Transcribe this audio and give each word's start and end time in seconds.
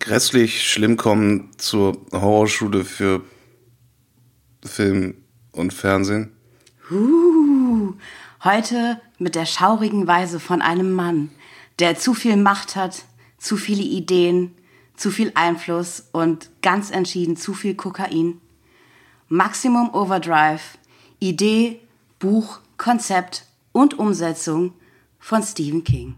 grässlich 0.00 0.70
schlimm 0.70 0.96
kommen 0.96 1.50
zur 1.58 1.98
Horrorschule 2.12 2.84
für 2.84 3.22
Film 4.64 5.14
und 5.52 5.72
Fernsehen? 5.72 6.32
Uh, 6.90 7.94
heute 8.42 9.00
mit 9.18 9.34
der 9.34 9.46
schaurigen 9.46 10.06
Weise 10.06 10.40
von 10.40 10.62
einem 10.62 10.92
Mann, 10.92 11.30
der 11.78 11.96
zu 11.96 12.14
viel 12.14 12.36
Macht 12.36 12.76
hat, 12.76 13.04
zu 13.38 13.56
viele 13.56 13.82
Ideen, 13.82 14.54
zu 14.96 15.10
viel 15.10 15.32
Einfluss 15.34 16.08
und 16.12 16.50
ganz 16.62 16.90
entschieden 16.90 17.36
zu 17.36 17.54
viel 17.54 17.74
Kokain. 17.74 18.40
Maximum 19.28 19.94
Overdrive, 19.94 20.78
Idee, 21.18 21.80
Buch, 22.18 22.60
Konzept 22.78 23.44
und 23.72 23.98
Umsetzung 23.98 24.72
von 25.18 25.42
Stephen 25.42 25.84
King. 25.84 26.16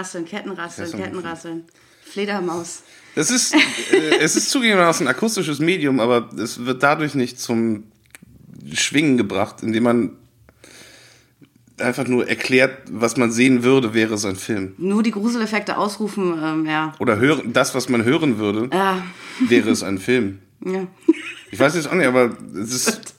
Kettenrasseln, 0.00 0.24
Kettenrasseln, 0.26 0.90
Kettenrasseln. 1.02 1.64
Fledermaus. 2.04 2.82
Das 3.14 3.30
ist, 3.30 3.54
äh, 3.54 4.18
es 4.20 4.36
ist 4.36 4.50
zugegebenermaßen 4.50 5.06
ein 5.06 5.14
akustisches 5.14 5.58
Medium, 5.58 6.00
aber 6.00 6.30
es 6.38 6.64
wird 6.64 6.82
dadurch 6.82 7.14
nicht 7.14 7.38
zum 7.40 7.84
Schwingen 8.72 9.16
gebracht, 9.16 9.62
indem 9.62 9.82
man 9.84 10.10
einfach 11.78 12.06
nur 12.06 12.28
erklärt, 12.28 12.78
was 12.90 13.16
man 13.16 13.32
sehen 13.32 13.62
würde, 13.62 13.94
wäre 13.94 14.14
es 14.14 14.24
ein 14.24 14.36
Film. 14.36 14.74
Nur 14.78 15.02
die 15.02 15.10
Gruseleffekte 15.12 15.78
ausrufen, 15.78 16.38
ähm, 16.42 16.66
ja. 16.66 16.94
Oder 16.98 17.18
hören, 17.18 17.52
das, 17.52 17.74
was 17.74 17.88
man 17.88 18.04
hören 18.04 18.38
würde, 18.38 18.68
Ja. 18.72 19.02
wäre 19.48 19.70
es 19.70 19.82
ein 19.82 19.98
Film. 19.98 20.40
ja. 20.64 20.86
Ich 21.52 21.58
weiß 21.58 21.74
jetzt 21.74 21.88
auch 21.88 21.94
nicht, 21.94 22.06
aber 22.06 22.36
es 22.54 22.72
ist. 22.72 23.14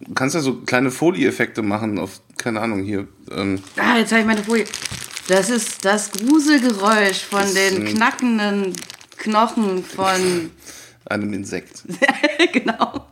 Du 0.00 0.14
kannst 0.14 0.34
ja 0.34 0.40
so 0.40 0.54
kleine 0.62 0.90
Folieeffekte 0.90 1.62
machen 1.62 1.98
auf, 2.00 2.20
keine 2.38 2.60
Ahnung, 2.60 2.82
hier. 2.82 3.06
Ähm, 3.30 3.60
Ah, 3.76 3.98
jetzt 3.98 4.10
habe 4.10 4.22
ich 4.22 4.26
meine 4.26 4.42
Folie. 4.42 4.64
Das 5.30 5.48
ist 5.48 5.84
das 5.84 6.10
Gruselgeräusch 6.10 7.20
von 7.20 7.42
Das 7.42 7.54
den 7.54 7.84
knackenden 7.84 8.72
Knochen 9.16 9.84
von. 9.84 10.50
einem 11.04 11.32
Insekt. 11.32 11.84
genau. 12.52 13.06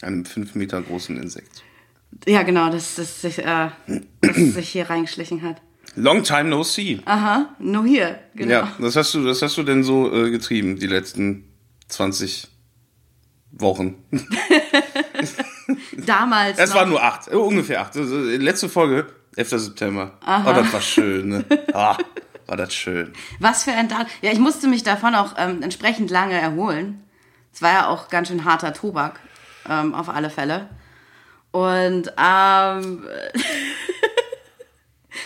Einem 0.00 0.24
fünf 0.24 0.54
Meter 0.54 0.80
großen 0.80 1.18
Insekt. 1.18 1.62
Ja, 2.26 2.42
genau, 2.42 2.70
das, 2.70 2.94
das, 2.94 3.20
sich, 3.20 3.40
äh, 3.40 3.68
das 4.22 4.36
sich 4.54 4.70
hier 4.70 4.88
reingeschlichen 4.88 5.42
hat. 5.42 5.60
Long 5.94 6.22
time 6.22 6.44
no 6.44 6.62
see. 6.62 7.00
Aha, 7.04 7.54
nur 7.58 7.84
hier, 7.84 8.18
genau. 8.34 8.50
Ja, 8.50 8.72
das 8.80 8.96
hast 8.96 9.12
du, 9.12 9.22
das 9.24 9.42
hast 9.42 9.58
du 9.58 9.62
denn 9.62 9.84
so 9.84 10.10
äh, 10.10 10.30
getrieben, 10.30 10.78
die 10.78 10.86
letzten 10.86 11.52
20 11.88 12.48
Wochen. 13.52 13.96
Damals. 16.06 16.58
Es 16.58 16.72
waren 16.72 16.88
nur 16.88 17.02
acht, 17.02 17.28
äh, 17.28 17.34
ungefähr 17.34 17.82
acht. 17.82 17.94
Also, 17.94 18.26
äh, 18.26 18.38
letzte 18.38 18.70
Folge, 18.70 19.06
11. 19.38 19.50
September. 19.50 20.12
Oh, 20.26 20.52
das 20.52 20.72
war 20.72 20.80
schön, 20.80 21.28
ne? 21.28 21.44
Ah, 21.72 21.96
war 22.46 22.56
das 22.56 22.74
schön. 22.74 23.12
Was 23.40 23.64
für 23.64 23.72
ein 23.72 23.88
Tag. 23.88 24.06
Ja, 24.22 24.32
ich 24.32 24.38
musste 24.38 24.68
mich 24.68 24.82
davon 24.82 25.14
auch 25.14 25.34
ähm, 25.38 25.62
entsprechend 25.62 26.10
lange 26.10 26.34
erholen. 26.34 27.02
Es 27.52 27.62
war 27.62 27.72
ja 27.72 27.86
auch 27.88 28.08
ganz 28.08 28.28
schön 28.28 28.44
harter 28.44 28.72
Tobak, 28.72 29.20
ähm, 29.68 29.94
auf 29.94 30.08
alle 30.08 30.30
Fälle. 30.30 30.68
Und 31.50 32.12
ähm, 32.18 33.04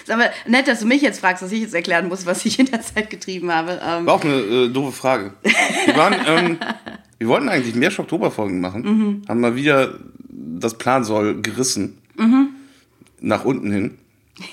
sag 0.05 0.19
mal, 0.19 0.31
nett, 0.47 0.69
dass 0.69 0.81
du 0.81 0.87
mich 0.87 1.03
jetzt 1.03 1.21
fragst, 1.21 1.43
dass 1.43 1.53
ich 1.53 1.61
jetzt 1.63 1.75
erklären 1.75 2.09
muss, 2.09 2.27
was 2.27 2.45
ich 2.45 2.59
in 2.59 2.67
der 2.67 2.81
Zeit 2.83 3.11
getrieben 3.11 3.51
habe. 3.53 3.81
Ähm, 3.85 4.07
War 4.07 4.15
auch 4.15 4.25
eine 4.25 4.35
äh, 4.35 4.69
doofe 4.69 4.93
Frage. 4.93 5.33
Wir, 5.87 5.97
waren, 5.97 6.15
ähm, 6.27 6.59
wir 7.19 7.29
wollten 7.29 7.49
eigentlich 7.49 7.75
mehr 7.75 7.97
Oktoberfolgen 7.99 8.61
machen, 8.61 8.83
Mhm. 8.83 9.23
haben 9.29 9.41
mal 9.41 9.55
wieder 9.57 9.95
das 10.29 10.79
Plansoll 10.79 11.41
gerissen. 11.43 11.99
Mhm. 12.17 12.51
Nach 13.21 13.45
unten 13.45 13.71
hin. 13.73 13.99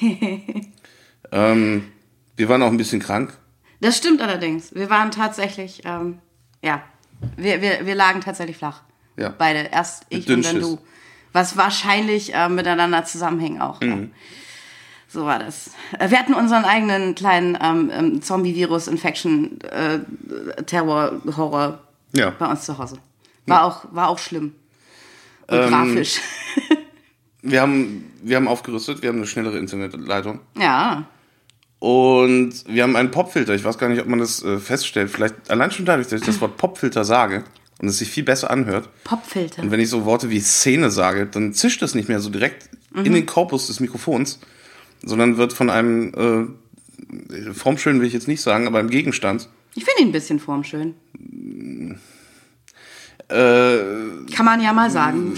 ähm, 1.31 1.91
wir 2.35 2.49
waren 2.49 2.61
auch 2.63 2.71
ein 2.71 2.77
bisschen 2.77 3.01
krank. 3.01 3.37
das 3.81 3.97
stimmt 3.97 4.21
allerdings. 4.21 4.73
Wir 4.73 4.89
waren 4.89 5.11
tatsächlich, 5.11 5.81
ähm, 5.85 6.19
ja, 6.61 6.81
wir, 7.37 7.61
wir, 7.61 7.85
wir 7.85 7.95
lagen 7.95 8.21
tatsächlich 8.21 8.57
flach. 8.57 8.81
Ja. 9.17 9.29
Beide. 9.37 9.69
Erst 9.71 10.05
ich 10.09 10.29
und 10.29 10.45
dann 10.45 10.59
du. 10.59 10.79
Was 11.33 11.57
wahrscheinlich 11.57 12.33
äh, 12.33 12.49
miteinander 12.49 13.03
zusammenhing 13.05 13.59
auch. 13.61 13.81
Mhm. 13.81 14.11
So 15.07 15.25
war 15.25 15.39
das. 15.39 15.71
Äh, 15.99 16.09
Wir 16.09 16.17
hatten 16.19 16.33
unseren 16.33 16.63
eigenen 16.65 17.15
kleinen 17.15 17.57
ähm, 17.61 17.91
ähm, 17.93 18.21
Zombie-Virus-Infection, 18.21 19.59
äh, 19.61 19.99
Ja. 22.13 22.29
bei 22.31 22.45
uns 22.47 22.65
zu 22.65 22.77
Hause. 22.77 22.97
War, 23.45 23.63
auch, 23.65 23.85
war 23.91 24.07
auch 24.09 24.19
schlimm. 24.19 24.55
Und 25.47 25.57
Ähm, 25.57 25.69
grafisch. 25.69 26.19
Wir 27.41 27.61
haben, 27.61 28.11
wir 28.21 28.35
haben 28.35 28.47
aufgerüstet, 28.47 29.01
wir 29.01 29.09
haben 29.09 29.17
eine 29.17 29.27
schnellere 29.27 29.57
Internetleitung. 29.57 30.39
ja. 30.57 31.07
Und 31.81 32.65
wir 32.67 32.83
haben 32.83 32.97
einen 32.97 33.09
Popfilter. 33.09 33.55
Ich 33.55 33.63
weiß 33.63 33.77
gar 33.77 33.87
nicht, 33.87 34.01
ob 34.01 34.07
man 34.07 34.19
das 34.19 34.43
äh, 34.43 34.57
feststellt. 34.59 35.09
Vielleicht 35.09 35.49
allein 35.49 35.71
schon 35.71 35.85
dadurch, 35.85 36.09
dass 36.09 36.19
ich 36.19 36.25
das 36.25 36.41
Wort 36.41 36.57
Popfilter 36.57 37.05
sage 37.05 37.45
und 37.79 37.87
es 37.87 37.99
sich 37.99 38.09
viel 38.09 38.25
besser 38.25 38.51
anhört. 38.51 38.89
Popfilter. 39.05 39.61
Und 39.61 39.71
wenn 39.71 39.79
ich 39.79 39.87
so 39.89 40.03
Worte 40.03 40.29
wie 40.29 40.41
Szene 40.41 40.91
sage, 40.91 41.25
dann 41.25 41.53
zischt 41.53 41.81
das 41.81 41.95
nicht 41.95 42.09
mehr 42.09 42.19
so 42.19 42.29
direkt 42.29 42.69
in 42.95 43.13
den 43.13 43.25
Korpus 43.25 43.67
des 43.67 43.79
Mikrofons, 43.79 44.39
sondern 45.03 45.37
wird 45.37 45.53
von 45.53 45.69
einem, 45.69 46.49
äh, 47.29 47.53
formschön 47.53 48.01
will 48.01 48.07
ich 48.07 48.13
jetzt 48.13 48.27
nicht 48.27 48.41
sagen, 48.41 48.67
aber 48.67 48.79
einem 48.79 48.89
Gegenstand. 48.89 49.47
Ich 49.75 49.85
finde 49.85 50.01
ihn 50.01 50.09
ein 50.09 50.11
bisschen 50.11 50.39
formschön. 50.39 50.95
Äh, 53.29 53.77
Kann 54.33 54.45
man 54.45 54.61
ja 54.61 54.73
mal 54.73 54.91
sagen. 54.91 55.33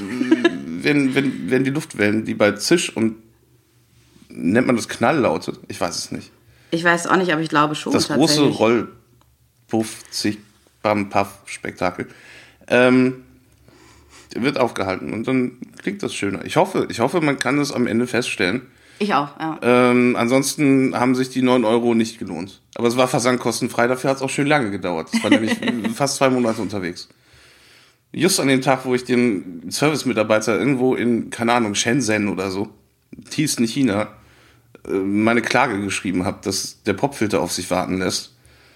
wenn, 0.83 1.15
wenn, 1.15 1.49
wenn 1.49 1.63
die 1.63 1.71
Luftwellen, 1.71 2.25
die 2.25 2.33
bei 2.33 2.51
Zisch 2.53 2.95
und 2.95 3.15
nennt 4.29 4.67
man 4.67 4.75
das 4.75 4.87
Knalllaute? 4.87 5.53
Ich 5.67 5.79
weiß 5.79 5.97
es 5.97 6.11
nicht. 6.11 6.31
Ich 6.71 6.83
weiß 6.83 7.07
auch 7.07 7.17
nicht, 7.17 7.31
aber 7.31 7.41
ich 7.41 7.49
glaube 7.49 7.75
schon 7.75 7.93
Das 7.93 8.07
große. 8.07 8.41
Rollpuff, 8.43 10.09
Zig, 10.09 10.37
Bam, 10.81 11.09
Puff 11.09 11.27
Spektakel. 11.45 12.07
Ähm, 12.67 13.23
wird 14.33 14.57
aufgehalten 14.57 15.11
und 15.11 15.27
dann 15.27 15.57
klingt 15.81 16.01
das 16.03 16.13
schöner. 16.13 16.45
Ich 16.45 16.55
hoffe, 16.55 16.87
ich 16.89 17.01
hoffe, 17.01 17.19
man 17.19 17.37
kann 17.37 17.59
es 17.59 17.73
am 17.73 17.85
Ende 17.85 18.07
feststellen. 18.07 18.61
Ich 18.99 19.13
auch, 19.13 19.37
ja. 19.39 19.59
Ähm, 19.61 20.15
ansonsten 20.15 20.95
haben 20.95 21.15
sich 21.15 21.29
die 21.29 21.41
9 21.41 21.65
Euro 21.65 21.95
nicht 21.95 22.19
gelohnt. 22.19 22.61
Aber 22.75 22.87
es 22.87 22.95
war 22.97 23.07
versandkostenfrei, 23.07 23.87
dafür 23.87 24.11
hat 24.11 24.17
es 24.17 24.23
auch 24.23 24.29
schön 24.29 24.47
lange 24.47 24.71
gedauert. 24.71 25.09
Es 25.11 25.23
war 25.23 25.29
nämlich 25.31 25.57
fast 25.95 26.17
zwei 26.17 26.29
Monate 26.29 26.61
unterwegs. 26.61 27.09
Just 28.13 28.39
an 28.39 28.47
dem 28.47 28.61
Tag, 28.61 28.85
wo 28.85 28.93
ich 28.93 29.05
dem 29.05 29.69
Service-Mitarbeiter 29.71 30.57
irgendwo 30.59 30.95
in, 30.95 31.29
keine 31.29 31.53
Ahnung, 31.53 31.75
Shenzhen 31.75 32.27
oder 32.27 32.51
so, 32.51 32.69
tiefsten 33.29 33.65
China, 33.65 34.09
äh, 34.87 34.91
meine 34.91 35.41
Klage 35.41 35.79
geschrieben 35.81 36.25
habe, 36.25 36.39
dass 36.43 36.83
der 36.83 36.93
Popfilter 36.93 37.41
auf 37.41 37.51
sich 37.53 37.71
warten 37.71 37.99
lässt, 37.99 38.33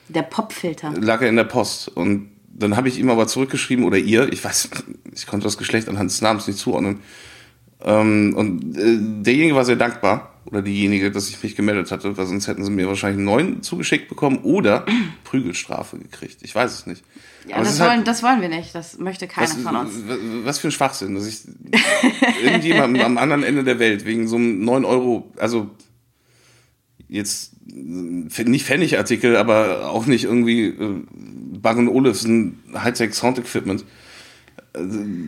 Der 0.08 0.22
Popfilter. 0.22 0.94
lag 1.00 1.22
er 1.22 1.30
in 1.30 1.36
der 1.36 1.44
Post. 1.44 1.90
Und 1.90 2.30
dann 2.54 2.78
habe 2.78 2.88
ich 2.88 2.98
ihm 2.98 3.10
aber 3.10 3.28
zurückgeschrieben, 3.28 3.84
oder 3.84 3.98
ihr, 3.98 4.32
ich 4.32 4.42
weiß, 4.44 4.70
ich 5.14 5.28
konnte 5.28 5.44
das 5.44 5.58
Geschlecht 5.58 5.90
anhand 5.90 6.12
des 6.12 6.22
Namens 6.22 6.48
nicht 6.48 6.60
zuordnen. 6.60 7.00
Ähm, 7.86 8.34
und 8.36 8.78
äh, 8.78 8.98
derjenige 9.24 9.56
war 9.56 9.64
sehr 9.64 9.76
dankbar, 9.76 10.36
oder 10.46 10.62
diejenige, 10.62 11.12
dass 11.12 11.30
ich 11.30 11.42
mich 11.42 11.56
gemeldet 11.56 11.92
hatte, 11.92 12.16
weil 12.18 12.26
sonst 12.26 12.48
hätten 12.48 12.64
sie 12.64 12.72
mir 12.72 12.88
wahrscheinlich 12.88 13.18
einen 13.18 13.26
neuen 13.26 13.64
zugeschickt 13.64 14.08
bekommen 14.10 14.40
oder 14.44 14.86
Prügelstrafe 15.24 15.98
gekriegt. 15.98 16.38
Ich 16.42 16.54
weiß 16.54 16.72
es 16.72 16.86
nicht. 16.86 17.04
Ja, 17.48 17.60
das 17.60 17.74
ist 17.74 17.80
halt- 17.80 17.92
wollen, 17.92 18.04
das 18.06 18.24
wollen 18.24 18.42
wir 18.42 18.50
nicht. 18.50 18.74
Das 18.74 19.00
möchte 19.00 19.28
keiner 19.28 19.48
was, 19.48 19.56
von 19.56 19.76
uns. 19.76 19.94
was 20.44 20.60
für 20.60 20.68
ein 20.68 20.72
Schwachsinn, 20.72 21.16
dass 21.16 21.28
ich 21.28 21.42
irgendjemandem 22.44 23.04
am 23.04 23.18
anderen 23.18 23.44
Ende 23.44 23.64
der 23.64 23.80
Welt 23.80 24.06
wegen 24.06 24.28
so 24.28 24.36
einem 24.36 24.64
9 24.64 24.86
Euro, 24.86 25.32
also 25.38 25.70
jetzt 27.08 27.54
äh, 27.68 28.44
nicht 28.44 28.66
Pfennigartikel, 28.66 29.36
aber 29.36 29.90
auch 29.90 30.06
nicht 30.06 30.26
irgendwie 30.26 30.68
äh, 30.68 31.04
Bang 31.60 31.88
Olufsen 31.88 32.60
Hightech 32.76 33.14
Sound 33.14 33.40
Equipment, 33.40 33.84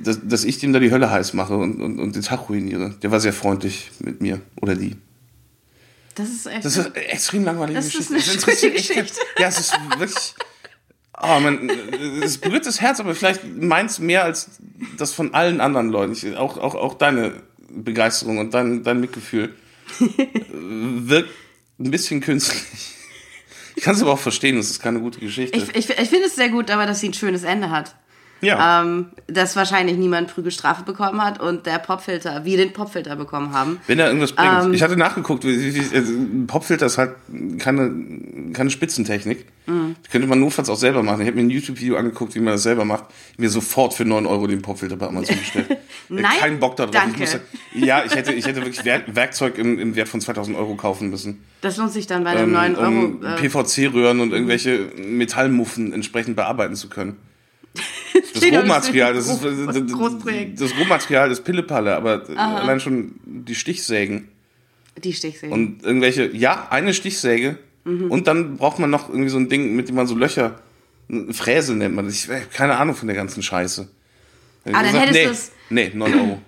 dass, 0.03 0.19
dass 0.27 0.43
ich 0.43 0.59
dem 0.59 0.73
da 0.73 0.79
die 0.79 0.91
Hölle 0.91 1.09
heiß 1.09 1.33
mache 1.33 1.55
und, 1.55 1.81
und, 1.81 1.99
und 1.99 2.15
den 2.15 2.21
Tag 2.21 2.49
ruiniere. 2.49 2.95
Der 3.01 3.11
war 3.11 3.19
sehr 3.19 3.33
freundlich 3.33 3.91
mit 3.99 4.21
mir 4.21 4.41
oder 4.61 4.75
die. 4.75 4.95
Das 6.15 6.29
ist 6.29 6.45
echt. 6.47 6.65
Das 6.65 6.75
ist 6.77 6.85
eine 6.87 6.95
extrem 7.05 7.43
langweilige 7.43 7.75
Das 7.79 7.87
ist 7.87 8.09
Geschichte. 8.11 8.13
eine 8.15 8.23
Das 8.23 8.47
echt 8.47 8.61
kein- 8.61 8.73
Geschichte. 9.03 9.19
Ja, 9.39 9.47
es 9.47 9.59
ist 9.59 9.73
wirklich. 9.97 10.33
Oh, 11.21 11.39
man, 11.39 11.69
es 12.21 12.37
berührt 12.37 12.65
das 12.67 12.79
Herz, 12.79 12.99
aber 12.99 13.15
vielleicht 13.15 13.41
meins 13.59 13.97
mehr 13.99 14.23
als 14.23 14.49
das 14.97 15.13
von 15.13 15.33
allen 15.33 15.61
anderen 15.61 15.89
Leuten. 15.89 16.13
Ich, 16.13 16.35
auch, 16.35 16.57
auch, 16.57 16.75
auch 16.75 16.93
deine 16.93 17.33
Begeisterung 17.69 18.37
und 18.37 18.53
dein, 18.53 18.83
dein 18.83 18.99
Mitgefühl 18.99 19.55
wirkt 19.99 21.29
ein 21.79 21.91
bisschen 21.91 22.21
künstlich. 22.21 22.61
Ich 23.75 23.83
kann 23.83 23.95
es 23.95 24.01
aber 24.01 24.11
auch 24.13 24.19
verstehen, 24.19 24.57
es 24.57 24.69
ist 24.71 24.79
keine 24.81 24.99
gute 24.99 25.19
Geschichte. 25.19 25.57
ich 25.57 25.69
ich, 25.75 25.89
ich 25.89 26.09
finde 26.09 26.25
es 26.27 26.35
sehr 26.35 26.49
gut, 26.49 26.69
aber 26.71 26.85
dass 26.85 26.99
sie 26.99 27.09
ein 27.09 27.13
schönes 27.13 27.43
Ende 27.43 27.69
hat. 27.69 27.95
Ja. 28.41 28.81
Ähm, 28.83 29.07
dass 29.27 29.55
wahrscheinlich 29.55 29.97
niemand 29.97 30.33
Prügelstrafe 30.33 30.83
bekommen 30.83 31.23
hat 31.23 31.39
und 31.41 31.65
der 31.65 31.79
Popfilter, 31.79 32.45
wir 32.45 32.57
den 32.57 32.73
Popfilter 32.73 33.15
bekommen 33.15 33.53
haben. 33.53 33.79
Wenn 33.87 33.99
er 33.99 34.07
irgendwas 34.07 34.31
bringt. 34.33 34.65
Ähm. 34.65 34.73
ich 34.73 34.81
hatte 34.83 34.95
nachgeguckt, 34.97 35.43
also 35.45 36.11
Popfilter 36.47 36.85
ist 36.85 36.97
halt 36.97 37.11
keine, 37.59 37.91
keine 38.53 38.69
Spitzentechnik. 38.69 39.45
Mhm. 39.65 39.97
Könnte 40.09 40.27
man 40.27 40.39
notfalls 40.39 40.69
auch 40.69 40.77
selber 40.77 41.03
machen. 41.03 41.21
Ich 41.21 41.27
habe 41.27 41.35
mir 41.35 41.43
ein 41.43 41.49
YouTube-Video 41.49 41.97
angeguckt, 41.97 42.35
wie 42.35 42.39
man 42.39 42.53
das 42.53 42.63
selber 42.63 42.85
macht. 42.85 43.03
Mir 43.37 43.49
sofort 43.49 43.93
für 43.93 44.05
9 44.05 44.25
Euro 44.25 44.47
den 44.47 44.61
Popfilter 44.61 44.95
bei 44.95 45.07
Amazon 45.07 45.37
bestellt. 45.37 45.77
Äh, 46.09 46.21
Nein, 46.21 46.31
Kein 46.39 46.59
Bock 46.61 46.77
darauf. 46.77 46.91
danke. 46.91 47.15
Ich 47.15 47.19
musste, 47.19 47.41
ja, 47.73 48.01
ich 48.05 48.15
hätte, 48.15 48.31
ich 48.31 48.45
hätte 48.47 48.61
wirklich 48.61 48.85
Werk, 48.85 49.13
Werkzeug 49.13 49.57
im, 49.57 49.77
im 49.77 49.93
Wert 49.97 50.07
von 50.07 50.21
2000 50.21 50.55
Euro 50.55 50.75
kaufen 50.75 51.09
müssen. 51.09 51.43
Das 51.59 51.75
lohnt 51.75 51.91
sich 51.91 52.07
dann 52.07 52.23
bei 52.23 52.29
einem 52.29 52.43
Ähm, 52.45 52.53
9 52.53 52.75
Euro. 52.77 52.87
um 52.87 53.25
äh, 53.25 53.35
PVC-Röhren 53.35 54.21
und 54.21 54.31
irgendwelche 54.31 54.89
Metallmuffen 54.95 55.91
entsprechend 55.91 56.37
bearbeiten 56.37 56.75
zu 56.75 56.87
können. 56.87 57.17
Das 58.33 58.43
Rohmaterial, 58.51 59.13
das 59.13 59.27
ist 59.29 59.43
das, 60.61 60.77
Rohmaterial 60.79 61.31
ist 61.31 61.43
Pillepalle, 61.43 61.95
aber 61.95 62.23
allein 62.35 62.79
schon 62.79 63.15
die 63.25 63.55
Stichsägen. 63.55 64.29
die 65.03 65.13
Stichsägen. 65.13 65.51
Und 65.53 65.83
irgendwelche, 65.83 66.27
ja, 66.35 66.67
eine 66.69 66.93
Stichsäge. 66.93 67.57
Mhm. 67.85 68.11
Und 68.11 68.27
dann 68.27 68.57
braucht 68.57 68.79
man 68.79 68.89
noch 68.89 69.09
irgendwie 69.09 69.29
so 69.29 69.37
ein 69.37 69.49
Ding, 69.49 69.75
mit 69.75 69.87
dem 69.89 69.95
man 69.95 70.07
so 70.07 70.15
Löcher, 70.15 70.59
Fräse 71.31 71.73
nennt 71.75 71.95
man 71.95 72.05
das. 72.05 72.15
Ich 72.15 72.29
habe 72.29 72.41
keine 72.53 72.77
Ahnung 72.77 72.95
von 72.95 73.07
der 73.07 73.15
ganzen 73.15 73.41
Scheiße. 73.41 73.87
Ich 74.65 74.75
Ah, 74.75 74.83
dann 74.83 74.93
hättest 74.95 75.13
nee, 75.13 75.25
du's- 75.25 75.51
nee, 75.69 75.91
9 75.93 76.13
Euro. 76.13 76.41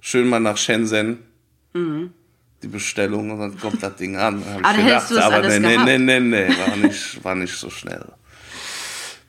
Schön 0.00 0.28
mal 0.28 0.40
nach 0.40 0.56
Shenzhen. 0.58 1.18
Mhm. 1.72 2.10
Die 2.62 2.68
Bestellung 2.68 3.30
und 3.30 3.38
dann 3.38 3.58
kommt 3.58 3.82
das 3.82 3.96
Ding 3.96 4.16
an. 4.16 4.42
Hab 4.44 4.60
ich 4.60 4.66
Ah, 4.66 4.72
dann 4.74 4.82
hättest 4.84 5.10
du 5.10 5.14
das 5.14 5.24
aber 5.24 5.34
alles 5.36 5.58
nee, 5.60 5.76
nee, 5.78 5.98
nee, 5.98 6.18
nee, 6.18 6.20
nee, 6.20 6.48
war 6.58 6.76
nicht, 6.76 7.24
war 7.24 7.34
nicht 7.34 7.54
so 7.54 7.70
schnell. 7.70 8.04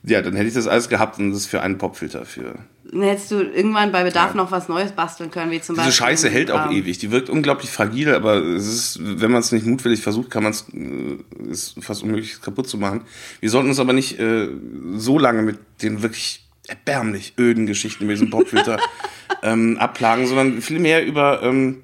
Ja, 0.08 0.22
dann 0.22 0.34
hätte 0.34 0.48
ich 0.48 0.54
das 0.54 0.66
alles 0.66 0.88
gehabt 0.88 1.18
und 1.18 1.32
das 1.32 1.46
für 1.46 1.60
einen 1.60 1.78
Popfilter 1.78 2.24
für. 2.24 2.54
Dann 2.90 3.02
hättest 3.02 3.30
du 3.30 3.42
irgendwann 3.42 3.92
bei 3.92 4.02
Bedarf 4.02 4.34
noch 4.34 4.50
was 4.50 4.68
Neues 4.68 4.92
basteln 4.92 5.30
können, 5.30 5.50
wie 5.50 5.60
zum 5.60 5.74
Diese 5.74 5.88
Beispiel. 5.88 6.06
Scheiße 6.06 6.30
hält 6.30 6.50
auch 6.50 6.70
ähm, 6.70 6.76
ewig. 6.76 6.98
Die 6.98 7.10
wirkt 7.10 7.28
unglaublich 7.28 7.70
fragil, 7.70 8.14
aber 8.14 8.36
es 8.36 8.66
ist, 8.66 9.00
wenn 9.02 9.30
man 9.30 9.40
es 9.40 9.52
nicht 9.52 9.66
mutwillig 9.66 10.00
versucht, 10.00 10.30
kann 10.30 10.42
man 10.42 10.52
es 10.52 10.66
äh, 10.72 11.50
ist 11.50 11.76
fast 11.82 12.02
unmöglich 12.02 12.40
kaputt 12.40 12.68
zu 12.68 12.78
machen. 12.78 13.02
Wir 13.40 13.50
sollten 13.50 13.68
uns 13.68 13.78
aber 13.78 13.92
nicht 13.92 14.18
äh, 14.18 14.48
so 14.96 15.18
lange 15.18 15.42
mit 15.42 15.58
den 15.82 16.02
wirklich 16.02 16.48
erbärmlich 16.66 17.34
öden 17.38 17.66
Geschichten 17.66 18.06
mit 18.06 18.14
diesem 18.14 18.30
Popfilter 18.30 18.78
ähm, 19.42 19.76
abplagen, 19.78 20.26
sondern 20.26 20.62
vielmehr 20.62 21.04
über 21.04 21.42
ähm, 21.42 21.82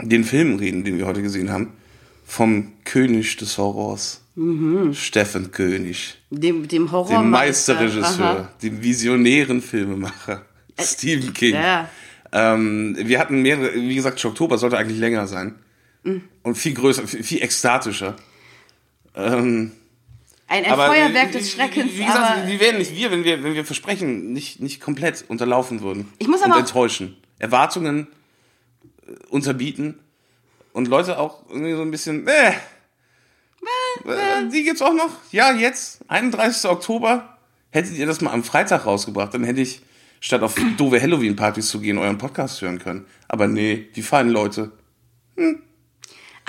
den 0.00 0.24
Film 0.24 0.56
reden, 0.56 0.84
den 0.84 0.96
wir 0.96 1.06
heute 1.06 1.22
gesehen 1.22 1.50
haben. 1.50 1.74
Vom 2.24 2.72
König 2.84 3.36
des 3.36 3.58
Horrors. 3.58 4.19
Steffen 4.92 5.50
König. 5.50 6.16
Dem, 6.30 6.66
dem 6.68 6.92
Horror. 6.92 7.22
Dem 7.22 7.30
Meisterregisseur, 7.30 8.50
dem 8.62 8.82
visionären 8.82 9.60
Filmemacher. 9.60 10.44
Stephen 10.78 11.32
King. 11.32 11.54
Ja. 11.54 11.88
Ähm, 12.32 12.96
wir 12.98 13.18
hatten 13.18 13.42
mehrere, 13.42 13.74
wie 13.74 13.94
gesagt, 13.94 14.24
Oktober 14.24 14.56
sollte 14.56 14.78
eigentlich 14.78 14.98
länger 14.98 15.26
sein. 15.26 15.56
Mhm. 16.04 16.22
Und 16.42 16.56
viel 16.56 16.74
größer, 16.74 17.06
viel, 17.06 17.22
viel 17.22 17.42
ekstatischer. 17.42 18.16
Ähm, 19.14 19.72
Ein, 20.46 20.64
Feuerwerk 20.64 21.32
des 21.32 21.50
Schreckens. 21.52 21.92
Wie, 21.94 22.04
gesagt, 22.04 22.48
die 22.48 22.60
wären 22.60 22.78
nicht 22.78 22.94
wir, 22.96 23.10
wenn 23.10 23.24
wir, 23.24 23.42
wenn 23.42 23.54
wir 23.54 23.64
Versprechen 23.64 24.32
nicht, 24.32 24.60
nicht 24.60 24.80
komplett 24.80 25.24
unterlaufen 25.28 25.80
würden. 25.82 26.08
Ich 26.18 26.28
muss 26.28 26.40
und 26.40 26.46
aber 26.46 26.54
auch- 26.56 26.60
enttäuschen. 26.60 27.16
Erwartungen 27.38 28.06
äh, 29.06 29.12
unterbieten. 29.28 29.98
Und 30.72 30.86
Leute 30.86 31.18
auch 31.18 31.42
irgendwie 31.48 31.72
so 31.74 31.82
ein 31.82 31.90
bisschen, 31.90 32.26
äh, 32.28 32.52
äh, 34.04 34.48
die 34.52 34.64
gibt's 34.64 34.82
auch 34.82 34.94
noch? 34.94 35.10
Ja, 35.30 35.52
jetzt, 35.52 36.00
31. 36.08 36.70
Oktober. 36.70 37.36
Hättet 37.70 37.96
ihr 37.96 38.06
das 38.06 38.20
mal 38.20 38.32
am 38.32 38.42
Freitag 38.42 38.86
rausgebracht, 38.86 39.32
dann 39.32 39.44
hätte 39.44 39.60
ich, 39.60 39.82
statt 40.20 40.42
auf 40.42 40.56
doofe 40.76 41.00
Halloween-Partys 41.00 41.68
zu 41.68 41.80
gehen, 41.80 41.98
euren 41.98 42.18
Podcast 42.18 42.60
hören 42.62 42.78
können. 42.78 43.06
Aber 43.28 43.46
nee, 43.46 43.88
die 43.94 44.02
feinen 44.02 44.32
Leute. 44.32 44.72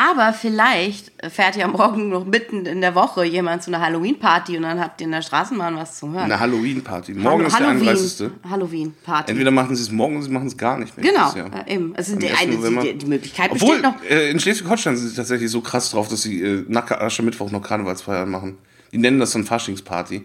Aber 0.02 0.34
vielleicht 0.34 1.12
fährt 1.32 1.56
ja 1.56 1.68
morgen 1.68 2.10
noch 2.10 2.26
mitten 2.26 2.66
in 2.66 2.82
der 2.82 2.96
Woche 2.96 3.24
jemand 3.24 3.62
zu 3.62 3.70
einer 3.70 3.86
Halloween-Party 3.86 4.58
und 4.58 4.64
dann 4.64 4.80
habt 4.80 5.00
ihr 5.00 5.06
in 5.06 5.12
der 5.12 5.22
Straßenbahn 5.22 5.76
was 5.76 6.00
zu 6.00 6.12
hören. 6.12 6.24
Eine 6.24 6.40
Halloween-Party. 6.40 7.14
Morgen 7.14 7.46
ist 7.46 7.60
der 7.60 7.68
31. 7.68 8.32
Halloween-Party. 8.50 9.30
Entweder 9.30 9.52
machen 9.52 9.76
sie 9.76 9.84
es 9.84 9.92
morgen 9.92 10.16
oder 10.16 10.26
sie 10.26 10.32
machen 10.32 10.48
es 10.48 10.58
gar 10.58 10.80
nicht 10.80 10.98
mehr. 10.98 11.12
Genau, 11.12 11.32
äh, 11.36 11.76
eben. 11.76 11.96
Also 11.96 12.16
die, 12.16 12.30
1. 12.32 12.40
eine, 12.40 12.82
die, 12.82 12.98
die 12.98 13.06
Möglichkeit 13.06 13.52
Obwohl, 13.52 13.80
besteht 13.80 13.84
noch. 13.84 14.10
äh, 14.10 14.32
in 14.32 14.40
Schleswig-Holstein 14.40 14.98
sind 14.98 15.10
sie 15.10 15.16
tatsächlich 15.16 15.52
so 15.52 15.62
krass 15.62 15.92
drauf, 15.92 16.08
dass 16.08 16.24
sie 16.24 16.42
äh, 16.42 16.66
nach 16.68 16.90
Aschermittwoch 16.90 17.52
noch 17.52 17.62
Karnevalsfeiern 17.62 18.28
machen. 18.30 18.58
Die 18.92 18.98
nennen 18.98 19.20
das 19.20 19.32
dann 19.32 19.44
Faschingsparty. 19.44 20.24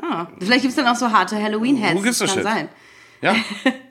Ah, 0.00 0.26
vielleicht 0.38 0.62
gibt 0.62 0.70
es 0.70 0.76
dann 0.76 0.86
auch 0.86 0.96
so 0.96 1.12
harte 1.12 1.36
Halloween-Heads. 1.36 1.96
Wo 1.96 2.00
gibt's 2.00 2.18
das 2.18 2.30
kann 2.30 2.38
Shit? 2.38 2.44
sein. 2.44 2.68
Ja, 3.20 3.36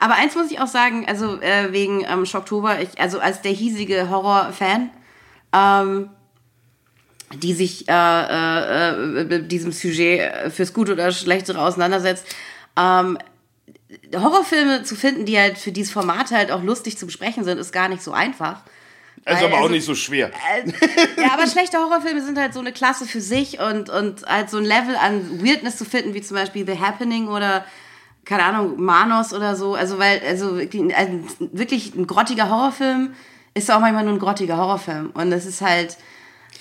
Aber 0.00 0.14
eins 0.14 0.34
muss 0.34 0.50
ich 0.50 0.58
auch 0.58 0.66
sagen, 0.66 1.04
also 1.06 1.40
äh, 1.40 1.72
wegen 1.72 2.04
ähm, 2.08 2.24
Schocktober, 2.24 2.80
ich, 2.80 2.98
also 2.98 3.20
als 3.20 3.42
der 3.42 3.52
hiesige 3.52 4.08
Horror-Fan, 4.08 4.90
ähm, 5.52 6.10
die 7.34 7.52
sich 7.52 7.86
äh, 7.86 7.92
äh, 7.92 9.20
äh, 9.20 9.24
mit 9.24 9.52
diesem 9.52 9.72
Sujet 9.72 10.20
äh, 10.20 10.50
fürs 10.50 10.72
Gute 10.72 10.92
oder 10.92 11.12
Schlechtere 11.12 11.60
auseinandersetzt, 11.60 12.24
ähm, 12.78 13.18
Horrorfilme 14.14 14.84
zu 14.84 14.96
finden, 14.96 15.26
die 15.26 15.38
halt 15.38 15.58
für 15.58 15.70
dieses 15.70 15.92
Format 15.92 16.30
halt 16.30 16.50
auch 16.50 16.62
lustig 16.62 16.96
zu 16.96 17.06
besprechen 17.06 17.44
sind, 17.44 17.58
ist 17.58 17.72
gar 17.72 17.88
nicht 17.88 18.02
so 18.02 18.12
einfach. 18.12 18.62
ist 19.16 19.26
Weil, 19.26 19.44
aber 19.44 19.56
auch 19.56 19.62
also, 19.62 19.74
nicht 19.74 19.84
so 19.84 19.94
schwer. 19.94 20.30
ja, 21.18 21.32
aber 21.34 21.46
schlechte 21.46 21.76
Horrorfilme 21.76 22.22
sind 22.22 22.38
halt 22.38 22.54
so 22.54 22.60
eine 22.60 22.72
Klasse 22.72 23.04
für 23.04 23.20
sich 23.20 23.60
und, 23.60 23.90
und 23.90 24.24
halt 24.26 24.48
so 24.48 24.56
ein 24.56 24.64
Level 24.64 24.96
an 24.96 25.44
Weirdness 25.44 25.76
zu 25.76 25.84
finden, 25.84 26.14
wie 26.14 26.22
zum 26.22 26.36
Beispiel 26.36 26.64
The 26.66 26.78
Happening 26.78 27.28
oder, 27.28 27.66
keine 28.30 28.44
Ahnung, 28.44 28.80
Manos 28.80 29.34
oder 29.34 29.56
so. 29.56 29.74
Also, 29.74 29.98
weil, 29.98 30.20
also 30.24 30.56
wirklich 30.56 30.94
ein, 30.94 31.24
wirklich 31.52 31.96
ein 31.96 32.06
grottiger 32.06 32.48
Horrorfilm 32.48 33.12
ist 33.54 33.68
auch 33.72 33.80
manchmal 33.80 34.04
nur 34.04 34.12
ein 34.14 34.20
grottiger 34.20 34.56
Horrorfilm. 34.56 35.10
Und 35.14 35.32
das 35.32 35.46
ist 35.46 35.60
halt, 35.60 35.96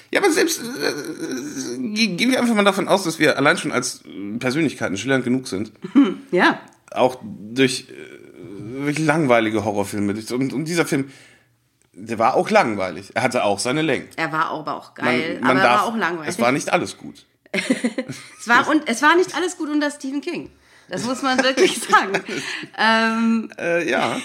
Ja, 0.10 0.20
aber 0.20 0.32
selbst 0.32 0.60
äh, 0.60 1.78
ge- 1.78 2.16
gehen 2.16 2.32
wir 2.32 2.40
einfach 2.40 2.56
mal 2.56 2.64
davon 2.66 2.88
aus, 2.88 3.04
dass 3.04 3.20
wir 3.20 3.38
allein 3.38 3.56
schon 3.58 3.72
als 3.72 4.02
äh, 4.06 4.38
Persönlichkeiten 4.40 4.98
schillernd 4.98 5.24
genug 5.24 5.48
sind. 5.48 5.72
ja. 6.32 6.60
Auch 6.90 7.18
durch 7.22 7.86
äh, 7.92 7.94
wirklich 8.86 9.06
langweilige 9.06 9.64
Horrorfilme. 9.64 10.16
Und, 10.32 10.52
und 10.54 10.66
dieser 10.66 10.88
Film, 10.88 11.12
der 11.94 12.18
war 12.18 12.34
auch 12.34 12.50
langweilig. 12.50 13.12
Er 13.14 13.22
hatte 13.22 13.44
auch 13.44 13.60
seine 13.60 13.84
Längen. 13.84 14.08
Er 14.16 14.32
war 14.32 14.46
aber 14.46 14.76
auch 14.76 14.96
geil, 14.96 15.36
Man, 15.36 15.42
man 15.42 15.50
aber 15.52 15.60
er 15.60 15.66
darf, 15.68 15.82
war 15.82 15.88
auch 15.90 15.98
langweilig. 15.98 16.30
Es 16.30 16.40
war 16.40 16.52
nicht 16.52 16.74
alles 16.74 16.98
gut. 16.98 17.28
es, 17.52 18.48
war, 18.48 18.68
und, 18.70 18.90
es 18.90 19.04
war 19.04 19.16
nicht 19.16 19.36
alles 19.36 19.56
gut 19.56 19.70
unter 19.70 19.92
Stephen 19.92 20.22
King. 20.22 20.50
Das 20.90 21.06
muss 21.06 21.22
man 21.22 21.42
wirklich 21.44 21.80
sagen. 21.90 22.22
ähm, 22.78 23.52
Äh, 23.58 23.90
ja. 23.90 24.20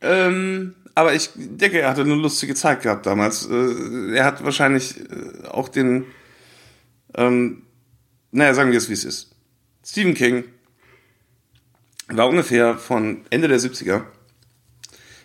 ähm, 0.00 0.74
aber 0.94 1.14
ich 1.14 1.30
denke, 1.34 1.80
er 1.80 1.90
hatte 1.90 2.00
eine 2.02 2.14
lustige 2.14 2.54
Zeit 2.54 2.82
gehabt 2.82 3.06
damals. 3.06 3.46
Äh, 3.48 4.14
er 4.14 4.24
hat 4.24 4.42
wahrscheinlich 4.44 4.98
äh, 5.00 5.46
auch 5.48 5.68
den, 5.68 6.04
ähm, 7.14 7.62
naja, 8.32 8.54
sagen 8.54 8.70
wir 8.72 8.78
es, 8.78 8.88
wie 8.88 8.94
es 8.94 9.04
ist. 9.04 9.30
Stephen 9.84 10.14
King 10.14 10.44
war 12.08 12.28
ungefähr 12.28 12.78
von 12.78 13.22
Ende 13.30 13.48
der 13.48 13.60
70er 13.60 14.02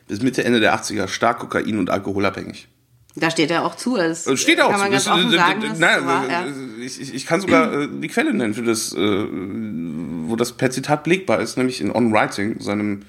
bis 0.08 0.22
Mitte, 0.22 0.44
Ende 0.44 0.60
der 0.60 0.76
80er 0.76 1.08
stark 1.08 1.40
Kokain- 1.40 1.80
und 1.80 1.90
alkoholabhängig. 1.90 2.68
Da 3.16 3.30
steht 3.32 3.52
er 3.52 3.66
auch 3.66 3.76
zu. 3.76 3.98
Das 3.98 4.26
Äh, 4.28 4.38
Steht 4.38 4.62
auch 4.62 4.70
kann 4.72 4.80
man 4.80 4.88
so. 4.88 4.92
ganz 4.94 5.04
Das- 5.06 5.14
offen 5.14 5.34
äh, 5.34 5.38
sagen. 5.38 5.62
dass 5.62 5.80
nein, 5.80 5.96
es 5.96 6.02
so 6.02 6.06
war, 6.08 6.26
äh, 6.28 6.32
ja. 6.32 6.46
ich, 6.86 7.14
ich, 7.14 7.26
kann 7.26 7.42
sogar 7.42 7.88
die 7.88 8.08
Quelle 8.08 8.34
nennen 8.34 8.54
für 8.54 8.64
das, 8.64 8.94
wo 8.96 10.36
das 10.36 10.54
per 10.54 10.72
Zitat 10.72 11.04
belegbar 11.04 11.42
ist, 11.42 11.58
nämlich 11.58 11.82
in 11.82 11.92
On 11.92 12.14
Writing, 12.14 12.60
seinem 12.62 13.02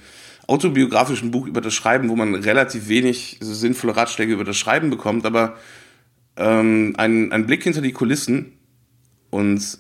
autobiografischen 0.49 1.31
Buch 1.31 1.47
über 1.47 1.61
das 1.61 1.73
Schreiben, 1.73 2.09
wo 2.09 2.17
man 2.17 2.35
relativ 2.35 2.89
wenig 2.89 3.39
sinnvolle 3.41 3.97
Ratschläge 3.97 4.33
über 4.33 4.45
das 4.45 4.57
Schreiben 4.57 4.91
bekommt, 4.91 5.25
aber 5.25 5.57
ähm, 6.37 6.95
ein, 6.97 7.31
ein 7.31 7.47
Blick 7.47 7.63
hinter 7.63 7.81
die 7.81 7.93
Kulissen 7.93 8.53
und 9.31 9.79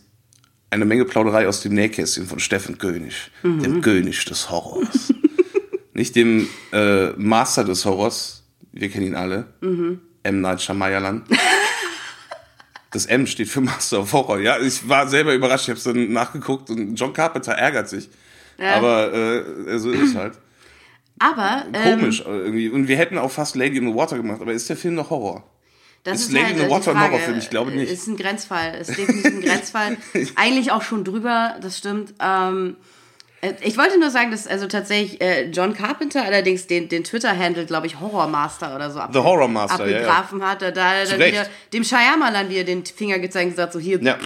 eine 0.70 0.84
Menge 0.84 1.04
Plauderei 1.04 1.48
aus 1.48 1.60
dem 1.62 1.74
Nähkästchen 1.74 2.26
von 2.26 2.38
Steffen 2.38 2.78
König, 2.78 3.30
dem 3.42 3.80
König 3.82 4.24
des 4.24 4.50
Horrors. 4.50 5.12
Nicht 5.94 6.14
dem 6.16 6.46
äh, 6.72 7.08
Master 7.16 7.64
des 7.64 7.84
Horrors, 7.84 8.44
wir 8.72 8.88
kennen 8.88 9.08
ihn 9.08 9.14
alle, 9.14 9.46
M. 10.22 10.40
Night 10.40 10.62
Shyamalan. 10.62 11.24
Das 12.92 13.06
M 13.06 13.26
steht 13.26 13.48
für 13.48 13.60
Master 13.60 14.00
of 14.00 14.12
Horror. 14.12 14.38
Ja, 14.40 14.58
ich 14.58 14.86
war 14.88 15.08
selber 15.08 15.32
überrascht. 15.34 15.64
Ich 15.64 15.70
habe 15.70 15.78
es 15.78 15.84
dann 15.84 16.12
nachgeguckt 16.12 16.68
und 16.70 16.94
John 16.94 17.12
Carpenter 17.12 17.52
ärgert 17.52 17.88
sich. 17.88 18.10
Ja. 18.58 18.74
Aber 18.74 19.12
äh, 19.12 19.78
so 19.78 19.90
ist 19.90 20.10
es 20.10 20.14
halt. 20.14 20.34
Aber 21.18 21.64
ähm, 21.72 22.00
Komisch 22.00 22.20
äh, 22.20 22.24
irgendwie. 22.24 22.68
Und 22.68 22.88
wir 22.88 22.96
hätten 22.96 23.16
auch 23.16 23.30
fast 23.30 23.56
Lady 23.56 23.78
in 23.78 23.88
the 23.88 23.94
Water 23.94 24.16
gemacht. 24.16 24.40
Aber 24.40 24.52
ist 24.52 24.68
der 24.68 24.76
Film 24.76 24.94
noch 24.94 25.10
Horror? 25.10 25.44
das 26.04 26.20
Ist 26.20 26.26
ist, 26.26 26.32
Lady 26.32 26.44
halt 26.44 26.56
in 26.56 26.58
the 26.60 26.66
äh, 26.66 26.70
Water 26.70 26.94
ein. 26.94 27.00
Horrorfilm? 27.00 27.38
Ich 27.38 27.50
glaube 27.50 27.70
nicht. 27.70 27.90
Ist 27.90 28.08
ein 28.08 28.16
Grenzfall. 28.16 28.74
Ist 28.74 28.90
definitiv 28.90 29.26
ein 29.26 29.40
Grenzfall. 29.40 29.96
Eigentlich 30.34 30.72
auch 30.72 30.82
schon 30.82 31.04
drüber, 31.04 31.56
das 31.60 31.78
stimmt. 31.78 32.14
Ähm, 32.20 32.76
äh, 32.78 32.91
ich 33.60 33.76
wollte 33.76 33.98
nur 33.98 34.10
sagen, 34.10 34.30
dass 34.30 34.46
also 34.46 34.68
tatsächlich 34.68 35.20
äh, 35.20 35.46
John 35.46 35.74
Carpenter 35.74 36.24
allerdings 36.24 36.68
den, 36.68 36.88
den 36.88 37.02
Twitter-Handle, 37.02 37.66
glaube 37.66 37.88
ich, 37.88 37.98
Horror 37.98 38.28
Master 38.28 38.76
oder 38.76 38.90
so 38.90 39.00
ab, 39.00 39.10
The 39.12 39.18
Horror 39.18 39.48
Master, 39.48 39.84
ja, 39.86 39.90
ja. 39.90 39.96
abgegrafen 39.98 40.46
hat. 40.46 40.62
Da 40.62 40.70
da 40.70 41.04
dann 41.04 41.18
wieder 41.18 41.46
dem 41.72 41.82
Shyamalan 41.82 42.48
wieder 42.48 42.62
den 42.62 42.86
Finger 42.86 43.18
gezeigt 43.18 43.46
und 43.46 43.50
gesagt, 43.50 43.72
so 43.72 43.80
hier. 43.80 44.00
Ja. 44.00 44.16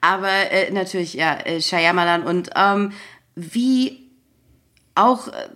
Aber 0.00 0.28
äh, 0.28 0.72
natürlich, 0.72 1.14
ja, 1.14 1.38
äh, 1.44 1.60
Shyamalan 1.60 2.24
und 2.24 2.50
ähm, 2.56 2.92
wie 3.36 4.10
auch 4.96 5.28
äh, 5.28 5.48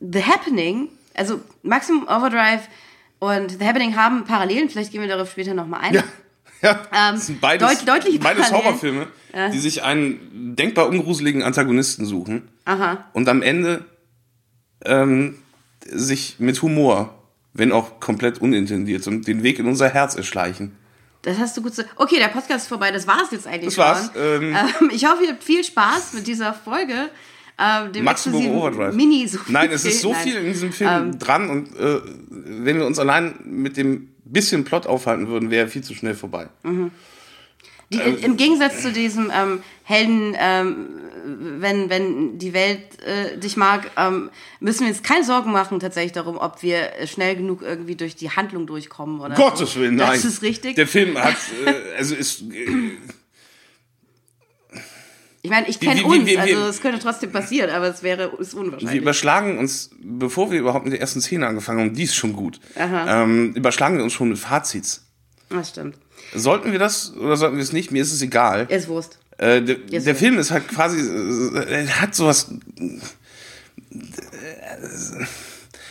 The 0.00 0.22
Happening, 0.22 0.90
also 1.14 1.40
Maximum 1.62 2.04
Overdrive 2.04 2.68
und 3.18 3.58
The 3.58 3.66
Happening 3.66 3.96
haben 3.96 4.24
Parallelen, 4.24 4.70
vielleicht 4.70 4.92
gehen 4.92 5.00
wir 5.00 5.08
darauf 5.08 5.32
später 5.32 5.54
nochmal 5.54 5.80
ein. 5.80 5.94
Ja. 5.94 6.04
Ja, 6.62 6.70
Ähm, 6.92 7.14
das 7.14 7.26
sind 7.26 7.40
beides, 7.40 7.68
deut- 7.84 7.86
deutlich 7.88 8.18
beides. 8.20 8.50
Horrorfilme, 8.52 9.06
die 9.52 9.58
sich 9.58 9.82
einen 9.84 10.56
denkbar 10.56 10.88
ungruseligen 10.88 11.42
Antagonisten 11.42 12.04
suchen 12.04 12.48
Aha. 12.64 13.04
und 13.12 13.28
am 13.28 13.42
Ende 13.42 13.84
ähm, 14.84 15.36
sich 15.86 16.36
mit 16.38 16.60
Humor, 16.62 17.14
wenn 17.52 17.72
auch 17.72 18.00
komplett 18.00 18.40
unintendiert, 18.40 19.06
den 19.06 19.42
Weg 19.42 19.58
in 19.58 19.66
unser 19.66 19.88
Herz 19.88 20.14
erschleichen. 20.16 20.76
Das 21.22 21.38
hast 21.38 21.56
du 21.56 21.62
gut 21.62 21.74
so. 21.74 21.82
Okay, 21.96 22.18
der 22.18 22.28
Podcast 22.28 22.62
ist 22.64 22.68
vorbei, 22.68 22.90
das 22.90 23.06
war's 23.06 23.30
jetzt 23.32 23.46
eigentlich 23.46 23.74
Das 23.74 23.78
war's, 23.78 24.10
schon. 24.12 24.42
ähm, 24.42 24.56
Ähm, 24.80 24.90
ich 24.92 25.04
hoffe, 25.04 25.24
ihr 25.24 25.30
habt 25.30 25.44
viel 25.44 25.62
Spaß 25.64 26.14
mit 26.14 26.26
dieser 26.26 26.54
Folge. 26.54 27.10
Ähm, 27.60 27.92
dem 27.92 28.04
Maximum 28.04 28.46
Overdrive. 28.50 28.94
Mini 28.94 29.26
so 29.26 29.38
Nein, 29.48 29.68
es 29.72 29.84
ist 29.84 30.00
so 30.00 30.12
Nein. 30.12 30.22
viel 30.22 30.36
in 30.36 30.44
diesem 30.44 30.72
Film 30.72 30.90
Ähm. 30.90 31.18
dran 31.18 31.50
und 31.50 31.76
äh, 31.76 32.00
wenn 32.30 32.78
wir 32.78 32.86
uns 32.86 33.00
allein 33.00 33.34
mit 33.44 33.76
dem 33.76 34.10
bisschen 34.32 34.64
Plot 34.64 34.86
aufhalten 34.86 35.28
würden, 35.28 35.50
wäre 35.50 35.68
viel 35.68 35.82
zu 35.82 35.94
schnell 35.94 36.14
vorbei. 36.14 36.48
Die, 37.90 37.98
Im 37.98 38.36
Gegensatz 38.36 38.82
zu 38.82 38.92
diesem 38.92 39.32
ähm, 39.34 39.62
Helden, 39.82 40.36
ähm, 40.38 40.86
wenn, 41.60 41.88
wenn 41.88 42.38
die 42.38 42.52
Welt 42.52 42.80
äh, 43.02 43.38
dich 43.38 43.56
mag, 43.56 43.90
ähm, 43.96 44.28
müssen 44.60 44.80
wir 44.80 44.88
uns 44.88 45.02
keine 45.02 45.24
Sorgen 45.24 45.52
machen 45.52 45.80
tatsächlich 45.80 46.12
darum, 46.12 46.36
ob 46.36 46.62
wir 46.62 46.90
schnell 47.06 47.36
genug 47.36 47.62
irgendwie 47.62 47.96
durch 47.96 48.14
die 48.14 48.30
Handlung 48.30 48.66
durchkommen 48.66 49.20
oder 49.20 49.34
Gottes 49.34 49.72
so. 49.72 49.80
Willen, 49.80 49.96
nein. 49.96 50.10
Das 50.10 50.26
ist 50.26 50.42
richtig. 50.42 50.76
Der 50.76 50.86
Film 50.86 51.16
hat, 51.16 51.36
äh, 51.66 51.96
also 51.96 52.14
ist, 52.14 52.42
äh, 52.42 52.98
ich 55.48 55.54
meine, 55.54 55.68
ich 55.68 55.80
kenne 55.80 56.04
uns, 56.04 56.26
wie- 56.26 56.38
also 56.38 56.66
es 56.66 56.80
könnte 56.80 56.98
trotzdem 56.98 57.32
passieren, 57.32 57.70
aber 57.70 57.88
es 57.88 58.02
wäre 58.02 58.32
ist 58.38 58.52
wir 58.54 58.60
unwahrscheinlich. 58.60 59.00
überschlagen 59.00 59.58
uns, 59.58 59.90
bevor 60.00 60.50
wir 60.50 60.58
überhaupt 60.60 60.84
mit 60.84 60.92
der 60.92 61.00
ersten 61.00 61.20
Szene 61.20 61.46
angefangen 61.46 61.80
haben, 61.80 61.94
die 61.94 62.02
ist 62.04 62.14
schon 62.14 62.32
gut, 62.34 62.60
ähm, 62.76 63.54
überschlagen 63.54 63.96
wir 63.96 64.04
uns 64.04 64.12
schon 64.12 64.28
mit 64.28 64.38
Fazits. 64.38 65.04
Das 65.48 65.70
stimmt. 65.70 65.96
Sollten 66.34 66.72
wir 66.72 66.78
das 66.78 67.14
oder 67.16 67.36
sollten 67.38 67.56
wir 67.56 67.62
es 67.62 67.72
nicht? 67.72 67.90
Mir 67.90 68.02
ist 68.02 68.12
es 68.12 68.20
egal. 68.20 68.66
Ist 68.68 68.88
Wurst. 68.88 69.18
Äh, 69.38 69.62
der, 69.62 69.76
Jetzt 69.88 70.06
der. 70.06 70.14
Film 70.14 70.38
ist 70.38 70.50
halt 70.50 70.68
quasi, 70.68 70.98
äh, 71.00 71.84
er 71.84 72.00
hat 72.02 72.14
sowas. 72.14 72.50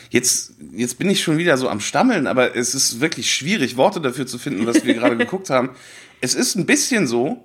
Jetzt, 0.09 0.53
jetzt 0.73 0.97
bin 0.99 1.09
ich 1.09 1.21
schon 1.21 1.37
wieder 1.37 1.57
so 1.57 1.67
am 1.69 1.79
Stammeln, 1.81 2.27
aber 2.27 2.55
es 2.55 2.73
ist 2.75 3.01
wirklich 3.01 3.33
schwierig, 3.33 3.75
Worte 3.75 3.99
dafür 3.99 4.25
zu 4.25 4.37
finden, 4.37 4.65
was 4.65 4.85
wir 4.85 4.93
gerade 4.93 5.17
geguckt 5.25 5.49
haben. 5.49 5.71
Es 6.21 6.33
ist 6.33 6.55
ein 6.55 6.65
bisschen 6.65 7.07
so, 7.07 7.43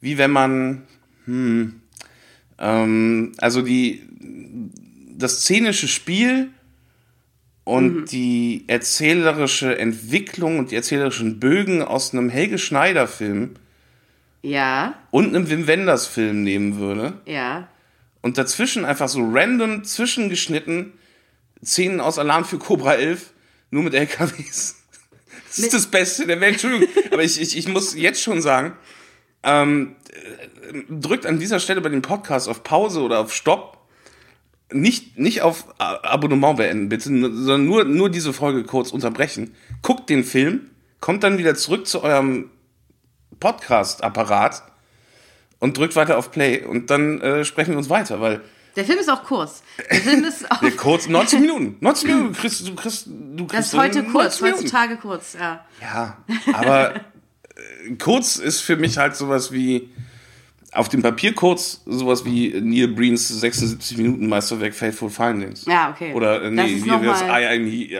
wie 0.00 0.18
wenn 0.18 0.30
man, 0.30 0.82
hm, 1.26 1.80
ähm, 2.58 3.32
also 3.38 3.62
die, 3.62 4.02
das 5.16 5.40
szenische 5.42 5.88
Spiel 5.88 6.50
und 7.64 8.06
die 8.06 8.64
erzählerische 8.66 9.78
Entwicklung 9.78 10.58
und 10.58 10.70
die 10.70 10.76
erzählerischen 10.76 11.40
Bögen 11.40 11.82
aus 11.82 12.12
einem 12.12 12.28
Helge 12.28 12.58
Schneider 12.58 13.06
Film 13.06 13.50
Ja, 14.42 14.94
und 15.10 15.28
einem 15.28 15.48
Wim 15.48 15.66
Wenders 15.66 16.06
Film 16.06 16.42
nehmen 16.42 16.78
würde 16.78 17.14
ja. 17.26 17.68
und 18.22 18.38
dazwischen 18.38 18.84
einfach 18.84 19.08
so 19.08 19.20
random 19.30 19.84
zwischengeschnitten 19.84 20.92
Szenen 21.64 22.00
aus 22.00 22.18
Alarm 22.18 22.44
für 22.44 22.58
Cobra 22.58 22.94
11 22.94 23.32
nur 23.70 23.82
mit 23.82 23.94
LKWs. 23.94 24.76
Das 25.48 25.58
ist 25.58 25.74
das 25.74 25.88
Beste 25.88 26.28
der 26.28 26.40
Welt, 26.40 26.52
Entschuldigung. 26.52 26.88
Aber 27.10 27.24
ich, 27.24 27.40
ich, 27.40 27.58
ich 27.58 27.66
muss 27.66 27.96
jetzt 27.96 28.22
schon 28.22 28.40
sagen, 28.40 28.74
ähm, 29.42 29.96
äh, 30.12 30.82
drückt 30.88 31.26
an 31.26 31.38
dieser 31.38 31.60
Stelle 31.60 31.80
bei 31.80 31.88
dem 31.88 32.02
Podcast 32.02 32.48
auf 32.48 32.62
Pause 32.62 33.00
oder 33.00 33.20
auf 33.20 33.34
Stopp. 33.34 33.78
Nicht, 34.72 35.18
nicht 35.18 35.42
auf 35.42 35.64
Abonnement 35.78 36.56
beenden, 36.56 36.88
bitte, 36.88 37.08
sondern 37.08 37.64
nur, 37.64 37.84
nur 37.84 38.08
diese 38.08 38.32
Folge 38.32 38.62
kurz 38.62 38.92
unterbrechen. 38.92 39.56
Guckt 39.82 40.08
den 40.08 40.22
Film, 40.22 40.70
kommt 41.00 41.24
dann 41.24 41.38
wieder 41.38 41.56
zurück 41.56 41.88
zu 41.88 42.04
eurem 42.04 42.50
Podcast-Apparat 43.40 44.62
und 45.58 45.76
drückt 45.76 45.96
weiter 45.96 46.18
auf 46.18 46.30
Play 46.30 46.64
und 46.64 46.90
dann 46.90 47.20
äh, 47.20 47.44
sprechen 47.44 47.72
wir 47.72 47.78
uns 47.78 47.90
weiter, 47.90 48.20
weil 48.20 48.42
Der 48.76 48.84
Film 48.84 48.98
ist 49.00 49.10
auch 49.10 49.24
kurz. 49.24 49.62
Der 49.90 50.00
Film 50.00 50.22
ist 50.24 50.48
auch. 50.50 50.62
kurz 50.76 51.08
90 51.08 51.40
Minuten, 51.40 51.76
90 51.80 52.08
Minuten, 52.08 52.32
du 52.32 52.40
kriegst, 52.40 52.68
du 52.68 52.74
kriegst, 52.74 53.06
du 53.08 53.46
kriegst 53.46 53.54
Das 53.54 53.66
ist 53.72 53.78
heute 53.78 54.02
90 54.02 54.12
kurz, 54.12 54.40
heutzutage 54.42 54.96
kurz, 54.98 55.32
ja. 55.34 55.64
Ja, 55.80 56.16
aber 56.52 56.94
kurz 57.98 58.36
ist 58.36 58.60
für 58.60 58.76
mich 58.76 58.98
halt 58.98 59.16
sowas 59.16 59.52
wie 59.52 59.88
auf 60.72 60.88
dem 60.88 61.02
Papier 61.02 61.34
kurz 61.34 61.80
sowas 61.86 62.24
wie 62.24 62.50
Neil 62.60 62.88
Breens 62.88 63.26
76 63.28 63.96
Minuten 63.98 64.28
Meisterwerk 64.28 64.72
Faithful 64.74 65.10
Findings. 65.10 65.64
Ja, 65.66 65.90
okay. 65.90 66.12
Oder 66.14 66.42
äh, 66.42 66.54
Das 66.54 66.66
nee, 66.66 66.80
hier 66.80 67.00
wär's 67.02 67.20
noch 67.20 67.28
mal- 67.28 67.42
I 67.42 67.46
am 67.46 67.64
he, 67.66 67.94
I, 67.94 67.98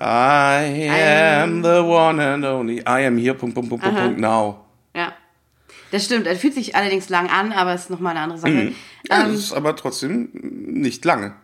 I 0.00 1.42
am 1.42 1.62
the 1.62 1.80
one 1.80 2.20
and 2.22 2.44
only. 2.44 2.80
I 2.80 3.06
am 3.06 3.16
here. 3.16 3.34
Punkt, 3.34 3.54
Punkt, 3.54 3.70
Punkt, 3.70 3.84
Punkt, 3.84 3.98
Punkt, 4.00 4.18
now. 4.20 4.64
Ja. 4.94 5.12
Das 5.92 6.04
stimmt. 6.04 6.26
Er 6.26 6.36
fühlt 6.36 6.54
sich 6.54 6.74
allerdings 6.74 7.08
lang 7.08 7.28
an, 7.30 7.52
aber 7.52 7.74
es 7.74 7.82
ist 7.82 7.90
nochmal 7.90 8.10
eine 8.16 8.20
andere 8.24 8.38
Sache. 8.38 8.52
Mhm. 8.52 8.74
Ja, 9.08 9.20
Ähm, 9.24 9.32
das 9.32 9.38
ist 9.40 9.52
aber 9.52 9.76
trotzdem 9.76 10.28
nicht 10.32 11.04
lange. 11.04 11.34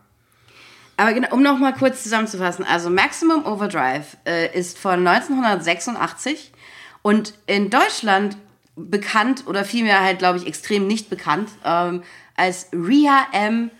Aber 1.00 1.14
genau, 1.14 1.28
um 1.32 1.42
nochmal 1.42 1.72
kurz 1.72 2.02
zusammenzufassen. 2.02 2.62
Also 2.62 2.90
Maximum 2.90 3.46
Overdrive 3.46 4.18
äh, 4.26 4.54
ist 4.54 4.78
von 4.78 5.06
1986 5.08 6.52
und 7.00 7.32
in 7.46 7.70
Deutschland 7.70 8.36
bekannt 8.76 9.44
oder 9.46 9.64
vielmehr 9.64 10.04
halt, 10.04 10.18
glaube 10.18 10.36
ich, 10.36 10.46
extrem 10.46 10.86
nicht 10.86 11.08
bekannt 11.08 11.48
ähm, 11.64 12.02
als 12.36 12.68
Ria 12.74 13.26
M. 13.32 13.70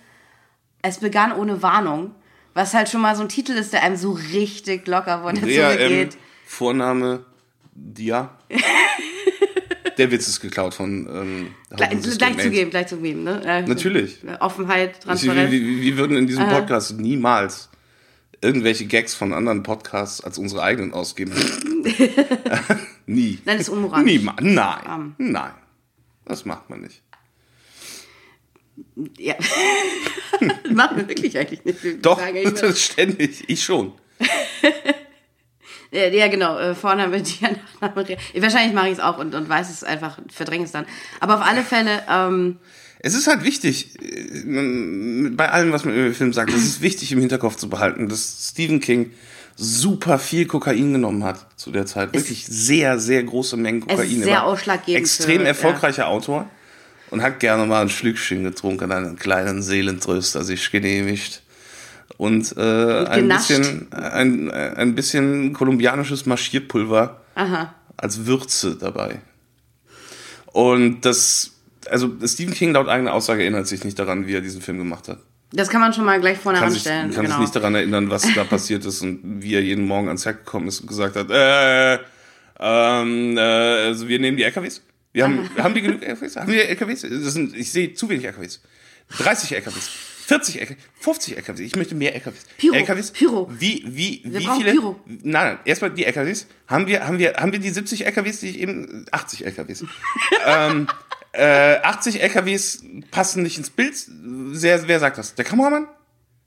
Es 0.81 0.97
begann 0.97 1.33
ohne 1.33 1.63
Warnung. 1.63 2.15
Was 2.55 2.73
halt 2.73 2.89
schon 2.89 3.03
mal 3.03 3.15
so 3.15 3.21
ein 3.21 3.29
Titel 3.29 3.53
ist, 3.53 3.75
der 3.75 3.83
einem 3.83 3.97
so 3.97 4.13
richtig 4.13 4.87
locker 4.89 5.21
von 5.21 5.35
der 5.35 5.43
Zunge 5.43 5.79
M, 5.79 5.89
geht. 5.91 6.17
Vorname 6.47 7.27
Dia. 7.75 8.31
Der 10.01 10.11
Witz 10.11 10.29
ist 10.29 10.41
geklaut 10.41 10.73
von 10.73 11.07
ähm, 11.13 11.55
Gleich, 11.77 11.91
gleich 12.17 12.39
zugeben, 12.39 12.71
gleich 12.71 12.87
zugeben. 12.87 13.23
Ne? 13.23 13.43
Äh, 13.45 13.63
Natürlich. 13.67 14.17
Offenheit, 14.41 15.03
Transparenz. 15.03 15.53
wir, 15.53 15.97
würden 15.99 16.17
in 16.17 16.27
diesem 16.27 16.49
Podcast 16.49 16.99
niemals 16.99 17.69
irgendwelche 18.41 18.87
Gags 18.87 19.13
von 19.13 19.35
anderen 19.35 19.63
Podcasts 19.63 20.23
als 20.23 20.39
unsere 20.39 20.63
eigenen 20.63 20.95
ausgeben. 20.95 21.35
Nie. 23.07 23.41
Nein, 23.45 23.59
das 23.59 23.69
ist 23.69 23.69
unmoralisch. 23.69 24.11
Niemals. 24.11 24.39
Nein. 24.41 25.15
Nein. 25.19 25.53
Das 26.25 26.47
macht 26.47 26.71
man 26.71 26.81
nicht. 26.81 27.03
Ja. 29.19 29.35
das 30.41 30.73
machen 30.73 30.97
wir 30.97 31.09
wirklich 31.11 31.37
eigentlich 31.37 31.63
nicht. 31.67 32.07
Doch, 32.07 32.19
das 32.59 32.81
ständig. 32.81 33.45
Ich 33.49 33.63
schon. 33.63 33.93
Ja, 35.93 36.07
ja, 36.09 36.29
genau. 36.29 36.59
Äh, 36.59 36.75
Vorname 36.75 37.21
Dia, 37.23 37.51
Nachname. 37.81 38.17
Wahrscheinlich 38.37 38.75
mache 38.75 38.87
ich 38.89 38.95
es 38.95 39.01
auch 39.01 39.19
und, 39.19 39.35
und 39.35 39.49
weiß 39.49 39.71
es 39.71 39.85
einfach, 39.85 40.19
verdränge 40.33 40.65
es 40.65 40.73
dann. 40.73 40.87
Aber 41.21 41.37
auf 41.37 41.47
alle 41.47 41.63
Fälle, 41.63 42.03
ähm, 42.11 42.59
Es 43.01 43.15
ist 43.15 43.27
halt 43.27 43.43
wichtig, 43.45 43.97
äh, 44.03 45.29
bei 45.31 45.49
allem, 45.51 45.73
was 45.73 45.85
man 45.85 45.95
über 45.95 46.05
den 46.05 46.15
Film 46.15 46.33
sagt, 46.33 46.53
es 46.53 46.63
ist 46.65 46.81
wichtig 46.81 47.13
im 47.13 47.21
Hinterkopf 47.21 47.57
zu 47.57 47.69
behalten, 47.69 48.09
dass 48.09 48.49
Stephen 48.51 48.81
King 48.81 49.11
super 49.57 50.19
viel 50.19 50.47
Kokain 50.47 50.93
genommen 50.93 51.25
hat 51.25 51.47
zu 51.57 51.71
der 51.71 51.85
Zeit. 51.87 52.15
Wirklich 52.15 52.47
sehr, 52.47 52.99
sehr 52.99 53.23
große 53.23 53.57
Mengen 53.57 53.81
Kokain. 53.81 54.01
Es 54.07 54.13
ist 54.13 54.25
sehr 54.25 54.45
ausschlaggebend 54.45 55.01
Extrem 55.03 55.41
für- 55.43 55.49
erfolgreicher 55.49 56.09
Autor 56.09 56.49
und 57.11 57.21
hat 57.23 57.41
gerne 57.41 57.67
mal 57.67 57.83
ein 57.83 57.89
Schlückchen 57.91 58.45
getrunken, 58.45 58.91
einen 58.93 59.17
kleinen 59.17 59.63
Seelentröster 59.63 60.45
sich 60.45 60.71
genehmigt. 60.71 61.43
Und 62.17 62.55
äh, 62.57 63.05
ein, 63.07 63.23
genascht. 63.23 63.49
bisschen, 63.49 63.93
ein, 63.93 64.51
ein 64.51 64.95
bisschen 64.95 65.53
kolumbianisches 65.53 66.27
Marschierpulver 66.27 67.21
aha. 67.35 67.75
als 67.97 68.27
Würze 68.27 68.77
dabei. 68.77 69.21
Und 70.47 71.03
das, 71.03 71.53
also 71.89 72.11
Stephen 72.27 72.55
King 72.55 72.73
laut 72.73 72.89
eigener 72.89 73.15
Aussage 73.15 73.43
erinnert 73.43 73.67
sich 73.69 73.85
nicht 73.85 73.99
daran, 73.99 74.27
wie 74.27 74.35
er 74.35 74.41
diesen 74.41 74.61
Film 74.61 74.79
gemacht 74.79 75.09
hat. 75.09 75.19
Das 75.53 75.69
kann 75.69 75.81
man 75.81 75.93
schon 75.93 76.05
mal 76.05 76.21
gleich 76.21 76.39
vorne 76.39 76.59
Kann, 76.59 76.69
anstellen. 76.69 77.11
kann 77.11 77.25
genau. 77.25 77.37
sich 77.37 77.41
nicht 77.41 77.57
daran 77.57 77.75
erinnern, 77.75 78.11
was 78.11 78.23
da 78.35 78.45
passiert 78.49 78.85
ist 78.85 79.03
und 79.03 79.43
wie 79.43 79.55
er 79.55 79.63
jeden 79.63 79.87
Morgen 79.87 80.09
ans 80.09 80.25
Werk 80.27 80.45
gekommen 80.45 80.69
ist 80.69 80.81
und 80.81 80.87
gesagt 80.87 81.17
hat, 81.17 81.31
äh, 81.31 81.99
Ähm, 82.63 83.39
äh, 83.39 83.41
also 83.41 84.07
wir 84.07 84.19
nehmen 84.19 84.37
die 84.37 84.43
LKWs. 84.43 84.83
Wir 85.13 85.25
haben, 85.25 85.49
haben 85.57 85.75
die 85.75 85.81
genug 85.81 86.03
LKWs? 86.03 86.37
Haben 86.37 86.53
wir 86.53 86.69
LKWs? 86.69 87.01
Das 87.01 87.33
sind, 87.33 87.57
ich 87.57 87.73
sehe 87.73 87.95
zu 87.95 88.09
wenig 88.09 88.25
LKWs. 88.27 88.61
30 89.19 89.53
LKWs. 89.53 89.91
40 90.31 90.61
LKWs, 90.61 90.77
50 91.01 91.37
LKWs. 91.39 91.61
Ich 91.61 91.75
möchte 91.75 91.95
mehr 91.97 92.15
LKWs. 92.15 92.45
Pyro, 92.57 92.75
LKWs. 92.77 93.11
Pyro. 93.11 93.51
Wie, 93.51 93.83
wie, 93.85 94.23
Wir 94.25 94.39
wie 94.39 94.47
viele? 94.59 94.73
Pyro. 94.73 95.01
Nein, 95.07 95.23
nein, 95.25 95.59
erstmal 95.65 95.91
die 95.91 96.05
LKWs. 96.05 96.47
Haben 96.69 96.87
wir, 96.87 97.05
haben 97.05 97.19
wir, 97.19 97.35
haben 97.35 97.51
wir 97.51 97.59
die 97.59 97.69
70 97.71 98.07
LKWs, 98.07 98.39
die 98.39 98.51
ich 98.51 98.59
eben, 98.61 99.07
80 99.11 99.45
LKWs. 99.45 99.85
ähm, 100.47 100.87
äh, 101.33 101.79
80 101.83 102.23
LKWs 102.23 102.85
passen 103.11 103.43
nicht 103.43 103.59
ins 103.59 103.71
Bild. 103.71 104.07
Wer, 104.09 104.87
wer 104.87 105.01
sagt 105.01 105.19
das? 105.19 105.35
Der 105.35 105.45
Kameramann? 105.45 105.89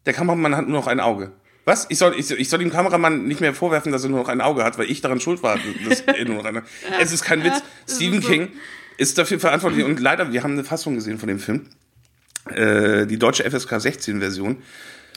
Der 0.06 0.14
Kameramann 0.14 0.56
hat 0.56 0.66
nur 0.66 0.80
noch 0.80 0.88
ein 0.88 1.02
Auge. 1.02 1.34
Was? 1.66 1.88
Ich 1.90 1.98
soll, 1.98 2.18
ich, 2.18 2.26
soll- 2.26 2.40
ich 2.40 2.48
soll 2.48 2.60
dem 2.60 2.72
Kameramann 2.72 3.26
nicht 3.28 3.42
mehr 3.42 3.54
vorwerfen, 3.54 3.92
dass 3.92 4.04
er 4.06 4.10
nur 4.12 4.20
noch 4.22 4.30
ein 4.30 4.40
Auge 4.40 4.64
hat, 4.64 4.78
weil 4.78 4.90
ich 4.90 5.02
daran 5.02 5.20
schuld 5.20 5.44
war. 5.44 5.60
Dass 5.90 6.00
er 6.08 6.24
nur 6.24 6.38
noch 6.38 6.46
eine, 6.46 6.64
es 7.02 7.12
ist 7.12 7.26
kein 7.26 7.44
Witz. 7.44 7.62
Stephen 7.86 8.22
so. 8.22 8.30
King 8.30 8.48
ist 8.96 9.18
dafür 9.18 9.42
verantwortlich. 9.42 9.84
Und 9.84 10.00
leider, 10.00 10.32
wir 10.32 10.42
haben 10.42 10.54
eine 10.54 10.64
Fassung 10.64 10.96
gesehen 10.96 11.20
von 11.20 11.28
dem 11.28 11.40
Film. 11.40 11.68
Äh, 12.50 13.06
die 13.08 13.18
deutsche 13.18 13.50
FSK 13.50 13.80
16 13.80 14.20
Version. 14.20 14.58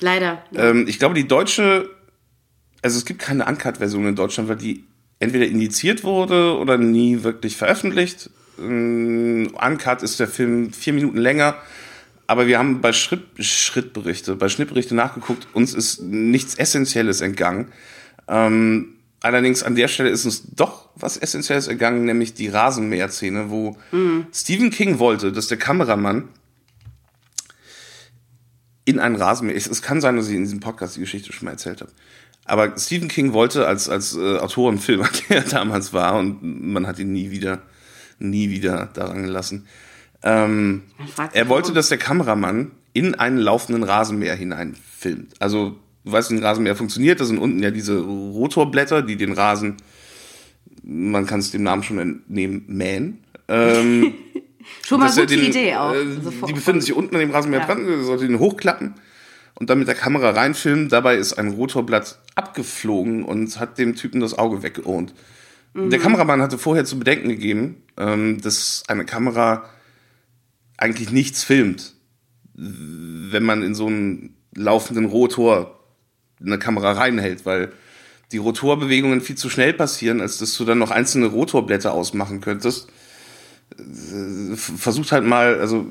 Leider. 0.01 0.43
Ähm, 0.55 0.87
ich 0.87 0.99
glaube, 0.99 1.15
die 1.15 1.27
deutsche, 1.27 1.91
also 2.83 2.99
es 2.99 3.05
gibt 3.05 3.21
keine 3.21 3.47
Uncut-Version 3.47 4.07
in 4.07 4.15
Deutschland, 4.17 4.49
weil 4.49 4.57
die 4.57 4.85
entweder 5.19 5.47
indiziert 5.47 6.05
wurde 6.05 6.57
oder 6.57 6.79
nie 6.79 7.23
wirklich 7.25 7.57
veröffentlicht. 7.57 8.31
Ähm, 8.59 9.51
Uncut 9.61 10.03
ist 10.03 10.21
der 10.21 10.29
Film 10.29 10.73
vier 10.73 10.93
Minuten 10.93 11.19
länger. 11.19 11.57
Aber 12.29 12.47
wir 12.47 12.59
haben 12.59 12.81
bei 12.81 12.93
Schritt, 12.93 13.23
Schrittberichte, 13.39 14.35
bei 14.35 14.49
Schnittberichte 14.49 14.97
nachgeguckt, 14.97 15.47
uns 15.53 15.75
ist 15.75 16.03
nichts 16.03 16.57
Essentielles 16.57 17.21
entgangen. 17.21 17.73
Ähm, 18.27 18.95
allerdings 19.21 19.63
an 19.63 19.77
der 19.77 19.87
Stelle 19.87 20.11
ist 20.11 20.25
uns 20.25 20.43
doch 20.55 20.89
was 20.97 21.17
Essentielles 21.17 21.69
entgangen, 21.69 22.05
nämlich 22.05 22.35
die 22.35 22.49
Rasenmäher-Szene, 22.49 23.49
wo 23.51 23.77
Stephen 24.33 24.71
King 24.71 24.99
wollte, 24.99 25.31
dass 25.31 25.47
der 25.47 25.59
Kameramann 25.59 26.29
in 28.87 28.99
einen 28.99 29.17
Rasenmäher. 29.17 29.57
Es 29.57 29.67
es 29.67 29.83
kann 29.83 30.01
sein, 30.01 30.17
dass 30.17 30.29
ich 30.29 30.35
in 30.35 30.45
diesem 30.45 30.61
Podcast 30.61 30.97
die 30.97 31.01
Geschichte 31.01 31.33
schon 31.33 31.45
mal 31.45 31.51
erzählt 31.51 31.83
habe. 31.83 31.93
Aber 32.47 32.79
Stephen 32.79 33.09
King 33.09 33.33
wollte 33.33 33.67
als, 33.67 33.89
als 33.89 34.17
äh, 34.17 34.39
Autor 34.39 34.71
und 34.71 34.79
Filmer, 34.79 35.09
der 35.29 35.39
er 35.39 35.43
damals 35.43 35.93
war, 35.93 36.17
und 36.17 36.39
man 36.43 36.87
hat 36.87 36.99
ihn 36.99 37.13
nie 37.13 37.31
wieder, 37.31 37.61
nie 38.19 38.49
wieder 38.49 38.89
daran 38.95 39.25
gelassen. 39.25 39.67
Ähm, 40.23 40.83
er 41.33 41.49
wollte, 41.49 41.73
dass 41.73 41.89
der 41.89 41.99
Kameramann 41.99 42.71
in 42.93 43.15
einen 43.15 43.37
laufenden 43.37 43.83
Rasenmäher 43.83 44.37
hinein 44.37 44.75
filmt. 44.97 45.35
Also, 45.41 45.77
du 46.05 46.13
weißt, 46.13 46.31
wie 46.31 46.37
ein 46.37 46.43
Rasenmäher 46.43 46.77
funktioniert. 46.77 47.21
Das 47.21 47.29
sind 47.29 47.39
unten 47.39 47.63
ja 47.63 47.71
diese 47.71 47.99
Rotorblätter, 47.99 49.03
die 49.03 49.17
den 49.17 49.33
Rasen, 49.33 49.77
man 50.83 51.27
kann 51.27 51.41
es 51.41 51.51
dem 51.51 51.65
Namen 51.65 51.83
schon 51.83 51.99
entnehmen, 51.99 52.65
mähen. 52.69 53.19
Ähm, 53.49 54.15
Schon 54.87 55.01
mal 55.01 55.11
gute 55.11 55.27
den, 55.27 55.45
Idee 55.47 55.75
auch. 55.77 55.93
Äh, 55.95 55.99
Also 55.99 56.31
vor- 56.31 56.49
die 56.49 56.55
befinden 56.55 56.81
sich 56.81 56.93
unten 56.95 57.15
an 57.17 57.21
dem 57.21 57.31
Rasenmäher 57.31 57.61
Ja. 57.61 57.67
dran, 57.67 58.05
sollte 58.05 58.27
den 58.27 58.39
hochklappen 58.39 58.95
und 59.55 59.71
dann 59.71 59.79
mit 59.79 59.89
der 59.89 59.95
Kamera 59.95 60.31
reinfilmen. 60.31 60.89
Dabei 60.89 61.17
ist 61.17 61.35
ein 61.35 61.49
Rotorblatt 61.53 62.19
abgeflogen 62.35 63.25
und 63.25 63.59
hat 63.59 63.79
dem 63.79 63.95
Typen 63.97 64.21
das 64.21 64.37
Auge 64.39 64.63
weggeohnt. 64.63 65.15
Mhm. 65.75 65.91
Der 65.91 65.99
Kameramann 65.99 66.41
hatte 66.43 66.59
vorher 66.59 66.85
zu 66.85 66.99
bedenken 66.99 67.29
gegeben, 67.29 67.83
ähm, 67.97 68.41
dass 68.41 68.83
eine 68.89 69.05
Kamera 69.05 69.65
eigentlich 70.77 71.11
nichts 71.11 71.43
filmt, 71.45 71.95
wenn 72.55 73.43
man 73.43 73.63
in 73.63 73.75
so 73.75 73.87
einen 73.87 74.37
laufenden 74.55 75.07
Rotor 75.07 75.79
eine 76.41 76.59
Kamera 76.59 76.93
reinhält, 76.93 77.47
weil 77.47 77.73
die 78.33 78.39
Rotorbewegungen 78.39 79.21
viel 79.21 79.37
zu 79.37 79.49
schnell 79.49 79.73
passieren, 79.73 80.21
als 80.21 80.39
dass 80.39 80.57
du 80.57 80.65
dann 80.65 80.79
noch 80.79 80.91
einzelne 80.91 81.27
Rotorblätter 81.27 81.93
ausmachen 81.93 82.41
könntest 82.41 82.89
versucht 84.57 85.13
halt 85.13 85.25
mal, 85.25 85.59
also 85.61 85.87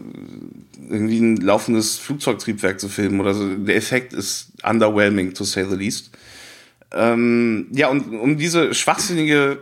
irgendwie 0.89 1.19
ein 1.19 1.37
laufendes 1.37 1.97
Flugzeugtriebwerk 1.97 2.79
zu 2.79 2.89
filmen 2.89 3.19
oder 3.19 3.33
so. 3.33 3.47
Der 3.55 3.75
Effekt 3.75 4.13
ist 4.13 4.51
underwhelming, 4.63 5.33
to 5.33 5.43
say 5.43 5.65
the 5.69 5.75
least. 5.75 6.11
Ähm, 6.91 7.67
ja, 7.71 7.89
und 7.89 8.07
um 8.19 8.37
diese 8.37 8.73
schwachsinnige, 8.73 9.59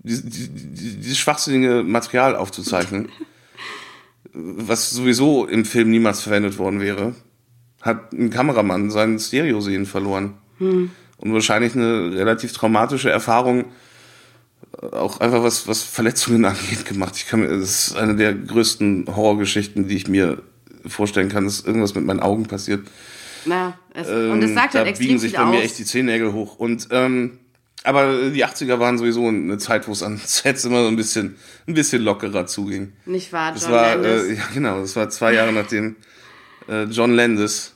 die- 0.00 0.22
die- 0.22 0.48
die- 0.48 0.96
dieses 0.96 1.18
schwachsinnige 1.18 1.82
Material 1.84 2.36
aufzuzeichnen, 2.36 3.08
was 4.32 4.90
sowieso 4.90 5.46
im 5.46 5.64
Film 5.64 5.90
niemals 5.90 6.20
verwendet 6.22 6.58
worden 6.58 6.80
wäre, 6.80 7.14
hat 7.82 8.12
ein 8.12 8.30
Kameramann 8.30 8.90
seinen 8.90 9.18
Stereosehen 9.18 9.86
verloren. 9.86 10.34
Und 10.58 11.32
wahrscheinlich 11.32 11.74
eine 11.74 12.12
relativ 12.14 12.52
traumatische 12.52 13.10
Erfahrung 13.10 13.66
auch 14.92 15.20
einfach 15.20 15.42
was, 15.42 15.66
was 15.68 15.82
Verletzungen 15.82 16.44
angeht, 16.44 16.84
gemacht. 16.86 17.14
Ich 17.16 17.26
kann 17.26 17.40
mir, 17.40 17.48
das 17.48 17.88
ist 17.88 17.96
eine 17.96 18.16
der 18.16 18.34
größten 18.34 19.06
Horrorgeschichten, 19.14 19.88
die 19.88 19.96
ich 19.96 20.08
mir 20.08 20.42
vorstellen 20.86 21.28
kann, 21.28 21.44
dass 21.44 21.60
irgendwas 21.60 21.94
mit 21.94 22.04
meinen 22.04 22.20
Augen 22.20 22.44
passiert. 22.46 22.86
Na, 23.46 23.78
es, 23.92 24.08
und 24.08 24.42
es 24.42 24.50
Ähm, 24.50 24.54
sagt 24.54 24.74
da 24.74 24.78
halt 24.78 24.88
extrem 24.88 25.06
biegen 25.06 25.18
sich 25.18 25.34
bei 25.34 25.44
aus. 25.44 25.50
mir 25.50 25.62
echt 25.62 25.78
die 25.78 25.84
Zehennägel 25.84 26.32
hoch. 26.32 26.58
Und 26.58 26.88
ähm, 26.90 27.38
aber 27.86 28.30
die 28.30 28.44
80er 28.44 28.78
waren 28.78 28.96
sowieso 28.96 29.28
eine 29.28 29.58
Zeit, 29.58 29.86
wo 29.88 29.92
es 29.92 30.02
an 30.02 30.16
Sets 30.24 30.64
immer 30.64 30.82
so 30.82 30.88
ein 30.88 30.96
bisschen, 30.96 31.36
ein 31.66 31.74
bisschen 31.74 32.02
lockerer 32.02 32.46
zuging. 32.46 32.92
Nicht 33.04 33.32
wahr, 33.32 33.52
Das 33.52 33.64
John 33.64 33.72
war, 33.72 33.96
Landis? 33.96 34.22
äh, 34.30 34.34
ja 34.34 34.42
genau, 34.54 34.80
das 34.80 34.96
war 34.96 35.10
zwei 35.10 35.34
Jahre 35.34 35.52
nachdem 35.52 35.96
äh, 36.68 36.84
John 36.84 37.12
Landis, 37.14 37.74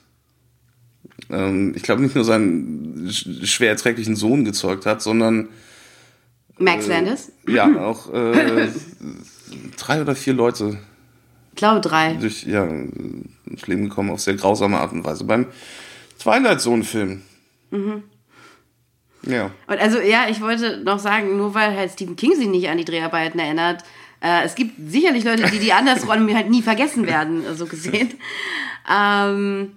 ähm, 1.30 1.74
ich 1.76 1.82
glaube 1.82 2.02
nicht 2.02 2.14
nur 2.14 2.24
seinen 2.24 3.10
sch 3.10 3.26
schwer 3.44 3.70
erträglichen 3.70 4.16
Sohn 4.16 4.44
gezeugt 4.46 4.86
hat, 4.86 5.02
sondern 5.02 5.48
Max 6.58 6.86
äh, 6.86 6.90
Landis? 6.90 7.32
ja 7.46 7.66
auch 7.84 8.12
äh, 8.12 8.68
drei 9.76 10.00
oder 10.00 10.14
vier 10.14 10.34
Leute 10.34 10.78
Ich 11.52 11.56
glaube 11.56 11.80
drei. 11.80 12.14
durch 12.14 12.44
ja, 12.44 12.64
ins 12.64 13.66
Leben 13.66 13.88
gekommen 13.88 14.10
auf 14.10 14.20
sehr 14.20 14.34
grausame 14.34 14.78
Art 14.78 14.92
und 14.92 15.04
Weise 15.04 15.24
beim 15.24 15.46
Twilight 16.18 16.60
Zone 16.60 16.84
Film. 16.84 17.22
Mhm. 17.70 18.02
Ja. 19.22 19.50
Und 19.66 19.78
also, 19.78 19.98
ja, 19.98 20.28
ich 20.28 20.40
wollte 20.40 20.78
noch 20.78 20.98
sagen, 20.98 21.36
nur 21.36 21.54
weil 21.54 21.76
halt 21.76 21.90
Stephen 21.92 22.16
King 22.16 22.34
sich 22.34 22.48
nicht 22.48 22.68
an 22.68 22.78
die 22.78 22.84
Dreharbeiten 22.84 23.38
erinnert, 23.38 23.82
äh, 24.20 24.44
es 24.44 24.54
gibt 24.54 24.72
sicherlich 24.90 25.24
Leute, 25.24 25.48
die 25.50 25.58
die 25.58 25.72
andersrum 25.72 26.34
halt 26.34 26.50
nie 26.50 26.62
vergessen 26.62 27.06
werden, 27.06 27.42
so 27.54 27.66
gesehen. 27.66 28.14
Ähm, 28.90 29.72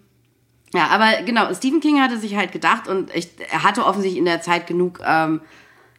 ja, 0.74 0.88
aber 0.88 1.24
genau, 1.26 1.54
Stephen 1.54 1.82
King 1.82 2.00
hatte 2.00 2.18
sich 2.18 2.38
halt 2.38 2.54
gedacht 2.54 2.88
und 2.88 3.14
ich, 3.14 3.28
er 3.52 3.64
hatte 3.64 3.86
offensichtlich 3.86 4.20
in 4.20 4.24
der 4.24 4.42
Zeit 4.42 4.68
genug 4.68 5.02
ähm, 5.06 5.42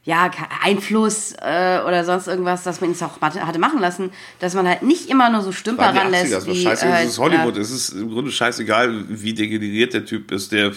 ja, 0.04 0.30
Einfluss 0.62 1.32
äh, 1.40 1.80
oder 1.86 2.04
sonst 2.04 2.26
irgendwas, 2.26 2.64
dass 2.64 2.80
man 2.80 2.90
ihn 2.90 2.94
es 2.94 3.02
auch 3.02 3.20
hatte 3.20 3.58
machen 3.58 3.80
lassen, 3.80 4.10
dass 4.40 4.54
man 4.54 4.66
halt 4.66 4.82
nicht 4.82 5.08
immer 5.08 5.30
nur 5.30 5.42
so 5.42 5.52
Stümper 5.52 5.82
War 5.82 5.92
die 5.92 5.98
80er, 5.98 6.02
ranlässt. 6.02 6.32
das 6.32 6.46
war 6.46 6.54
wie, 6.54 6.62
scheiße, 6.62 6.86
äh, 6.86 6.90
das 6.90 7.04
ist 7.04 7.18
Hollywood. 7.18 7.56
ja. 7.56 7.62
Es 7.62 7.70
ist 7.70 7.90
im 7.90 8.10
Grunde 8.10 8.32
scheißegal, 8.32 9.04
wie 9.08 9.32
degeneriert 9.32 9.94
der 9.94 10.04
Typ 10.04 10.32
ist, 10.32 10.50
der 10.50 10.72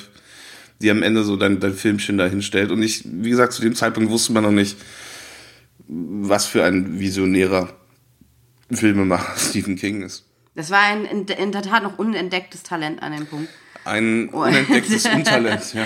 die 0.81 0.91
am 0.91 1.03
Ende 1.03 1.23
so 1.23 1.37
dein, 1.37 1.59
dein 1.59 1.73
Filmchen 1.73 2.17
da 2.17 2.27
hinstellt. 2.27 2.71
Und 2.71 2.83
ich, 2.83 3.03
wie 3.05 3.29
gesagt, 3.29 3.53
zu 3.53 3.61
dem 3.61 3.75
Zeitpunkt 3.75 4.09
wusste 4.09 4.33
man 4.33 4.43
noch 4.43 4.51
nicht, 4.51 4.77
was 5.87 6.45
für 6.45 6.63
ein 6.63 6.99
visionärer 6.99 7.69
Filmemacher 8.71 9.37
Stephen 9.37 9.75
King 9.75 10.01
ist. 10.01 10.25
Das 10.55 10.71
war 10.71 10.81
ein 10.81 11.05
in, 11.05 11.27
in 11.27 11.51
der 11.51 11.61
Tat 11.61 11.83
noch 11.83 11.97
unentdecktes 11.97 12.63
Talent 12.63 13.01
an 13.01 13.13
dem 13.13 13.25
Punkt. 13.25 13.49
Ein 13.83 14.29
unentdecktes 14.29 15.05
Untalent, 15.13 15.73
ja. 15.73 15.85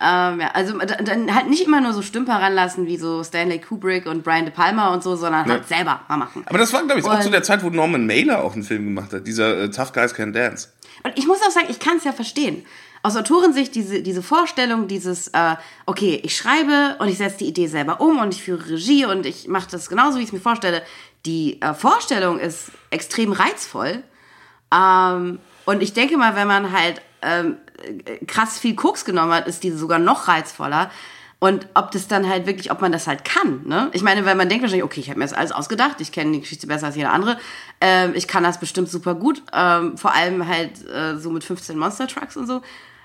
Ähm, 0.00 0.40
ja, 0.40 0.50
also 0.54 0.78
dann 0.78 1.34
halt 1.34 1.48
nicht 1.48 1.64
immer 1.66 1.80
nur 1.80 1.92
so 1.92 2.02
Stümper 2.02 2.34
ranlassen 2.34 2.86
wie 2.86 2.96
so 2.96 3.24
Stanley 3.24 3.60
Kubrick 3.60 4.06
und 4.06 4.22
Brian 4.22 4.44
De 4.44 4.54
Palma 4.54 4.92
und 4.94 5.02
so, 5.02 5.16
sondern 5.16 5.46
halt 5.50 5.66
selber 5.66 6.00
mal 6.08 6.16
machen. 6.16 6.44
Aber 6.46 6.58
das 6.58 6.72
war, 6.72 6.84
glaube 6.84 7.00
ich, 7.00 7.06
auch 7.06 7.14
Und- 7.16 7.22
zu 7.22 7.30
der 7.30 7.42
Zeit, 7.42 7.64
wo 7.64 7.70
Norman 7.70 8.06
Mailer 8.06 8.44
auch 8.44 8.52
einen 8.54 8.62
Film 8.62 8.84
gemacht 8.84 9.12
hat, 9.12 9.26
dieser 9.26 9.58
äh, 9.62 9.70
Tough 9.70 9.92
Guys 9.92 10.14
Can 10.14 10.32
Dance. 10.32 10.68
Und 11.02 11.18
ich 11.18 11.26
muss 11.26 11.38
auch 11.42 11.50
sagen, 11.50 11.66
ich 11.68 11.80
kann 11.80 11.96
es 11.96 12.04
ja 12.04 12.12
verstehen. 12.12 12.64
Aus 13.02 13.16
Autorensicht 13.16 13.74
diese, 13.76 14.02
diese 14.02 14.22
Vorstellung, 14.22 14.88
dieses, 14.88 15.28
äh, 15.28 15.56
okay, 15.86 16.20
ich 16.24 16.36
schreibe 16.36 16.96
und 16.98 17.08
ich 17.08 17.18
setze 17.18 17.38
die 17.38 17.46
Idee 17.46 17.66
selber 17.68 18.00
um 18.00 18.18
und 18.18 18.34
ich 18.34 18.42
führe 18.42 18.70
Regie 18.70 19.04
und 19.06 19.24
ich 19.26 19.46
mache 19.48 19.68
das 19.70 19.88
genauso, 19.88 20.18
wie 20.18 20.22
ich 20.22 20.28
es 20.28 20.32
mir 20.32 20.40
vorstelle. 20.40 20.82
Die 21.26 21.60
äh, 21.60 21.74
Vorstellung 21.74 22.38
ist 22.38 22.70
extrem 22.90 23.32
reizvoll. 23.32 24.02
Ähm, 24.74 25.38
und 25.64 25.82
ich 25.82 25.92
denke 25.92 26.16
mal, 26.16 26.34
wenn 26.36 26.46
man 26.48 26.72
halt 26.72 27.00
ähm, 27.22 27.56
äh, 28.06 28.24
krass 28.26 28.58
viel 28.58 28.74
Koks 28.74 29.04
genommen 29.04 29.32
hat, 29.32 29.46
ist 29.46 29.62
diese 29.62 29.78
sogar 29.78 29.98
noch 29.98 30.28
reizvoller. 30.28 30.90
Und 31.40 31.68
ob 31.74 31.92
das 31.92 32.08
dann 32.08 32.28
halt 32.28 32.46
wirklich, 32.46 32.72
ob 32.72 32.80
man 32.80 32.90
das 32.90 33.06
halt 33.06 33.24
kann, 33.24 33.62
ne? 33.64 33.90
Ich 33.92 34.02
meine, 34.02 34.24
weil 34.26 34.34
man 34.34 34.48
denkt 34.48 34.62
wahrscheinlich, 34.62 34.82
okay, 34.84 34.98
ich 34.98 35.08
habe 35.08 35.20
mir 35.20 35.24
das 35.24 35.32
alles 35.34 35.52
ausgedacht, 35.52 36.00
ich 36.00 36.10
kenne 36.10 36.32
die 36.32 36.40
Geschichte 36.40 36.66
besser 36.66 36.86
als 36.86 36.96
jeder 36.96 37.12
andere, 37.12 37.38
ähm, 37.80 38.10
ich 38.16 38.26
kann 38.26 38.42
das 38.42 38.58
bestimmt 38.58 38.88
super 38.90 39.14
gut, 39.14 39.40
ähm, 39.54 39.96
vor 39.96 40.12
allem 40.12 40.48
halt 40.48 40.84
äh, 40.88 41.16
so 41.16 41.30
mit 41.30 41.44
15 41.44 41.78
Monster 41.78 42.08
Trucks 42.08 42.36
und 42.36 42.48
so. 42.48 42.60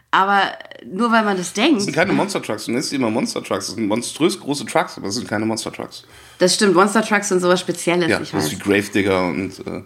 Aber 0.10 0.42
nur 0.86 1.12
weil 1.12 1.24
man 1.24 1.38
das 1.38 1.54
denkt, 1.54 1.78
Das 1.78 1.84
sind 1.86 1.94
keine 1.96 2.14
Monster 2.14 2.42
Trucks, 2.42 2.66
du 2.66 2.72
nennst 2.72 2.92
die 2.92 2.96
immer 2.96 3.10
Monster 3.12 3.44
Trucks. 3.44 3.68
Das 3.68 3.76
sind 3.76 3.88
monströs 3.88 4.40
große 4.40 4.66
Trucks, 4.66 4.98
aber 4.98 5.08
das 5.08 5.16
sind 5.16 5.28
keine 5.28 5.46
Monster 5.46 5.72
Trucks. 5.72 6.04
das 6.40 6.56
stimmt, 6.56 6.74
Monster 6.76 7.04
Trucks 7.04 7.30
sind 7.30 7.40
sowas 7.40 7.60
Spezielles, 7.60 8.10
Ja, 8.10 8.20
ich 8.20 8.32
das 8.32 8.46
weiß. 8.46 8.52
wie 8.52 8.58
Gravedigger 8.58 9.28
und 9.28 9.60
äh, 9.68 9.84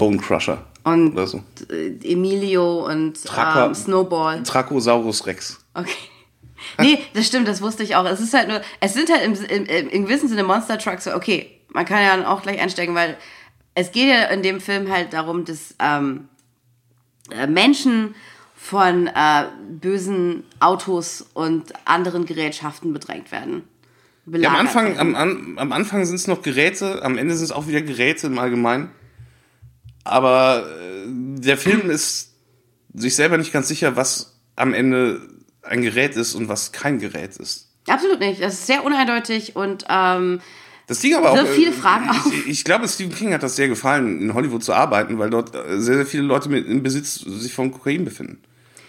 Bone 0.00 0.16
Crusher. 0.16 0.64
Und 0.82 1.12
oder 1.12 1.26
so. 1.26 1.44
äh, 1.70 1.90
Emilio 2.02 2.86
und 2.86 3.22
Tracker- 3.22 3.66
ähm, 3.66 3.74
Snowball. 3.74 4.42
Trachosaurus 4.42 5.26
Rex. 5.26 5.62
Okay. 5.74 5.92
nee, 6.78 6.98
das 7.12 7.26
stimmt, 7.26 7.46
das 7.46 7.60
wusste 7.60 7.82
ich 7.82 7.96
auch. 7.96 8.06
Es 8.06 8.18
ist 8.18 8.32
halt 8.32 8.48
nur, 8.48 8.62
es 8.80 8.94
sind 8.94 9.10
halt 9.10 9.22
im, 9.22 9.34
im, 9.44 9.66
im, 9.90 10.04
gewissen 10.06 10.28
Sinne 10.28 10.42
Monster 10.42 10.78
Trucks. 10.78 11.04
So, 11.04 11.14
okay, 11.14 11.50
man 11.68 11.84
kann 11.84 12.02
ja 12.02 12.32
auch 12.32 12.40
gleich 12.40 12.60
einsteigen, 12.60 12.94
weil 12.94 13.18
es 13.74 13.92
geht 13.92 14.08
ja 14.08 14.24
in 14.28 14.42
dem 14.42 14.58
Film 14.60 14.90
halt 14.90 15.12
darum, 15.12 15.44
dass 15.44 15.74
ähm, 15.78 16.28
äh, 17.30 17.46
Menschen 17.46 18.14
von 18.56 19.06
äh, 19.06 19.44
bösen 19.68 20.44
Autos 20.60 21.26
und 21.34 21.74
anderen 21.84 22.24
Gerätschaften 22.24 22.94
bedrängt 22.94 23.32
werden. 23.32 23.64
Ja, 24.26 24.48
am 24.48 24.56
Anfang, 24.56 24.98
am, 24.98 25.58
am 25.58 25.72
Anfang 25.72 26.04
sind 26.06 26.16
es 26.16 26.26
noch 26.26 26.40
Geräte, 26.40 27.02
am 27.02 27.18
Ende 27.18 27.34
sind 27.36 27.44
es 27.44 27.52
auch 27.52 27.66
wieder 27.66 27.82
Geräte 27.82 28.28
im 28.28 28.38
Allgemeinen. 28.38 28.90
Aber 30.04 30.64
äh, 30.66 31.06
der 31.08 31.56
Film 31.56 31.90
ist 31.90 32.32
sich 32.94 33.14
selber 33.14 33.38
nicht 33.38 33.52
ganz 33.52 33.68
sicher, 33.68 33.96
was 33.96 34.40
am 34.56 34.74
Ende 34.74 35.20
ein 35.62 35.82
Gerät 35.82 36.16
ist 36.16 36.34
und 36.34 36.48
was 36.48 36.72
kein 36.72 36.98
Gerät 36.98 37.36
ist. 37.36 37.68
Absolut 37.86 38.20
nicht. 38.20 38.40
Das 38.42 38.54
ist 38.54 38.66
sehr 38.66 38.84
uneindeutig 38.84 39.56
und 39.56 39.84
ähm, 39.88 40.40
Das 40.86 41.00
Ding 41.00 41.14
aber 41.14 41.30
auch. 41.32 41.46
Viele 41.48 41.70
äh, 41.70 41.72
Fragen 41.74 42.08
auf. 42.10 42.26
Ich, 42.32 42.48
ich 42.48 42.64
glaube, 42.64 42.88
Stephen 42.88 43.14
King 43.14 43.32
hat 43.32 43.42
das 43.42 43.56
sehr 43.56 43.68
gefallen, 43.68 44.20
in 44.20 44.34
Hollywood 44.34 44.64
zu 44.64 44.72
arbeiten, 44.72 45.18
weil 45.18 45.30
dort 45.30 45.54
äh, 45.54 45.80
sehr, 45.80 45.96
sehr 45.96 46.06
viele 46.06 46.24
Leute 46.24 46.48
mit 46.48 46.66
im 46.66 46.82
Besitz 46.82 47.14
sich 47.14 47.52
von 47.52 47.70
Kokain 47.70 48.04
befinden. 48.04 48.38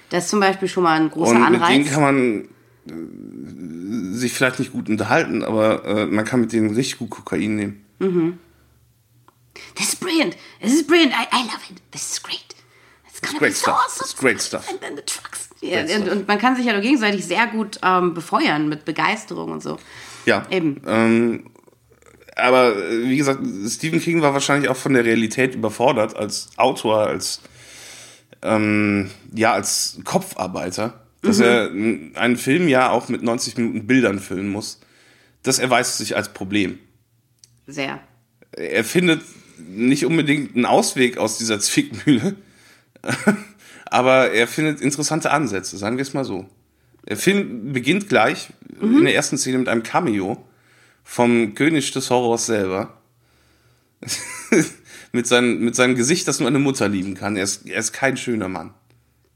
das 0.10 0.26
ist 0.26 0.30
zum 0.30 0.40
Beispiel 0.40 0.68
schon 0.68 0.84
mal 0.84 1.00
ein 1.00 1.10
großer 1.10 1.36
Und 1.36 1.52
mit 1.52 1.62
denen 1.62 1.64
Anreiz. 1.64 1.92
kann 1.92 2.02
man 2.02 2.48
äh, 2.88 4.18
sich 4.18 4.34
vielleicht 4.34 4.60
nicht 4.60 4.72
gut 4.72 4.90
unterhalten, 4.90 5.44
aber 5.44 5.86
äh, 5.86 6.06
man 6.06 6.26
kann 6.26 6.42
mit 6.42 6.52
denen 6.54 6.74
richtig 6.74 7.00
gut 7.00 7.10
Kokain 7.12 7.56
nehmen. 7.56 8.40
This 9.76 9.94
is 9.94 9.96
brilliant. 10.00 10.36
This 10.62 10.74
is 10.74 10.84
brilliant. 10.86 11.14
I, 11.14 11.28
I 11.32 11.44
love 11.46 11.62
it. 11.70 11.82
This 11.92 12.12
is 12.14 12.22
great. 12.24 12.56
It's 13.10 13.20
gonna 13.22 13.40
great 13.40 13.52
be 13.52 13.56
so 13.56 13.64
stuff. 13.72 13.76
awesome. 13.86 14.06
It's 14.06 14.16
great 14.16 14.42
stuff. 14.42 14.70
And 14.70 14.80
then 14.82 14.96
the 14.96 15.04
trucks. 15.04 15.50
Great 15.62 15.92
und, 15.96 16.10
und 16.10 16.28
man 16.28 16.40
kann 16.40 16.56
sich 16.56 16.66
ja 16.66 16.74
nur 16.74 16.82
gegenseitig 16.82 17.24
sehr 17.26 17.46
gut 17.48 17.80
ähm, 17.84 18.14
befeuern 18.16 18.68
mit 18.68 18.84
Begeisterung 18.86 19.52
und 19.52 19.62
so. 19.62 19.78
Ja. 20.26 20.46
Eben. 20.50 20.82
Ähm, 20.88 21.52
aber 22.36 22.76
äh, 22.76 23.04
wie 23.10 23.18
gesagt, 23.18 23.42
Stephen 23.70 24.02
King 24.02 24.22
war 24.22 24.34
wahrscheinlich 24.34 24.70
auch 24.70 24.78
von 24.78 24.94
der 24.94 25.06
Realität 25.06 25.54
überfordert 25.54 26.16
als 26.16 26.50
Autor, 26.58 27.06
als 27.08 27.42
ähm, 28.42 29.12
ja 29.36 29.54
als 29.54 30.00
Kopfarbeiter, 30.04 31.06
dass 31.22 31.38
Mhm. 31.38 32.12
er 32.16 32.22
einen 32.22 32.38
Film 32.38 32.68
ja 32.68 32.90
auch 32.90 33.08
mit 33.10 33.22
90 33.22 33.58
Minuten 33.58 33.86
Bildern 33.86 34.20
füllen 34.20 34.50
muss. 34.50 34.80
Das 35.44 35.60
erweist 35.60 35.98
sich 36.00 36.16
als 36.16 36.30
Problem. 36.34 36.80
Sehr. 37.68 38.00
Er 38.54 38.84
findet 38.84 39.22
nicht 39.70 40.06
unbedingt 40.06 40.56
einen 40.56 40.66
Ausweg 40.66 41.18
aus 41.18 41.38
dieser 41.38 41.60
Zwickmühle, 41.62 42.36
aber 43.86 44.32
er 44.32 44.48
findet 44.48 44.82
interessante 44.82 45.32
Ansätze, 45.32 45.78
sagen 45.78 45.98
wir 45.98 46.04
es 46.04 46.14
mal 46.14 46.26
so. 46.26 46.48
Der 47.08 47.18
Film 47.18 47.74
beginnt 47.74 48.10
gleich 48.10 48.50
in 48.80 49.04
der 49.04 49.16
ersten 49.16 49.38
Szene 49.38 49.58
mit 49.58 49.68
einem 49.68 49.84
Cameo 49.84 50.44
vom 51.04 51.56
König 51.56 51.92
des 51.92 52.10
Horrors 52.10 52.46
selber. 52.46 53.02
mit, 55.12 55.28
seinem, 55.28 55.60
mit 55.60 55.76
seinem 55.76 55.96
Gesicht, 55.96 56.28
das 56.28 56.40
nur 56.40 56.48
eine 56.48 56.60
Mutter 56.60 56.88
lieben 56.88 57.16
kann. 57.16 57.36
Er 57.36 57.44
ist, 57.44 57.68
er 57.68 57.80
ist 57.80 57.92
kein 57.92 58.18
schöner 58.18 58.48
Mann. 58.48 58.74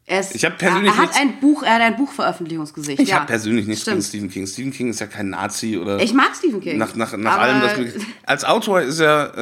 Er, 0.07 0.19
ist, 0.19 0.35
Ich 0.35 0.45
hab 0.45 0.57
persönlich 0.59 0.91
er 0.91 0.97
hat 0.97 1.03
nichts- 1.05 1.17
ein 1.19 1.39
Buch, 1.39 1.63
er 1.63 1.73
hat 1.75 1.81
ein 1.81 1.95
Buchveröffentlichungsgesicht. 1.95 2.99
Ich 2.99 3.09
ja. 3.09 3.15
habe 3.15 3.25
persönlich 3.25 3.65
nichts 3.65 3.85
gegen 3.85 4.01
Stimmt. 4.01 4.07
Stephen 4.07 4.29
King. 4.29 4.45
Stephen 4.47 4.71
King 4.71 4.89
ist 4.89 4.99
ja 4.99 5.07
kein 5.07 5.29
Nazi 5.29 5.77
oder. 5.77 5.99
Ich 5.99 6.13
mag 6.13 6.35
Stephen 6.35 6.61
King. 6.61 6.77
Nach, 6.77 6.95
nach, 6.95 7.17
nach 7.17 7.33
aber- 7.33 7.41
allem, 7.43 7.61
das 7.61 7.77
mögliche- 7.77 8.05
Als 8.23 8.43
Autor 8.43 8.81
ist 8.81 8.99
er 8.99 9.35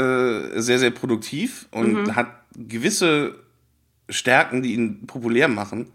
äh, 0.55 0.61
sehr, 0.61 0.79
sehr 0.79 0.91
produktiv 0.91 1.67
und 1.71 1.93
Mhm. 2.03 2.15
hat 2.15 2.27
gewisse 2.55 3.35
Stärken, 4.09 4.61
die 4.61 4.73
ihn 4.75 5.05
populär 5.05 5.47
machen. 5.49 5.87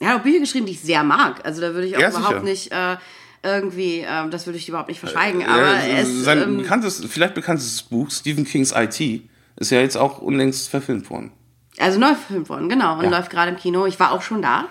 Er 0.00 0.08
hat 0.08 0.18
auch 0.20 0.22
Bücher 0.22 0.40
geschrieben, 0.40 0.66
die 0.66 0.72
ich 0.72 0.80
sehr 0.80 1.02
mag. 1.04 1.40
Also 1.44 1.60
da 1.62 1.72
würde 1.72 1.86
ich 1.86 1.96
auch 1.96 2.00
Ja, 2.00 2.10
überhaupt 2.10 2.28
sicher. 2.28 2.42
nicht 2.42 2.72
äh, 2.72 2.96
irgendwie, 3.44 4.04
ähm, 4.06 4.30
das 4.30 4.46
würde 4.46 4.58
ich 4.58 4.68
überhaupt 4.68 4.88
nicht 4.88 5.00
verschweigen. 5.00 5.44
Aber 5.46 5.78
Äh, 5.82 6.00
es, 6.02 6.24
sein 6.24 6.42
ähm, 6.42 6.58
bekanntes, 6.58 7.02
vielleicht 7.08 7.34
bekanntestes 7.34 7.82
Buch, 7.84 8.10
Stephen 8.10 8.44
Kings 8.44 8.72
IT, 8.76 9.22
ist 9.56 9.70
ja 9.70 9.80
jetzt 9.80 9.96
auch 9.96 10.18
unlängst 10.18 10.68
verfilmt 10.68 11.08
worden. 11.08 11.32
Also 11.78 11.98
neu 11.98 12.08
verfilmt 12.14 12.48
worden, 12.48 12.68
genau. 12.68 12.98
Und 12.98 13.04
Ja. 13.04 13.10
läuft 13.10 13.30
gerade 13.30 13.50
im 13.50 13.56
Kino. 13.56 13.86
Ich 13.86 13.98
war 13.98 14.12
auch 14.12 14.22
schon 14.22 14.42
da. 14.42 14.66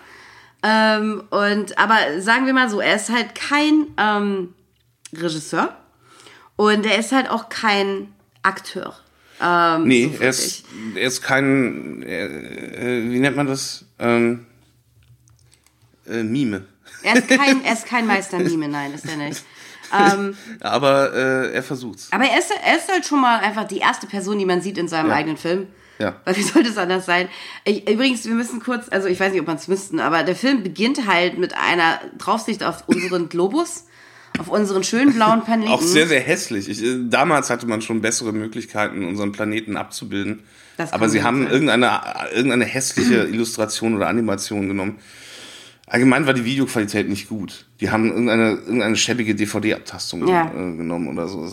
Ähm, 0.64 1.24
und 1.32 1.78
aber 1.80 1.98
sagen 2.22 2.46
wir 2.46 2.54
mal 2.54 2.70
so, 2.70 2.80
er 2.80 2.96
ist 2.96 3.10
halt 3.10 3.34
kein 3.34 3.88
ähm, 3.98 4.54
Regisseur 5.16 5.76
und 6.56 6.86
er 6.86 7.00
ist 7.00 7.12
halt 7.12 7.30
auch 7.32 7.50
kein 7.50 8.14
Akteur. 8.44 8.94
Ähm, 9.42 9.88
Nee, 9.88 10.14
so 10.16 10.24
er, 10.24 10.30
ist, 10.30 10.64
er 10.96 11.08
ist 11.08 11.24
kein, 11.24 12.04
äh, 12.04 13.10
wie 13.10 13.20
nennt 13.20 13.36
man 13.36 13.48
das? 13.48 13.86
Ähm, 13.98 14.46
äh, 16.08 16.22
Mime. 16.22 16.66
Er 17.02 17.16
ist 17.16 17.28
kein, 17.28 17.62
er 17.66 17.74
ist 17.74 17.88
kein 17.88 18.06
Meistermime, 18.06 18.68
nein, 18.68 18.94
ist 18.94 19.10
er 19.10 19.18
nicht. 19.18 19.44
Ähm, 19.98 20.38
Aber 20.62 21.12
äh, 21.14 21.54
er 21.54 21.64
versucht's. 21.64 22.10
aber 22.12 22.26
er 22.26 22.38
ist, 22.40 22.52
er 22.64 22.78
ist 22.78 22.88
halt 22.90 23.06
schon 23.06 23.20
mal 23.20 23.40
einfach 23.40 23.68
die 23.68 23.80
erste 23.80 24.06
Person, 24.08 24.38
die 24.38 24.46
man 24.46 24.62
sieht 24.62 24.78
in 24.78 24.88
seinem 24.88 25.10
Ja. 25.10 25.16
eigenen 25.16 25.38
Film. 25.38 25.68
Ja. 26.02 26.16
Weil 26.26 26.36
wie 26.36 26.42
sollte 26.44 26.70
es 26.70 26.78
anders 26.78 27.06
sein? 27.06 27.30
Ich, 27.64 27.88
übrigens, 27.90 28.26
wir 28.26 28.34
müssen 28.34 28.60
kurz, 28.62 28.88
also 28.90 29.08
ich 29.08 29.20
weiß 29.20 29.32
nicht, 29.32 29.42
ob 29.42 29.48
man 29.48 29.56
es 29.58 29.68
müssten, 29.68 30.00
aber 30.00 30.24
der 30.24 30.36
Film 30.36 30.64
beginnt 30.64 31.08
halt 31.08 31.38
mit 31.38 31.54
einer 31.56 32.00
Draufsicht 32.18 32.64
auf 32.64 32.84
unseren 32.88 33.30
Globus, 33.30 33.86
auf 34.40 34.48
unseren 34.50 34.84
schönen 34.84 35.14
blauen 35.14 35.42
Planeten. 35.46 35.72
Auch 35.72 35.82
sehr, 35.82 36.08
sehr 36.08 36.20
hässlich. 36.22 36.68
Ich, 36.70 36.84
äh, 36.84 36.98
damals 37.10 37.50
hatte 37.50 37.68
man 37.68 37.82
schon 37.82 38.02
bessere 38.02 38.34
Möglichkeiten, 38.34 39.06
unseren 39.06 39.32
Planeten 39.32 39.78
abzubilden. 39.78 40.44
Das 40.78 40.92
Aber 40.94 41.08
sie 41.10 41.22
haben 41.24 41.44
sein. 41.44 41.52
irgendeine, 41.52 42.02
irgendeine 42.34 42.66
hässliche 42.66 43.24
Illustration 43.32 43.96
oder 43.96 44.08
Animation 44.08 44.68
genommen. 44.68 44.98
Allgemein 45.88 46.26
war 46.26 46.34
die 46.34 46.46
Videoqualität 46.46 47.10
nicht 47.10 47.28
gut. 47.28 47.66
Die 47.82 47.90
haben 47.92 48.08
irgendeine, 48.10 48.52
irgendeine 48.52 48.96
schäbige 48.96 49.36
DVD-Abtastung 49.36 50.26
Ja. 50.28 50.48
äh, 50.48 50.76
genommen 50.78 51.10
oder 51.10 51.28
so. 51.28 51.46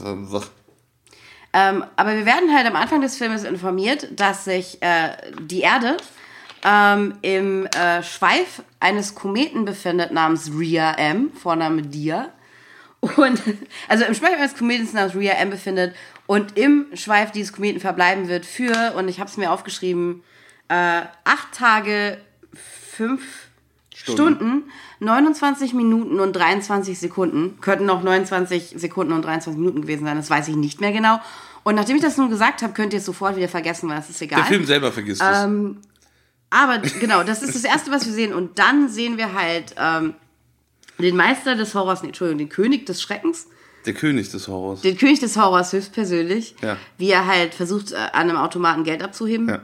Ähm, 1.53 1.85
aber 1.97 2.15
wir 2.17 2.27
werden 2.27 2.55
halt 2.55 2.67
am 2.67 2.77
Anfang 2.77 3.01
des 3.01 3.17
Filmes 3.17 3.45
informiert, 3.45 4.09
dass 4.19 4.45
sich 4.45 4.83
äh, 4.83 5.11
die 5.41 5.61
Erde 5.61 5.97
ähm, 6.65 7.15
im 7.23 7.67
äh, 7.67 8.03
Schweif 8.03 8.63
eines 8.81 9.15
Kometen 9.15 9.65
befindet 9.65 10.13
namens 10.13 10.51
Rhea 10.53 10.93
M, 10.93 11.33
Vorname 11.33 11.83
Dia. 11.83 12.31
Und 13.01 13.41
also 13.89 14.05
im 14.05 14.15
Schweif 14.15 14.35
eines 14.35 14.57
Kometen 14.57 14.89
namens 14.93 15.15
Rhea 15.15 15.35
M 15.35 15.51
befindet 15.51 15.95
und 16.27 16.59
im 16.59 16.87
Schweif 16.95 17.31
dieses 17.31 17.53
Kometen 17.53 17.81
verbleiben 17.81 18.29
wird 18.29 18.45
für, 18.45 18.95
und 18.97 19.09
ich 19.09 19.21
habe 19.21 19.31
es 19.31 19.37
mir 19.37 19.51
aufgeschrieben, 19.51 20.23
äh, 20.69 21.03
acht 21.25 21.53
Tage, 21.53 22.19
fünf 22.53 23.48
Stunden. 24.03 24.65
29 25.01 25.75
Minuten 25.75 26.21
und 26.21 26.33
23 26.35 26.99
Sekunden. 26.99 27.59
Könnten 27.61 27.89
auch 27.91 28.03
29 28.03 28.75
Sekunden 28.77 29.13
und 29.13 29.23
23 29.25 29.59
Minuten 29.59 29.83
gewesen 29.83 30.05
sein, 30.05 30.17
das 30.17 30.31
weiß 30.31 30.49
ich 30.49 30.57
nicht 30.57 30.81
mehr 30.81 30.93
genau. 30.93 31.21
Und 31.65 31.75
nachdem 31.75 31.97
ich 31.97 32.03
das 32.03 32.17
nun 32.17 32.31
gesagt 32.31 32.63
habe, 32.63 32.73
könnt 32.73 32.93
ihr 32.93 33.01
es 33.01 33.05
sofort 33.05 33.37
wieder 33.37 33.49
vergessen, 33.49 33.89
weil 33.89 33.99
es 33.99 34.09
ist 34.09 34.23
egal. 34.23 34.41
Der 34.41 34.47
Film 34.47 34.65
selber 34.65 34.93
vergisst 34.93 35.23
Ähm, 35.25 35.79
Aber 36.51 36.79
genau, 36.79 37.23
das 37.25 37.43
ist 37.43 37.55
das 37.55 37.65
Erste, 37.65 37.91
was 37.91 38.07
wir 38.07 38.13
sehen. 38.13 38.33
Und 38.33 38.59
dann 38.59 38.89
sehen 38.89 39.19
wir 39.19 39.35
halt 39.35 39.75
ähm, 39.77 40.15
den 40.99 41.17
Meister 41.17 41.57
des 41.57 41.75
Horrors, 41.75 42.03
nee, 42.03 42.09
Entschuldigung, 42.09 42.39
den 42.39 42.49
König 42.49 42.87
des 42.87 43.03
Schreckens, 43.03 43.41
es. 43.41 43.47
Der 43.85 43.95
König 43.95 44.31
des 44.31 44.49
Horrors. 44.49 44.81
den 44.83 44.97
König 44.99 45.21
des 45.21 45.37
Horrors 45.37 45.73
höchstpersönlich, 45.73 46.57
Ja. 46.63 46.77
wie 46.99 47.11
er 47.11 47.27
halt 47.27 47.55
versucht, 47.55 47.93
äh, 47.93 47.97
an 47.97 48.29
einem 48.29 48.37
Automaten 48.37 48.85
Geld 48.85 49.03
abzuheben. 49.03 49.49
Ja. 49.49 49.61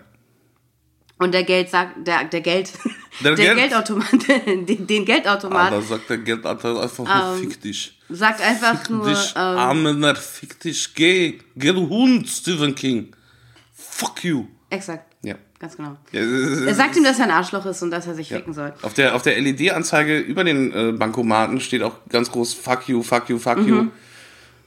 Und 1.19 1.33
der 1.33 1.45
Geld 1.45 1.71
sagt, 1.71 2.07
der, 2.07 2.25
der 2.25 2.41
Geld, 2.41 2.73
Der 3.23 3.35
der, 3.37 3.55
Geld- 3.55 3.59
Geldautomat, 3.59 4.07
den, 4.69 4.87
den 4.87 5.05
Geldautomat 5.05 5.73
Aber 5.73 5.83
sagt 5.83 6.11
der 6.11 6.19
Geldautor 6.19 6.83
einfach 6.83 7.05
nur, 7.05 7.37
fick 7.39 7.61
dich. 7.61 7.97
sagt 8.09 8.41
einfach 8.41 8.81
Fick 8.81 8.91
nur, 8.91 9.07
dich, 9.09 9.31
ähm, 9.37 9.41
armer, 9.41 10.15
fick 10.17 10.59
dich, 10.61 10.93
geh. 10.95 11.39
Geh, 11.55 11.73
du 11.73 11.89
Hund, 11.89 12.29
Stephen 12.29 12.75
King. 12.75 13.13
Fuck 13.73 14.25
you. 14.25 14.47
exakt, 14.71 15.15
Ja. 15.25 15.37
ganz 15.61 15.77
genau. 15.77 15.97
Ja, 16.11 16.21
Er 16.21 16.75
sagt 16.75 16.97
ihm, 16.97 17.05
dass 17.05 17.19
er 17.21 17.27
ein 17.27 17.31
Arschloch 17.31 17.65
ist 17.67 17.81
und 17.83 17.93
dass 17.93 18.09
er 18.09 18.15
sich 18.17 18.29
ficken 18.29 18.53
soll. 18.53 18.73
Auf 18.83 18.95
der, 18.95 19.15
auf 19.15 19.23
der 19.23 19.41
LED-Anzeige 19.41 20.19
über 20.19 20.43
den 20.43 20.73
äh, 20.73 20.93
Bankomaten 20.93 21.61
steht 21.61 21.83
auch 21.85 21.95
ganz 22.09 22.33
groß 22.33 22.55
Fuck 22.55 22.89
you, 22.89 23.03
fuck 23.05 23.29
you, 23.29 23.39
fuck 23.39 23.59
you. 23.65 23.87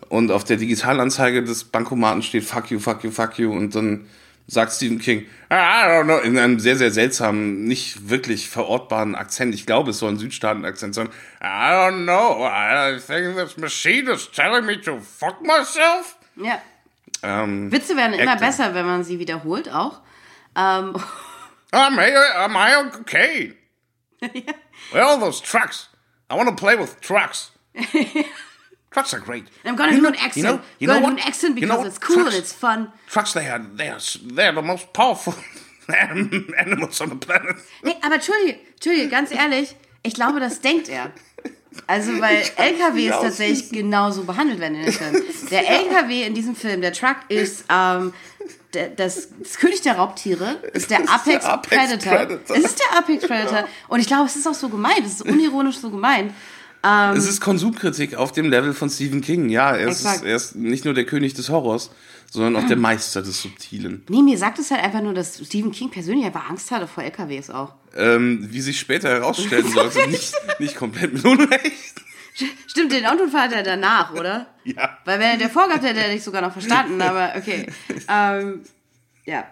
Und 0.07 0.31
auf 0.31 0.45
der 0.45 0.55
Digitalanzeige 0.55 1.43
des 1.43 1.65
Bankomaten 1.65 2.23
steht 2.23 2.45
Fuck 2.45 2.71
you, 2.71 2.79
fuck 2.79 3.03
you, 3.03 3.11
fuck 3.11 3.37
you. 3.37 3.51
Und 3.51 3.75
dann 3.75 4.05
sagt 4.47 4.71
Stephen 4.71 4.99
King, 4.99 5.25
I 5.51 5.53
don't 5.53 6.05
know, 6.05 6.19
in 6.19 6.37
einem 6.37 6.59
sehr, 6.59 6.77
sehr 6.77 6.91
seltsamen, 6.91 7.65
nicht 7.65 8.09
wirklich 8.09 8.49
verortbaren 8.49 9.15
Akzent. 9.15 9.53
Ich 9.53 9.65
glaube, 9.65 9.91
es 9.91 9.99
soll 9.99 10.11
ein 10.11 10.17
Südstaaten-Akzent 10.17 10.95
sein. 10.95 11.09
I 11.41 11.45
don't 11.45 12.03
know, 12.03 12.45
I 12.47 12.97
think 12.99 13.35
this 13.35 13.57
machine 13.57 14.09
is 14.11 14.29
telling 14.31 14.65
me 14.65 14.79
to 14.81 14.99
fuck 14.99 15.41
myself. 15.41 16.17
Ja. 16.35 16.61
Ähm, 17.23 17.71
Witze 17.71 17.95
werden 17.97 18.13
immer 18.13 18.33
Acting. 18.33 18.47
besser, 18.47 18.73
wenn 18.73 18.85
man 18.85 19.03
sie 19.03 19.19
wiederholt 19.19 19.69
auch. 19.69 20.01
Ähm, 20.55 20.95
Am 21.71 21.99
I, 21.99 22.15
am 22.37 22.55
I? 22.55 23.53
Where 24.91 25.03
are 25.03 25.11
all 25.11 25.19
those 25.19 25.41
trucks? 25.41 25.89
I 26.29 26.35
want 26.35 26.47
to 26.49 26.55
play 26.55 26.77
with 26.77 26.99
trucks. 27.01 27.51
trucks 28.91 29.13
are 29.13 29.19
great. 29.19 29.45
I'm 29.65 29.75
gonna 29.75 29.91
You 29.91 29.97
do 29.97 30.01
know- 30.03 30.09
an 30.09 30.15
accent. 30.15 30.37
You 30.37 30.43
know, 30.43 30.61
you 30.79 30.87
know 30.87 30.93
gonna 30.95 31.05
do 31.07 31.13
what? 31.13 31.21
an 31.21 31.27
accent 31.27 31.55
You 31.55 31.61
because 31.61 31.69
know 31.69 31.77
what? 31.79 31.87
it's 31.87 31.99
cool 31.99 32.15
trucks, 32.15 32.35
and 32.35 32.43
it's 32.43 32.53
fun. 32.53 32.91
Trucks, 33.09 33.33
they 33.33 33.47
are, 33.49 33.59
they 33.75 33.89
are, 33.89 33.99
they 34.35 34.45
are 34.47 34.53
the 34.55 34.61
most 34.61 34.91
powerful 34.93 35.33
animals 36.57 37.01
on 37.01 37.09
the 37.09 37.15
planet. 37.15 37.55
Nee, 37.83 37.95
aber 38.01 38.15
Entschuldige, 38.15 38.59
Entschuldige, 38.75 39.09
ganz 39.09 39.31
ehrlich, 39.31 39.75
Ich 40.03 40.13
glaube, 40.13 40.39
das 40.39 40.61
denkt 40.61 40.87
er. 40.89 41.11
Also, 41.85 42.11
weil 42.21 42.37
LKWs 42.55 43.21
tatsächlich 43.21 43.69
genauso 43.71 44.23
behandelt 44.23 44.59
werden 44.59 44.75
in 44.75 44.85
dem 44.85 44.93
Film. 44.93 45.23
Der 45.51 45.67
LKW 45.69 46.23
in 46.23 46.33
diesem 46.33 46.55
Film, 46.55 46.81
der 46.81 46.93
Truck, 46.93 47.17
ist 47.29 47.65
ähm, 47.69 48.13
das, 48.95 49.29
das 49.39 49.57
König 49.57 49.81
der 49.81 49.95
Raubtiere, 49.97 50.61
ist 50.73 50.89
der 50.91 51.01
ist 51.01 51.09
der 51.25 51.43
Apex. 51.45 51.67
Predator. 51.69 52.39
Es 52.49 52.63
ist 52.63 52.79
der 52.79 52.97
Apex 52.99 53.27
Predator. 53.27 53.67
Und 53.89 53.99
ich 53.99 54.07
glaube, 54.07 54.25
es 54.25 54.35
ist 54.35 54.47
auch 54.47 54.53
so 54.53 54.69
gemeint. 54.69 54.99
Es 55.05 55.13
ist 55.13 55.21
unironisch 55.23 55.77
so 55.77 55.89
gemeint. 55.89 56.33
Es 57.15 57.27
ist 57.27 57.41
Konsumkritik 57.41 58.15
auf 58.15 58.31
dem 58.31 58.49
Level 58.49 58.73
von 58.73 58.89
Stephen 58.89 59.21
King. 59.21 59.49
Ja, 59.49 59.75
er 59.75 59.89
ist, 59.89 60.05
er 60.05 60.35
ist 60.35 60.55
nicht 60.55 60.85
nur 60.85 60.93
der 60.93 61.05
König 61.05 61.33
des 61.33 61.49
Horrors, 61.49 61.91
sondern 62.31 62.55
auch 62.55 62.67
der 62.67 62.77
Meister 62.77 63.21
des 63.21 63.41
Subtilen. 63.41 64.03
Nee, 64.09 64.21
mir 64.21 64.37
sagt 64.37 64.59
es 64.59 64.71
halt 64.71 64.83
einfach 64.83 65.01
nur, 65.01 65.13
dass 65.13 65.37
Stephen 65.45 65.71
King 65.71 65.89
persönlich 65.89 66.25
einfach 66.25 66.49
Angst 66.49 66.71
hatte 66.71 66.87
vor 66.87 67.03
LKWs 67.03 67.49
auch. 67.49 67.73
Ähm, 67.95 68.47
wie 68.51 68.61
sich 68.61 68.79
später 68.79 69.09
herausstellen 69.09 69.67
sollte, 69.67 70.07
nicht, 70.09 70.33
nicht 70.59 70.75
komplett 70.75 71.13
mit 71.13 71.25
Unrecht. 71.25 71.95
Stimmt, 72.67 72.91
den 72.91 73.05
Autounfall 73.05 73.43
hat 73.43 73.53
er 73.53 73.63
danach, 73.63 74.13
oder? 74.13 74.47
Ja. 74.67 74.97
Weil 75.05 75.19
wenn 75.19 75.29
er 75.29 75.37
der 75.37 75.49
vorgehabt 75.49 75.85
hätte, 75.85 76.01
hätte 76.01 76.13
ich 76.13 76.23
sogar 76.25 76.41
noch 76.41 76.51
verstanden, 76.51 77.01
aber 77.01 77.33
okay. 77.37 77.67
Ähm, 78.09 78.63
ja. 79.23 79.45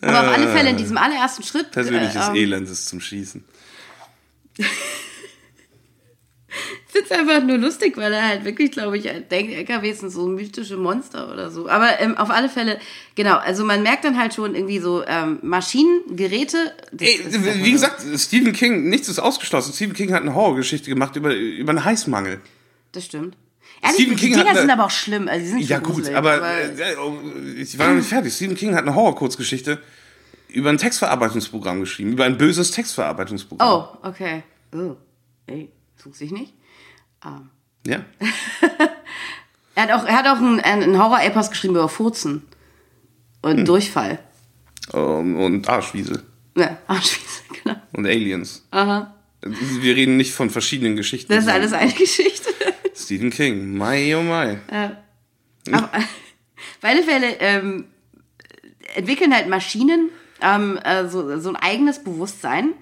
Aber 0.00 0.22
auf 0.22 0.34
alle 0.36 0.48
Fälle 0.48 0.70
in 0.70 0.76
diesem 0.76 0.96
allerersten 0.96 1.44
Schritt. 1.44 1.70
Persönliches 1.70 2.16
äh, 2.16 2.30
ähm, 2.30 2.34
Elend 2.34 2.68
ist 2.68 2.88
zum 2.88 3.00
Schießen. 3.00 3.44
Finde 6.92 7.08
es 7.10 7.18
einfach 7.18 7.42
nur 7.42 7.56
lustig, 7.56 7.96
weil 7.96 8.12
er 8.12 8.28
halt 8.28 8.44
wirklich, 8.44 8.70
glaube 8.70 8.98
ich, 8.98 9.04
denkt, 9.30 9.54
LKWs 9.54 10.00
sind 10.00 10.10
so 10.10 10.26
mythische 10.28 10.76
Monster 10.76 11.32
oder 11.32 11.50
so. 11.50 11.66
Aber 11.68 11.98
ähm, 12.00 12.18
auf 12.18 12.28
alle 12.28 12.50
Fälle, 12.50 12.78
genau, 13.14 13.36
also 13.38 13.64
man 13.64 13.82
merkt 13.82 14.04
dann 14.04 14.18
halt 14.18 14.34
schon 14.34 14.54
irgendwie 14.54 14.78
so 14.78 15.02
ähm, 15.06 15.38
Maschinen, 15.40 16.02
Geräte. 16.14 16.58
Ey, 16.98 17.18
wie 17.30 17.38
nur- 17.62 17.70
gesagt, 17.70 18.02
Stephen 18.18 18.52
King, 18.52 18.90
nichts 18.90 19.08
ist 19.08 19.18
ausgeschlossen. 19.20 19.72
Stephen 19.72 19.94
King 19.94 20.12
hat 20.12 20.20
eine 20.20 20.34
Horrorgeschichte 20.34 20.90
gemacht 20.90 21.16
über, 21.16 21.34
über 21.34 21.70
einen 21.70 21.82
Heißmangel. 21.84 22.40
Das 22.92 23.06
stimmt. 23.06 23.38
Ehrlich, 23.80 23.94
Stephen 23.96 24.16
die 24.16 24.20
King 24.22 24.32
Dinger 24.34 24.44
hat 24.44 24.50
eine- 24.50 24.60
sind 24.60 24.70
aber 24.70 24.84
auch 24.84 24.90
schlimm. 24.90 25.28
Also 25.28 25.40
die 25.44 25.50
sind 25.50 25.60
Ja 25.62 25.78
gut, 25.78 25.94
gruselig, 25.94 26.14
aber 26.16 26.36
äh, 26.46 26.94
oh, 27.02 27.16
ich 27.56 27.78
war 27.78 27.88
noch 27.88 27.94
nicht 27.96 28.08
fertig. 28.08 28.34
Stephen 28.34 28.54
King 28.54 28.74
hat 28.74 28.82
eine 28.82 28.94
Horror-Kurzgeschichte 28.94 29.80
über 30.48 30.68
ein 30.68 30.76
Textverarbeitungsprogramm 30.76 31.80
geschrieben, 31.80 32.12
über 32.12 32.24
ein 32.26 32.36
böses 32.36 32.70
Textverarbeitungsprogramm. 32.72 33.66
Oh, 34.02 34.06
okay. 34.06 34.42
Oh, 34.74 34.96
ey, 35.46 35.70
tut 36.02 36.14
sich 36.14 36.30
nicht. 36.30 36.52
Ähm, 37.24 37.50
Ja. 37.86 38.04
Er 39.74 39.84
hat 39.84 39.90
auch, 39.92 40.04
er 40.04 40.16
hat 40.16 40.26
auch 40.26 40.36
einen, 40.36 40.60
einen 40.60 40.98
Horror-Epos 41.02 41.48
geschrieben 41.48 41.74
über 41.76 41.88
Furzen 41.88 42.42
und 43.40 43.56
Hm. 43.60 43.64
Durchfall. 43.64 44.18
Ähm, 44.92 45.36
und 45.40 45.66
Arschwiese 45.66 46.24
Ja, 46.54 46.76
Arschwiese, 46.86 47.40
genau. 47.64 47.76
und 47.94 48.04
Aliens. 48.06 48.66
Aha. 48.70 49.14
Wir 49.40 49.96
reden 49.96 50.18
nicht 50.18 50.34
von 50.34 50.50
verschiedenen 50.50 50.94
Geschichten. 50.94 51.32
Das 51.32 51.44
ist 51.44 51.50
alles 51.50 51.72
eine 51.72 51.90
Geschichte. 51.92 52.50
Stephen 52.94 53.30
King, 53.30 53.74
mai 53.78 54.14
oh 54.14 54.22
mai. 54.22 54.60
Aber, 55.72 55.90
auf 55.94 56.04
alle 56.82 57.02
Fälle 57.02 57.36
ähm, 57.40 57.86
entwickeln 58.94 59.34
halt 59.34 59.48
Maschinen 59.48 60.10
ähm, 60.42 60.78
äh, 60.84 61.08
so, 61.08 61.40
so 61.40 61.48
ein 61.48 61.56
eigenes 61.56 62.04
Bewusstsein. 62.04 62.74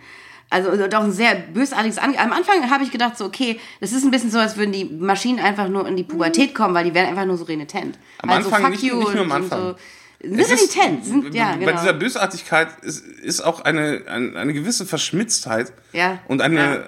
Also 0.52 0.70
und 0.70 0.94
auch 0.94 1.04
ein 1.04 1.12
sehr 1.12 1.36
bösartiges 1.36 1.98
Ange 1.98 2.18
Am 2.18 2.32
Anfang 2.32 2.68
habe 2.70 2.82
ich 2.82 2.90
gedacht, 2.90 3.16
so, 3.16 3.24
okay, 3.24 3.60
das 3.80 3.92
ist 3.92 4.02
ein 4.04 4.10
bisschen 4.10 4.32
so, 4.32 4.38
als 4.38 4.56
würden 4.56 4.72
die 4.72 4.84
Maschinen 4.84 5.38
einfach 5.38 5.68
nur 5.68 5.86
in 5.86 5.96
die 5.96 6.02
Pubertät 6.02 6.54
kommen, 6.56 6.74
weil 6.74 6.84
die 6.84 6.92
werden 6.94 7.08
einfach 7.08 7.24
nur 7.24 7.36
so 7.36 7.44
renitent. 7.44 7.98
Am 8.18 8.30
also, 8.30 8.48
Anfang 8.48 8.62
fuck 8.62 8.70
nicht- 8.72 8.82
you 8.82 8.98
nicht 8.98 9.14
nur 9.14 9.24
am 9.24 9.32
Anfang. 9.32 9.60
So. 9.60 9.76
Sind 10.22 10.38
renitent, 10.38 11.04
sind, 11.04 11.34
ja, 11.34 11.52
Bei 11.52 11.64
genau. 11.64 11.80
dieser 11.80 11.92
Bösartigkeit 11.94 12.68
ist, 12.82 13.06
ist 13.06 13.40
auch 13.40 13.60
eine, 13.62 14.02
eine, 14.06 14.36
eine 14.36 14.52
gewisse 14.52 14.84
Verschmitztheit 14.84 15.72
Ja, 15.92 16.18
und 16.28 16.42
eine, 16.42 16.58
ja. 16.60 16.84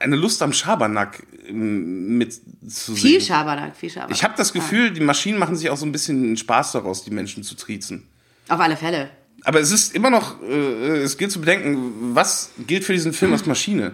eine 0.00 0.16
Lust 0.16 0.42
am 0.42 0.52
Schabernack 0.52 1.22
ähm, 1.46 2.18
mit 2.18 2.32
zu 2.68 2.96
viel 2.96 3.20
sehen. 3.20 3.28
Schabernack, 3.28 3.76
viel 3.76 3.90
Schabernack. 3.90 4.16
Ich 4.16 4.24
habe 4.24 4.34
das 4.36 4.52
Gefühl, 4.52 4.90
die 4.90 5.02
Maschinen 5.02 5.38
machen 5.38 5.54
sich 5.56 5.70
auch 5.70 5.76
so 5.76 5.86
ein 5.86 5.92
bisschen 5.92 6.36
Spaß 6.36 6.72
daraus, 6.72 7.04
die 7.04 7.10
Menschen 7.12 7.44
zu 7.44 7.54
triezen. 7.54 8.08
Auf 8.48 8.58
alle 8.58 8.76
Fälle. 8.76 9.10
Aber 9.46 9.60
es 9.60 9.70
ist 9.70 9.94
immer 9.94 10.10
noch, 10.10 10.42
äh, 10.42 11.02
es 11.02 11.18
gilt 11.18 11.30
zu 11.30 11.40
bedenken, 11.40 12.16
was 12.16 12.50
gilt 12.66 12.82
für 12.84 12.92
diesen 12.92 13.12
Film 13.12 13.32
als 13.32 13.46
Maschine? 13.46 13.92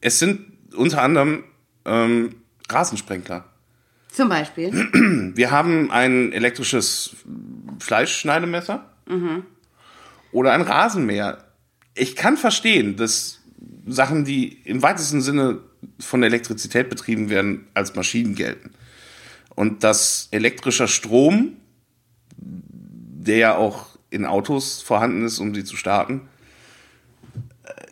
Es 0.00 0.20
sind 0.20 0.46
unter 0.76 1.02
anderem 1.02 1.42
ähm, 1.84 2.36
Rasensprenkler. 2.70 3.44
Zum 4.12 4.28
Beispiel. 4.28 4.72
Wir 5.34 5.50
haben 5.50 5.90
ein 5.90 6.32
elektrisches 6.32 7.16
Fleischschneidemesser 7.80 8.88
oder 10.30 10.52
ein 10.52 10.62
Rasenmäher. 10.62 11.44
Ich 11.94 12.14
kann 12.14 12.36
verstehen, 12.36 12.96
dass 12.96 13.40
Sachen, 13.84 14.24
die 14.24 14.60
im 14.64 14.82
weitesten 14.82 15.20
Sinne 15.20 15.58
von 15.98 16.22
Elektrizität 16.22 16.88
betrieben 16.88 17.28
werden, 17.28 17.66
als 17.74 17.96
Maschinen 17.96 18.36
gelten. 18.36 18.70
Und 19.56 19.82
dass 19.82 20.28
elektrischer 20.30 20.86
Strom, 20.86 21.56
der 22.36 23.36
ja 23.36 23.56
auch 23.56 23.91
in 24.12 24.26
Autos 24.26 24.82
vorhanden 24.82 25.24
ist, 25.24 25.38
um 25.38 25.54
sie 25.54 25.64
zu 25.64 25.76
starten, 25.76 26.22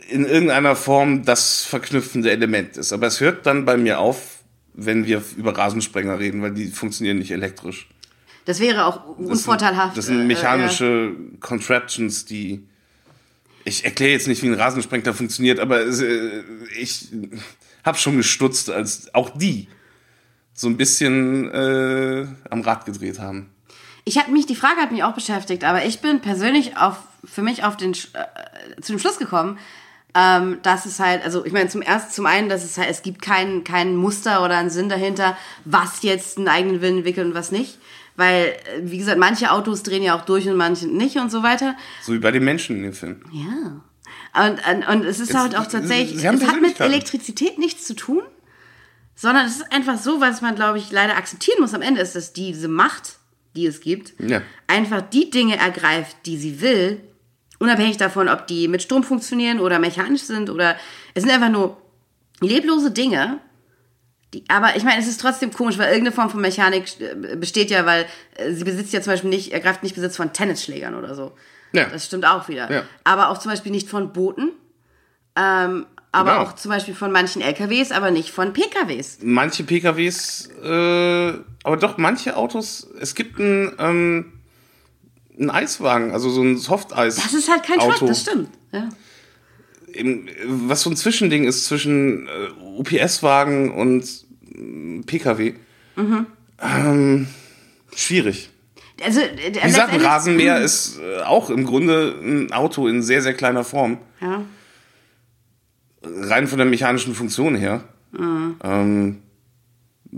in 0.09 0.25
irgendeiner 0.25 0.77
Form 0.77 1.25
das 1.25 1.65
verknüpfende 1.65 2.31
Element 2.31 2.77
ist. 2.77 2.93
Aber 2.93 3.07
es 3.07 3.21
hört 3.21 3.47
dann 3.47 3.65
bei 3.65 3.77
mir 3.77 4.01
auf, 4.01 4.43
wenn 4.75 5.07
wir 5.07 5.23
über 5.37 5.57
Rasensprenger 5.57 6.19
reden, 6.19 6.43
weil 6.43 6.53
die 6.53 6.67
funktionieren 6.67 7.19
nicht 7.19 7.31
elektrisch. 7.31 7.89
Das 8.45 8.61
wäre 8.61 8.85
auch 8.87 9.07
Das 9.07 9.17
sind- 9.17 9.27
unvorteilhaft. 9.31 9.97
Das 9.97 10.07
sind 10.07 10.21
äh, 10.21 10.25
mechanische 10.25 11.13
Contraptions, 11.41 12.25
die. 12.25 12.67
Ich 13.65 13.85
erkläre 13.85 14.13
jetzt 14.13 14.27
nicht, 14.27 14.43
wie 14.43 14.49
ein 14.49 14.55
Rasensprenkler 14.55 15.13
funktioniert, 15.15 15.61
aber 15.61 15.81
es, 15.81 16.01
äh, 16.01 16.43
ich 16.79 17.09
habe 17.85 17.99
schon 17.99 18.17
gestutzt, 18.17 18.71
als 18.71 19.15
auch 19.15 19.31
die 19.37 19.69
so 20.53 20.67
ein 20.69 20.77
bisschen 20.77 21.51
äh, 21.53 22.27
am 22.51 22.61
Rad 22.63 22.85
gedreht 22.87 23.19
haben. 23.21 23.51
Ich 24.11 24.19
habe 24.19 24.33
mich, 24.33 24.45
die 24.47 24.57
Frage 24.57 24.81
hat 24.81 24.91
mich 24.91 25.05
auch 25.05 25.15
beschäftigt, 25.15 25.63
aber 25.63 25.85
ich 25.85 26.01
bin 26.01 26.19
persönlich 26.21 26.77
auf, 26.77 26.97
für 27.25 27.43
mich 27.43 27.63
auf 27.63 27.77
den, 27.77 27.93
äh, 27.93 28.81
zu 28.81 28.93
dem 28.93 28.99
Schluss 28.99 29.19
gekommen, 29.19 29.57
ähm, 30.17 30.59
dass 30.65 30.85
es 30.87 30.99
halt, 30.99 31.23
also 31.25 31.45
ich 31.45 31.53
meine, 31.53 31.69
zum 31.69 31.81
ersten, 31.81 32.11
zum 32.13 32.27
einen, 32.27 32.49
dass 32.49 32.65
es 32.65 32.77
halt, 32.77 32.91
es 32.91 33.03
gibt 33.03 33.23
kein, 33.23 33.63
kein 33.63 33.95
Muster 33.95 34.45
oder 34.45 34.57
einen 34.59 34.69
Sinn 34.71 34.89
dahinter, 34.89 35.37
was 35.65 36.03
jetzt 36.03 36.39
einen 36.39 36.49
eigenen 36.49 36.81
Willen 36.81 36.97
entwickelt 36.99 37.29
und 37.29 37.35
was 37.35 37.53
nicht. 37.53 37.79
Weil, 38.17 38.47
äh, 38.47 38.81
wie 38.83 38.99
gesagt, 38.99 39.19
manche 39.21 39.53
Autos 39.53 39.85
drehen 39.85 40.03
ja 40.03 40.17
auch 40.19 40.25
durch 40.25 40.49
und 40.49 40.57
manche 40.57 40.89
nicht 40.89 41.17
und 41.19 41.31
so 41.31 41.45
weiter. 41.45 41.77
So 42.03 42.13
wie 42.13 42.19
bei 42.19 42.33
den 42.33 42.43
Menschen 42.45 42.79
in 42.79 42.83
dem 42.83 42.93
Film. 42.93 43.23
Ja. 43.33 43.81
Und, 44.45 44.61
und, 44.69 44.89
und 44.89 45.05
es 45.05 45.21
ist 45.21 45.31
Es- 45.31 45.37
halt 45.37 45.57
auch 45.57 45.67
tatsächlich, 45.67 46.25
es 46.25 46.47
hat 46.47 46.61
mit. 46.61 46.81
Elektrizität 46.81 47.59
nichts 47.61 47.87
zu 47.87 47.95
tun, 47.95 48.23
sondern 49.15 49.47
es 49.47 49.59
ist 49.59 49.73
einfach 49.73 49.99
so, 49.99 50.21
was 50.21 50.41
man, 50.41 50.57
glaube 50.57 50.79
ich, 50.79 50.91
leider 50.91 51.17
akzeptieren 51.17 51.61
muss 51.61 51.75
am 51.75 51.83
Ende, 51.83 52.01
ist, 52.01 52.17
dass 52.17 52.33
diese 52.33 52.67
Macht, 52.67 53.19
die 53.57 53.67
es 53.67 53.81
gibt, 53.81 54.13
Ja. 54.21 54.43
einfach 54.67 55.03
die 55.03 55.31
Dinge 55.31 55.57
ergreift, 55.59 56.17
die 56.27 56.37
sie 56.37 56.61
will, 56.61 57.01
unabhängig 57.59 57.97
davon, 57.97 58.29
ob 58.29 58.47
die 58.47 58.69
mit 58.69 58.83
Strom 58.83 59.03
funktionieren 59.05 59.61
oder 59.61 59.79
mechanisch 59.79 60.23
sind 60.23 60.51
oder 60.51 60.77
es 61.15 61.23
sind 61.25 61.33
einfach 61.33 61.51
nur 61.51 61.77
leblose 62.41 62.91
Dinge. 62.91 63.39
Die, 64.33 64.45
aber 64.49 64.77
ich 64.77 64.85
meine, 64.85 65.01
es 65.01 65.09
ist 65.09 65.21
trotzdem 65.21 65.53
komisch, 65.53 65.77
weil 65.77 65.89
irgendeine 65.89 66.15
Form 66.15 66.31
von 66.31 66.41
Mechanik 66.41 66.85
äh, 67.01 67.37
besteht 67.37 67.71
ja, 67.71 67.85
weil 67.85 68.07
äh, 68.37 68.53
sie 68.53 68.63
besitzt 68.65 68.93
ja 68.93 69.01
zum 69.03 69.13
Beispiel 69.13 69.31
nicht, 69.31 69.53
ergreift 69.53 69.83
nicht 69.83 69.97
Besitz 69.97 70.17
von 70.17 70.33
Tennisschlägern 70.33 70.95
oder 70.95 71.15
so. 71.17 71.33
Ja. 71.73 71.87
Das 71.87 72.07
stimmt 72.07 72.25
auch 72.25 72.49
wieder. 72.49 72.71
Ja. 72.73 72.83
Aber 73.05 73.31
auch 73.31 73.39
zum 73.39 73.51
Beispiel 73.51 73.73
nicht 73.73 73.89
von 73.89 74.13
Booten, 74.13 74.53
ähm, 75.37 75.87
aber 76.13 76.31
Genau. 76.33 76.43
auch 76.43 76.55
zum 76.57 76.71
Beispiel 76.71 76.95
von 76.95 77.13
manchen 77.13 77.41
LKWs, 77.43 77.93
aber 77.93 78.11
nicht 78.11 78.31
von 78.31 78.53
PKWs. 78.53 79.19
Manche 79.23 79.63
PKWs, 79.65 80.49
äh, 80.63 81.33
aber 81.63 81.77
doch 81.79 81.99
manche 81.99 82.37
Autos. 82.37 82.89
Es 83.01 83.15
gibt 83.15 83.39
einen, 83.39 83.73
ähm, 83.79 84.33
einen 85.39 85.51
Eiswagen, 85.51 86.13
also 86.13 86.31
so 86.31 86.43
ein 86.43 86.57
Softeis. 86.59 87.17
Das 87.17 87.33
ist 87.35 87.49
halt 87.51 87.63
kein 87.63 87.79
Truck, 87.79 87.95
Auto. 87.95 88.07
das 88.07 88.23
stimmt. 88.23 88.49
Ja. 88.73 88.89
Im- 89.93 90.29
was 90.69 90.83
so 90.83 90.91
ein 90.91 90.97
Zwischending 90.97 91.45
ist 91.45 91.67
zwischen 91.67 92.27
äh, 92.29 92.31
UPS-Wagen 92.79 93.73
und 93.73 94.05
äh, 94.55 95.03
PKW. 95.05 95.55
Ähm, 96.63 97.27
schwierig. 97.95 98.51
Also, 99.03 99.21
äh, 99.21 99.31
Wie 99.55 99.61
gesagt, 99.61 99.93
ein 99.93 100.01
Rasenmäher 100.01 100.61
ist 100.61 100.99
äh, 100.99 101.21
auch 101.23 101.51
im 101.51 101.65
Grunde 101.65 102.15
ein 102.23 102.53
Auto 102.53 102.87
in 102.87 103.03
sehr, 103.03 103.23
sehr 103.23 103.35
kleiner 103.35 103.65
Form. 103.65 103.99
Ja. 104.21 104.43
Rein 106.03 106.47
von 106.49 106.59
der 106.59 106.67
mechanischen 106.67 107.15
Funktion 107.15 107.55
her. 107.55 107.85
Mhm. 108.13 108.57
Ähm, 108.63 109.23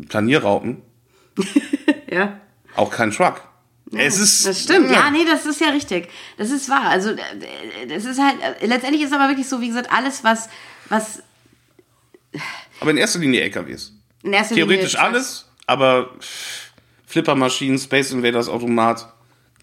Planierraupen, 0.09 0.81
ja. 2.11 2.41
auch 2.77 2.91
kein 2.91 3.11
Truck. 3.11 3.43
es 3.95 4.19
ist. 4.19 4.47
Das 4.47 4.63
stimmt, 4.63 4.91
ja, 4.91 5.11
nee, 5.11 5.25
das 5.27 5.45
ist 5.45 5.61
ja 5.61 5.69
richtig. 5.69 6.09
Das 6.39 6.51
ist 6.51 6.69
wahr. 6.71 6.85
Also, 6.89 7.11
äh, 7.11 7.87
das 7.89 8.05
ist 8.07 8.19
halt, 8.19 8.37
äh, 8.61 8.67
letztendlich 8.67 9.03
ist 9.03 9.13
aber 9.13 9.29
wirklich 9.29 9.49
so, 9.49 9.61
wie 9.61 9.69
gesagt, 9.69 9.93
alles, 9.93 10.25
was, 10.25 10.49
was 10.89 11.23
Aber 12.81 12.91
in 12.93 12.97
erster 12.97 13.19
Linie 13.19 13.43
LKWs. 13.43 13.93
in 14.23 14.33
erster 14.33 14.55
Theoretisch 14.55 14.95
Linie. 14.95 15.07
alles, 15.09 15.47
aber 15.67 16.11
Flippermaschinen, 17.07 17.79
Space 17.79 18.13
Invaders 18.13 18.49
Automat, 18.49 19.13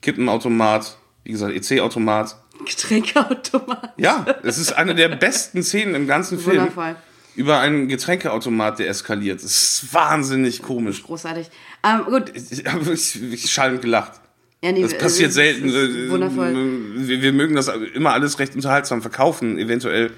Kippenautomat, 0.02 0.98
wie 1.24 1.32
gesagt, 1.32 1.54
EC-Automat. 1.56 2.36
Getränkeautomat. 2.66 3.94
Ja, 3.98 4.26
es 4.44 4.58
ist 4.58 4.74
eine 4.74 4.96
der 4.96 5.10
besten 5.10 5.64
Szenen 5.64 5.96
im 5.96 6.08
ganzen 6.08 6.40
Film. 6.40 6.58
Wundervoll. 6.58 6.96
Über 7.36 7.60
einen 7.60 7.88
Getränkeautomat, 7.88 8.80
der 8.80 8.90
eskaliert. 8.90 9.44
Das 9.44 9.52
ist 9.84 9.94
wahnsinnig 9.94 10.62
komisch. 10.62 11.04
Großartig. 11.04 11.48
Ähm, 11.84 12.02
gut. 12.06 12.34
Ich 12.36 12.66
habe 12.66 12.92
ich 12.94 13.46
schallend 13.52 13.82
gelacht. 13.82 14.14
Ja, 14.62 14.74
nee, 14.74 14.82
Das 14.82 14.98
passiert 14.98 15.30
es 15.30 15.36
selten. 15.36 15.70
ist 15.70 16.10
Wundervoll. 16.10 16.54
Wir, 16.98 17.22
wir 17.22 17.32
mögen 17.32 17.56
das 17.56 17.70
immer 17.94 18.12
alles 18.12 18.40
recht 18.40 18.56
unterhaltsam 18.56 19.02
verkaufen, 19.02 19.58
eventuell, 19.58 20.12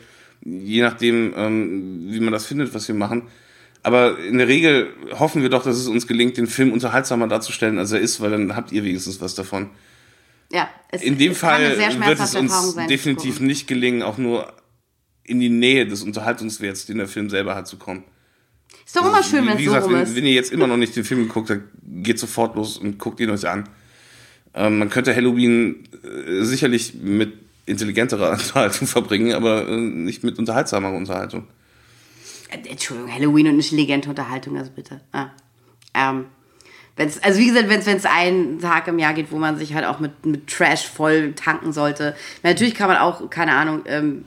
je 0.44 0.82
nachdem, 0.82 1.34
ähm, 1.36 2.06
wie 2.10 2.20
man 2.22 2.34
das 2.34 2.48
findet, 2.48 2.74
was 2.74 2.88
wir 2.88 2.96
machen. 2.96 3.28
Aber 3.84 4.18
in 4.20 4.38
der 4.40 4.48
Regel 4.48 4.88
hoffen 5.20 5.44
wir 5.44 5.50
doch, 5.50 5.64
dass 5.64 5.78
es 5.78 5.88
uns 5.88 6.08
gelingt, 6.08 6.38
den 6.38 6.48
Film 6.48 6.72
unterhaltsamer 6.72 7.28
darzustellen, 7.28 7.78
als 7.78 7.92
er 7.92 8.00
ist, 8.00 8.20
weil 8.22 8.32
dann 8.32 8.56
habt 8.56 8.72
ihr 8.72 8.84
wenigstens 8.84 9.22
was 9.22 9.36
davon. 9.36 9.70
Ja, 10.52 10.70
es, 10.90 11.02
In 11.02 11.18
dem 11.18 11.32
es 11.32 11.40
kann 11.40 11.50
Fall 11.50 11.66
eine 11.66 11.76
sehr 11.76 12.00
wird 12.06 12.20
es 12.20 12.36
uns 12.36 12.74
sein, 12.74 12.88
definitiv 12.88 13.40
nicht 13.40 13.68
gelingen, 13.68 14.04
auch 14.04 14.18
nur 14.18 14.54
in 15.24 15.40
die 15.40 15.50
Nähe 15.50 15.88
des 15.88 16.04
Unterhaltungswerts, 16.04 16.86
den 16.86 16.98
der 16.98 17.08
Film 17.08 17.30
selber 17.30 17.56
hat, 17.56 17.68
zu 17.68 17.78
kommen. 17.78 18.04
Ist 18.86 18.96
doch 18.96 19.06
immer 19.06 19.24
schön, 19.24 19.46
wenn 19.46 19.54
es 19.54 19.60
so 19.60 19.66
gesagt, 19.66 19.86
rum 19.86 19.94
wenn, 19.94 20.02
ist. 20.02 20.16
wenn 20.16 20.26
ihr 20.26 20.34
jetzt 20.34 20.52
immer 20.52 20.68
noch 20.68 20.78
nicht 20.78 20.96
den 20.96 21.06
Film 21.06 21.28
geguckt 21.28 21.50
habt, 21.50 21.62
geht 21.82 22.20
sofort 22.20 22.56
los 22.56 22.78
und 22.78 22.98
guckt 22.98 23.20
ihn 23.20 23.30
euch 23.30 23.48
an. 23.48 23.70
Ähm, 24.54 24.80
man 24.80 24.90
könnte 24.90 25.16
Halloween 25.16 25.88
äh, 26.04 26.44
sicherlich 26.44 26.96
mit 26.96 27.34
intelligenterer 27.66 28.32
Unterhaltung 28.34 28.88
verbringen, 28.88 29.34
aber 29.34 29.68
äh, 29.68 29.78
nicht 29.78 30.24
mit 30.24 30.38
unterhaltsamer 30.38 30.92
Unterhaltung. 30.92 31.48
Äh, 32.50 32.68
Entschuldigung, 32.68 33.14
Halloween 33.14 33.48
und 33.48 33.56
intelligente 33.56 34.10
Unterhaltung, 34.10 34.58
also 34.58 34.72
bitte. 34.72 35.00
Ah. 35.14 35.30
Ähm, 35.94 36.26
wenn's, 36.96 37.22
also 37.24 37.40
wie 37.40 37.48
gesagt, 37.48 37.70
wenn 37.70 37.80
es 37.80 38.06
einen 38.06 38.60
Tag 38.60 38.88
im 38.88 39.00
Jahr 39.00 39.14
geht, 39.14 39.32
wo 39.32 39.38
man 39.38 39.58
sich 39.58 39.74
halt 39.74 39.86
auch 39.86 40.00
mit, 40.00 40.26
mit 40.26 40.48
Trash 40.48 40.88
voll 40.88 41.34
tanken 41.34 41.74
sollte. 41.74 42.16
Natürlich 42.44 42.76
kann 42.76 42.88
man 42.88 42.98
auch, 42.98 43.30
keine 43.30 43.54
Ahnung, 43.56 43.82
ähm, 43.86 44.26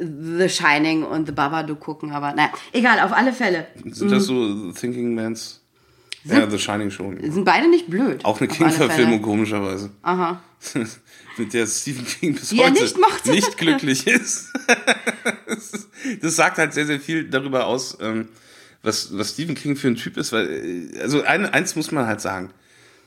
The 0.00 0.48
Shining 0.48 1.02
und 1.02 1.26
The 1.26 1.32
Babadook 1.32 1.80
gucken, 1.80 2.12
aber 2.12 2.32
naja, 2.32 2.50
egal, 2.72 3.00
auf 3.00 3.12
alle 3.12 3.32
Fälle. 3.32 3.66
Sind 3.84 4.12
das 4.12 4.24
so 4.26 4.70
Thinking 4.72 5.14
Mans? 5.14 5.60
Ja, 6.24 6.48
The 6.48 6.58
Shining 6.58 6.90
schon. 6.90 7.18
Sind 7.32 7.44
beide 7.44 7.68
nicht 7.68 7.88
blöd. 7.88 8.24
Auch 8.24 8.38
eine 8.40 8.48
King-Verfilmung, 8.48 9.22
komischerweise. 9.22 9.90
Aha. 10.02 10.40
mit 11.38 11.54
der 11.54 11.66
Stephen 11.66 12.04
King 12.04 12.34
bis 12.34 12.48
Die 12.50 12.60
heute 12.60 12.72
nicht 12.82 12.98
mochte. 12.98 13.30
nicht 13.30 13.56
glücklich 13.56 14.06
ist. 14.06 14.52
das 15.46 15.56
ist- 15.72 15.88
das 16.20 16.36
sagt 16.36 16.58
halt 16.58 16.72
sehr, 16.74 16.86
sehr 16.86 17.00
viel 17.00 17.24
darüber 17.28 17.66
aus, 17.66 17.98
ähm, 18.00 18.28
was, 18.82 19.16
was 19.16 19.30
Stephen 19.32 19.54
King 19.54 19.76
für 19.76 19.88
ein 19.88 19.96
Typ 19.96 20.16
ist. 20.16 20.32
Weil, 20.32 20.48
äh, 20.94 21.00
also 21.00 21.22
ein, 21.22 21.46
eins 21.46 21.76
muss 21.76 21.90
man 21.92 22.06
halt 22.06 22.20
sagen. 22.20 22.50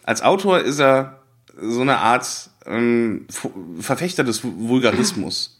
Als 0.04 0.22
Autor 0.22 0.60
ist 0.60 0.80
er 0.80 1.22
so 1.60 1.82
eine 1.82 1.98
Art 1.98 2.50
ähm, 2.66 3.28
Verfechter 3.80 4.24
des 4.24 4.42
Vulgarismus. 4.44 5.58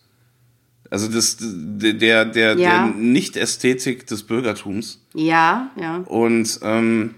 Also 0.90 1.08
das, 1.08 1.38
der, 1.40 1.94
der, 1.94 2.26
der, 2.26 2.58
Ja. 2.58 2.86
der 2.86 2.86
Nicht-Ästhetik 2.96 4.08
des 4.08 4.24
Bürgertums. 4.24 5.00
Ja, 5.14 5.72
ja. 5.80 5.98
Und 5.98 6.60
ähm, 6.64 7.16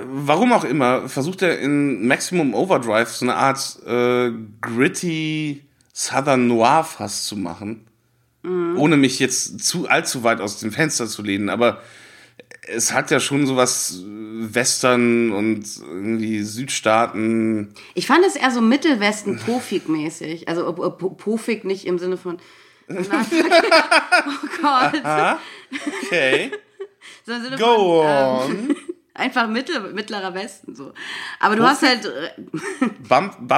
warum 0.00 0.52
auch 0.52 0.64
immer, 0.64 1.08
versucht 1.08 1.42
er 1.42 1.58
in 1.58 2.06
Maximum 2.06 2.54
Overdrive 2.54 3.10
so 3.10 3.26
eine 3.26 3.34
Art 3.34 3.78
äh, 3.86 4.32
gritty 4.60 5.62
Southern 5.92 6.46
Noir 6.46 6.84
fast 6.84 7.26
zu 7.26 7.36
machen. 7.36 7.84
Ohne 8.44 8.96
mich 8.96 9.18
jetzt 9.20 9.64
zu 9.64 9.88
allzu 9.88 10.24
weit 10.24 10.40
aus 10.40 10.58
dem 10.58 10.72
Fenster 10.72 11.06
zu 11.06 11.22
lehnen, 11.22 11.48
aber 11.48 11.80
es 12.66 12.92
hat 12.92 13.10
ja 13.12 13.20
schon 13.20 13.46
sowas 13.46 14.00
äh, 14.02 14.54
Western 14.54 15.30
und 15.32 15.64
irgendwie 15.80 16.42
Südstaaten. 16.42 17.74
Ich 17.94 18.06
fand 18.06 18.24
es 18.26 18.34
eher 18.36 18.50
so 18.50 18.60
Mittelwesten 18.60 19.38
Profik-mäßig. 19.38 20.48
Also 20.48 20.72
Po- 20.72 21.10
Profik 21.10 21.64
nicht 21.64 21.86
im 21.86 21.98
Sinne 21.98 22.16
von. 22.16 22.38
oh 22.88 22.94
Gott. 24.60 25.02
Okay, 26.04 26.50
So 27.26 27.32
go 27.58 28.02
von, 28.02 28.50
ähm, 28.50 28.68
on. 28.70 28.76
einfach 29.14 29.48
mittel, 29.48 29.92
mittlerer 29.92 30.34
Westen 30.34 30.74
so. 30.74 30.92
Aber 31.40 31.56
du 31.56 31.64
hast 31.64 31.82
halt, 31.82 32.04
äh, 32.06 32.30
Bump, 33.08 33.48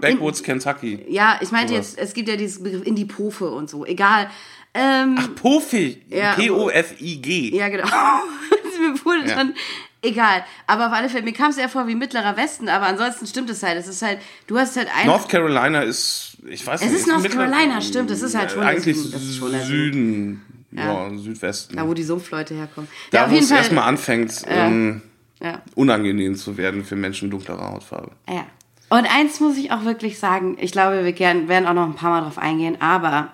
Backwoods, 0.00 0.42
Kentucky. 0.42 1.04
ja, 1.08 1.38
ich 1.40 1.50
meinte 1.50 1.74
jetzt, 1.74 1.98
es 1.98 2.14
gibt 2.14 2.28
ja 2.28 2.36
dieses 2.36 2.62
Begriff 2.62 2.86
in 2.86 2.94
die 2.94 3.04
Profe 3.06 3.50
und 3.50 3.68
so. 3.68 3.84
Egal. 3.84 4.30
Ähm, 4.72 5.16
Pofig, 5.34 6.02
Ja, 6.08 6.34
P-O-F-I-G. 6.34 7.56
ja, 7.56 7.68
genau. 7.68 7.86
mir 7.86 8.94
wurde 9.04 9.28
Ja. 9.28 9.34
dann 9.36 9.54
egal. 10.02 10.44
Aber 10.68 10.86
auf 10.86 10.92
alle 10.92 11.08
Fälle, 11.08 11.24
mir 11.24 11.32
kam 11.32 11.50
es 11.50 11.58
eher 11.58 11.68
vor 11.68 11.88
wie 11.88 11.96
mittlerer 11.96 12.36
Westen, 12.36 12.68
aber 12.68 12.86
ansonsten 12.86 13.26
stimmt 13.26 13.50
es 13.50 13.62
halt. 13.64 13.76
Es 13.78 13.88
ist 13.88 14.02
halt, 14.02 14.20
du 14.46 14.56
hast 14.58 14.76
halt 14.76 14.88
ein. 14.96 15.06
North 15.08 15.28
Carolina 15.28 15.82
ist, 15.82 16.36
ich 16.48 16.64
weiß 16.64 16.82
Es 16.82 16.86
nicht. 16.90 17.00
ist 17.00 17.08
North 17.08 17.28
Carolina, 17.28 17.80
stimmt, 17.80 18.10
es 18.12 18.22
ist 18.22 18.36
halt 18.36 18.52
schon 18.52 18.62
Eigentlich 18.62 18.96
das 19.10 19.40
der 19.50 19.60
Süden, 19.64 20.59
ja, 20.72 21.10
Südwesten. 21.16 21.76
da, 21.76 21.86
wo 21.86 21.94
die 21.94 22.02
Sumpfleute 22.02 22.54
herkommen. 22.54 22.88
Da, 23.10 23.26
ja, 23.26 23.30
wo 23.30 23.36
es 23.36 23.50
erstmal 23.50 23.88
anfängt, 23.88 24.42
ähm, 24.46 25.02
ja. 25.40 25.62
unangenehm 25.74 26.36
zu 26.36 26.56
werden 26.56 26.84
für 26.84 26.96
Menschen 26.96 27.30
dunklerer 27.30 27.72
Hautfarbe. 27.72 28.12
Ja. 28.28 28.46
Und 28.88 29.06
eins 29.06 29.38
muss 29.40 29.56
ich 29.56 29.70
auch 29.70 29.84
wirklich 29.84 30.18
sagen, 30.18 30.56
ich 30.60 30.72
glaube, 30.72 31.04
wir 31.04 31.18
werden 31.48 31.66
auch 31.66 31.74
noch 31.74 31.86
ein 31.86 31.94
paar 31.94 32.10
Mal 32.10 32.22
drauf 32.22 32.38
eingehen, 32.38 32.80
aber 32.80 33.30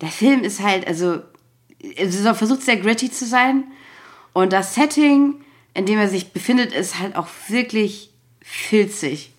der 0.00 0.08
Film 0.08 0.42
ist 0.42 0.62
halt, 0.62 0.86
also, 0.86 1.20
also 1.98 2.26
er 2.26 2.34
versucht 2.34 2.62
sehr 2.62 2.76
gritty 2.76 3.10
zu 3.10 3.26
sein 3.26 3.64
und 4.32 4.52
das 4.52 4.74
Setting, 4.74 5.34
in 5.74 5.86
dem 5.86 5.98
er 5.98 6.08
sich 6.08 6.32
befindet, 6.32 6.72
ist 6.74 6.98
halt 6.98 7.16
auch 7.16 7.28
wirklich 7.48 8.10
filzig. 8.42 9.32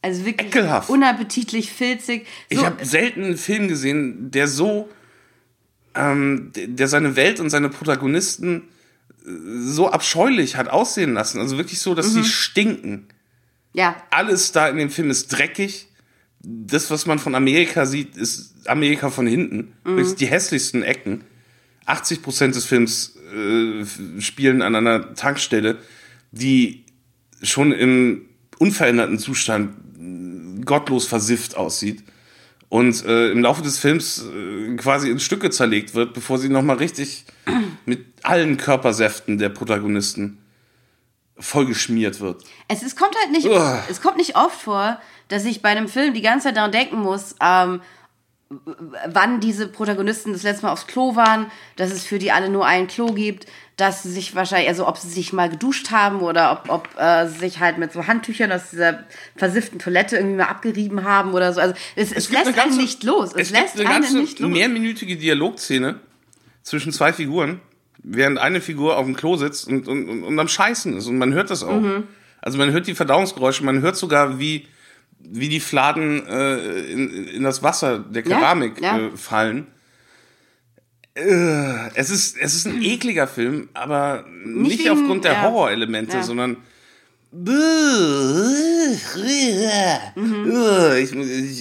Also 0.00 0.24
wirklich 0.24 0.48
Ekelhaft. 0.48 0.90
unappetitlich 0.90 1.70
filzig. 1.72 2.26
So, 2.50 2.58
Ich 2.58 2.64
habe 2.64 2.84
selten 2.84 3.22
einen 3.22 3.36
Film 3.36 3.68
gesehen, 3.68 4.30
der 4.32 4.48
so, 4.48 4.88
ähm, 5.94 6.50
der 6.54 6.88
seine 6.88 7.16
Welt 7.16 7.40
und 7.40 7.50
seine 7.50 7.68
Protagonisten 7.68 8.62
äh, 9.24 9.28
so 9.60 9.90
abscheulich 9.90 10.56
hat 10.56 10.68
aussehen 10.68 11.14
lassen. 11.14 11.40
Also 11.40 11.56
wirklich 11.58 11.78
so, 11.80 11.94
dass 11.94 12.08
Mhm. 12.12 12.22
sie 12.22 12.28
stinken. 12.28 13.06
ja, 13.74 13.96
Alles 14.10 14.52
da 14.52 14.68
in 14.68 14.76
dem 14.76 14.90
Film 14.90 15.10
ist 15.10 15.28
dreckig. 15.28 15.88
Das, 16.44 16.90
was 16.90 17.06
man 17.06 17.18
von 17.18 17.34
Amerika 17.34 17.86
sieht, 17.86 18.16
ist 18.16 18.68
Amerika 18.68 19.10
von 19.10 19.26
hinten. 19.26 19.72
Mhm. 19.84 20.16
Die 20.16 20.26
hässlichsten 20.26 20.82
Ecken. 20.82 21.22
80 21.86 22.22
Prozent 22.22 22.54
des 22.54 22.64
Films 22.64 23.16
äh, 23.34 23.84
spielen 24.20 24.62
an 24.62 24.74
einer 24.74 25.14
Tankstelle, 25.14 25.78
die 26.32 26.84
schon 27.42 27.72
im 27.72 28.26
unveränderten 28.58 29.18
Zustand 29.18 29.74
äh, 30.00 30.64
gottlos 30.64 31.06
versifft 31.06 31.56
aussieht 31.56 32.02
und 32.72 33.04
äh, 33.04 33.30
im 33.30 33.42
Laufe 33.42 33.60
des 33.60 33.78
Films 33.78 34.24
äh, 34.24 34.76
quasi 34.76 35.10
in 35.10 35.20
Stücke 35.20 35.50
zerlegt 35.50 35.94
wird, 35.94 36.14
bevor 36.14 36.38
sie 36.38 36.48
nochmal 36.48 36.76
richtig 36.76 37.26
mit 37.84 38.06
allen 38.22 38.56
Körpersäften 38.56 39.36
der 39.36 39.50
Protagonisten 39.50 40.38
vollgeschmiert 41.38 42.20
wird. 42.20 42.42
Es, 42.68 42.82
es 42.82 42.96
kommt 42.96 43.14
halt 43.20 43.30
nicht, 43.30 43.46
Uah. 43.46 43.84
es 43.90 44.00
kommt 44.00 44.16
nicht 44.16 44.36
oft 44.36 44.58
vor, 44.58 44.98
dass 45.28 45.44
ich 45.44 45.60
bei 45.60 45.68
einem 45.68 45.86
Film 45.86 46.14
die 46.14 46.22
ganze 46.22 46.48
Zeit 46.48 46.56
daran 46.56 46.72
denken 46.72 46.96
muss, 46.96 47.34
ähm, 47.42 47.82
wann 49.08 49.40
diese 49.40 49.68
Protagonisten 49.68 50.32
das 50.32 50.42
letzte 50.42 50.66
Mal 50.66 50.72
aufs 50.72 50.86
Klo 50.86 51.16
waren, 51.16 51.46
dass 51.76 51.90
es 51.92 52.04
für 52.04 52.18
die 52.18 52.32
alle 52.32 52.48
nur 52.48 52.66
ein 52.66 52.86
Klo 52.86 53.06
gibt, 53.06 53.46
dass 53.76 54.02
sie 54.02 54.10
sich 54.10 54.34
wahrscheinlich, 54.34 54.68
also 54.68 54.86
ob 54.86 54.98
sie 54.98 55.08
sich 55.08 55.32
mal 55.32 55.48
geduscht 55.48 55.90
haben 55.90 56.20
oder 56.20 56.52
ob, 56.52 56.70
ob 56.70 56.88
äh, 56.98 57.26
sie 57.28 57.38
sich 57.38 57.60
halt 57.60 57.78
mit 57.78 57.92
so 57.92 58.06
Handtüchern 58.06 58.52
aus 58.52 58.70
dieser 58.70 59.04
versifften 59.36 59.78
Toilette 59.78 60.16
irgendwie 60.16 60.36
mal 60.36 60.44
abgerieben 60.48 61.04
haben 61.04 61.32
oder 61.32 61.52
so. 61.52 61.60
Also 61.60 61.74
es, 61.96 62.12
es, 62.12 62.28
eine 62.28 62.36
lässt 62.38 62.46
einen 62.48 62.56
ganze- 62.56 62.76
nicht 62.78 63.02
los. 63.04 63.30
Es, 63.34 63.48
Es 63.48 63.50
lässt 63.50 63.76
gibt 63.76 63.88
eine 63.88 64.06
einen 64.06 64.16
nicht 64.20 64.38
los. 64.40 64.50
mehrminütige 64.50 65.16
Dialogszene 65.16 66.00
zwischen 66.62 66.92
zwei 66.92 67.12
Figuren, 67.12 67.60
während 68.02 68.38
eine 68.38 68.60
Figur 68.60 68.98
auf 68.98 69.04
dem 69.06 69.16
Klo 69.16 69.36
sitzt 69.36 69.66
und, 69.68 69.88
und, 69.88 70.08
und, 70.08 70.22
und 70.24 70.38
am 70.38 70.48
Scheißen 70.48 70.96
ist. 70.96 71.06
Und 71.06 71.18
man 71.18 71.32
hört 71.32 71.50
das 71.50 71.64
auch. 71.64 71.80
Mhm. 71.80 72.04
Also 72.40 72.58
man 72.58 72.70
hört 72.72 72.86
die 72.88 72.94
Verdauungsgeräusche, 72.94 73.64
man 73.64 73.80
hört 73.82 73.96
sogar, 73.96 74.38
wie, 74.38 74.66
wie 75.30 75.48
die 75.48 75.60
Fladen 75.60 76.26
äh, 76.26 76.80
in, 76.92 77.26
in 77.28 77.42
das 77.42 77.62
Wasser 77.62 77.98
der 78.00 78.26
Ja, 78.26 78.38
Keramik 78.38 78.80
ja. 78.80 78.98
Äh, 78.98 79.10
fallen. 79.16 79.66
Äh, 81.14 81.90
es, 81.94 82.10
ist, 82.10 82.36
es 82.38 82.54
ist 82.54 82.66
ein 82.66 82.82
ekliger 82.82 83.26
Film, 83.26 83.68
aber 83.74 84.24
nicht, 84.44 84.80
wegen- 84.80 84.90
aufgrund 84.90 85.24
der 85.24 85.32
ja. 85.32 85.42
Horrorelemente, 85.42 86.18
Ja. 86.18 86.22
sondern 86.22 86.56
Mhm. 90.14 90.52
ich, 90.98 91.12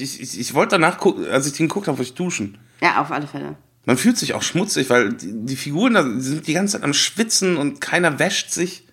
ich, 0.02 0.22
ich, 0.22 0.40
ich 0.40 0.54
wollte 0.54 0.72
danach 0.72 0.98
gucken, 0.98 1.28
als 1.30 1.48
ich 1.48 1.54
den 1.54 1.68
geguckt 1.68 1.88
habe, 1.88 1.98
wollte 1.98 2.10
ich 2.10 2.16
duschen. 2.16 2.58
Ja, 2.82 3.02
auf 3.02 3.12
alle 3.12 3.28
Fälle. 3.28 3.56
Man 3.86 3.98
fühlt 3.98 4.18
sich 4.18 4.34
auch 4.34 4.44
schmutzig, 4.44 4.90
weil 4.90 5.14
die, 5.14 5.32
die 5.46 5.56
Figuren 5.56 5.94
da 5.94 6.04
sind 6.20 6.48
die 6.48 6.54
ganze 6.54 6.74
Zeit 6.74 6.84
am 6.84 6.94
Schwitzen 6.94 7.58
und 7.58 7.82
keiner 7.82 8.20
wäscht 8.20 8.52
sich. 8.52 8.84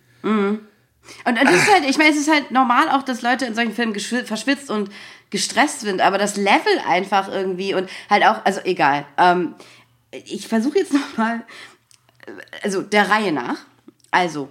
Und, 1.24 1.38
und 1.38 1.44
das 1.44 1.54
ist 1.56 1.72
halt, 1.72 1.84
ich 1.88 1.98
meine, 1.98 2.10
es 2.10 2.16
ist 2.16 2.30
halt 2.30 2.50
normal 2.50 2.88
auch, 2.90 3.02
dass 3.02 3.22
Leute 3.22 3.44
in 3.46 3.54
solchen 3.54 3.74
Filmen 3.74 3.94
verschwitzt 3.98 4.70
und 4.70 4.90
gestresst 5.30 5.80
sind, 5.80 6.00
aber 6.00 6.16
das 6.18 6.36
Level 6.36 6.80
einfach 6.88 7.28
irgendwie 7.30 7.74
und 7.74 7.88
halt 8.08 8.24
auch, 8.24 8.44
also 8.44 8.60
egal. 8.64 9.04
Ähm, 9.18 9.54
ich 10.10 10.48
versuche 10.48 10.78
jetzt 10.78 10.92
nochmal, 10.94 11.42
also 12.62 12.82
der 12.82 13.10
Reihe 13.10 13.32
nach. 13.32 13.56
Also, 14.10 14.48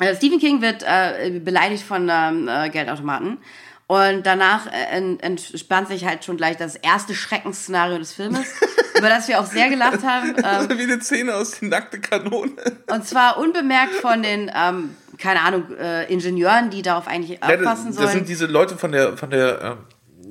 äh, 0.00 0.14
Stephen 0.16 0.40
King 0.40 0.60
wird 0.60 0.82
äh, 0.84 1.38
beleidigt 1.38 1.84
von 1.84 2.08
ähm, 2.10 2.48
äh, 2.48 2.68
Geldautomaten 2.70 3.38
Und 3.86 4.24
danach 4.26 4.66
äh, 4.66 4.70
en- 4.96 5.20
entspannt 5.20 5.88
sich 5.88 6.04
halt 6.04 6.24
schon 6.24 6.36
gleich 6.36 6.56
das 6.56 6.74
erste 6.74 7.14
Schreckensszenario 7.14 7.98
des 7.98 8.12
Filmes, 8.12 8.46
über 8.98 9.08
das 9.08 9.28
wir 9.28 9.38
auch 9.40 9.46
sehr 9.46 9.68
gelacht 9.68 10.02
haben. 10.02 10.34
Ähm, 10.44 10.78
Wie 10.78 10.82
eine 10.84 11.00
Szene 11.00 11.34
aus 11.34 11.52
die 11.60 11.66
nackte 11.68 12.00
Kanone. 12.00 12.50
und 12.90 13.06
zwar 13.06 13.38
unbemerkt 13.38 13.94
von 13.94 14.22
den, 14.24 14.50
ähm, 14.52 14.96
keine 15.18 15.40
Ahnung, 15.42 15.64
äh, 15.78 16.12
Ingenieuren, 16.12 16.70
die 16.70 16.82
darauf 16.82 17.06
eigentlich 17.06 17.38
das, 17.40 17.50
aufpassen 17.50 17.86
das 17.88 17.96
sollen. 17.96 18.08
sind 18.10 18.28
diese 18.28 18.46
Leute 18.46 18.76
von 18.76 18.92
der, 18.92 19.16
von 19.16 19.30
der, 19.30 19.78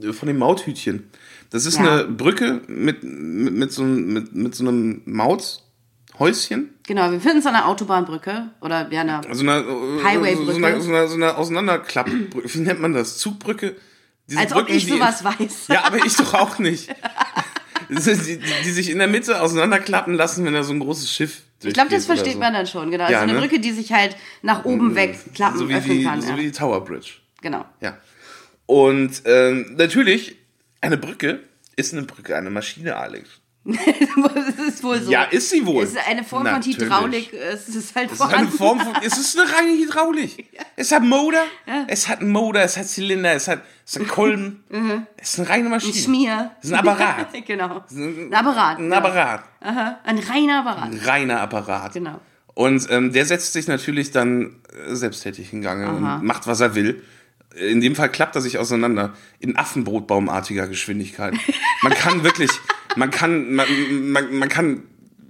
ähm, 0.02 0.14
von 0.14 0.28
dem 0.28 0.38
Mauthütchen. 0.38 1.10
Das 1.50 1.66
ist 1.66 1.78
Ja. 1.78 1.84
eine 1.94 2.04
Brücke 2.06 2.62
mit, 2.68 3.04
mit, 3.04 3.54
mit, 3.54 3.72
so, 3.72 3.84
einem- 3.84 4.12
mit, 4.14 4.34
mit 4.36 4.56
so 4.56 4.64
einem 4.68 5.02
Mauthäuschen. 6.18 6.74
Genau, 6.86 7.12
wir 7.12 7.22
finden 7.22 7.38
es 7.40 7.46
an 7.46 7.56
einer 7.56 7.68
Autobahnbrücke 7.68 8.50
oder 8.62 8.92
ja, 8.92 9.02
einer 9.02 9.22
So 9.32 9.42
eine, 9.42 9.60
äh, 9.60 10.04
Highway-Brücke. 10.04 10.52
so 10.54 10.58
eine, 10.66 10.82
so 10.82 10.90
eine, 10.90 11.08
so 11.08 11.16
eine 11.16 11.38
Auseinanderklappbrücke. 11.38 12.54
Wie 12.54 12.60
nennt 12.60 12.82
man 12.82 12.94
das? 12.94 13.18
Zugbrücke? 13.18 13.76
Diese 14.28 14.40
Als 14.40 14.54
ob 14.54 14.70
ich 14.70 14.86
die- 14.86 14.92
sowas 14.94 15.24
weiß. 15.24 15.68
Ja, 15.68 15.84
aber 15.86 15.98
ich 16.06 16.16
doch 16.16 16.34
auch 16.34 16.60
nicht. 16.60 16.90
Das 17.90 18.04
die, 18.26 18.38
die, 18.40 18.44
die 18.64 18.72
sich 18.72 18.90
in 18.90 18.98
der 18.98 19.08
Mitte 19.08 19.42
auseinanderklappen 19.42 20.14
lassen, 20.16 20.46
wenn 20.46 20.54
da 20.54 20.64
so 20.64 20.74
ein 20.74 20.80
großes 20.80 21.10
Schiff 21.12 21.42
Ich 21.70 21.74
glaube, 21.74 21.90
das 21.90 22.06
versteht 22.06 22.34
so. 22.34 22.40
man 22.40 22.54
dann 22.54 22.68
schon, 22.68 22.92
genau. 22.92 23.10
Ja, 23.10 23.20
also 23.20 23.24
eine 23.24 23.34
ne? 23.34 23.40
Brücke, 23.40 23.60
die 23.60 23.72
sich 23.72 23.92
halt 23.92 24.16
nach 24.42 24.66
oben 24.66 24.96
wegklappen, 24.96 25.60
so 25.60 25.70
wie, 25.70 25.76
öffnen 25.76 25.98
die, 25.98 26.04
kann. 26.04 26.22
so 26.22 26.30
ja. 26.30 26.38
wie 26.38 26.44
die 26.44 26.52
Tower 26.52 26.84
Bridge. 26.84 27.12
Genau. 27.42 27.66
Ja. 27.82 27.98
Und 28.66 29.22
ähm, 29.26 29.76
natürlich, 29.78 30.36
eine 30.82 30.98
Brücke 30.98 31.40
ist 31.76 31.94
eine 31.94 32.04
Brücke, 32.04 32.36
eine 32.36 32.50
Maschine, 32.50 32.96
Alex. 32.96 33.30
Das 33.66 34.68
ist 34.68 34.84
wohl 34.84 35.02
so. 35.02 35.10
Ja, 35.10 35.24
ist 35.24 35.50
sie 35.50 35.66
wohl. 35.66 35.84
Es 35.84 35.92
ist 35.92 36.08
eine 36.08 36.24
Form 36.24 36.44
Natürlich. 36.44 36.78
von 36.78 36.86
Hydraulik. 36.86 37.34
Es 37.34 37.70
ist 37.70 37.96
halt 37.96 38.12
Es 38.12 38.20
ist 38.20 38.34
eine 38.34 38.48
Form 38.50 38.80
von, 38.80 38.94
es 39.02 39.18
ist 39.18 39.40
eine 39.40 39.50
reine 39.50 39.72
Hydraulik. 39.72 40.50
Es 40.76 40.92
hat 40.92 41.04
Motor, 41.04 41.40
es 41.88 42.08
hat 42.10 42.20
einen 42.20 42.32
Motor, 42.32 42.62
es 42.62 42.76
hat 42.76 42.88
Zylinder, 42.88 43.34
es 43.34 43.48
hat, 43.48 43.62
es 43.86 44.00
hat 44.00 44.08
Kolben. 44.08 44.64
Es 45.18 45.34
ist 45.34 45.40
eine 45.40 45.50
reine 45.50 45.70
Maschine. 45.70 45.94
Mhm. 45.94 45.98
Ein 45.98 46.04
Schmier. 46.04 46.52
Es 46.60 46.66
ist 46.66 46.74
ein 46.74 46.80
Apparat. 46.80 47.28
genau. 47.46 47.84
Ein 47.90 48.34
Apparat. 48.34 48.80
Ein 48.80 48.92
ja. 48.92 48.98
Apparat. 48.98 49.44
Aha. 49.62 50.00
Ein 50.04 50.20
reiner 50.20 50.60
Apparat. 50.60 50.92
Ein 50.92 51.00
reiner 51.00 51.42
Apparat. 51.42 51.94
Genau. 51.94 52.20
Und 52.56 52.90
ähm, 52.92 53.14
der 53.14 53.26
setzt 53.26 53.54
sich 53.54 53.68
natürlich 53.68 54.12
dann 54.12 54.62
äh, 54.88 54.96
selbsttätig 54.96 55.54
in 55.54 55.62
Gange 55.62 55.88
Aha. 55.88 56.16
und 56.16 56.24
macht, 56.26 56.48
was 56.48 56.60
er 56.60 56.76
will. 56.76 57.04
In 57.56 57.82
dem 57.82 57.96
Fall 57.96 58.12
klappt 58.12 58.36
er 58.36 58.42
sich 58.42 58.58
auseinander 58.58 59.14
in 59.40 59.56
Affenbrotbaumartiger 59.56 60.68
Geschwindigkeit. 60.68 61.36
Man 61.82 61.94
kann 61.94 62.24
wirklich, 62.24 62.50
man 62.96 63.12
kann, 63.12 63.54
man, 63.54 63.68
man, 64.12 64.36
man 64.36 64.50
kann 64.50 64.84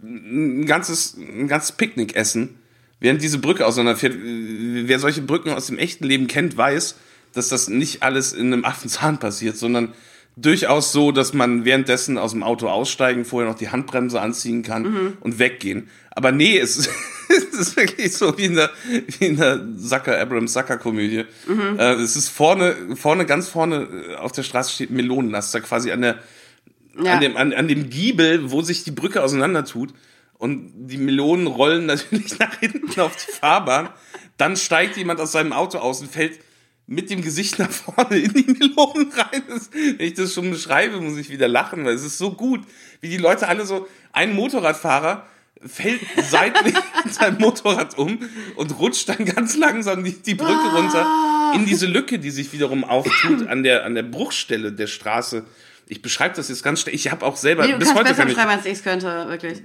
ein 0.03 0.65
ganzes, 0.65 1.17
ein 1.17 1.47
ganzes 1.47 1.73
Picknick 1.73 2.15
essen, 2.15 2.59
während 2.99 3.21
diese 3.21 3.39
Brücke 3.39 3.65
auseinanderfährt. 3.65 4.15
Wer 4.17 4.99
solche 4.99 5.21
Brücken 5.21 5.49
aus 5.49 5.67
dem 5.67 5.77
echten 5.77 6.05
Leben 6.05 6.27
kennt, 6.27 6.55
weiß, 6.55 6.95
dass 7.33 7.49
das 7.49 7.67
nicht 7.67 8.03
alles 8.03 8.33
in 8.33 8.53
einem 8.53 8.65
Affenzahn 8.65 9.19
passiert, 9.19 9.57
sondern 9.57 9.93
durchaus 10.35 10.91
so, 10.91 11.11
dass 11.11 11.33
man 11.33 11.65
währenddessen 11.65 12.17
aus 12.17 12.31
dem 12.31 12.43
Auto 12.43 12.67
aussteigen, 12.67 13.25
vorher 13.25 13.49
noch 13.49 13.57
die 13.57 13.69
Handbremse 13.69 14.19
anziehen 14.19 14.63
kann 14.63 15.17
und 15.19 15.39
weggehen. 15.39 15.89
Aber 16.11 16.31
nee, 16.31 16.57
es 16.57 16.77
ist, 16.77 16.89
es 17.51 17.59
ist 17.59 17.75
wirklich 17.77 18.13
so 18.13 18.37
wie 18.37 18.45
in 18.45 18.55
der, 18.55 18.69
wie 19.19 19.25
in 19.25 19.37
der 19.37 19.61
Zucker, 19.77 20.19
Abrams 20.19 20.53
Zucker 20.53 20.77
Komödie. 20.77 21.25
Äh, 21.77 21.93
es 21.95 22.15
ist 22.15 22.29
vorne, 22.29 22.95
vorne, 22.95 23.25
ganz 23.25 23.47
vorne 23.47 23.87
äh, 24.11 24.15
auf 24.15 24.31
der 24.31 24.43
Straße 24.43 24.71
steht 24.71 24.89
Melonenlaster 24.91 25.61
quasi 25.61 25.91
an 25.91 26.01
der, 26.01 26.19
Ja. 27.01 27.13
an 27.15 27.21
dem, 27.21 27.37
an, 27.37 27.53
an 27.53 27.67
dem 27.67 27.89
Giebel, 27.89 28.51
wo 28.51 28.61
sich 28.61 28.83
die 28.83 28.91
Brücke 28.91 29.23
auseinander 29.23 29.65
tut. 29.65 29.93
Und 30.37 30.71
die 30.87 30.97
Melonen 30.97 31.47
rollen 31.47 31.85
natürlich 31.87 32.37
nach 32.39 32.59
hinten 32.59 32.99
auf 32.99 33.15
die 33.15 33.31
Fahrbahn. 33.31 33.89
Dann 34.37 34.57
steigt 34.57 34.97
jemand 34.97 35.19
aus 35.19 35.31
seinem 35.31 35.53
Auto 35.53 35.77
aus 35.77 36.01
und 36.01 36.11
fällt 36.11 36.39
mit 36.85 37.09
dem 37.09 37.21
Gesicht 37.21 37.59
nach 37.59 37.71
vorne 37.71 38.17
in 38.17 38.33
die 38.33 38.43
Melonen 38.51 39.09
rein. 39.13 39.43
Das, 39.47 39.69
wenn 39.71 40.05
ich 40.05 40.15
das 40.15 40.33
schon 40.33 40.51
beschreibe, 40.51 40.99
muss 40.99 41.17
ich 41.17 41.29
wieder 41.29 41.47
lachen, 41.47 41.85
weil 41.85 41.93
es 41.93 42.03
ist 42.03 42.17
so 42.17 42.31
gut, 42.33 42.61
wie 42.99 43.07
die 43.09 43.17
Leute 43.17 43.47
alle 43.47 43.65
so, 43.65 43.87
ein 44.11 44.33
Motorradfahrer 44.35 45.25
fällt 45.65 46.01
seitlich 46.29 46.75
seinem 47.09 47.39
Motorrad 47.39 47.97
um 47.97 48.19
und 48.55 48.79
rutscht 48.79 49.09
dann 49.09 49.25
ganz 49.25 49.55
langsam 49.55 50.03
die, 50.03 50.13
die 50.13 50.35
Brücke 50.35 50.75
runter 50.75 51.51
in 51.55 51.65
diese 51.65 51.85
Lücke, 51.85 52.19
die 52.19 52.31
sich 52.31 52.51
wiederum 52.53 52.83
auftut 52.83 53.47
an 53.47 53.63
der, 53.63 53.85
an 53.85 53.95
der 53.95 54.03
Bruchstelle 54.03 54.71
der 54.71 54.87
Straße. 54.87 55.45
Ich 55.87 56.01
beschreibe 56.01 56.35
das 56.35 56.49
jetzt 56.49 56.63
ganz 56.63 56.81
schnell. 56.81 56.95
Ich 56.95 57.11
habe 57.11 57.25
auch 57.25 57.35
selber 57.35 57.65
Nee, 57.65 57.73
du 57.73 57.79
bis 57.79 57.89
kannst 57.89 57.99
heute 57.99 58.09
besser 58.09 58.21
kann 58.21 58.29
ich, 58.29 58.35
beschreiben, 58.35 58.57
als 58.57 58.65
ich 58.65 58.73
es 58.73 58.83
könnte, 58.83 59.27
wirklich. 59.27 59.61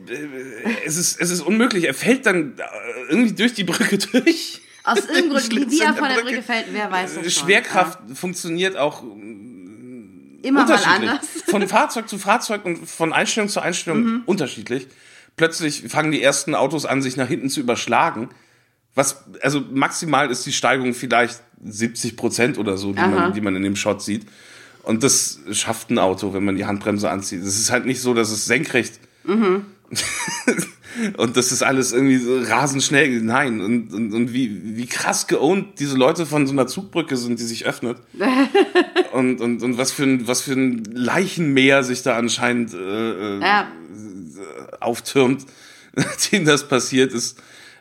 es 0.84 0.96
ist 0.96 1.20
es 1.20 1.30
ist 1.30 1.40
unmöglich. 1.40 1.84
Er 1.84 1.94
fällt 1.94 2.26
dann 2.26 2.54
äh, 2.58 2.62
irgendwie 3.08 3.32
durch 3.32 3.54
die 3.54 3.64
Brücke 3.64 3.98
durch. 4.12 4.60
Aus 4.84 5.00
irgendeinem 5.00 5.48
Grund, 5.48 5.70
wie 5.70 5.80
er 5.80 5.94
von 5.94 6.08
der 6.08 6.14
Brücke. 6.16 6.26
Brücke 6.28 6.42
fällt, 6.42 6.66
wer 6.72 6.90
weiß 6.90 7.14
das 7.14 7.32
schon. 7.32 7.44
Schwerkraft 7.44 7.98
funktioniert 8.14 8.76
auch 8.76 9.02
Ja. 9.02 10.48
Immer 10.48 10.64
mal 10.66 10.84
anders. 10.84 11.20
Mhm. 11.46 11.50
Von 11.50 11.68
Fahrzeug 11.68 12.08
zu 12.08 12.18
Fahrzeug 12.18 12.64
und 12.64 12.88
von 12.88 13.12
Einstellung 13.12 13.48
zu 13.48 13.60
Einstellung 13.60 14.22
unterschiedlich. 14.26 14.86
Plötzlich 15.38 15.84
fangen 15.88 16.12
die 16.12 16.22
ersten 16.22 16.54
Autos 16.54 16.84
an, 16.84 17.00
sich 17.00 17.16
nach 17.16 17.28
hinten 17.28 17.48
zu 17.48 17.60
überschlagen. 17.60 18.28
Was, 18.94 19.24
also 19.40 19.62
maximal 19.72 20.30
ist 20.30 20.44
die 20.44 20.52
Steigung 20.52 20.92
vielleicht 20.92 21.40
70 21.64 22.16
Prozent 22.16 22.58
oder 22.58 22.76
so, 22.76 22.92
die 22.92 22.98
Aha. 22.98 23.08
man, 23.08 23.32
die 23.32 23.40
man 23.40 23.56
in 23.56 23.62
dem 23.62 23.76
Shot 23.76 24.02
sieht. 24.02 24.26
Und 24.82 25.02
das 25.02 25.40
schafft 25.52 25.90
ein 25.90 25.98
Auto, 25.98 26.34
wenn 26.34 26.44
man 26.44 26.56
die 26.56 26.66
Handbremse 26.66 27.10
anzieht. 27.10 27.42
Es 27.42 27.58
ist 27.58 27.70
halt 27.70 27.86
nicht 27.86 28.00
so, 28.00 28.12
dass 28.12 28.30
es 28.30 28.44
senkrecht 28.44 29.00
Mhm. 29.28 29.66
und 31.16 31.36
das 31.36 31.52
ist 31.52 31.62
alles 31.62 31.92
irgendwie 31.92 32.16
so 32.16 32.38
rasend 32.40 32.82
schnell. 32.82 33.20
Nein, 33.20 33.60
und, 33.60 33.92
und, 33.92 34.12
und 34.12 34.32
wie, 34.32 34.76
wie 34.76 34.86
krass 34.86 35.26
geowned 35.26 35.78
diese 35.78 35.96
Leute 35.96 36.26
von 36.26 36.46
so 36.46 36.52
einer 36.52 36.66
Zugbrücke 36.66 37.16
sind, 37.16 37.38
die 37.38 37.44
sich 37.44 37.66
öffnet. 37.66 37.98
und, 39.12 39.40
und, 39.40 39.62
und 39.62 39.78
was 39.78 39.92
für 39.92 40.04
ein, 40.04 40.26
was 40.26 40.42
für 40.42 40.52
ein 40.52 40.84
Leichenmeer 40.92 41.84
sich 41.84 42.02
da 42.02 42.16
anscheinend 42.16 42.74
äh, 42.74 43.36
äh, 43.36 43.40
Ja, 43.40 43.68
auftürmt, 44.80 45.44
nachdem 45.94 46.44
das 46.44 46.68
passiert 46.68 47.12
ist. 47.12 47.38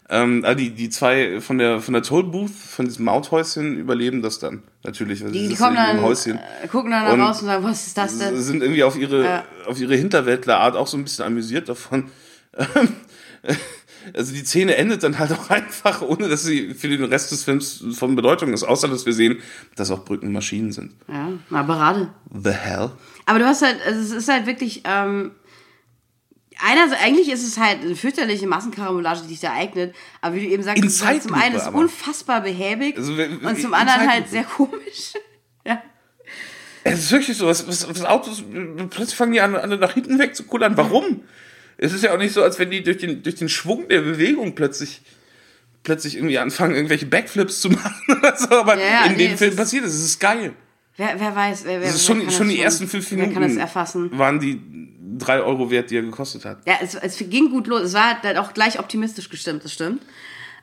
Ähm, 0.09 0.43
ah, 0.45 0.53
die, 0.55 0.69
die 0.69 0.89
zwei 0.89 1.41
von 1.41 1.57
der, 1.57 1.81
von 1.81 1.93
der 1.93 2.01
Tollbooth, 2.01 2.49
von 2.49 2.85
diesem 2.85 3.03
Mauthäuschen, 3.03 3.77
überleben 3.77 4.21
das 4.21 4.39
dann 4.39 4.63
natürlich. 4.83 5.21
weil 5.21 5.31
die, 5.33 5.49
die 5.49 5.55
kommen 5.55 5.75
dann, 5.75 6.01
Häuschen. 6.01 6.39
äh, 6.63 6.67
gucken 6.69 6.91
dann 6.91 7.11
Und- 7.11 7.19
raus 7.19 7.41
und 7.41 7.47
sagen, 7.47 7.63
was 7.65 7.87
ist 7.87 7.97
das 7.97 8.17
denn? 8.17 8.41
sind 8.41 8.61
irgendwie 8.63 8.83
auf 8.85 8.97
ihre, 8.97 9.23
Ja. 9.25 9.43
auf 9.65 9.77
ihre 9.81 9.95
Hinterwäldlerart 9.97 10.77
auch 10.77 10.87
so 10.87 10.95
ein 10.97 11.03
bisschen 11.03 11.25
amüsiert 11.25 11.67
davon. 11.67 12.09
Also 14.13 14.33
die 14.33 14.45
Szene 14.45 14.75
endet 14.77 15.03
dann 15.03 15.19
halt 15.19 15.33
auch 15.33 15.49
einfach, 15.49 16.01
ohne 16.01 16.29
dass 16.29 16.43
sie 16.43 16.73
für 16.73 16.87
den 16.87 17.03
Rest 17.03 17.31
des 17.31 17.43
Films 17.43 17.83
von 17.93 18.15
Bedeutung 18.15 18.53
ist, 18.53 18.63
außer 18.63 18.87
dass 18.87 19.05
wir 19.05 19.11
sehen, 19.11 19.39
dass 19.75 19.91
auch 19.91 20.05
Brücken 20.05 20.31
Maschinen 20.31 20.71
sind. 20.71 20.93
Ja, 21.09 21.33
na, 21.49 21.63
Parade. 21.63 22.09
The 22.33 22.51
hell? 22.51 22.91
Aber 23.25 23.39
du 23.39 23.45
hast 23.45 23.63
halt, 23.63 23.77
also 23.85 23.99
es 23.99 24.11
ist 24.11 24.29
halt 24.29 24.45
wirklich, 24.45 24.83
ähm, 24.85 25.31
einer, 26.65 26.97
eigentlich 26.99 27.29
ist 27.29 27.45
es 27.45 27.57
halt 27.57 27.81
eine 27.81 27.95
fürchterliche 27.95 28.47
Massenkarambolage, 28.47 29.21
die 29.23 29.29
sich 29.29 29.39
da 29.39 29.53
eignet, 29.53 29.95
aber 30.21 30.35
wie 30.35 30.41
du 30.41 30.47
eben 30.47 30.63
sagst, 30.63 30.83
ist 30.83 31.05
halt 31.05 31.23
zum 31.23 31.33
einen 31.33 31.55
ist 31.55 31.67
unfassbar 31.67 32.41
behäbig 32.41 32.97
Also, 32.97 33.13
und 33.13 33.61
zum 33.61 33.73
anderen 33.73 34.09
halt 34.09 34.29
sehr 34.29 34.43
komisch. 34.43 35.13
ja. 35.65 35.81
Es 36.83 36.99
ist 36.99 37.11
wirklich 37.11 37.37
so, 37.37 37.47
was, 37.47 37.67
was, 37.67 37.87
was 37.89 38.05
Autos, 38.05 38.43
plötzlich 38.89 39.15
fangen 39.15 39.33
die 39.33 39.41
an, 39.41 39.55
alle 39.55 39.77
nach 39.77 39.93
hinten 39.93 40.19
weg 40.19 40.35
zu 40.35 40.43
kullern. 40.43 40.77
Warum? 40.77 41.21
Es 41.77 41.93
ist 41.93 42.03
ja 42.03 42.13
auch 42.13 42.17
nicht 42.17 42.33
so, 42.33 42.41
als 42.41 42.57
wenn 42.59 42.71
die 42.71 42.81
durch 42.81 42.97
den, 42.97 43.23
durch 43.23 43.35
den 43.35 43.49
Schwung 43.49 43.87
der 43.87 44.01
Bewegung 44.01 44.55
plötzlich, 44.55 45.01
plötzlich 45.83 46.15
irgendwie 46.15 46.39
anfangen, 46.39 46.75
irgendwelche 46.75 47.05
Backflips 47.05 47.61
zu 47.61 47.69
machen 47.71 48.17
oder 48.17 48.35
so. 48.35 48.49
Aber 48.49 48.77
Ja, 48.77 48.85
ja, 48.85 49.05
in 49.05 49.17
nee, 49.17 49.27
dem 49.27 49.37
Film 49.37 49.55
passiert 49.55 49.85
es. 49.85 49.93
Es 49.93 50.03
ist 50.03 50.19
geil. 50.19 50.53
Wer, 50.97 51.19
wer 51.19 51.35
weiß, 51.35 51.63
wer, 51.65 51.79
wer, 51.79 51.87
Das 51.87 51.95
ist 51.95 52.09
wer 52.09 52.15
schon, 52.21 52.31
schon 52.31 52.49
die 52.49 52.59
ersten 52.59 52.87
fünf 52.87 53.09
Wer 53.11 53.17
Minuten 53.19 53.33
kann 53.39 53.43
das 53.47 53.55
erfassen? 53.57 54.17
waren 54.17 54.39
die 54.39 54.59
drei 55.17 55.39
Euro 55.41 55.69
wert, 55.71 55.89
die 55.91 55.97
er 55.97 56.01
gekostet 56.01 56.43
hat. 56.45 56.59
Ja, 56.65 56.75
es, 56.81 56.95
es 56.95 57.17
ging 57.29 57.49
gut 57.49 57.67
los. 57.67 57.81
Es 57.81 57.93
war 57.93 58.21
halt 58.21 58.37
auch 58.37 58.53
gleich 58.53 58.79
optimistisch 58.79 59.29
gestimmt, 59.29 59.63
das 59.63 59.73
stimmt. 59.73 60.01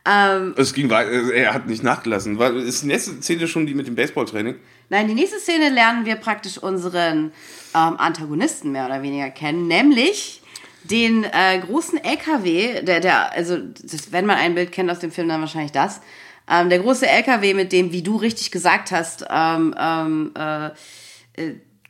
Ähm, 0.07 0.55
Es 0.57 0.74
ging 0.74 0.91
weiter, 0.91 1.32
er 1.32 1.55
hat 1.55 1.66
nicht 1.66 1.82
nachgelassen. 1.82 2.39
War, 2.39 2.53
ist 2.55 2.82
die 2.82 2.89
nächste 2.89 3.22
Szene 3.22 3.49
schon 3.49 3.66
die 3.66 3.74
mit 3.74 3.87
dem 3.87 3.95
Baseballtraining? 3.95 4.57
Nein, 4.91 5.09
die 5.09 5.14
nächste 5.14 5.39
Szene 5.39 5.70
lernen 5.70 6.05
wir 6.05 6.16
praktisch 6.16 6.59
unseren 6.59 7.32
ähm, 7.74 7.97
Antagonisten 7.97 8.70
mehr 8.72 8.85
oder 8.87 9.03
weniger 9.03 9.30
kennen, 9.30 9.66
nämlich 9.66 10.43
den 10.82 11.24
äh, 11.24 11.59
großen 11.61 11.99
LKW, 12.05 12.82
der, 12.82 13.01
der, 13.01 13.32
also 13.32 13.57
das, 13.57 14.12
wenn 14.12 14.26
man 14.26 14.37
ein 14.37 14.55
Bild 14.55 14.70
kennt 14.72 14.91
aus 14.91 14.99
dem 14.99 15.11
Film, 15.11 15.28
dann 15.28 15.41
wahrscheinlich 15.41 15.72
das. 15.72 16.03
Ähm, 16.49 16.68
der 16.68 16.78
große 16.80 17.07
LKW, 17.07 17.55
mit 17.55 17.72
dem, 17.72 17.90
wie 17.92 18.03
du 18.03 18.16
richtig 18.16 18.51
gesagt 18.51 18.90
hast, 18.92 19.24
ähm, 19.30 19.74
ähm, 19.78 20.32
äh, 20.34 20.70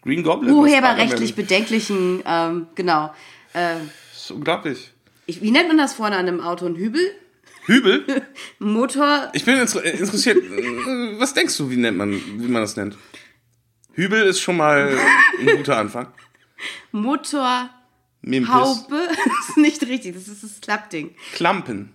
Green 0.02 0.22
Goblin. 0.22 0.52
urheberrechtlich 0.52 1.34
bedenklichen, 1.34 2.22
ähm, 2.26 2.66
genau. 2.74 3.12
Äh, 3.52 3.74
Das 4.12 4.22
ist 4.22 4.30
unglaublich. 4.30 4.92
ich, 5.26 5.40
wie 5.42 5.50
nennt 5.50 5.68
man 5.68 5.78
das 5.78 5.94
vorne 5.94 6.16
an 6.16 6.28
einem 6.28 6.40
Auto? 6.40 6.66
Ein 6.66 6.76
Hübel? 6.76 7.00
Hübel? 7.66 8.04
Motor? 8.58 9.30
Ich 9.32 9.44
bin 9.44 9.56
inter- 9.56 9.82
interessiert. 9.82 10.36
äh, 10.44 11.18
Was 11.18 11.34
denkst 11.34 11.56
du, 11.56 11.70
wie 11.70 11.76
nennt 11.76 11.96
man, 11.96 12.12
wie 12.12 12.48
man 12.48 12.62
das 12.62 12.76
nennt? 12.76 12.96
Hübel 13.94 14.22
ist 14.24 14.40
schon 14.40 14.56
mal 14.56 14.96
ein 15.40 15.56
guter 15.56 15.78
Anfang. 15.78 16.08
Motor? 16.92 17.70
Mimpis. 18.22 18.52
Haube? 18.52 19.08
Das 19.38 19.48
ist 19.50 19.56
nicht 19.56 19.82
richtig, 19.82 20.14
das 20.14 20.28
ist 20.28 20.42
das 20.42 20.60
Klappding. 20.60 21.14
Klampen. 21.34 21.94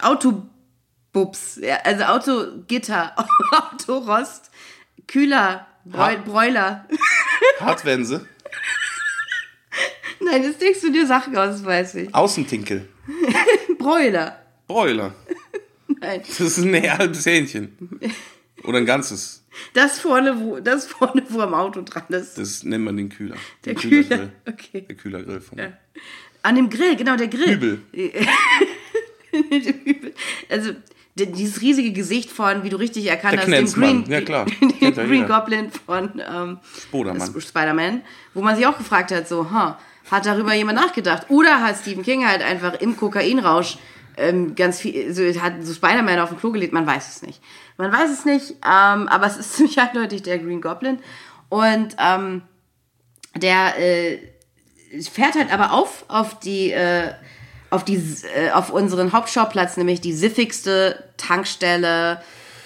Autobus? 0.00 0.48
Bubs. 1.12 1.58
Ja, 1.62 1.76
also 1.84 2.04
Autogitter, 2.04 3.14
Autorost, 3.72 4.50
Kühler, 5.06 5.66
Bräuler. 5.84 6.86
Hart 7.60 7.84
werden 7.84 8.04
sie. 8.04 8.20
Nein, 10.20 10.42
jetzt 10.42 10.60
denkst 10.60 10.80
du 10.80 10.92
dir 10.92 11.06
Sachen 11.06 11.36
aus, 11.36 11.56
das 11.56 11.64
weiß 11.64 11.94
ich. 11.96 12.14
Außentinkel. 12.14 12.88
Bräuler. 13.78 14.42
Bräuler. 14.66 15.14
Nein. 16.00 16.22
Das 16.26 16.40
ist 16.40 16.58
ein 16.58 16.98
halbes 16.98 17.24
Hähnchen. 17.24 17.76
Oder 18.64 18.78
ein 18.78 18.86
ganzes. 18.86 19.44
Das 19.72 19.98
vorne, 19.98 20.38
wo, 20.40 20.60
das 20.60 20.86
vorne, 20.86 21.22
wo 21.30 21.40
am 21.40 21.54
Auto 21.54 21.82
dran 21.82 22.04
ist. 22.08 22.36
Das 22.36 22.64
nennt 22.64 22.84
man 22.84 22.96
den 22.96 23.08
Kühler. 23.08 23.36
Der 23.64 23.74
Kühler. 23.74 24.02
Kühlergrill. 24.02 24.32
Okay. 24.46 24.80
Der 24.82 24.96
Kühlergrill 24.96 25.40
von 25.40 25.58
An 26.42 26.54
dem 26.54 26.68
Grill, 26.68 26.96
genau, 26.96 27.16
der 27.16 27.28
Grill. 27.28 27.54
Übel. 27.54 27.82
Also 30.48 30.72
dieses 31.16 31.60
riesige 31.60 31.92
Gesicht 31.92 32.30
von, 32.30 32.62
wie 32.62 32.68
du 32.68 32.76
richtig 32.76 33.06
erkannt 33.06 33.34
Der 33.34 33.40
hast, 33.42 33.74
dem. 33.74 33.82
Green, 33.82 34.04
Ja, 34.08 34.20
klar. 34.20 34.46
den 34.80 34.94
Green. 34.94 35.26
Goblin 35.26 35.70
von 35.70 36.20
ähm, 36.20 36.58
Spider-Man, 37.40 38.02
wo 38.34 38.42
man 38.42 38.56
sich 38.56 38.66
auch 38.66 38.78
gefragt 38.78 39.10
hat, 39.10 39.28
so, 39.28 39.50
huh, 39.50 39.74
hat 40.10 40.26
darüber 40.26 40.54
jemand 40.54 40.78
nachgedacht? 40.78 41.26
Oder 41.28 41.60
hat 41.60 41.76
Stephen 41.76 42.02
King 42.04 42.26
halt 42.26 42.42
einfach 42.42 42.80
im 42.80 42.96
Kokainrausch 42.96 43.78
ähm, 44.16 44.54
ganz 44.54 44.80
viel, 44.80 45.12
so, 45.12 45.22
hat 45.40 45.54
so 45.62 45.72
Spider-Man 45.74 46.18
auf 46.20 46.30
dem 46.30 46.38
Klo 46.38 46.50
gelegt? 46.52 46.72
Man 46.72 46.86
weiß 46.86 47.08
es 47.08 47.22
nicht. 47.22 47.40
Man 47.76 47.92
weiß 47.92 48.10
es 48.10 48.24
nicht, 48.24 48.50
ähm, 48.64 49.08
aber 49.08 49.26
es 49.26 49.36
ist 49.36 49.52
ziemlich 49.56 49.78
eindeutig 49.78 50.22
der 50.22 50.38
Green 50.38 50.60
Goblin. 50.60 50.98
Und 51.48 51.96
ähm, 51.98 52.42
der 53.36 53.78
äh, 53.78 54.18
fährt 55.02 55.34
halt 55.34 55.52
aber 55.52 55.72
auf 55.72 56.04
auf 56.08 56.38
die 56.40 56.72
äh, 56.72 57.12
auf 57.70 57.84
die 57.84 57.96
äh, 58.34 58.50
auf 58.52 58.70
unseren 58.70 59.12
Hauptschauplatz, 59.12 59.76
nämlich 59.76 60.00
die 60.00 60.12
siffigste 60.12 61.04
Tankstelle 61.16 62.22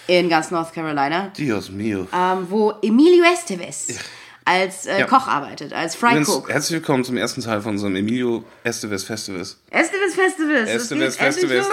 in 0.06 0.28
ganz 0.28 0.50
North 0.50 0.72
Carolina, 0.72 1.32
Dios 1.36 1.70
mio. 1.70 2.06
ähm, 2.12 2.46
wo 2.50 2.72
Emilio 2.82 3.24
Estevez 3.32 3.88
als 4.44 4.86
äh, 4.86 5.00
Ja. 5.00 5.06
Koch 5.06 5.28
arbeitet, 5.28 5.72
als 5.72 5.94
Fry 5.94 6.20
Cook. 6.24 6.50
herzlich 6.50 6.80
willkommen 6.80 7.04
zum 7.04 7.16
ersten 7.16 7.40
Teil 7.40 7.60
von 7.62 7.72
unserem 7.72 7.94
Emilio 7.94 8.42
Estevez 8.64 9.04
Festivals. 9.04 9.60
Estevez 9.70 10.14
Festivals. 10.14 10.68
es 10.68 10.82
Estevez 10.82 11.16
Festivals. 11.16 11.66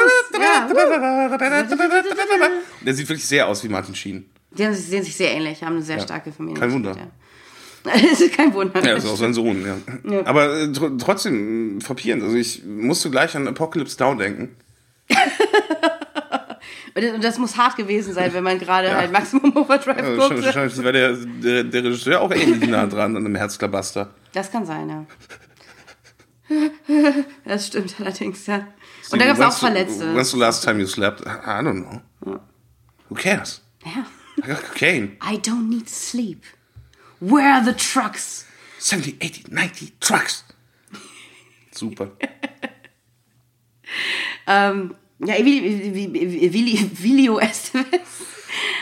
Der 2.82 2.94
sieht 2.94 3.10
wirklich 3.10 3.28
sehr 3.28 3.48
aus 3.48 3.64
wie 3.64 3.70
Martin 3.70 3.96
Sheen. 3.96 4.30
Die 4.52 4.72
sehen 4.74 5.04
sich 5.04 5.16
sehr 5.16 5.32
ähnlich, 5.32 5.64
haben 5.64 5.76
eine 5.76 5.82
sehr 5.84 5.98
Ja. 5.98 6.04
starke 6.04 6.32
Familie. 6.32 6.60
Kein 6.60 6.72
Wunder. 6.72 6.96
Ja. 7.86 7.92
Es 8.12 8.22
ist 8.22 8.34
kein 8.34 8.54
Wunder. 8.54 8.84
Ja, 8.86 8.96
ist 8.96 9.06
auch 9.08 9.16
sein 9.18 9.34
Sohn, 9.34 9.66
ja. 9.66 10.22
Aber 10.26 10.54
äh, 10.62 10.72
tr 10.72 10.98
trotzdem 10.98 11.80
frappierend. 11.82 12.24
Also 12.24 12.36
ich 12.36 12.64
musste 12.66 13.10
gleich 13.10 13.36
an 13.36 13.48
Apocalypse 13.48 14.02
Now 14.04 14.16
denken. 14.16 14.56
Und 16.96 17.04
das- 17.04 17.20
das 17.22 17.38
muss 17.38 17.56
hart 17.56 17.78
gewesen 17.78 18.14
sein, 18.14 18.34
wenn 18.34 18.44
man 18.44 18.58
gerade 18.60 18.94
halt 18.96 19.12
Maximum 19.12 19.56
Overdrive 19.56 19.98
Ja, 19.98 20.16
guckt. 20.16 20.44
wahrscheinlich 20.44 20.84
war 20.84 20.92
der, 20.92 21.14
der, 21.14 21.64
der 21.64 21.84
Regisseur 21.84 22.20
auch 22.22 22.32
ähnlich 22.32 22.68
nah 22.70 22.88
dran 22.88 23.16
an 23.16 23.26
einem 23.26 23.36
Herzklabaster. 23.36 24.10
Das 24.34 24.52
kann 24.52 24.66
sein, 24.66 24.90
ja. 24.90 25.06
Das 27.46 27.68
stimmt 27.68 27.96
allerdings, 28.00 28.46
ja. 28.48 28.68
Und 29.12 29.22
da 29.22 29.26
gab 29.28 29.38
es 29.38 29.42
auch 29.44 29.58
Verletzte. 29.60 30.16
When's 30.16 30.32
the 30.32 30.38
last 30.38 30.64
time 30.64 30.80
you 30.80 30.88
slept? 30.88 31.22
I 31.22 31.62
don't 31.62 31.84
know. 31.84 32.02
Who 33.10 33.16
cares? 33.16 33.62
Ja. 33.86 34.06
I 34.44 34.48
got 34.48 34.64
cocaine. 34.68 35.12
I 35.24 35.36
don't 35.38 35.70
need 35.70 35.88
sleep. 35.90 36.44
Where 37.20 37.54
are 37.54 37.64
the 37.64 37.74
trucks? 37.74 38.46
70, 38.80 39.18
80, 39.22 39.52
90 39.52 40.00
Trucks. 40.00 40.44
Super. 41.72 42.12
Ähm, 44.50 44.96
ja, 45.20 45.36
Vilio 45.38 47.40
Estevez. 47.40 48.26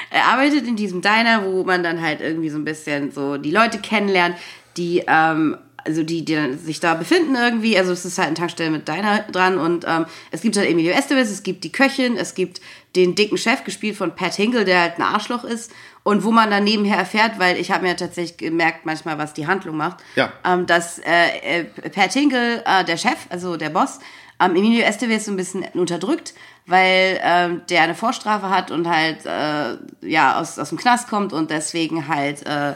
Er 0.09 0.25
arbeitet 0.27 0.65
in 0.65 0.77
diesem 0.77 1.01
Diner, 1.01 1.45
wo 1.45 1.65
man 1.65 1.83
dann 1.83 2.01
halt 2.01 2.21
irgendwie 2.21 2.49
so 2.49 2.57
ein 2.57 2.63
bisschen 2.63 3.11
so 3.11 3.37
die 3.37 3.51
Leute 3.51 3.79
kennenlernt, 3.79 4.37
die, 4.77 5.03
ähm, 5.07 5.57
also 5.83 6.03
die, 6.03 6.23
die 6.23 6.35
dann 6.35 6.57
sich 6.57 6.79
da 6.79 6.93
befinden 6.93 7.35
irgendwie. 7.35 7.77
Also 7.77 7.91
es 7.91 8.05
ist 8.05 8.17
halt 8.17 8.27
eine 8.27 8.37
Tankstelle 8.37 8.71
mit 8.71 8.87
Diner 8.87 9.25
dran 9.29 9.57
und 9.57 9.83
ähm, 9.85 10.05
es 10.31 10.41
gibt 10.41 10.55
halt 10.55 10.69
Emilio 10.69 10.93
Estevez, 10.93 11.29
es 11.29 11.43
gibt 11.43 11.65
die 11.65 11.71
Köchin, 11.71 12.15
es 12.15 12.33
gibt 12.33 12.61
den 12.95 13.15
dicken 13.15 13.37
Chef, 13.37 13.65
gespielt 13.65 13.97
von 13.97 14.15
Pat 14.15 14.35
Hinkle, 14.35 14.63
der 14.63 14.79
halt 14.79 14.97
ein 14.97 15.03
Arschloch 15.03 15.43
ist. 15.43 15.73
Und 16.07 16.23
wo 16.23 16.31
man 16.31 16.49
dann 16.49 16.63
nebenher 16.63 16.97
erfährt, 16.97 17.37
weil 17.37 17.57
ich 17.57 17.69
habe 17.69 17.85
mir 17.85 17.97
tatsächlich 17.97 18.37
gemerkt 18.37 18.85
manchmal, 18.85 19.17
was 19.17 19.33
die 19.33 19.45
Handlung 19.45 19.75
macht, 19.75 19.97
Ja. 20.15 20.31
ähm, 20.45 20.65
dass 20.65 20.99
äh, 20.99 21.59
äh, 21.59 21.63
Pat 21.89 22.13
Hinkle, 22.13 22.63
äh, 22.65 22.85
der 22.85 22.95
Chef, 22.95 23.17
also 23.29 23.57
der 23.57 23.69
Boss, 23.71 23.99
ähm, 24.39 24.55
Emilio 24.55 24.83
Estevez 24.85 25.25
so 25.25 25.31
ein 25.31 25.35
bisschen 25.35 25.65
unterdrückt, 25.73 26.33
weil 26.65 27.19
ähm, 27.21 27.61
der 27.69 27.81
eine 27.81 27.93
Vorstrafe 27.93 28.49
hat 28.49 28.71
und 28.71 28.87
halt 28.87 29.25
äh, 29.25 29.75
ja 30.07 30.39
aus, 30.39 30.57
aus 30.57 30.69
dem 30.69 30.77
Knast 30.77 31.09
kommt 31.09 31.33
und 31.33 31.51
deswegen 31.51 32.07
halt 32.07 32.45
äh, 32.45 32.73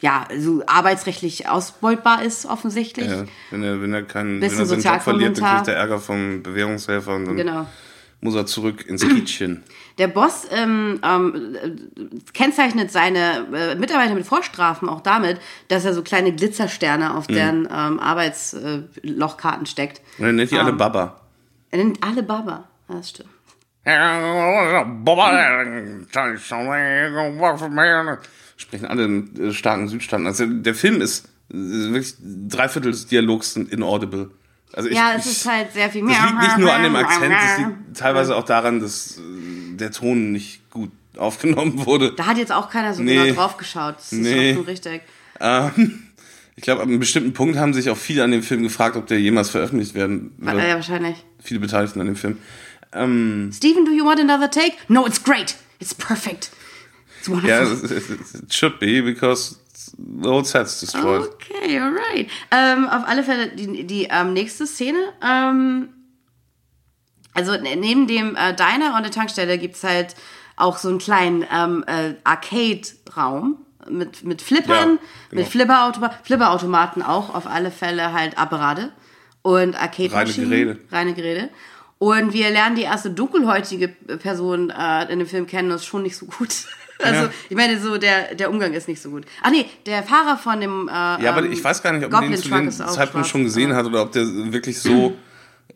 ja 0.00 0.26
so 0.38 0.62
arbeitsrechtlich 0.66 1.48
ausbeutbar 1.48 2.22
ist 2.22 2.44
offensichtlich. 2.44 3.10
Ja, 3.10 3.24
wenn 3.50 3.62
er, 3.62 3.80
wenn 3.80 3.94
er, 3.94 4.02
keinen, 4.02 4.42
wenn 4.42 4.58
er 4.58 4.66
seinen 4.66 4.82
Job 4.82 5.00
verliert, 5.00 5.40
dann 5.40 5.54
kriegt 5.56 5.68
er 5.68 5.76
Ärger 5.76 6.00
vom 6.00 6.42
Bewährungshelfer 6.42 7.14
und 7.14 7.24
dann 7.24 7.36
Genau. 7.36 7.66
Muss 8.24 8.34
er 8.34 8.46
zurück 8.46 8.86
ins 8.86 9.06
Kietchen. 9.06 9.62
Der 9.98 10.08
Boss 10.08 10.48
ähm, 10.50 10.98
ähm, 11.04 11.54
äh, 11.54 11.72
kennzeichnet 12.32 12.90
seine 12.90 13.46
äh, 13.54 13.74
Mitarbeiter 13.74 14.14
mit 14.14 14.24
Vorstrafen 14.24 14.88
auch 14.88 15.02
damit, 15.02 15.38
dass 15.68 15.84
er 15.84 15.92
so 15.92 16.02
kleine 16.02 16.34
Glitzersterne 16.34 17.14
auf 17.14 17.26
deren 17.26 17.68
ähm, 17.70 18.00
Arbeitslochkarten 18.00 19.66
steckt. 19.66 20.00
Und 20.18 20.24
dann 20.24 20.36
nennt 20.36 20.50
die 20.50 20.58
alle 20.58 20.70
Ähm. 20.70 20.78
Baba. 20.78 21.20
Er 21.70 21.78
nennt 21.78 22.02
alle 22.02 22.22
Baba. 22.22 22.66
Das 22.88 23.10
stimmt. 23.10 23.28
Sprechen 28.56 28.86
alle 28.86 29.04
einen 29.04 29.48
äh, 29.48 29.52
starken 29.52 29.88
Südstaaten. 29.88 30.26
Also 30.26 30.46
der 30.46 30.74
Film 30.74 31.02
ist 31.02 31.26
äh, 31.50 31.56
wirklich 31.56 32.14
drei 32.48 32.70
Viertel 32.70 32.92
des 32.92 33.06
Dialogs 33.06 33.52
sind 33.52 33.70
inaudible. 33.70 34.30
Also 34.74 34.88
ich, 34.88 34.96
Ja, 34.96 35.14
es 35.16 35.26
ist 35.26 35.46
halt 35.46 35.72
sehr 35.72 35.88
viel 35.90 36.06
Das 36.06 36.10
liegt 36.20 36.38
nicht 36.40 36.58
nur 36.58 36.72
an 36.72 36.82
dem 36.82 36.96
Akzent, 36.96 37.32
das 37.32 37.58
liegt 37.58 37.96
teilweise 37.96 38.34
auch 38.36 38.44
daran, 38.44 38.80
dass 38.80 39.18
äh, 39.18 39.76
der 39.76 39.90
Ton 39.92 40.32
nicht 40.32 40.68
gut 40.70 40.90
aufgenommen 41.16 41.86
wurde. 41.86 42.12
Da 42.16 42.26
hat 42.26 42.38
jetzt 42.38 42.52
auch 42.52 42.68
keiner 42.70 42.92
so 42.92 43.02
Nee. 43.02 43.14
genau 43.28 43.34
drauf 43.34 43.56
geschaut. 43.56 43.96
Das 43.98 44.12
ist 44.12 44.18
Nee. 44.20 44.52
auch 44.52 44.56
schon 44.56 44.64
richtig. 44.64 45.02
Ähm, 45.40 46.02
ich 46.56 46.62
glaube, 46.62 46.82
ab 46.82 46.88
einem 46.88 46.98
bestimmten 46.98 47.32
Punkt 47.32 47.56
haben 47.56 47.72
sich 47.72 47.88
auch 47.90 47.96
viele 47.96 48.24
an 48.24 48.32
dem 48.32 48.42
Film 48.42 48.62
gefragt, 48.64 48.96
ob 48.96 49.06
der 49.06 49.20
jemals 49.20 49.50
veröffentlicht 49.50 49.94
werden 49.94 50.32
wird. 50.38 50.56
Äh, 50.56 50.74
wahrscheinlich. 50.74 51.16
Viele 51.42 51.60
Beteiligten 51.60 52.00
an 52.00 52.06
dem 52.06 52.16
Film. 52.16 52.38
Ähm, 52.92 53.50
Steven, 53.52 53.84
do 53.84 53.92
you 53.92 54.04
want 54.04 54.20
another 54.20 54.50
take? 54.50 54.72
No, 54.88 55.06
it's 55.06 55.22
great. 55.22 55.56
It's 55.80 55.94
perfect. 55.94 56.50
It's 57.20 57.28
wonderful. 57.28 57.48
ja, 57.50 57.62
it, 57.62 57.90
it, 57.90 58.42
it 58.44 58.52
should 58.54 58.78
be, 58.78 59.00
because 59.02 59.56
the 59.96 60.28
whole 60.28 60.44
set's 60.44 60.80
destroyed. 60.80 61.22
Okay, 61.34 61.78
alright. 61.80 62.28
Ähm, 62.50 62.88
auf 62.88 63.06
alle 63.06 63.22
Fälle 63.22 63.48
die, 63.48 63.84
die 63.86 64.08
ähm, 64.10 64.32
nächste 64.32 64.66
Szene. 64.66 64.98
Ähm, 65.22 65.88
also 67.32 67.52
ne- 67.52 67.76
neben 67.76 68.06
dem 68.06 68.36
äh, 68.36 68.54
Diner 68.54 68.96
und 68.96 69.02
der 69.02 69.10
Tankstelle 69.12 69.58
gibt's 69.58 69.82
halt 69.84 70.14
auch 70.56 70.78
so 70.78 70.88
einen 70.88 70.98
kleinen 70.98 71.44
ähm, 71.52 71.84
äh, 71.86 72.14
Arcade-Raum 72.24 73.58
mit, 73.88 74.24
mit 74.24 74.40
Flippern, 74.40 74.90
Ja, 74.92 74.98
genau. 75.30 75.42
mit 75.42 75.48
Flipperautomaten, 75.48 76.18
Flipperautomaten 76.24 77.02
auch 77.02 77.34
auf 77.34 77.46
alle 77.46 77.70
Fälle 77.70 78.12
halt 78.12 78.38
Apparate 78.38 78.92
und 79.42 79.74
Arcade-Maschinen. 79.80 80.48
Reine 80.52 80.64
Geräte. 80.74 80.92
Reine 80.94 81.14
Geräte. 81.14 81.50
Und 81.98 82.32
wir 82.32 82.50
lernen 82.50 82.76
die 82.76 82.82
erste 82.82 83.10
dunkelhäutige 83.10 83.88
Person 83.88 84.70
äh, 84.70 85.10
in 85.12 85.18
dem 85.20 85.28
Film 85.28 85.46
kennen, 85.46 85.70
das 85.70 85.82
ist 85.82 85.86
schon 85.86 86.02
nicht 86.02 86.16
so 86.16 86.26
gut. 86.26 86.48
Also, 87.04 87.22
Ja. 87.24 87.30
ich 87.48 87.56
meine, 87.56 87.80
so 87.80 87.98
der, 87.98 88.34
der 88.34 88.50
Umgang 88.50 88.72
ist 88.72 88.88
nicht 88.88 89.00
so 89.02 89.10
gut. 89.10 89.24
Ach 89.42 89.50
nee, 89.50 89.66
der 89.86 90.02
Fahrer 90.02 90.36
von 90.38 90.60
dem. 90.60 90.88
Äh, 90.88 90.92
Ja, 90.92 91.32
aber 91.32 91.44
ähm, 91.44 91.52
ich 91.52 91.62
weiß 91.62 91.82
gar 91.82 91.92
nicht, 91.92 92.04
ob 92.04 92.10
man 92.12 92.30
den 92.30 92.36
zu 92.36 92.48
dem 92.48 92.70
Zeitpunkt 92.70 93.26
schon 93.26 93.44
gesehen 93.44 93.74
hat 93.74 93.86
oder 93.86 94.02
ob 94.02 94.12
der 94.12 94.24
wirklich 94.52 94.78
so, 94.80 95.16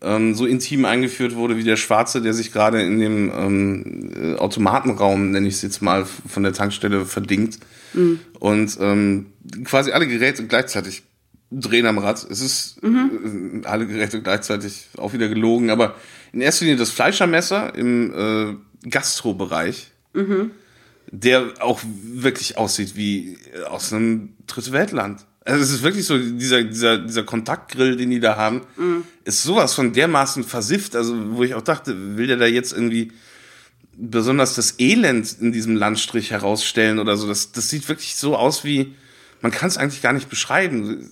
ähm, 0.01 0.35
so 0.35 0.47
intim 0.47 0.85
eingeführt 0.85 1.35
wurde 1.35 1.57
wie 1.57 1.65
der 1.65 1.77
Schwarze, 1.77 2.21
der 2.23 2.33
sich 2.35 2.53
gerade 2.53 2.83
in 2.83 2.99
dem 2.99 3.33
ähm, 3.37 4.11
äh, 4.17 4.39
Automatenraum, 4.39 5.31
nenne 5.31 5.49
ich 5.49 5.55
es 5.55 5.63
jetzt 5.63 5.83
mal, 5.83 6.05
von 6.07 6.43
der 6.43 6.53
Tankstelle 6.53 7.05
verdingt. 7.05 7.59
Mhm. 7.95 8.21
Und 8.39 8.77
ähm, 8.81 9.27
quasi 9.65 9.93
alle 9.93 10.07
Geräte 10.07 10.47
gleichzeitig 10.47 11.03
drehen 11.51 11.87
am 11.87 11.97
Rad. 11.99 12.27
Es 12.31 12.41
ist 12.43 12.83
Mhm. 12.83 13.63
äh, 13.65 13.67
alle 13.67 13.87
Geräte 13.87 14.21
gleichzeitig 14.23 14.89
auch 14.99 15.13
wieder 15.15 15.29
gelogen, 15.29 15.71
aber 15.71 15.95
in 16.33 16.43
erster 16.43 16.67
Linie 16.67 16.79
das 16.79 16.91
Fleischermesser 16.91 17.75
im 17.75 18.13
äh, 18.85 18.89
Gastrobereich 18.91 19.91
der 21.11 21.53
auch 21.61 21.81
wirklich 22.05 22.59
aussieht 22.59 22.97
wie 22.97 23.39
aus 23.69 23.93
einem 23.93 24.35
Dritte 24.47 24.73
Weltland. 24.73 25.25
Also 25.45 25.63
es 25.63 25.71
ist 25.71 25.83
wirklich 25.83 26.05
so, 26.05 26.19
dieser, 26.19 26.63
dieser, 26.65 26.99
dieser 26.99 27.23
Kontaktgrill, 27.23 27.97
den 27.97 28.11
die 28.11 28.21
da 28.21 28.37
haben, 28.37 28.63
ist 29.25 29.43
sowas 29.43 29.73
von 29.73 29.95
dermaßen 29.95 30.45
versifft, 30.45 30.95
also 30.95 31.15
wo 31.37 31.43
ich 31.43 31.55
auch 31.55 31.63
dachte, 31.63 32.17
will 32.19 32.27
der 32.27 32.37
da 32.37 32.45
jetzt 32.47 32.73
irgendwie 32.75 33.13
besonders 33.97 34.55
das 34.55 34.75
Elend 34.79 35.37
in 35.41 35.51
diesem 35.53 35.75
Landstrich 35.77 36.31
herausstellen 36.31 36.99
oder 36.99 37.17
so. 37.17 37.27
Das, 37.27 37.51
das 37.53 37.71
sieht 37.71 37.89
wirklich 37.89 38.15
so 38.15 38.37
aus 38.37 38.63
wie, 38.65 38.95
man 39.41 39.51
kann 39.51 39.69
es 39.69 39.79
eigentlich 39.79 40.03
gar 40.03 40.13
nicht 40.13 40.29
beschreiben. 40.29 41.09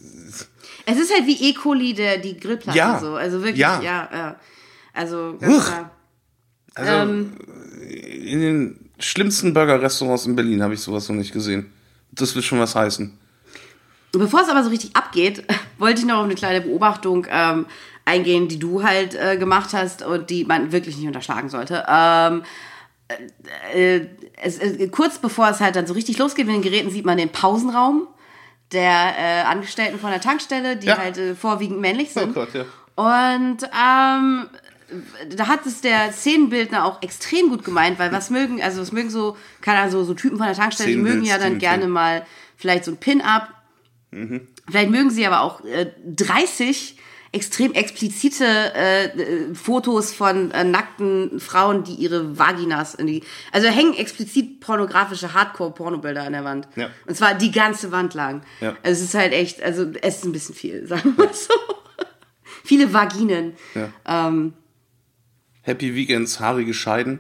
Es 0.85 0.99
ist 0.99 1.13
halt 1.13 1.27
wie 1.27 1.49
E. 1.51 1.55
coli, 1.55 1.95
der, 1.95 2.19
die 2.19 2.37
Grillplatte 2.39 2.77
Ja. 2.79 2.99
so. 3.01 3.15
Also 3.15 3.39
wirklich, 3.41 3.57
Ja. 3.59 3.81
ja. 3.81 4.09
ja. 4.13 4.41
Also, 4.93 5.37
ganz 5.41 5.55
Uch. 5.57 5.65
klar. 5.67 5.91
Also, 6.75 6.93
Ähm, 6.93 7.33
in 7.89 8.41
den 8.41 8.86
schlimmsten 8.99 9.53
Burger-Restaurants 9.55 10.27
in 10.27 10.37
Berlin 10.37 10.63
habe 10.63 10.75
ich 10.75 10.81
sowas 10.81 11.09
noch 11.09 11.17
nicht 11.17 11.33
gesehen. 11.33 11.73
Das 12.13 12.35
will 12.35 12.43
schon 12.43 12.61
was 12.61 12.75
heißen. 12.75 13.17
Bevor 14.13 14.41
es 14.41 14.49
aber 14.49 14.63
so 14.65 14.71
richtig 14.71 14.97
abgeht, 14.97 15.45
wollte 15.79 16.01
ich 16.01 16.07
noch 16.07 16.19
auf 16.19 16.25
eine 16.25 16.35
kleine 16.35 16.63
Beobachtung 16.63 17.27
ähm, 17.31 17.67
eingehen, 18.05 18.49
die 18.49 18.59
du 18.59 18.83
halt 18.83 19.15
äh, 19.15 19.37
gemacht 19.37 19.71
hast 19.73 20.03
und 20.03 20.31
die 20.31 20.45
man 20.45 20.73
wirklich 20.73 20.97
nicht 20.97 21.07
unterschlagen 21.07 21.49
sollte. 21.51 21.85
Ähm, 21.89 22.43
äh, 23.75 24.01
es, 24.43 24.59
äh, 24.59 24.89
kurz 24.89 25.19
bevor 25.19 25.49
es 25.51 25.61
halt 25.61 25.77
dann 25.77 25.87
so 25.87 25.95
richtig 25.95 26.19
losgeht 26.19 26.47
mit 26.47 26.55
den 26.57 26.63
Geräten, 26.63 26.91
sieht 26.91 27.05
man 27.05 27.19
den 27.19 27.29
Pausenraum 27.31 28.09
der 28.73 29.15
äh, 29.19 29.43
Angestellten 29.43 29.99
von 29.99 30.11
der 30.11 30.21
Tankstelle, 30.21 30.77
die 30.77 30.89
Ja. 30.89 30.99
halt 30.99 31.19
äh, 31.19 31.35
vorwiegend 31.35 31.81
männlich 31.81 32.13
sind. 32.13 32.31
Oh 32.31 32.33
Gott, 32.33 32.49
ja. 32.55 32.65
Und 32.97 33.59
ähm, 33.63 34.47
da 35.35 35.49
hat 35.49 35.67
es 35.67 35.81
der 35.81 36.13
Szenenbildner 36.13 36.85
auch 36.85 37.03
extrem 37.03 37.49
gut 37.49 37.65
gemeint, 37.65 37.99
weil 37.99 38.13
was 38.13 38.31
mögen, 38.31 38.63
also 38.63 38.81
was 38.81 38.93
mögen 38.93 39.11
so, 39.11 39.37
keine 39.61 39.79
Ahnung, 39.79 39.93
so, 39.93 40.05
so 40.05 40.15
Typen 40.15 40.39
von 40.39 40.47
der 40.47 40.57
Tankstelle, 40.57 40.91
die 40.91 40.97
mögen 40.97 41.25
ja 41.25 41.39
dann 41.39 41.59
gerne 41.59 41.89
mal 41.89 42.25
vielleicht 42.57 42.85
so 42.85 42.93
ein 42.93 42.97
Pin-Up. 42.97 43.49
Vielleicht 44.69 44.91
mögen 44.91 45.11
sie 45.11 45.27
aber 45.27 45.41
auch 45.41 45.65
äh, 45.65 45.93
30 46.07 46.97
extrem 47.33 47.75
explizite 47.75 48.45
äh, 48.45 49.05
äh, 49.07 49.55
Fotos 49.55 50.15
von 50.15 50.51
äh, 50.53 50.65
nackten 50.65 51.39
Frauen, 51.39 51.85
die 51.85 51.95
ihre 51.95 52.39
Vaginas 52.39 52.95
in 52.95 53.07
die. 53.07 53.23
Also 53.53 53.69
hängen 53.69 53.95
explizit 53.95 54.61
pornografische 54.61 55.35
Hardcore-Pornobilder 55.35 56.23
an 56.23 56.33
der 56.33 56.45
Wand. 56.45 56.69
Ja. 56.77 56.89
Und 57.07 57.17
zwar 57.17 57.35
die 57.35 57.51
ganze 57.51 57.93
Wand 57.93 58.15
lang. 58.15 58.43
Ja. 58.61 58.77
Also 58.83 59.03
es 59.03 59.09
ist 59.09 59.15
halt 59.15 59.33
echt, 59.33 59.63
also 59.63 59.87
es 60.01 60.17
ist 60.17 60.25
ein 60.25 60.33
bisschen 60.33 60.55
viel, 60.55 60.87
sagen 60.87 61.15
wir 61.17 61.27
mal 61.27 61.35
so. 61.35 61.53
Viele 62.65 62.93
Vaginen. 62.93 63.55
Ja. 63.75 64.29
Ähm, 64.29 64.55
Happy 65.67 65.95
Weekends, 65.95 66.41
haarige 66.41 66.73
Scheiden. 66.75 67.19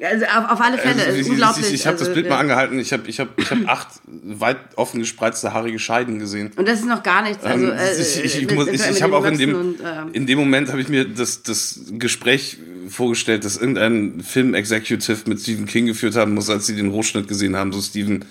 also 0.00 0.24
auf, 0.24 0.50
auf 0.52 0.60
alle 0.60 0.78
Fälle, 0.78 1.02
Also, 1.04 1.18
ich 1.18 1.28
unglaublich. 1.28 1.66
ich, 1.66 1.74
ich 1.74 1.86
habe 1.86 1.96
das 1.98 2.08
also, 2.08 2.14
Bild 2.14 2.26
äh, 2.26 2.30
mal 2.30 2.38
angehalten. 2.38 2.78
Ich 2.78 2.92
habe 2.92 3.08
ich 3.10 3.18
hab, 3.20 3.36
ich 3.38 3.50
hab 3.50 3.58
acht 3.68 3.88
weit 4.06 4.58
offen 4.76 5.00
gespreizte 5.00 5.52
haarige 5.52 5.78
Scheiden 5.80 6.18
gesehen. 6.20 6.52
Und 6.56 6.68
das 6.68 6.78
ist 6.80 6.86
noch 6.86 7.02
gar 7.02 7.22
nichts. 7.22 7.44
Also, 7.44 7.66
Ähm, 7.66 7.72
äh, 7.76 7.92
ich 8.00 8.24
ich, 8.24 8.36
ich, 8.36 8.46
mit- 8.46 8.54
muss- 8.54 8.68
ich, 8.68 8.80
mit 8.86 8.90
ich 8.96 9.02
habe 9.02 9.16
auch 9.16 9.24
in 9.24 9.36
dem, 9.38 9.54
und, 9.54 9.80
ähm, 9.84 10.10
in 10.12 10.26
dem 10.26 10.38
Moment 10.38 10.68
habe 10.70 10.80
ich 10.80 10.88
mir 10.88 11.04
das, 11.08 11.42
das 11.42 11.80
Gespräch 11.92 12.58
vorgestellt, 12.88 13.44
das 13.44 13.56
irgendein 13.56 14.22
Film-Executive 14.22 15.18
mit 15.26 15.40
Stephen 15.40 15.66
King 15.66 15.86
geführt 15.86 16.14
haben 16.16 16.32
muss, 16.34 16.48
als 16.48 16.66
sie 16.66 16.76
den 16.76 16.88
Rohschnitt 16.88 17.26
gesehen 17.28 17.56
haben. 17.56 17.72
So, 17.72 17.82
Stephen, 17.82 18.24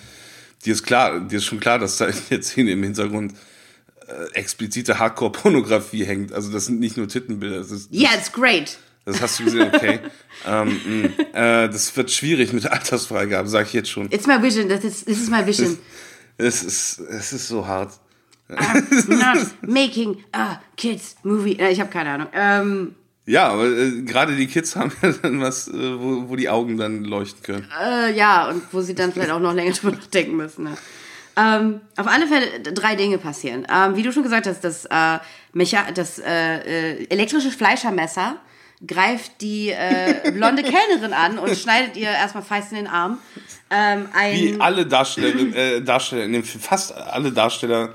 dir 0.65 0.73
ist 0.73 0.83
klar, 0.83 1.19
dir 1.19 1.37
ist 1.37 1.45
schon 1.45 1.59
klar, 1.59 1.77
dass 1.77 1.97
da 1.97 2.05
in 2.07 2.15
der 2.31 2.41
Szene 2.41 2.71
im 2.71 2.81
Hintergrund 2.83 3.33
äh, 4.07 4.33
explizite 4.35 4.97
Hardcore-Pornografie 4.99 6.05
hängt. 6.05 6.31
Also 6.31 6.49
das 6.51 6.65
sind 6.65 6.79
nicht 6.79 6.95
nur 6.95 7.07
Tittenbilder. 7.09 7.57
Das, 7.57 7.71
ist, 7.71 7.93
Yeah, 7.93 8.11
it's 8.17 8.31
great. 8.31 8.79
Das 9.07 9.21
hast 9.21 9.39
du 9.39 9.45
gesehen, 9.45 9.71
okay. 9.73 9.99
ähm, 10.45 10.79
mh, 11.33 11.63
äh, 11.63 11.69
das 11.69 11.95
wird 11.97 12.11
schwierig 12.11 12.53
mit 12.53 12.63
der 12.65 12.73
Altersfreigabe, 12.73 13.47
sage 13.49 13.65
ich 13.67 13.73
jetzt 13.73 13.89
schon. 13.89 14.11
It's 14.11 14.27
my 14.27 14.41
vision. 14.41 14.67
This 14.69 14.83
is, 14.83 15.05
this 15.05 15.19
is 15.21 15.29
my 15.29 15.45
vision. 15.45 15.79
Es 16.37 16.61
ist, 16.63 16.99
es 16.99 17.33
ist 17.33 17.47
so 17.47 17.65
hart. 17.65 17.93
Not 18.49 19.47
making 19.61 20.23
a 20.33 20.61
kids 20.77 21.15
movie. 21.23 21.57
Äh, 21.59 21.71
ich 21.71 21.79
habe 21.79 21.89
keine 21.89 22.11
Ahnung. 22.11 22.27
Ähm, 22.33 22.95
Ja, 23.25 23.49
aber 23.49 23.65
äh, 23.65 24.01
gerade 24.03 24.35
die 24.35 24.47
Kids 24.47 24.75
haben 24.75 24.91
ja 25.01 25.11
dann 25.21 25.41
was, 25.41 25.67
äh, 25.67 25.73
wo, 25.73 26.29
wo 26.29 26.35
die 26.35 26.47
Augen 26.49 26.77
dann 26.77 27.03
leuchten 27.03 27.43
können. 27.43 27.67
äh, 27.81 28.15
ja, 28.15 28.47
und 28.49 28.61
wo 28.71 28.81
sie 28.81 28.95
dann 28.95 29.11
vielleicht 29.11 29.31
auch 29.31 29.39
noch 29.39 29.53
länger 29.53 29.71
drüber 29.73 29.95
nachdenken 29.97 30.37
müssen. 30.37 30.65
Ne? 30.65 30.77
Ähm, 31.35 31.81
auf 31.97 32.07
alle 32.07 32.25
Fälle 32.27 32.61
drei 32.61 32.95
Dinge 32.95 33.17
passieren. 33.17 33.67
Ähm, 33.73 33.95
wie 33.95 34.01
du 34.03 34.11
schon 34.13 34.23
gesagt 34.23 34.47
hast, 34.47 34.63
das, 34.63 34.85
äh, 34.85 35.19
Mecha 35.53 35.91
das 35.93 36.19
äh, 36.19 36.23
äh, 36.93 37.07
elektrische 37.09 37.51
Fleischermesser 37.51 38.37
greift 38.85 39.41
die 39.41 39.69
äh, 39.69 40.31
blonde 40.31 40.61
Kellnerin 40.63 41.13
an 41.13 41.39
und 41.39 41.55
schneidet 41.57 41.97
ihr 41.97 42.09
erstmal 42.09 42.43
feist 42.43 42.71
in 42.71 42.77
den 42.77 42.87
Arm. 42.87 43.17
Ähm, 43.71 44.07
ein, 44.13 44.33
Wie 44.35 44.55
alle 44.59 44.85
Darsteller, 44.85 45.55
äh, 45.55 45.81
Darsteller 45.81 46.25
in 46.25 46.33
dem 46.33 46.43
Film, 46.43 46.61
fast 46.61 46.93
alle 46.95 47.31
Darsteller, 47.31 47.89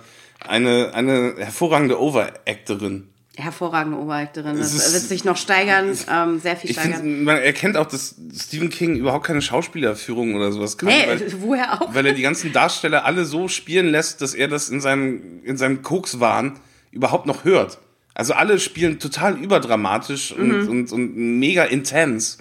eine, 0.47 0.91
eine 0.93 1.35
hervorragende 1.39 2.01
Overacterin. 2.01 3.09
hervorragende 3.37 3.97
Oberakterin. 3.99 4.59
Das 4.59 4.75
ist- 4.75 4.93
wird 4.93 5.03
sich 5.05 5.25
noch 5.25 5.37
steigern, 5.37 5.97
ähm, 6.13 6.41
sehr 6.41 6.57
viel 6.57 6.73
steigern. 6.73 7.01
finde, 7.01 7.23
man 7.25 7.37
erkennt 7.39 7.77
auch, 7.77 7.87
dass 7.87 8.17
Stephen 8.37 8.69
King 8.69 8.97
überhaupt 8.97 9.25
keine 9.27 9.41
Schauspielerführung 9.41 10.35
oder 10.35 10.51
sowas 10.53 10.77
kann. 10.77 10.89
Nee, 10.89 11.05
weil, 11.07 11.33
woher 11.41 11.81
auch? 11.81 11.95
weil 11.95 12.05
er 12.07 12.13
die 12.13 12.23
ganzen 12.23 12.53
Darsteller 12.53 13.05
alle 13.05 13.25
so 13.25 13.47
spielen 13.49 13.87
lässt, 13.91 14.21
dass 14.21 14.35
er 14.35 14.49
das 14.49 14.69
in 14.69 14.81
seinem, 14.81 15.43
in 15.45 15.57
seinem 15.57 15.83
Kokswahn 15.83 16.59
überhaupt 16.91 17.27
noch 17.27 17.45
hört. 17.45 17.79
Also 18.15 18.35
alle 18.35 18.59
spielen 18.59 18.99
total 18.99 19.39
überdramatisch 19.39 20.33
und, 20.33 20.69
und, 20.69 20.93
und 20.93 21.17
mega 21.17 21.65
intens. 21.65 22.39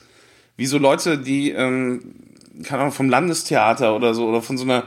Wie 0.58 0.66
so 0.66 0.78
Leute, 0.78 1.18
die, 1.18 1.52
ähm, 1.52 2.14
keine 2.64 2.82
Ahnung, 2.82 2.94
vom 2.94 3.10
Landestheater 3.10 3.96
oder 3.96 4.14
so, 4.14 4.28
oder 4.28 4.42
von 4.42 4.58
so 4.58 4.66
einer 4.66 4.84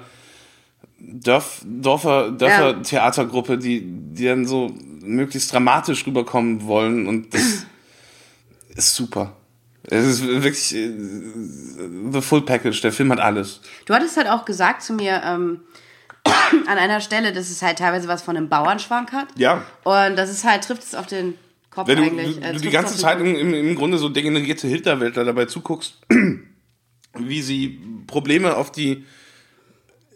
Dörf, 0.98 1.62
Dorfer, 1.64 2.30
Dörfer-Theatergruppe, 2.32 3.58
die, 3.58 3.82
die 3.84 4.24
dann 4.24 4.46
so 4.46 4.74
möglichst 5.00 5.52
dramatisch 5.52 6.06
rüberkommen 6.06 6.66
wollen 6.66 7.06
und 7.06 7.34
das 7.34 7.66
ist 8.74 8.94
super. 8.94 9.36
Es 9.86 10.06
ist 10.06 10.26
wirklich 10.26 10.74
äh, 10.74 10.92
the 12.10 12.22
full 12.22 12.42
package. 12.42 12.80
Der 12.80 12.92
Film 12.92 13.12
hat 13.12 13.20
alles. 13.20 13.60
Du 13.84 13.94
hattest 13.94 14.16
halt 14.16 14.28
auch 14.28 14.46
gesagt 14.46 14.82
zu 14.82 14.94
mir 14.94 15.20
ähm, 15.24 15.60
an 16.24 16.78
einer 16.78 17.00
Stelle, 17.00 17.32
dass 17.32 17.50
es 17.50 17.62
halt 17.62 17.78
teilweise 17.78 18.08
was 18.08 18.22
von 18.22 18.36
einem 18.36 18.48
Bauernschwank 18.48 19.12
hat. 19.12 19.28
Ja. 19.36 19.64
Und 19.84 20.16
das 20.16 20.30
ist 20.30 20.44
halt, 20.44 20.64
trifft 20.64 20.82
es 20.82 20.94
auf 20.94 21.06
den 21.06 21.34
Kopf 21.70 21.88
Wenn 21.88 21.98
du, 21.98 22.04
eigentlich. 22.04 22.36
du, 22.36 22.42
äh, 22.42 22.52
du 22.52 22.58
die 22.58 22.58
trifft's 22.58 22.72
ganze 22.72 22.98
Zeit 22.98 23.20
im, 23.20 23.34
im, 23.34 23.52
im 23.52 23.74
Grunde 23.74 23.98
so 23.98 24.08
degenerierte 24.08 24.68
Hinterwäldler 24.68 25.24
dabei 25.24 25.46
zuguckst, 25.46 25.98
wie 27.14 27.42
sie 27.42 27.80
Probleme 28.06 28.56
auf 28.56 28.70
die 28.70 29.04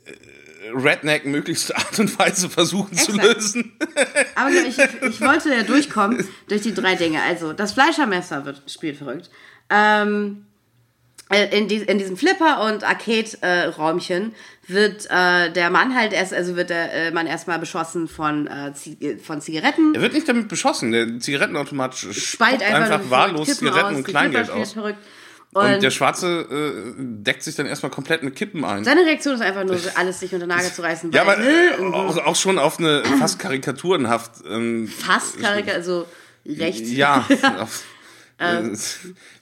äh, 0.05 0.71
Redneck 0.75 1.27
möglichste 1.27 1.77
Art 1.77 1.99
und 1.99 2.17
Weise 2.19 2.49
versuchen 2.49 2.97
zu 2.97 3.13
Exakt. 3.13 3.35
lösen. 3.35 3.73
Aber 4.37 4.51
ich, 4.51 4.79
ich 4.79 5.21
wollte 5.21 5.53
ja 5.53 5.63
durchkommen 5.63 6.27
durch 6.49 6.63
die 6.63 6.75
drei 6.75 6.95
Dinge. 6.95 7.21
Also, 7.23 7.53
das 7.53 7.73
Fleischermesser 7.73 8.45
wird, 8.45 8.63
spielt 8.71 8.97
verrückt. 8.97 9.31
Ähm, 9.71 10.47
äh, 11.31 11.59
in, 11.59 11.69
die, 11.69 11.77
in 11.77 11.99
diesem 11.99 12.17
Flipper- 12.17 12.63
und 12.63 12.85
Arcade-Räumchen 12.85 14.33
wird 14.69 15.07
äh, 15.11 15.51
der 15.51 15.71
Mann 15.71 15.95
halt 15.95 16.13
erst, 16.13 16.33
also 16.35 16.55
wird 16.57 16.71
der 16.71 16.93
äh, 16.93 17.11
Mann 17.11 17.27
erstmal 17.27 17.59
beschossen 17.59 18.07
von, 18.07 18.47
äh, 18.47 18.73
Zi- 18.75 19.19
von 19.23 19.41
Zigaretten. 19.41 19.95
Er 19.95 20.03
wird 20.03 20.13
nicht 20.13 20.29
damit 20.29 20.49
beschossen. 20.49 20.93
Der 20.93 21.19
Zigarettenautomat 21.19 21.97
spuckt 21.97 22.43
einfach, 22.63 22.91
einfach 22.91 23.11
wahllos 23.11 23.57
Zigaretten 23.59 23.87
aus, 23.87 23.97
und 23.97 24.05
Kleingeld 24.05 24.51
aus. 24.51 24.77
Und, 24.77 24.95
Und, 25.55 25.83
der 25.83 25.91
Schwarze 25.91 26.41
äh, 26.51 26.93
deckt 26.99 27.43
sich 27.43 27.55
dann 27.57 27.65
erstmal 27.65 27.91
komplett 27.91 28.23
mit 28.23 28.37
Kippen 28.37 28.65
ein. 28.67 28.85
seine 28.85 29.01
Reaktion 29.07 29.35
ist 29.35 29.41
einfach 29.41 29.65
nur, 29.65 29.79
alles 29.95 30.21
sich 30.21 30.33
unter 30.35 30.47
Nagel 30.47 30.71
zu 30.71 30.83
reißen. 30.83 31.11
Ja, 31.13 31.23
aber 31.23 31.39
äh, 31.39 31.71
auch, 31.93 32.19
auch 32.19 32.37
schon 32.37 32.59
auf 32.59 32.79
eine 32.79 33.03
fast 33.19 33.39
karikaturenhaft. 33.39 34.33
Ähm, 34.47 34.87
fast 34.89 35.41
Karika, 35.41 35.73
also 35.73 36.07
rechts. 36.47 36.93
ja. 36.93 37.27
auf, 37.61 37.83
äh, 38.37 38.63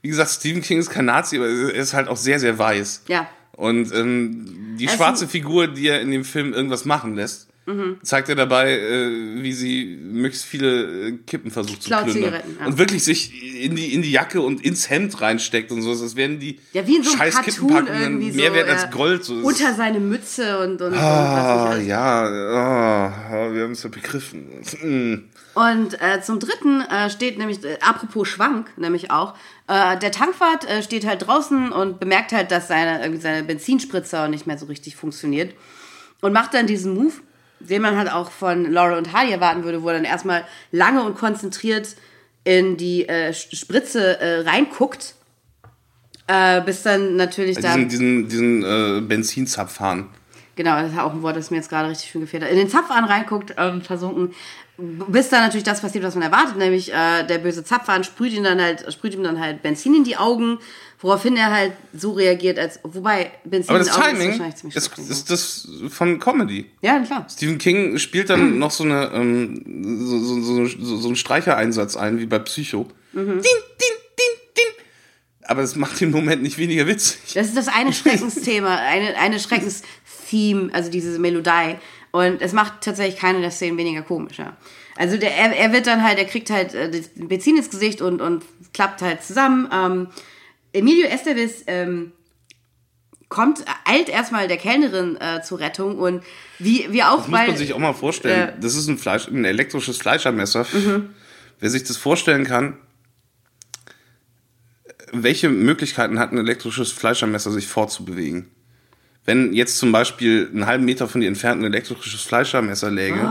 wie 0.03 0.09
gesagt, 0.09 0.31
Stephen 0.31 0.62
King 0.62 0.79
ist 0.79 0.91
kein 0.91 1.07
Nazi, 1.07 1.37
aber 1.39 1.49
er 1.49 1.74
ist 1.74 1.93
halt 1.93 2.07
auch 2.07 2.16
sehr, 2.16 2.39
sehr 2.39 2.57
weiß. 2.57 3.03
Ja. 3.09 3.29
Und 3.57 3.92
ähm, 3.94 4.76
die 4.78 4.86
Also- 4.86 4.96
schwarze 4.98 5.28
Figur, 5.28 5.66
die 5.68 5.88
er 5.88 6.00
in 6.00 6.11
dem 6.11 6.24
Film 6.24 6.52
irgendwas 6.52 6.84
machen 6.84 7.14
lässt, 7.16 7.48
Mhm. 7.68 7.96
zeigt 8.04 8.28
er 8.28 8.36
dabei, 8.36 8.78
äh, 8.78 9.42
wie 9.42 9.52
sie 9.52 9.98
möglichst 10.00 10.44
viele 10.44 11.09
äh, 11.09 11.12
Kippen 11.26 11.50
versucht 11.50 11.82
zu 11.82 11.90
plündern. 11.90 12.34
Ja. 12.61 12.66
Und 12.66 12.78
wirklich 12.78 13.02
sich 13.02 13.32
in 13.64 13.74
die, 13.74 13.92
in 13.92 14.02
die 14.02 14.12
Jacke 14.12 14.40
und 14.40 14.64
ins 14.64 14.88
Hemd 14.88 15.20
reinsteckt 15.20 15.72
und 15.72 15.82
so. 15.82 15.90
Das 16.00 16.14
werden 16.14 16.38
die 16.38 16.61
Ja, 16.74 16.86
wie 16.86 16.94
in 16.98 17.02
so 17.02 17.16
scheiß 17.16 17.34
Cartoon 17.34 17.88
irgendwie 17.88 18.30
so. 18.30 18.36
mehr 18.36 18.54
wert 18.54 18.68
ja, 18.68 18.74
als 18.74 18.90
Gold. 18.92 19.24
So, 19.24 19.38
es- 19.40 19.44
unter 19.44 19.74
seine 19.74 19.98
Mütze 19.98 20.61
und, 20.61 20.80
und, 20.80 20.88
und 20.88 20.92
was 20.92 21.00
Ah, 21.02 21.64
nicht 21.70 21.72
alles. 21.72 21.86
ja, 21.88 22.24
ah, 22.24 23.52
wir 23.52 23.62
haben 23.64 23.72
es 23.72 23.82
ja 23.82 23.88
begriffen. 23.88 25.24
Und 25.57 25.98
äh, 26.02 26.20
zum 26.20 26.38
Dritten 26.38 26.82
äh, 26.82 27.09
steht 27.09 27.38
nämlich, 27.38 27.64
äh, 27.64 27.78
apropos 27.80 28.28
Schwank, 28.28 28.76
nämlich 28.76 29.11
auch, 29.11 29.32
äh, 29.68 29.98
der 29.98 30.12
Tankwart 30.12 30.68
äh, 30.68 30.82
steht 30.82 31.07
halt 31.07 31.26
draußen 31.26 31.72
und 31.72 31.98
bemerkt 31.98 32.32
halt, 32.32 32.50
dass 32.50 32.68
seine, 32.68 33.00
irgendwie 33.00 33.22
seine 33.22 33.42
Benzinspritzer 33.42 34.28
nicht 34.28 34.46
mehr 34.46 34.59
so 34.59 34.66
richtig 34.66 34.96
funktioniert. 34.96 35.54
Und 36.20 36.34
macht 36.34 36.52
dann 36.52 36.66
diesen 36.66 36.92
Move, 36.92 37.14
den 37.61 37.80
man 37.80 37.96
halt 37.96 38.12
auch 38.12 38.30
von 38.30 38.70
Laurel 38.70 38.98
und 38.98 39.14
Hardy 39.14 39.32
erwarten 39.32 39.64
würde, 39.64 39.82
wo 39.82 39.88
er 39.88 39.94
dann 39.94 40.04
erstmal 40.04 40.44
lange 40.72 41.02
und 41.02 41.16
konzentriert 41.16 41.96
in 42.44 42.76
die 42.76 43.09
äh, 43.09 43.32
Spritze 43.32 44.18
reinguckt. 44.44 45.14
Bis 46.66 46.82
dann 46.82 47.16
natürlich 47.16 47.57
da. 47.61 47.76
Diesen, 47.76 48.28
diesen, 48.28 48.61
diesen 48.61 49.09
Benzinzapfhahn. 49.09 50.11
Genau, 50.57 50.80
das 50.80 50.92
ist 50.92 50.98
auch 50.98 51.12
ein 51.12 51.22
Wort, 51.22 51.36
das 51.36 51.50
mir 51.50 51.59
jetzt 51.59 51.68
gerade 51.68 51.90
richtig 51.90 52.11
schön 52.11 52.22
gefehlt 52.22 52.42
hat. 52.42 52.50
In 52.50 52.57
den 52.57 52.70
Zapfhahn 52.70 53.04
reinguckt, 53.04 53.54
ähm, 53.59 53.82
versunken, 53.82 54.34
bis 54.79 55.31
dann 55.31 55.43
natürlich 55.43 55.64
das 55.64 55.81
passiert, 55.81 56.05
was 56.05 56.14
man 56.14 56.24
erwartet, 56.24 56.57
nämlich 56.59 56.93
äh, 56.93 57.24
der 57.27 57.39
böse 57.39 57.64
Zapfhahn 57.64 58.05
sprüht 58.05 58.33
ihn 58.33 58.45
dann 58.45 58.61
halt, 58.61 58.93
sprüht 58.93 59.14
ihm 59.14 59.22
dann 59.22 59.41
halt 59.41 59.62
Benzin 59.62 59.95
in 59.95 60.05
die 60.05 60.16
Augen, 60.16 60.59
woraufhin 61.01 61.37
er 61.37 61.51
halt 61.51 61.72
so 61.95 62.12
reagiert, 62.12 62.59
als 62.59 62.81
wobei 62.83 63.31
Benzin 63.45 63.70
Aber 63.70 63.81
in 63.81 63.87
das 63.87 63.95
den 63.95 64.03
Augen 64.03 64.11
Timing 64.11 64.31
ist 64.31 64.39
wahrscheinlich 64.39 64.57
ziemlich 64.57 64.77
ist, 64.77 65.11
ist 65.11 65.31
das 65.31 65.68
von 65.89 66.18
Comedy. 66.18 66.66
Ja, 66.83 67.01
klar. 67.01 67.27
Stephen 67.31 67.57
King 67.57 67.99
spielt 67.99 68.29
dann 68.29 68.59
noch 68.59 68.70
so, 68.70 68.85
eine, 68.85 69.11
ähm, 69.14 69.62
so, 70.07 70.18
so, 70.18 70.43
so, 70.43 70.66
so, 70.66 70.97
so 70.99 71.09
einen 71.09 71.16
Streichereinsatz 71.16 71.97
ein, 71.97 72.18
wie 72.18 72.27
bei 72.27 72.39
Psycho. 72.39 72.87
Mhm. 73.12 73.27
Din, 73.27 73.43
din, 73.43 73.97
din, 74.18 74.35
din. 74.59 74.85
aber 75.45 75.62
es 75.62 75.74
macht 75.74 76.01
den 76.03 76.11
Moment 76.11 76.43
nicht 76.43 76.59
weniger 76.59 76.87
witzig. 76.87 77.33
Das 77.33 77.47
ist 77.47 77.57
das 77.57 77.68
eine 77.68 77.93
Schreckensthema, 77.95 78.77
eine, 78.77 79.16
eine 79.16 79.41
Schreckenstheme, 79.41 80.68
also 80.74 80.91
diese 80.91 81.18
Melodie. 81.18 81.77
Und 82.17 82.41
es 82.41 82.55
macht 82.55 82.81
tatsächlich 82.81 83.21
keine 83.21 83.43
der 83.43 83.51
Szenen 83.51 83.77
weniger 83.77 84.01
komischer. 84.01 84.57
Also 84.97 85.19
der, 85.19 85.37
er, 85.37 85.55
er 85.55 85.73
wird 85.75 85.87
dann 85.87 86.03
halt, 86.03 86.19
er 86.19 86.25
kriegt 86.25 86.49
halt 86.49 86.73
äh, 86.73 86.91
das 86.91 87.11
Benzin 87.14 87.59
ins 87.59 87.69
Gesicht 87.69 88.01
und, 88.01 88.23
und 88.23 88.43
klappt 88.73 89.03
halt 89.03 89.23
zusammen. 89.23 89.69
Ähm, 89.71 90.09
Emilio 90.73 91.09
Estevez 91.09 91.64
ähm, 91.67 92.12
kommt, 93.29 93.67
eilt 93.85 94.09
erstmal 94.09 94.49
der 94.49 94.57
Kellnerin 94.57 95.19
äh, 95.21 95.43
zur 95.43 95.61
Rettung 95.61 95.99
und 95.99 96.23
wie, 96.59 96.91
wie 96.91 97.03
auch 97.03 97.19
Das 97.19 97.29
muss 97.29 97.47
man 97.49 97.57
sich 97.59 97.75
auch 97.75 97.79
mal 97.79 97.93
vorstellen. 97.93 98.55
das 98.62 98.77
ist 98.77 98.89
ein, 98.89 98.97
Fleisch, 98.97 99.29
ein 99.29 99.45
elektrisches 99.45 99.99
Fleischermesser. 99.99 100.67
Wer 101.61 101.71
sich 101.71 101.85
das 101.85 101.99
vorstellen 101.99 102.45
kann, 102.45 102.79
welche 105.12 105.51
Möglichkeiten 105.51 106.19
hat 106.19 106.33
ein 106.33 106.39
elektrisches 106.39 106.93
Fleischermesser, 106.93 107.51
sich 107.51 107.67
fortzubewegen? 107.67 108.49
Wenn 109.27 109.53
jetzt 109.53 109.79
zum 109.79 109.91
Beispiel 109.91 110.49
einen 110.53 110.66
halben 110.66 110.85
Meter 110.85 111.09
von 111.09 111.20
dir 111.20 111.27
entfernt 111.27 111.61
ein 111.61 111.64
elektrisches 111.64 112.22
Fleischermesser 112.22 112.93
läge, 112.93 113.29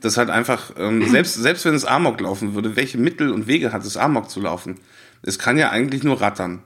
das 0.00 0.16
halt 0.16 0.30
einfach, 0.30 0.70
ähm, 0.78 1.08
selbst, 1.08 1.34
selbst 1.34 1.64
wenn 1.64 1.74
es 1.74 1.84
Amok 1.84 2.20
laufen 2.20 2.54
würde, 2.54 2.76
welche 2.76 2.96
Mittel 2.96 3.32
und 3.32 3.48
Wege 3.48 3.72
hat 3.72 3.84
es 3.84 3.96
Amok 3.96 4.30
zu 4.30 4.40
laufen? 4.40 4.76
Es 5.22 5.38
kann 5.38 5.58
ja 5.58 5.70
eigentlich 5.70 6.04
nur 6.04 6.20
rattern. 6.20 6.62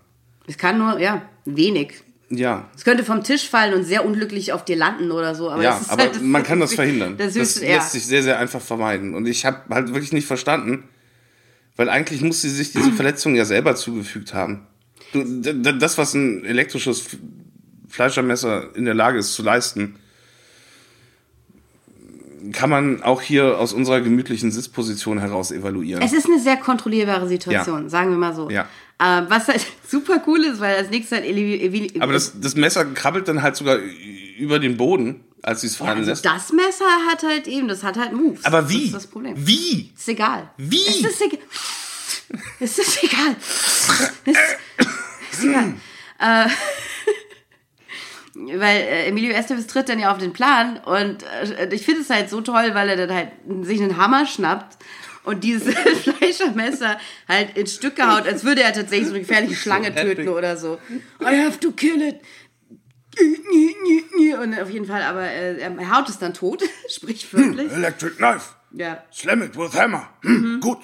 Es 0.47 0.59
kann 0.59 0.77
nur, 0.77 1.01
ja, 1.01 1.23
wenig. 1.47 1.95
Ja, 2.33 2.69
Es 2.77 2.85
könnte 2.85 3.03
vom 3.03 3.25
Tisch 3.25 3.49
fallen 3.49 3.75
und 3.75 3.83
sehr 3.85 4.05
unglücklich 4.05 4.53
auf 4.53 4.65
dir 4.65 4.77
landen 4.77 5.11
oder 5.11 5.35
so. 5.35 5.51
Aber, 5.51 5.63
ja, 5.63 5.81
aber 5.89 6.03
halt 6.03 6.23
man 6.23 6.45
kann 6.45 6.61
das 6.61 6.75
verhindern. 6.75 7.17
Das, 7.17 7.35
Das, 7.35 7.43
höchste, 7.43 7.67
ja. 7.67 7.77
lässt 7.77 7.93
sich 7.93 8.07
sehr, 8.07 8.23
sehr 8.23 8.39
einfach 8.39 8.61
vermeiden. 8.61 9.15
Und 9.15 9.27
ich 9.27 9.45
habe 9.45 9.63
halt 9.71 9.89
wirklich 9.89 10.13
nicht 10.13 10.27
verstanden, 10.27 10.85
weil 11.75 11.89
eigentlich 11.89 12.21
muss 12.21 12.43
sie 12.43 12.51
sich 12.51 12.73
diese 12.73 12.93
Verletzung 12.93 13.35
ja 13.35 13.45
selber 13.45 13.75
zugefügt 13.75 14.33
haben. 14.33 14.67
Du, 15.13 15.25
das, 15.53 15.99
was 15.99 16.15
ein 16.15 16.45
elektrisches 16.45 17.05
Fleischermesser 17.91 18.75
in 18.75 18.85
der 18.87 18.95
Lage 18.95 19.19
ist 19.19 19.35
zu 19.35 19.43
leisten, 19.43 19.97
kann 22.53 22.71
man 22.71 23.03
auch 23.03 23.21
hier 23.21 23.59
aus 23.59 23.73
unserer 23.73 24.01
gemütlichen 24.01 24.51
Sitzposition 24.51 25.19
heraus 25.19 25.51
evaluieren. 25.51 26.03
Es 26.03 26.13
ist 26.13 26.27
eine 26.27 26.39
sehr 26.41 26.57
kontrollierbare 26.57 27.29
Situation, 27.29 27.83
Ja. 27.85 27.89
sagen 27.91 28.11
wir 28.11 28.17
mal 28.19 28.35
so. 28.35 28.49
Ja. 28.49 28.67
Ähm, 28.99 29.27
was 29.29 29.49
halt 29.49 29.67
super 29.89 30.23
cool 30.27 30.45
ist, 30.45 30.61
weil 30.61 30.77
als 30.77 30.91
nächstes 30.91 31.19
halt 31.19 31.27
Eli, 31.29 31.93
aber 32.01 32.13
das, 32.13 32.41
das 32.41 32.55
Messer 32.57 32.85
krabbelt 32.87 33.29
dann 33.29 33.43
halt 33.43 33.57
sogar 33.57 33.79
über 34.39 34.59
den 34.59 34.77
Boden, 34.77 35.21
als 35.43 35.63
sie 35.63 35.67
es 35.67 35.77
fallen 35.77 35.99
also 35.99 36.11
lässt. 36.11 36.25
das 36.25 36.53
Messer 36.53 36.85
hat 37.11 37.23
halt 37.23 37.47
eben, 37.47 37.69
das 37.69 37.83
hat 37.83 37.99
halt 37.99 38.13
Moves. 38.13 38.45
Aber 38.45 38.69
wie? 38.71 38.77
Das 38.77 38.85
ist 38.87 38.95
das 38.95 39.07
Problem. 39.07 39.35
Wie? 39.37 39.91
Ist 39.97 40.09
egal. 40.09 40.51
Wie? 40.57 40.87
Es 40.87 41.01
ist 41.01 41.21
egal. 41.23 41.39
Es 42.61 42.79
ist 42.79 43.03
egal. 43.03 43.37
Es 45.33 45.39
ist 45.39 45.45
egal. 45.45 45.75
äh, 46.21 46.49
weil 48.47 48.77
äh, 48.77 49.07
Emilio 49.07 49.33
Estevez 49.33 49.67
tritt 49.67 49.89
dann 49.89 49.99
ja 49.99 50.13
auf 50.13 50.19
den 50.19 50.33
Plan 50.33 50.79
und 50.79 51.23
äh, 51.23 51.75
ich 51.75 51.85
finde 51.85 52.03
es 52.03 52.11
halt 52.11 52.31
so 52.31 52.41
toll, 52.41 52.71
weil 52.75 52.89
er 52.89 53.07
dann 53.07 53.15
halt 53.15 53.31
sich 53.63 53.81
einen 53.81 53.97
Hammer 53.97 54.27
schnappt 54.27 54.79
und 55.25 55.45
dieses 55.45 55.75
Fleischermesser 56.03 56.99
halt 57.29 57.57
in 57.57 57.67
Stücke 57.67 58.07
haut, 58.07 58.27
als 58.27 58.45
würde 58.45 58.63
er 58.63 58.73
tatsächlich 58.73 59.09
so 59.09 59.15
eine 59.15 59.21
gefährliche 59.21 59.55
Schlange 59.55 59.95
töten 59.95 60.29
oder 60.29 60.57
so. 60.57 60.79
I 61.21 61.45
have 61.45 61.61
to 61.61 61.73
kill 61.73 62.01
it. 62.03 62.21
Und 64.41 64.59
auf 64.59 64.71
jeden 64.71 64.87
Fall, 64.87 65.03
aber 65.03 65.23
äh, 65.23 65.59
er 65.59 65.97
haut 65.97 66.09
es 66.09 66.19
dann 66.19 66.33
tot, 66.33 66.63
sprichwörtlich. 66.89 67.73
Electric 67.73 68.17
Knife. 68.17 68.55
Ja. 68.73 69.03
Slam 69.13 69.43
it 69.43 69.57
with 69.57 69.75
hammer. 69.75 70.09
Hm, 70.23 70.61
Gut. 70.61 70.79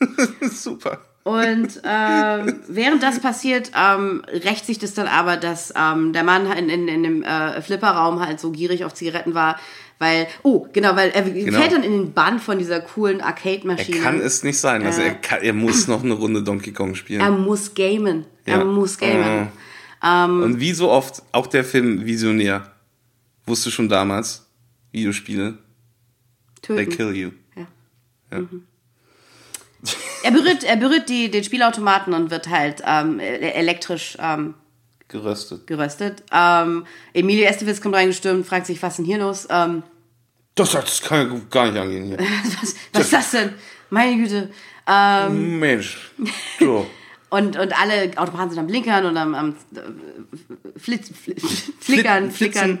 Super. 0.42 1.00
Und 1.24 1.80
ähm, 1.84 2.60
während 2.68 3.02
das 3.02 3.18
passiert, 3.18 3.70
ähm, 3.74 4.22
rächt 4.28 4.66
sich 4.66 4.78
das 4.78 4.92
dann 4.92 5.06
aber, 5.08 5.36
dass 5.38 5.72
ähm, 5.74 6.12
der 6.12 6.22
Mann 6.22 6.46
in, 6.52 6.68
in, 6.68 6.86
in 6.86 7.02
dem 7.02 7.22
äh, 7.22 7.62
Flipperraum 7.62 8.20
halt 8.20 8.38
so 8.40 8.50
gierig 8.50 8.84
auf 8.84 8.92
Zigaretten 8.92 9.32
war, 9.34 9.58
weil, 9.98 10.26
oh, 10.42 10.66
genau, 10.74 10.96
weil 10.96 11.10
er 11.10 11.24
fällt 11.24 11.72
dann 11.72 11.82
in 11.82 11.92
den 11.92 12.12
Bann 12.12 12.40
von 12.40 12.58
dieser 12.58 12.80
coolen 12.82 13.22
Arcade-Maschine. 13.22 14.00
Kann 14.00 14.20
es 14.20 14.42
nicht 14.44 14.58
sein. 14.58 14.84
Also 14.84 15.00
er, 15.00 15.14
kann, 15.14 15.40
er 15.40 15.54
muss 15.54 15.88
noch 15.88 16.04
eine 16.04 16.12
Runde 16.12 16.42
Donkey 16.42 16.72
Kong 16.72 16.94
spielen. 16.94 17.20
Er 17.22 17.30
muss 17.30 17.74
gamen. 17.74 18.26
Er 18.44 18.58
Ja. 18.58 18.64
muss 18.64 18.98
gamen. 18.98 19.48
Und 20.42 20.60
wie 20.60 20.74
so 20.74 20.90
oft, 20.90 21.22
auch 21.32 21.46
der 21.46 21.64
Film 21.64 22.04
Visionär, 22.04 22.70
wusste 23.46 23.70
schon 23.70 23.88
damals, 23.88 24.46
Videospiele, 24.92 25.56
they 26.60 26.84
Töten. 26.84 26.90
kill 26.90 27.16
you. 27.16 27.30
Ja. 28.30 28.40
Mhm. 28.40 28.64
Er 30.24 30.30
berührt, 30.32 30.64
er 30.64 30.76
berührt 30.76 31.08
die, 31.08 31.30
den 31.30 31.44
Spielautomaten 31.44 32.14
und 32.14 32.30
wird 32.30 32.48
halt 32.48 32.82
ähm, 32.86 33.20
e- 33.20 33.24
elektrisch 33.50 34.16
ähm, 34.20 34.54
Geröstet. 35.08 35.66
geröstet. 35.66 36.22
Ähm, 36.32 36.86
Emilio 37.12 37.44
Estevez 37.44 37.80
kommt 37.80 37.94
reingestürmt, 37.94 38.46
fragt 38.46 38.66
sich, 38.66 38.82
was 38.82 38.94
ist 38.94 38.96
denn 38.98 39.04
hier 39.04 39.18
los? 39.18 39.46
Ähm, 39.50 39.82
Das, 40.54 40.72
das 40.72 41.02
kann 41.02 41.30
ja 41.30 41.40
gar 41.50 41.66
nicht 41.70 41.78
angehen 41.78 42.04
hier. 42.06 42.18
was, 42.60 42.74
was 42.92 43.02
ist 43.02 43.12
das 43.12 43.30
denn? 43.32 43.52
Meine 43.90 44.16
Güte. 44.16 44.50
Ähm, 44.86 45.58
Mensch. 45.58 46.10
So. 46.58 46.86
und, 47.30 47.56
und 47.58 47.80
alle 47.80 48.10
Autobahnen 48.16 48.50
sind 48.50 48.58
am 48.58 48.66
Blinkern 48.66 49.04
und 49.04 49.16
am, 49.16 49.34
am 49.34 49.50
äh, 49.76 50.78
Flitz, 50.78 51.10
Flitz, 51.10 51.70
Flickern, 51.80 52.30
Flitzen. 52.30 52.78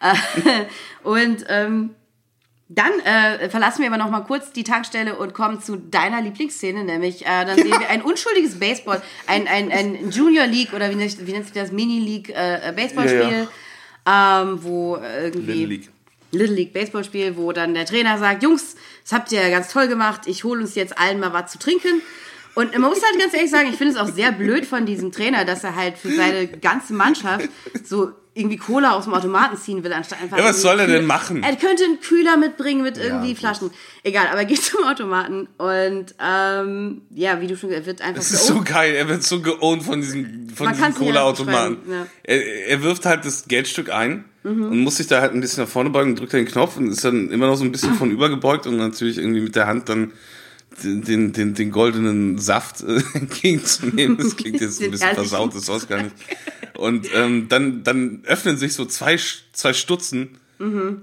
Äh, 0.00 0.64
und 1.08 1.44
ähm, 1.48 1.90
dann 2.74 2.92
äh, 3.00 3.48
verlassen 3.50 3.82
wir 3.82 3.88
aber 3.88 3.98
noch 3.98 4.10
mal 4.10 4.20
kurz 4.20 4.52
die 4.52 4.64
Tankstelle 4.64 5.16
und 5.16 5.34
kommen 5.34 5.60
zu 5.60 5.76
deiner 5.76 6.20
Lieblingsszene, 6.20 6.84
nämlich 6.84 7.24
äh, 7.26 7.44
dann 7.44 7.56
sehen 7.56 7.70
wir 7.70 7.88
ein 7.88 8.02
unschuldiges 8.02 8.58
Baseball, 8.58 9.02
ein, 9.26 9.46
ein, 9.48 9.70
ein 9.70 10.10
Junior 10.10 10.46
League 10.46 10.72
oder 10.72 10.90
wie 10.90 10.94
nennt, 10.94 11.26
wie 11.26 11.32
nennt 11.32 11.44
sich 11.46 11.54
das, 11.54 11.72
Mini 11.72 12.00
League 12.00 12.30
äh, 12.30 12.72
Baseballspiel, 12.74 13.48
Ähm, 14.06 14.62
wo 14.62 14.96
irgendwie 14.96 15.52
Little 15.52 15.66
League. 15.66 15.88
Little 16.32 16.54
League 16.54 16.72
Baseballspiel, 16.74 17.36
wo 17.36 17.52
dann 17.52 17.74
der 17.74 17.86
Trainer 17.86 18.18
sagt, 18.18 18.42
Jungs, 18.42 18.76
das 19.02 19.12
habt 19.12 19.32
ihr 19.32 19.40
ja 19.40 19.48
ganz 19.48 19.72
toll 19.72 19.88
gemacht, 19.88 20.22
ich 20.26 20.44
hole 20.44 20.60
uns 20.60 20.74
jetzt 20.74 20.98
allen 20.98 21.20
mal 21.20 21.32
was 21.32 21.52
zu 21.52 21.58
trinken. 21.58 22.02
Und 22.54 22.72
man 22.72 22.90
muss 22.90 23.02
halt 23.02 23.18
ganz 23.18 23.34
ehrlich 23.34 23.50
sagen, 23.50 23.68
ich 23.68 23.76
finde 23.76 23.94
es 23.94 23.98
auch 23.98 24.08
sehr 24.12 24.32
blöd 24.32 24.64
von 24.64 24.86
diesem 24.86 25.10
Trainer, 25.12 25.44
dass 25.44 25.64
er 25.64 25.74
halt 25.74 25.98
für 25.98 26.10
seine 26.10 26.46
ganze 26.46 26.92
Mannschaft 26.94 27.48
so 27.84 28.12
irgendwie 28.34 28.56
Cola 28.56 28.92
aus 28.94 29.04
dem 29.04 29.14
Automaten 29.14 29.56
ziehen 29.56 29.84
will, 29.84 29.92
anstatt 29.92 30.20
einfach. 30.20 30.36
Ja, 30.36 30.44
was 30.44 30.60
soll 30.60 30.80
er 30.80 30.86
denn 30.88 31.06
machen? 31.06 31.42
Er 31.42 31.54
könnte 31.56 31.84
einen 31.84 32.00
Kühler 32.00 32.36
mitbringen 32.36 32.82
mit 32.82 32.98
irgendwie 32.98 33.28
gut. 33.28 33.38
Flaschen. 33.38 33.70
Egal, 34.02 34.26
aber 34.28 34.40
er 34.40 34.44
geht 34.44 34.62
zum 34.62 34.84
Automaten 34.84 35.48
und 35.56 36.14
ähm, 36.20 37.02
ja, 37.10 37.40
wie 37.40 37.46
du 37.46 37.56
schon 37.56 37.70
gesagt 37.70 37.86
hast, 37.86 37.86
er 37.86 37.86
wird 37.86 38.00
einfach 38.02 38.16
Das 38.16 38.30
ist 38.32 38.46
so 38.46 38.60
geil. 38.62 38.94
Er 38.94 39.08
wird 39.08 39.22
so 39.22 39.40
geowned 39.40 39.84
von 39.84 40.00
diesem, 40.00 40.48
von 40.50 40.66
Man 40.66 40.74
diesem 40.74 40.94
Cola-Automaten. 40.94 41.78
ja. 41.88 42.06
Er, 42.24 42.68
er 42.68 42.82
wirft 42.82 43.06
halt 43.06 43.24
das 43.24 43.46
Geldstück 43.46 43.90
ein 43.90 44.24
und 44.42 44.78
muss 44.80 44.96
sich 44.96 45.06
da 45.06 45.22
halt 45.22 45.32
ein 45.32 45.40
bisschen 45.40 45.64
nach 45.64 45.70
vorne 45.70 45.88
beugen, 45.88 46.16
drückt 46.16 46.34
den 46.34 46.44
Knopf 46.44 46.76
und 46.76 46.90
ist 46.90 47.02
dann 47.02 47.30
immer 47.30 47.46
noch 47.46 47.56
so 47.56 47.64
ein 47.64 47.72
bisschen 47.72 47.94
von 47.94 48.10
übergebeugt 48.10 48.66
und 48.66 48.76
natürlich 48.76 49.16
irgendwie 49.16 49.40
mit 49.40 49.56
der 49.56 49.66
Hand 49.66 49.88
dann 49.88 50.12
den, 50.82 51.32
den, 51.32 51.54
den 51.54 51.70
goldenen 51.70 52.38
Saft 52.38 52.82
äh, 52.82 53.00
entgegenzunehmen. 53.14 54.16
Das 54.16 54.36
klingt 54.36 54.60
jetzt 54.60 54.82
ein 54.82 54.90
bisschen 54.90 55.14
versaut, 55.14 55.54
das 55.54 55.68
war's 55.68 55.88
gar 55.88 56.02
nicht. 56.02 56.14
Und 56.76 57.06
ähm, 57.14 57.48
dann, 57.48 57.84
dann 57.84 58.22
öffnen 58.24 58.56
sich 58.56 58.74
so 58.74 58.84
zwei, 58.84 59.18
zwei 59.52 59.72
Stutzen, 59.72 60.38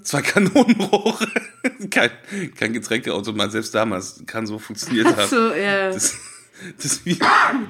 zwei 0.03 0.21
Kanonenrohre. 0.21 1.27
kein, 1.89 2.09
kein 2.55 2.73
Getränkeautomat, 2.73 3.51
selbst 3.51 3.75
damals 3.75 4.23
kann 4.25 4.47
so 4.47 4.59
funktioniert 4.59 5.15
haben. 5.15 5.29
so, 5.29 5.53
ja. 5.53 5.91
Das, 5.91 6.17
das 6.77 6.85
ist 6.85 7.05
wie 7.05 7.17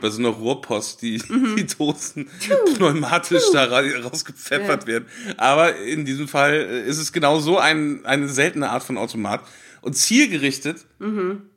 bei 0.01 0.09
so 0.09 0.19
einer 0.19 0.29
Rohrpost, 0.29 1.01
die, 1.01 1.21
die 1.57 1.65
Dosen 1.65 2.27
pneumatisch 2.75 3.43
da 3.53 3.65
ra 3.65 3.81
rausgepfeffert 4.03 4.85
werden. 4.85 5.05
Aber 5.37 5.77
in 5.77 6.05
diesem 6.05 6.27
Fall 6.27 6.53
äh, 6.53 6.87
ist 6.87 6.97
es 6.97 7.11
genau 7.13 7.39
so 7.39 7.57
ein, 7.57 8.05
eine 8.05 8.27
seltene 8.27 8.69
Art 8.69 8.83
von 8.83 8.97
Automat. 8.97 9.41
Und 9.81 9.97
zielgerichtet, 9.97 10.85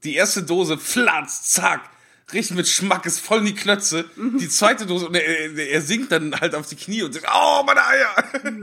die 0.02 0.14
erste 0.14 0.42
Dose, 0.42 0.78
flatz, 0.78 1.50
zack, 1.50 1.90
richtig 2.32 2.56
mit 2.56 2.68
Schmack, 2.68 3.04
ist 3.04 3.20
voll 3.20 3.40
in 3.40 3.46
die 3.46 3.54
Knötze. 3.54 4.06
Die 4.40 4.48
zweite 4.48 4.86
Dose, 4.86 5.08
und 5.08 5.14
er, 5.14 5.56
er, 5.56 5.82
sinkt 5.82 6.10
dann 6.10 6.34
halt 6.40 6.54
auf 6.54 6.66
die 6.66 6.76
Knie 6.76 7.02
und 7.02 7.12
sagt, 7.12 7.26
oh, 7.30 7.62
meine 7.64 7.84
Eier! 7.86 8.14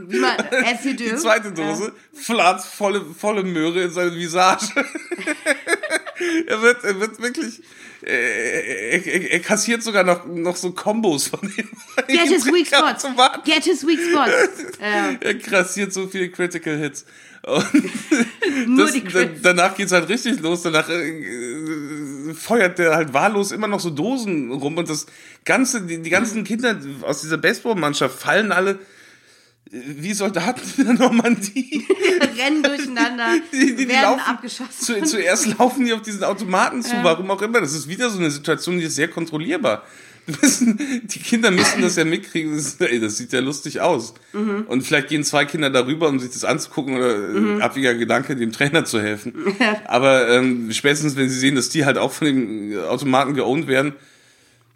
Wie 0.08 0.18
man, 0.18 0.36
as 0.40 0.84
you 0.84 0.92
do. 0.92 1.04
Die 1.04 1.14
zweite 1.14 1.52
Dose, 1.52 1.92
flatz, 2.12 2.66
volle, 2.66 3.04
volle 3.04 3.44
Möhre 3.44 3.82
in 3.82 3.90
seine 3.90 4.14
Visage. 4.14 4.66
Er 6.46 6.62
wird, 6.62 6.84
er 6.84 7.00
wird 7.00 7.20
wirklich, 7.22 7.62
er, 8.02 9.06
er, 9.06 9.30
er 9.32 9.40
kassiert 9.40 9.82
sogar 9.82 10.04
noch, 10.04 10.26
noch 10.26 10.56
so 10.56 10.72
Kombos 10.72 11.28
von 11.28 11.40
dem. 11.40 11.68
Get 12.08 12.28
his 12.28 12.46
weak 12.46 12.66
spots. 12.66 13.06
Get 13.44 13.64
his 13.64 13.86
weak 13.86 14.00
spots. 14.00 14.32
Ja. 14.80 15.12
Er 15.20 15.38
kassiert 15.38 15.92
so 15.92 16.08
viele 16.08 16.30
Critical 16.30 16.76
Hits. 16.76 17.04
Und 17.42 17.64
Nur 18.66 18.86
das, 18.86 19.28
danach 19.42 19.76
geht's 19.76 19.92
halt 19.92 20.08
richtig 20.08 20.40
los. 20.40 20.62
Danach 20.62 20.88
äh, 20.88 22.30
äh, 22.30 22.34
feuert 22.34 22.78
der 22.78 22.94
halt 22.94 23.12
wahllos 23.12 23.52
immer 23.52 23.68
noch 23.68 23.80
so 23.80 23.90
Dosen 23.90 24.52
rum 24.52 24.76
und 24.78 24.88
das 24.88 25.06
ganze, 25.44 25.82
die, 25.82 26.02
die 26.02 26.10
ganzen 26.10 26.44
Kinder 26.44 26.78
aus 27.02 27.22
dieser 27.22 27.38
Baseballmannschaft 27.38 28.18
fallen 28.18 28.52
alle 28.52 28.72
äh, 28.72 28.78
wie 29.72 30.12
Soldaten 30.12 30.60
in 30.76 30.84
der 30.84 30.94
Normandie. 30.94 31.86
Rennen 32.38 32.62
durcheinander, 32.62 33.36
Die, 33.52 33.74
die, 33.74 33.88
werden 33.88 34.02
laufen, 34.02 34.20
abgeschossen. 34.20 34.70
Zu, 34.70 35.02
zuerst 35.02 35.58
laufen 35.58 35.86
die 35.86 35.92
auf 35.94 36.02
diesen 36.02 36.24
Automaten 36.24 36.82
zu, 36.82 36.94
warum 37.02 37.30
auch 37.30 37.40
immer. 37.40 37.60
Das 37.60 37.72
ist 37.72 37.88
wieder 37.88 38.10
so 38.10 38.18
eine 38.18 38.30
Situation, 38.30 38.78
die 38.78 38.84
ist 38.84 38.96
sehr 38.96 39.08
kontrollierbar. 39.08 39.82
müssen, 40.26 40.78
die 41.04 41.18
Kinder 41.18 41.50
müssen 41.50 41.80
das 41.80 41.96
ja 41.96 42.04
mitkriegen. 42.04 42.54
Das, 42.54 42.76
ey, 42.80 43.00
das 43.00 43.16
sieht 43.16 43.32
ja 43.32 43.40
lustig 43.40 43.80
aus. 43.80 44.12
Mhm. 44.34 44.64
Und 44.68 44.82
vielleicht 44.82 45.08
gehen 45.08 45.24
zwei 45.24 45.46
Kinder 45.46 45.70
darüber, 45.70 46.08
um 46.08 46.20
sich 46.20 46.30
das 46.30 46.44
anzugucken 46.44 46.96
oder 46.96 47.16
mhm. 47.16 47.62
abwiger 47.62 47.94
Gedanke, 47.94 48.36
dem 48.36 48.52
Trainer 48.52 48.84
zu 48.84 49.00
helfen. 49.00 49.34
Aber 49.86 50.28
ähm, 50.28 50.70
spätestens, 50.70 51.16
wenn 51.16 51.30
sie 51.30 51.38
sehen, 51.38 51.56
dass 51.56 51.70
die 51.70 51.86
halt 51.86 51.96
auch 51.96 52.12
von 52.12 52.26
den 52.26 52.78
Automaten 52.78 53.34
geowned 53.34 53.68
werden, 53.68 53.94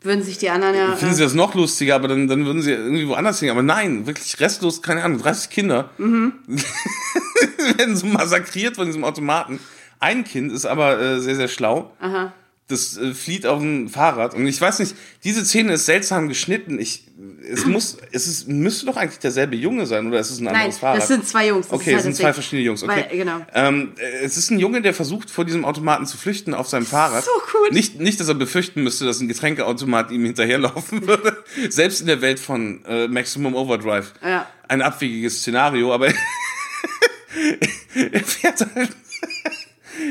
würden 0.01 0.23
sich 0.23 0.39
die 0.39 0.51
anderen 0.51 0.75
ja. 0.75 0.97
Finden 0.97 1.15
sie 1.15 1.23
das 1.23 1.35
noch 1.35 1.55
lustiger, 1.55 1.95
aber 1.97 2.09
dann, 2.09 2.29
dann 2.29 2.47
würden 2.47 2.63
sie 2.63 2.73
irgendwie 2.73 3.09
woanders 3.09 3.41
hängen. 3.41 3.53
Aber 3.53 3.63
nein, 3.63 4.07
wirklich 4.07 4.39
restlos, 4.41 4.83
keine 4.83 5.03
Ahnung, 5.03 5.21
30 5.21 5.51
Kinder 5.51 5.91
mhm. 5.99 6.35
werden 7.77 7.97
so 7.97 8.07
massakriert 8.07 8.77
von 8.77 8.87
diesem 8.87 9.05
Automaten. 9.05 9.61
Ein 9.99 10.25
Kind 10.25 10.53
ist 10.53 10.67
aber 10.67 11.01
äh, 11.01 11.21
sehr, 11.21 11.37
sehr 11.37 11.49
schlau. 11.49 11.93
Aha 12.01 12.33
das 12.69 12.97
äh, 12.97 13.15
flieht 13.15 13.47
auf 13.47 13.61
dem 13.61 13.89
Fahrrad. 13.89 14.35
Und 14.35 14.47
ich 14.47 14.61
weiß 14.61 14.81
nicht, 14.81 14.97
diese 15.23 15.45
Szene 15.45 15.75
ist 15.75 15.87
seltsam 15.87 16.29
geschnitten. 16.29 16.81
Ich, 16.81 17.05
es 17.49 17.65
muss, 17.65 17.97
es 18.11 18.27
ist, 18.27 18.49
müsste 18.49 18.87
doch 18.87 18.97
eigentlich 18.97 19.21
derselbe 19.21 19.55
Junge 19.55 19.87
sein, 19.87 20.09
oder 20.09 20.19
ist 20.19 20.31
es 20.31 20.41
ein 20.41 20.49
anderes 20.49 20.65
Nein, 20.65 20.73
Fahrrad? 20.73 20.99
das 20.99 21.09
sind 21.09 21.29
zwei 21.29 21.47
Jungs. 21.47 21.71
okay, 21.71 21.91
halt 21.91 21.99
es 21.99 22.03
sind 22.03 22.17
zwei 22.17 22.33
verschiedene 22.33 22.67
Jungs. 22.67 22.83
Okay. 22.83 23.07
Weil, 23.09 23.17
genau. 23.17 23.47
Ähm, 23.55 23.93
es 24.23 24.37
ist 24.37 24.51
ein 24.51 24.59
Junge, 24.59 24.83
der 24.83 24.95
versucht, 24.95 25.31
vor 25.31 25.45
diesem 25.45 25.65
Automaten 25.65 26.07
zu 26.07 26.17
flüchten 26.17 26.55
auf 26.55 26.69
seinem 26.69 26.87
Fahrrad. 26.87 27.25
So 27.25 27.31
gut. 27.53 27.73
Nicht, 27.73 28.01
nicht, 28.01 28.19
dass 28.19 28.27
er 28.27 28.35
befürchten 28.35 28.83
müsste, 28.83 29.05
dass 29.05 29.21
ein 29.21 29.29
Getränkeautomat 29.29 30.11
ihm 30.11 30.25
hinterherlaufen 30.25 31.07
würde. 31.07 31.45
Selbst 31.69 32.01
in 32.01 32.09
der 32.09 32.21
Welt 32.21 32.41
von 32.41 32.85
äh, 32.85 33.07
Maximum 33.07 33.55
Overdrive. 33.55 34.13
Ja. 34.25 34.49
Ein 34.67 34.83
abwegiges 34.83 35.39
Szenario, 35.39 35.95
aber 35.95 36.09
er 37.95 38.25
fährt 38.25 38.67
halt 38.75 38.91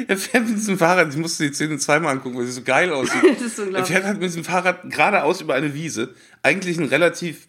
er 0.08 0.18
fährt 0.18 0.48
mit 0.48 0.58
diesem 0.58 0.78
Fahrrad, 0.78 1.10
ich 1.10 1.18
musste 1.18 1.48
die 1.48 1.54
Szene 1.54 1.78
zweimal 1.78 2.14
angucken, 2.14 2.38
weil 2.38 2.46
sie 2.46 2.52
so 2.52 2.62
geil 2.62 2.92
aussieht. 2.92 3.22
Er 3.74 3.86
fährt 3.86 4.04
halt 4.04 4.20
mit 4.20 4.30
diesem 4.30 4.44
Fahrrad 4.44 4.90
geradeaus 4.90 5.42
über 5.42 5.54
eine 5.56 5.74
Wiese. 5.74 6.14
Eigentlich 6.42 6.78
ein 6.78 6.86
relativ, 6.86 7.48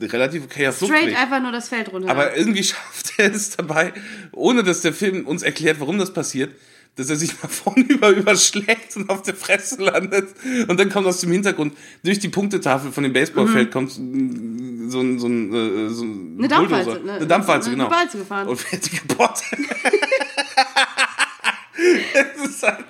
relativ 0.00 0.44
okayer 0.44 0.72
Straight 0.72 0.90
Fluchtweg. 0.90 1.18
einfach 1.18 1.40
nur 1.40 1.52
das 1.52 1.68
Feld 1.68 1.92
runter. 1.92 2.08
Aber 2.10 2.36
irgendwie 2.36 2.64
schafft 2.64 3.18
er 3.18 3.32
es 3.32 3.50
dabei, 3.50 3.92
ohne 4.32 4.62
dass 4.62 4.80
der 4.82 4.92
Film 4.92 5.26
uns 5.26 5.42
erklärt, 5.42 5.80
warum 5.80 5.98
das 5.98 6.12
passiert, 6.12 6.54
dass 6.96 7.10
er 7.10 7.16
sich 7.16 7.42
nach 7.42 7.50
vorne 7.50 7.84
über 7.88 8.10
überschlägt 8.10 8.96
und 8.96 9.10
auf 9.10 9.22
der 9.22 9.34
Fresse 9.34 9.82
landet. 9.82 10.28
Und 10.68 10.78
dann 10.78 10.90
kommt 10.90 11.06
aus 11.06 11.20
dem 11.20 11.32
Hintergrund, 11.32 11.76
durch 12.02 12.18
die 12.18 12.28
Punktetafel 12.28 12.92
von 12.92 13.02
dem 13.02 13.12
Baseballfeld, 13.12 13.68
mhm. 13.68 13.72
kommt 13.72 13.92
so 13.92 14.00
ein, 14.00 14.90
so 14.90 15.00
ein, 15.00 15.18
so 15.18 15.26
ein, 15.26 15.52
äh, 15.52 16.38
eine 16.38 16.48
Dampfwalze. 16.48 17.00
Eine, 17.00 17.12
eine 17.12 17.26
Dampfwalze, 17.26 17.68
eine 17.68 17.76
genau. 17.76 17.88
Dampfwalze 17.88 18.18
gefahren. 18.18 18.48
Und 18.48 18.56
fährt 18.56 18.86
die 18.86 18.96
kaputt. 18.96 19.40
es 21.76 22.50
ist 22.50 22.62
halt 22.62 22.84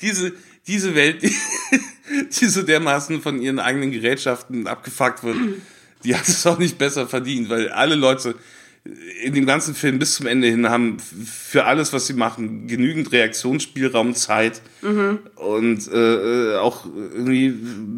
diese, 0.00 0.32
diese 0.66 0.94
Welt, 0.94 1.22
die, 1.22 1.34
die 2.30 2.46
so 2.46 2.62
dermaßen 2.62 3.20
von 3.20 3.40
ihren 3.40 3.58
eigenen 3.58 3.90
Gerätschaften 3.90 4.66
abgefuckt 4.66 5.24
wird, 5.24 5.36
die 6.04 6.14
hat 6.14 6.28
es 6.28 6.46
auch 6.46 6.58
nicht 6.58 6.78
besser 6.78 7.08
verdient, 7.08 7.48
weil 7.48 7.68
alle 7.70 7.94
Leute 7.94 8.34
in 9.22 9.34
dem 9.34 9.46
ganzen 9.46 9.74
Film 9.74 9.98
bis 9.98 10.14
zum 10.14 10.26
Ende 10.26 10.48
hin 10.48 10.68
haben 10.68 10.98
für 10.98 11.64
alles, 11.64 11.92
was 11.92 12.06
sie 12.06 12.14
machen, 12.14 12.66
genügend 12.68 13.12
Reaktionsspielraum, 13.12 14.14
Zeit 14.14 14.62
mhm. 14.80 15.18
und 15.34 15.88
äh, 15.92 16.56
auch 16.56 16.86
irgendwie 16.86 17.54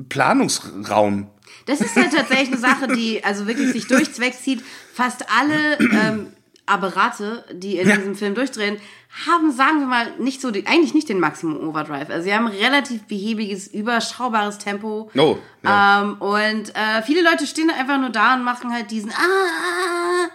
Planungsraum. 0.08 1.28
Das 1.66 1.80
ist 1.80 1.94
halt 1.94 2.12
tatsächlich 2.12 2.48
eine 2.48 2.58
Sache, 2.58 2.88
die 2.88 3.22
also 3.22 3.46
wirklich 3.46 3.70
sich 3.72 3.86
durchzweckzieht. 3.86 4.62
Fast 4.92 5.26
alle 5.30 5.78
ähm, 5.78 6.26
Apparate, 6.70 7.44
die 7.52 7.78
in 7.78 7.88
ja. 7.88 7.96
diesem 7.96 8.14
Film 8.14 8.34
durchdrehen, 8.34 8.78
haben, 9.26 9.52
sagen 9.52 9.80
wir 9.80 9.86
mal, 9.86 10.12
nicht 10.18 10.40
so, 10.40 10.50
die, 10.50 10.66
eigentlich 10.66 10.94
nicht 10.94 11.08
den 11.08 11.18
Maximum 11.18 11.68
Overdrive. 11.68 12.10
Also 12.10 12.24
sie 12.24 12.34
haben 12.34 12.46
relativ 12.46 13.02
behäbiges, 13.04 13.66
überschaubares 13.66 14.58
Tempo. 14.58 15.10
Oh, 15.16 15.38
ja. 15.64 16.02
ähm, 16.02 16.14
und 16.20 16.74
äh, 16.74 17.02
viele 17.04 17.22
Leute 17.22 17.46
stehen 17.46 17.70
einfach 17.70 17.98
nur 17.98 18.10
da 18.10 18.34
und 18.34 18.44
machen 18.44 18.72
halt 18.72 18.90
diesen 18.90 19.10
Ah. 19.10 20.28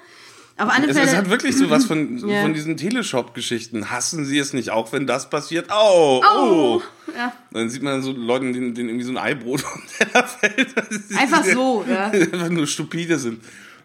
Auf 0.58 0.70
alle 0.74 0.94
Fälle. 0.94 1.08
Es 1.08 1.16
hat 1.16 1.30
wirklich 1.30 1.58
so 1.58 1.70
was 1.70 1.86
von, 1.86 2.18
Ja. 2.30 2.42
von 2.42 2.54
diesen 2.54 2.78
Teleshop-Geschichten. 2.78 3.92
Hassen 3.92 4.26
Sie 4.26 4.40
es 4.40 4.54
nicht 4.54 4.70
auch, 4.70 4.92
wenn 4.94 5.06
das 5.06 5.30
passiert? 5.30 5.68
Oh, 5.70 6.22
oh. 6.24 6.40
Oh, 6.40 6.82
ja. 7.16 7.34
Dann 7.52 7.70
sieht 7.70 7.84
man 7.84 8.02
so 8.02 8.12
Leuten, 8.12 8.54
denen, 8.54 8.74
denen 8.74 8.90
irgendwie 8.90 9.06
so 9.06 9.12
ein 9.12 9.18
Eibrot 9.18 9.62
fällt. 9.62 10.74
sie 10.92 11.16
Einfach 11.16 11.44
so, 11.44 11.86
ja. 11.88 12.06
Einfach 12.12 12.50
nur 12.50 12.68
stupide 12.68 13.20
sind. 13.20 13.44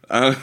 Äh, 0.09 0.35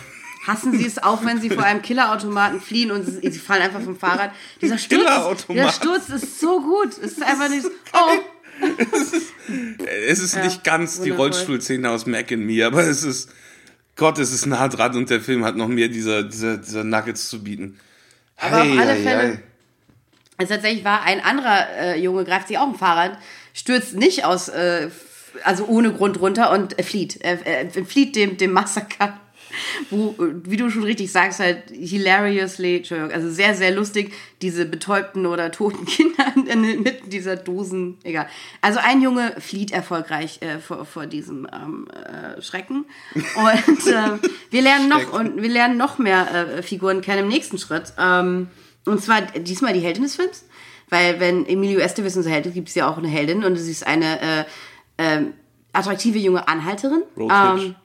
Hassen 0.48 0.78
sie 0.78 0.86
es 0.86 0.98
auch, 1.04 1.24
wenn 1.26 1.42
sie 1.42 1.50
vor 1.50 1.64
einem 1.64 1.82
Killerautomaten 1.82 2.62
fliehen 2.62 2.92
und 2.92 3.06
sie, 3.06 3.30
sie 3.32 3.40
fallen 3.40 3.62
einfach 3.64 3.82
vom 3.82 3.98
Fahrrad. 4.00 4.32
Dieser 4.62 4.78
Sturz, 4.78 5.46
dieser 5.48 5.72
Sturz 5.72 6.10
ist 6.10 6.40
so 6.40 6.62
gut. 6.62 6.90
Es 6.98 7.12
ist 7.14 7.24
einfach 7.24 7.50
nicht 7.50 7.64
so, 7.64 7.70
oh. 7.94 8.20
es 10.10 10.20
ist 10.20 10.36
Ja, 10.36 10.44
nicht 10.44 10.64
ganz 10.64 11.02
die. 11.02 11.10
Rollstuhlszene 11.12 11.90
aus 11.90 12.06
Mac 12.06 12.32
in 12.32 12.46
Me, 12.46 12.66
aber 12.66 12.84
es 12.88 13.04
ist, 13.04 13.30
Gott, 13.96 14.18
es 14.20 14.32
ist 14.34 14.46
nah 14.46 14.68
dran 14.68 14.96
und 14.96 15.10
der 15.10 15.22
Film 15.22 15.44
hat 15.44 15.56
noch 15.58 15.68
mehr 15.68 15.90
dieser, 15.90 16.24
dieser, 16.24 16.58
dieser 16.58 16.84
Nuggets 16.84 17.30
zu 17.30 17.44
bieten. 17.44 17.80
Aber 18.38 18.62
auf 18.62 18.68
Hei, 18.68 18.80
alle 18.80 18.92
hei, 18.92 19.04
Fälle- 19.04 19.34
hei. 19.34 19.44
Es 20.40 20.50
tatsächlich 20.50 20.86
war 20.86 21.02
ein 21.04 21.20
anderer 21.20 21.68
äh, 21.80 22.00
Junge, 22.00 22.24
greift 22.24 22.48
sich 22.48 22.58
auch 22.60 22.68
ein 22.68 22.76
Fahrrad, 22.76 23.18
stürzt 23.56 23.96
nicht 23.96 24.24
aus, 24.24 24.50
äh, 24.50 24.90
also 25.44 25.66
ohne 25.66 25.92
Grund 25.92 26.20
runter 26.20 26.52
und 26.52 26.78
er 26.78 26.84
flieht. 26.84 27.18
Er, 27.22 27.44
er 27.46 27.70
flieht 27.86 28.16
dem, 28.16 28.38
dem 28.38 28.52
Massaker. 28.54 29.20
Wo, 29.90 30.16
äh, 30.24 30.34
wie 30.44 30.58
du 30.58 30.70
schon 30.70 30.84
richtig 30.84 31.12
sagst, 31.12 31.40
halt 31.40 31.70
hilariously, 31.72 32.84
also 33.14 33.30
sehr, 33.30 33.56
sehr 33.56 33.72
lustig, 33.72 34.14
diese 34.42 34.66
betäubten 34.66 35.26
oder 35.26 35.52
toten 35.52 35.86
Kinder 35.86 36.34
inmitten 36.36 37.10
dieser 37.10 37.36
Dosen, 37.36 37.98
egal. 38.04 38.28
Also 38.62 38.80
ein 38.84 39.02
Junge 39.02 39.36
flieht 39.40 39.72
erfolgreich 39.72 40.42
äh, 40.42 40.60
vor, 40.60 40.86
vor 40.86 41.06
diesem 41.06 41.48
ähm, 41.54 41.88
äh, 41.90 42.42
Schrecken. 42.42 42.86
Und 43.14 43.88
äh, 43.88 44.30
wir 44.50 44.62
lernen 44.62 44.90
noch 44.90 45.14
und 45.14 45.42
wir 45.42 45.50
lernen 45.50 45.78
noch 45.78 45.98
mehr 45.98 46.58
äh, 46.58 46.64
Figuren 46.64 47.02
kennen 47.02 47.24
im 47.24 47.28
nächsten 47.28 47.58
Schritt. 47.58 47.94
Ähm, 48.00 48.48
und 48.86 49.02
zwar 49.04 49.22
diesmal 49.22 49.74
die 49.74 49.82
Heldin 49.82 50.04
des 50.04 50.16
Films. 50.16 50.46
Weil 50.90 51.20
wenn 51.20 51.46
Emilio 51.46 51.80
Estevez 51.80 52.16
unser 52.16 52.30
Held 52.30 52.46
ist, 52.46 52.54
gibt 52.54 52.70
es 52.70 52.76
ja 52.76 52.90
auch 52.90 52.98
eine 52.98 53.10
Heldin 53.10 53.44
und 53.44 53.58
sie 53.58 53.72
ist 53.72 53.86
eine 53.86 54.22
äh, 54.22 54.46
ähm, 54.98 55.34
attraktive 55.74 56.18
junge 56.18 56.48
Anhalterin. 56.48 57.04
Road 57.18 57.32
Ähm. 57.32 57.76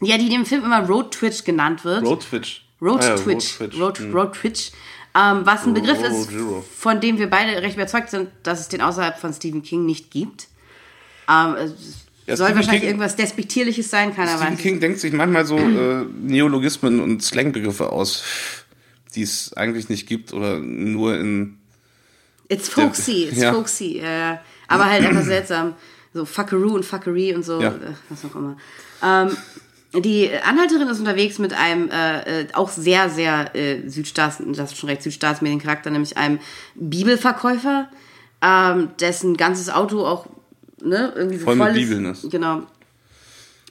Ja, 0.00 0.18
die 0.18 0.28
dem 0.28 0.44
Film 0.46 0.64
immer 0.64 0.86
Road 0.86 1.12
Twitch 1.12 1.44
genannt 1.44 1.84
wird. 1.84 2.04
Road 2.04 2.20
Twitch. 2.28 2.64
Road 2.82 3.02
Ah 3.02 3.08
ja, 3.08 3.16
Twitch. 3.16 3.60
Road 3.60 3.70
Twitch. 3.70 3.80
Road, 3.80 3.98
Hm. 3.98 4.12
Road 4.14 4.32
Twitch. 4.34 4.70
Ähm, 5.14 5.40
was 5.46 5.64
ein 5.64 5.72
Begriff 5.72 5.98
Road 5.98 6.10
ist, 6.12 6.28
Zero. 6.30 6.64
von 6.76 7.00
dem 7.00 7.18
wir 7.18 7.30
beide 7.30 7.62
recht 7.62 7.76
überzeugt 7.76 8.10
sind, 8.10 8.28
dass 8.42 8.60
es 8.60 8.68
den 8.68 8.82
außerhalb 8.82 9.18
von 9.18 9.32
Stephen 9.32 9.62
King 9.62 9.86
nicht 9.86 10.10
gibt. 10.10 10.48
Ähm, 11.28 11.54
es 11.54 12.04
Ja, 12.26 12.36
soll 12.36 12.46
Stephen 12.48 12.56
wahrscheinlich 12.56 12.80
King- 12.82 12.88
irgendwas 12.90 13.16
Despektierliches 13.16 13.88
sein, 13.88 14.14
keiner 14.14 14.36
Stephen 14.36 14.54
weiß. 14.54 14.60
King 14.60 14.80
denkt 14.80 14.98
sich 15.00 15.12
manchmal 15.14 15.46
so 15.46 15.56
äh, 15.56 16.04
Neologismen 16.20 17.00
und 17.00 17.22
Slangbegriffe 17.22 17.90
aus, 17.92 18.24
die 19.14 19.22
es 19.22 19.54
eigentlich 19.54 19.88
nicht 19.88 20.06
gibt 20.06 20.34
oder 20.34 20.58
nur 20.58 21.18
in 21.18 21.56
It's 22.48 22.68
folksy, 22.68 23.24
it's 23.24 23.40
Ja. 23.40 23.54
folksy. 23.54 23.98
Äh, 24.00 24.36
aber 24.68 24.84
halt 24.84 25.02
einfach 25.06 25.24
seltsam. 25.24 25.74
So 26.12 26.24
Fuckaroo 26.26 26.74
und 26.74 26.84
Fuckery 26.84 27.34
und 27.34 27.42
so, 27.42 27.60
Ja. 27.60 27.68
äh, 27.70 27.94
was 28.10 28.24
auch 28.30 28.34
immer. 28.36 28.56
Ähm, 29.02 29.36
die 29.94 30.30
Anhalterin 30.44 30.88
ist 30.88 30.98
unterwegs 30.98 31.38
mit 31.38 31.52
einem 31.52 31.90
äh, 31.90 32.42
äh, 32.42 32.46
auch 32.52 32.70
sehr, 32.70 33.08
sehr 33.08 33.54
äh, 33.54 33.88
Südstaats, 33.88 34.38
das 34.44 34.72
ist 34.72 34.78
schon 34.78 34.88
recht 34.88 35.02
Südstaatsmediencharakter, 35.02 35.90
nämlich 35.90 36.16
einem 36.16 36.38
Bibelverkäufer, 36.74 37.88
ähm, 38.42 38.90
dessen 39.00 39.36
ganzes 39.36 39.70
Auto 39.70 40.04
auch 40.04 40.26
ne, 40.82 41.12
irgendwie 41.14 41.38
so 41.38 41.44
Voll 41.44 41.56
mit 41.56 41.66
voll 41.66 41.74
Bibeln 41.74 42.04
ist. 42.06 42.24
ist. 42.24 42.30
Genau. 42.30 42.62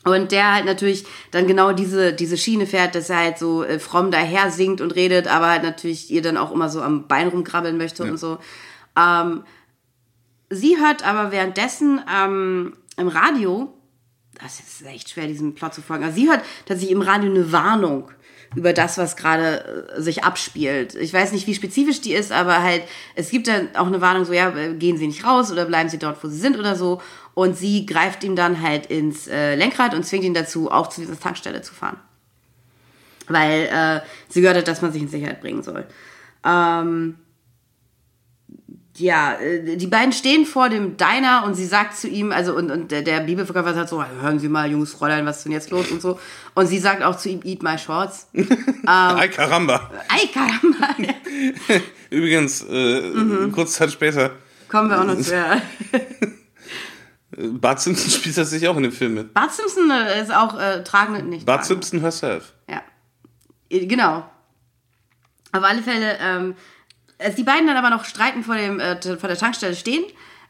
Und 0.04 0.32
der 0.32 0.54
halt 0.54 0.66
natürlich 0.66 1.06
dann 1.32 1.48
genau 1.48 1.74
diese, 1.74 2.14
diese 2.14 2.38
Schiene 2.38 2.68
fährt, 2.68 2.94
dass 2.94 3.10
er 3.10 3.18
halt 3.18 3.40
so 3.40 3.64
äh, 3.64 3.80
fromm 3.80 4.12
daher 4.12 4.52
singt 4.52 4.80
und 4.80 4.92
redet, 4.92 5.28
aber 5.28 5.50
halt 5.50 5.64
natürlich 5.64 6.12
ihr 6.12 6.22
dann 6.22 6.38
auch 6.38 6.52
immer 6.52 6.70
so 6.70 6.82
am 6.82 7.08
Bein 7.08 7.28
rumkrabbeln 7.28 7.76
möchte 7.76 8.04
und 8.04 8.18
so. 8.18 8.38
Ähm, 8.96 9.44
sie 10.52 10.78
hört 10.80 11.06
aber 11.06 11.32
währenddessen 11.32 12.02
ähm, 12.08 12.74
im 12.98 13.08
Radio, 13.08 13.74
das 14.42 14.60
ist 14.60 14.86
echt 14.86 15.10
schwer, 15.10 15.28
diesem 15.28 15.56
Plot 15.56 15.74
zu 15.74 15.82
folgen, 15.82 16.04
aber 16.04 16.14
sie 16.14 16.30
hört 16.30 16.42
tatsächlich 16.66 16.92
im 16.96 17.02
Radio 17.02 17.30
eine 17.30 17.52
Warnung 17.52 18.12
über 18.56 18.74
das, 18.74 18.98
was 18.98 19.16
gerade 19.16 19.94
äh, 19.96 20.02
sich 20.02 20.24
abspielt. 20.24 20.96
Ich 20.96 21.14
weiß 21.14 21.32
nicht, 21.32 21.48
wie 21.48 21.56
spezifisch 21.56 22.02
die 22.02 22.14
ist, 22.14 22.32
aber 22.32 22.62
halt, 22.62 22.84
es 23.16 23.30
gibt 23.30 23.48
dann 23.48 23.76
auch 23.76 23.88
eine 23.88 24.02
Warnung, 24.02 24.26
so, 24.26 24.34
ja, 24.34 24.56
äh, 24.56 24.74
gehen 24.74 24.98
Sie 24.98 25.08
nicht 25.08 25.26
raus 25.26 25.52
oder 25.52 25.66
bleiben 25.66 25.90
Sie 25.90 25.98
dort, 25.98 26.24
wo 26.24 26.28
Sie 26.28 26.38
sind 26.38 26.58
oder 26.58 26.76
so. 26.76 27.02
Und 27.34 27.58
sie 27.58 27.86
greift 27.86 28.24
ihm 28.24 28.36
dann 28.36 28.62
halt 28.62 28.86
ins 28.86 29.28
äh, 29.28 29.56
Lenkrad 29.56 29.94
und 29.94 30.04
zwingt 30.04 30.24
ihn 30.24 30.34
dazu, 30.34 30.72
auch 30.72 30.88
zu 30.88 31.02
dieser 31.02 31.20
Tankstelle 31.20 31.62
zu 31.62 31.74
fahren. 31.74 31.98
Weil 33.28 33.64
äh, 33.66 34.02
sie 34.30 34.40
gehört 34.40 34.58
hat, 34.58 34.68
dass 34.70 34.82
man 34.82 34.94
sich 34.94 35.02
in 35.02 35.10
Sicherheit 35.10 35.42
bringen 35.42 35.62
soll. 35.62 35.86
Ähm, 36.46 37.16
ja, 38.98 39.34
äh, 39.36 39.76
die 39.78 39.88
beiden 39.88 40.12
stehen 40.14 40.46
vor 40.46 40.70
dem 40.70 40.96
Diner 40.98 41.44
und 41.46 41.56
sie 41.56 41.66
sagt 41.66 41.98
zu 41.98 42.08
ihm, 42.08 42.32
also 42.32 42.56
und, 42.56 42.72
und 42.72 42.92
der, 42.92 43.02
der 43.02 43.20
Bibelverkäufer 43.22 43.74
sagt 43.74 43.90
so, 43.90 44.04
hören 44.04 44.40
Sie 44.40 44.48
mal, 44.50 44.72
junges 44.72 44.94
Fräulein, 44.94 45.26
was 45.26 45.38
ist 45.40 45.44
denn 45.46 45.52
jetzt 45.52 45.70
los 45.72 45.92
und 45.92 46.02
so. 46.02 46.20
Und 46.54 46.68
sie 46.68 46.80
sagt 46.80 47.04
auch 47.04 47.18
zu 47.18 47.30
ihm, 47.30 47.42
eat 47.44 47.62
my 47.62 47.78
shorts. 47.78 48.28
Ay 48.86 49.30
caramba. 49.36 49.92
Ei, 50.08 50.28
caramba. 50.34 50.96
Übrigens, 52.10 52.64
äh, 52.70 53.02
Mhm. 53.02 53.52
kurz 53.52 53.74
Zeit 53.74 53.92
später, 53.92 54.32
Kommen 54.70 54.90
wir 54.90 55.00
auch 55.00 55.06
noch 55.06 55.20
zu. 55.20 55.34
Ja. 55.34 55.62
Bart 57.38 57.82
Simpson 57.82 58.10
spielt 58.10 58.36
tatsächlich 58.36 58.70
auch 58.70 58.78
in 58.78 58.84
dem 58.84 58.92
Film 58.92 59.16
mit. 59.16 59.34
Bart 59.34 59.54
Simpson 59.54 59.92
äh, 59.92 60.22
ist 60.22 60.34
auch 60.34 60.58
äh, 60.60 60.84
tragende, 60.84 61.22
nicht 61.24 61.46
Bart 61.46 61.62
tragend. 61.66 61.84
Simpson 61.84 62.00
herself. 62.02 62.54
Ja. 62.70 62.82
Äh, 63.70 63.86
Genau. 63.88 64.30
Auf 65.52 65.64
alle 65.64 65.82
Fälle, 65.82 66.18
ähm, 66.22 66.56
als 67.20 67.36
die 67.36 67.44
beiden 67.44 67.68
dann 67.68 67.78
aber 67.78 67.90
noch 67.90 68.06
streiten 68.06 68.44
vor, 68.44 68.56
dem, 68.56 68.80
äh, 68.80 68.96
vor 69.18 69.30
der 69.30 69.38
Tankstelle 69.38 69.76
stehen, 69.76 70.04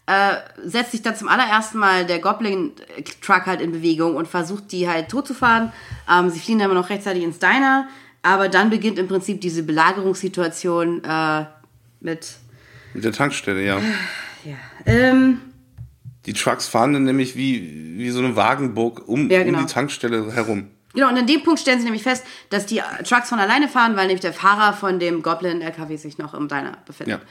äh, 0.08 0.36
setzt 0.64 0.92
sich 0.92 1.02
dann 1.02 1.16
zum 1.16 1.28
allerersten 1.28 1.78
Mal 1.80 2.06
der 2.06 2.20
Goblin-Truck 2.20 3.46
halt 3.48 3.62
in 3.62 3.72
Bewegung 3.72 4.16
und 4.16 4.28
versucht, 4.28 4.72
die 4.72 4.88
halt 4.88 5.10
totzufahren. 5.10 5.72
Ähm, 6.12 6.30
sie 6.30 6.40
fliehen 6.40 6.60
dann 6.60 6.70
aber 6.72 6.80
noch 6.80 6.90
rechtzeitig 6.90 7.24
ins 7.24 7.40
Diner, 7.40 7.88
aber 8.22 8.48
dann 8.50 8.70
beginnt 8.70 9.00
im 9.00 9.08
Prinzip 9.08 9.42
diese 9.42 9.64
Belagerungssituation 9.64 11.04
äh, 11.04 11.46
mit. 12.02 12.36
Mit 12.94 13.04
der 13.04 13.12
Tankstelle, 13.14 13.64
ja. 13.64 13.80
Ja. 14.46 14.54
Ähm, 14.86 15.42
Die 16.28 16.34
Trucks 16.34 16.68
fahren 16.68 16.94
dann 16.94 17.04
nämlich 17.06 17.36
wie, 17.36 17.98
wie 17.98 18.12
so 18.12 18.20
eine 18.20 18.36
Wagenburg 18.36 19.08
um, 19.08 19.28
Ja, 19.32 19.42
genau. 19.42 19.58
um 19.58 19.66
die 19.66 19.74
Tankstelle 19.74 20.32
herum. 20.34 20.68
Genau, 20.96 21.10
und 21.10 21.18
an 21.18 21.28
dem 21.28 21.44
Punkt 21.44 21.60
stellen 21.60 21.80
sie 21.80 21.86
nämlich 21.86 22.04
fest, 22.04 22.26
dass 22.50 22.66
die 22.66 22.82
Trucks 23.08 23.30
von 23.30 23.40
alleine 23.40 23.68
fahren, 23.68 23.96
weil 23.96 24.08
nämlich 24.08 24.22
der 24.22 24.34
Fahrer 24.34 24.74
von 24.74 25.00
dem 25.00 25.22
Goblin-LKW 25.22 25.98
sich 25.98 26.18
noch 26.18 26.34
im 26.34 26.48
Diner 26.48 26.78
befindet. 26.86 27.20
Ja. 27.20 27.26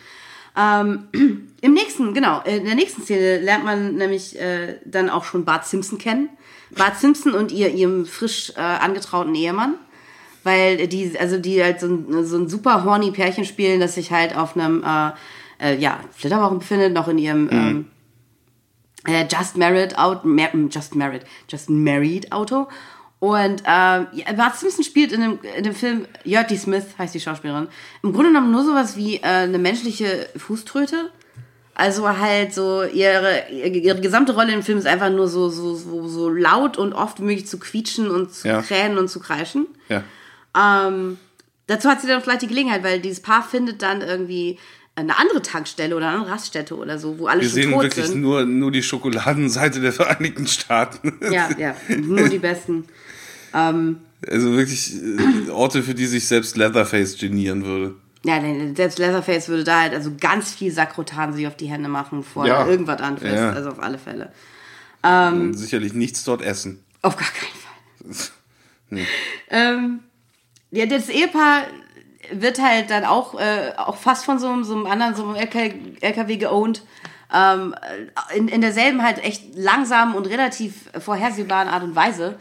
Ähm, 0.57 1.09
Im 1.61 1.73
nächsten, 1.73 2.13
genau, 2.15 2.43
in 2.43 2.65
der 2.65 2.75
nächsten 2.75 3.03
Szene 3.03 3.41
lernt 3.41 3.65
man 3.65 3.95
nämlich 3.95 4.39
äh, 4.39 4.77
dann 4.85 5.09
auch 5.09 5.25
schon 5.25 5.45
Bart 5.45 5.67
Simpson 5.67 5.99
kennen. 5.99 6.29
Bart 6.77 6.99
Simpson 6.99 7.33
und 7.33 7.53
ihr, 7.53 7.71
ihrem 7.71 8.05
frisch 8.05 8.53
äh, 8.57 8.61
angetrauten 8.61 9.35
Ehemann. 9.35 9.75
Weil 10.43 10.87
die, 10.89 11.19
also 11.19 11.39
die 11.39 11.63
halt 11.63 11.81
so 11.81 11.87
ein, 11.87 12.25
so 12.27 12.37
ein 12.37 12.49
super 12.49 12.85
horny 12.85 13.11
Pärchen 13.13 13.47
spielen, 13.47 13.81
das 13.81 13.95
sich 13.95 14.13
halt 14.13 14.37
auf 14.37 14.57
einem, 14.57 14.85
äh, 14.85 15.13
äh, 15.59 15.79
ja, 15.79 16.01
Flitterwochen 16.13 16.59
befindet, 16.59 16.93
noch 16.93 17.09
in 17.09 17.17
ihrem, 17.17 17.49
ähm, 17.51 17.87
äh, 19.07 19.25
Just 19.31 19.57
Married 19.57 19.97
Mar 19.97 20.51
Just 20.71 20.95
Married, 20.95 21.23
Just 21.49 21.71
Married 21.71 22.31
Auto. 22.31 22.69
Und 23.25 23.63
ähm, 23.67 24.07
ja, 24.13 24.33
Bart 24.37 24.55
Simpson 24.59 24.85
spielt 24.85 25.11
in 25.11 25.23
dem, 25.23 25.39
in 25.57 25.65
dem 25.65 25.75
Film, 25.75 26.05
Yurty 26.25 26.59
Smith 26.59 26.85
heißt 26.99 27.15
die 27.15 27.21
Schauspielerin, 27.21 27.69
im 28.03 28.13
Grunde 28.13 28.29
genommen 28.29 28.51
nur 28.51 28.65
sowas 28.67 28.99
wie 28.99 29.17
äh, 29.17 29.23
eine 29.23 29.57
menschliche 29.59 30.29
Fußtröte. 30.37 31.11
Also 31.75 32.07
halt 32.07 32.53
so, 32.53 32.83
ihre, 32.85 33.49
ihre 33.51 33.99
gesamte 34.01 34.35
Rolle 34.35 34.53
im 34.53 34.63
Film 34.63 34.77
ist 34.77 34.87
einfach 34.87 35.09
nur 35.09 35.27
so, 35.27 35.49
so, 35.49 35.75
so, 35.75 36.07
so 36.07 36.29
laut 36.29 36.77
und 36.77 36.93
oft 36.93 37.19
möglich 37.19 37.47
zu 37.47 37.59
quietschen 37.59 38.11
und 38.11 38.31
zu 38.31 38.47
Ja. 38.47 38.61
krähen 38.61 38.99
und 38.99 39.09
zu 39.09 39.21
kreischen. 39.21 39.69
Ja. 39.89 40.05
Ähm, 40.55 41.17
dazu 41.67 41.89
hat 41.89 42.03
sie 42.03 42.07
dann 42.09 42.21
vielleicht 42.21 42.43
die 42.43 42.47
Gelegenheit, 42.49 42.85
weil 42.85 43.01
dieses 43.01 43.21
Paar 43.23 43.43
findet 43.43 43.81
dann 43.81 44.03
irgendwie 44.03 44.59
eine 44.97 45.19
andere 45.19 45.41
Tankstelle 45.41 45.97
oder 45.97 46.09
eine 46.09 46.19
andere 46.19 46.35
Raststätte 46.35 46.77
oder 46.77 46.99
so, 46.99 47.19
wo 47.19 47.27
alle 47.27 47.41
Wir 47.41 47.49
schon 47.49 47.55
sehen 47.55 47.71
wirklich 47.73 48.05
sind. 48.07 48.21
nur, 48.21 48.45
nur 48.45 48.71
die 48.71 48.83
Schokoladenseite 48.83 49.81
der 49.81 49.93
Vereinigten 49.95 50.47
Staaten. 50.47 51.19
Ja, 51.33 51.49
ja, 51.59 51.75
nur 51.97 52.29
die 52.29 52.39
besten. 52.39 52.85
Also 53.55 54.53
wirklich 54.57 54.95
äh, 54.97 55.51
Orte, 55.51 55.83
für 55.83 55.95
die 55.95 56.07
sich 56.07 56.27
selbst 56.27 56.57
Leatherface 56.57 57.19
genieren 57.19 57.65
würde. 57.65 57.95
Ja, 58.25 58.41
selbst 58.75 58.99
Leatherface 58.99 59.49
würde 59.49 59.65
da 59.65 59.83
halt 59.83 59.95
also 59.95 60.13
ganz 60.19 60.53
viel 60.53 60.73
Sakrotan 60.73 61.35
sich 61.35 61.47
auf 61.47 61.57
die 61.57 61.67
Hände 61.67 61.89
machen, 61.89 62.19
bevor 62.21 62.47
Ja. 62.47 62.67
irgendwas 62.67 63.01
anfasst. 63.01 63.35
Ja. 63.35 63.51
Also 63.51 63.71
auf 63.71 63.83
alle 63.83 63.99
Fälle. 63.99 64.33
Und 65.03 65.53
sicherlich 65.55 65.93
nichts 65.93 66.25
dort 66.25 66.41
essen. 66.41 66.83
Auf 67.03 67.17
gar 67.17 67.29
keinen 67.29 68.15
Fall. 68.15 68.31
Nee. 68.91 69.07
Ähm, 69.51 70.01
ja, 70.71 70.87
das 70.87 71.09
Ehepaar 71.09 71.65
wird 72.33 72.61
halt 72.63 72.91
dann 72.91 73.05
auch, 73.05 73.35
äh, 73.41 73.73
auch 73.77 73.97
fast 73.97 74.25
von 74.25 74.39
so 74.39 74.47
einem, 74.49 74.63
so 74.63 74.75
einem 74.77 74.87
anderen, 74.87 75.17
so 75.17 75.25
einem 75.27 75.35
LK, 75.37 75.75
LKW 76.01 76.37
geowned. 76.37 76.83
Ähm, 77.33 77.75
in, 78.37 78.47
in 78.49 78.61
derselben 78.61 79.03
halt 79.03 79.25
echt 79.25 79.57
langsamen 79.57 80.15
und 80.15 80.27
relativ 80.29 80.91
vorhersehbaren 81.01 81.67
Art 81.69 81.83
und 81.83 81.97
Weise. 81.97 82.39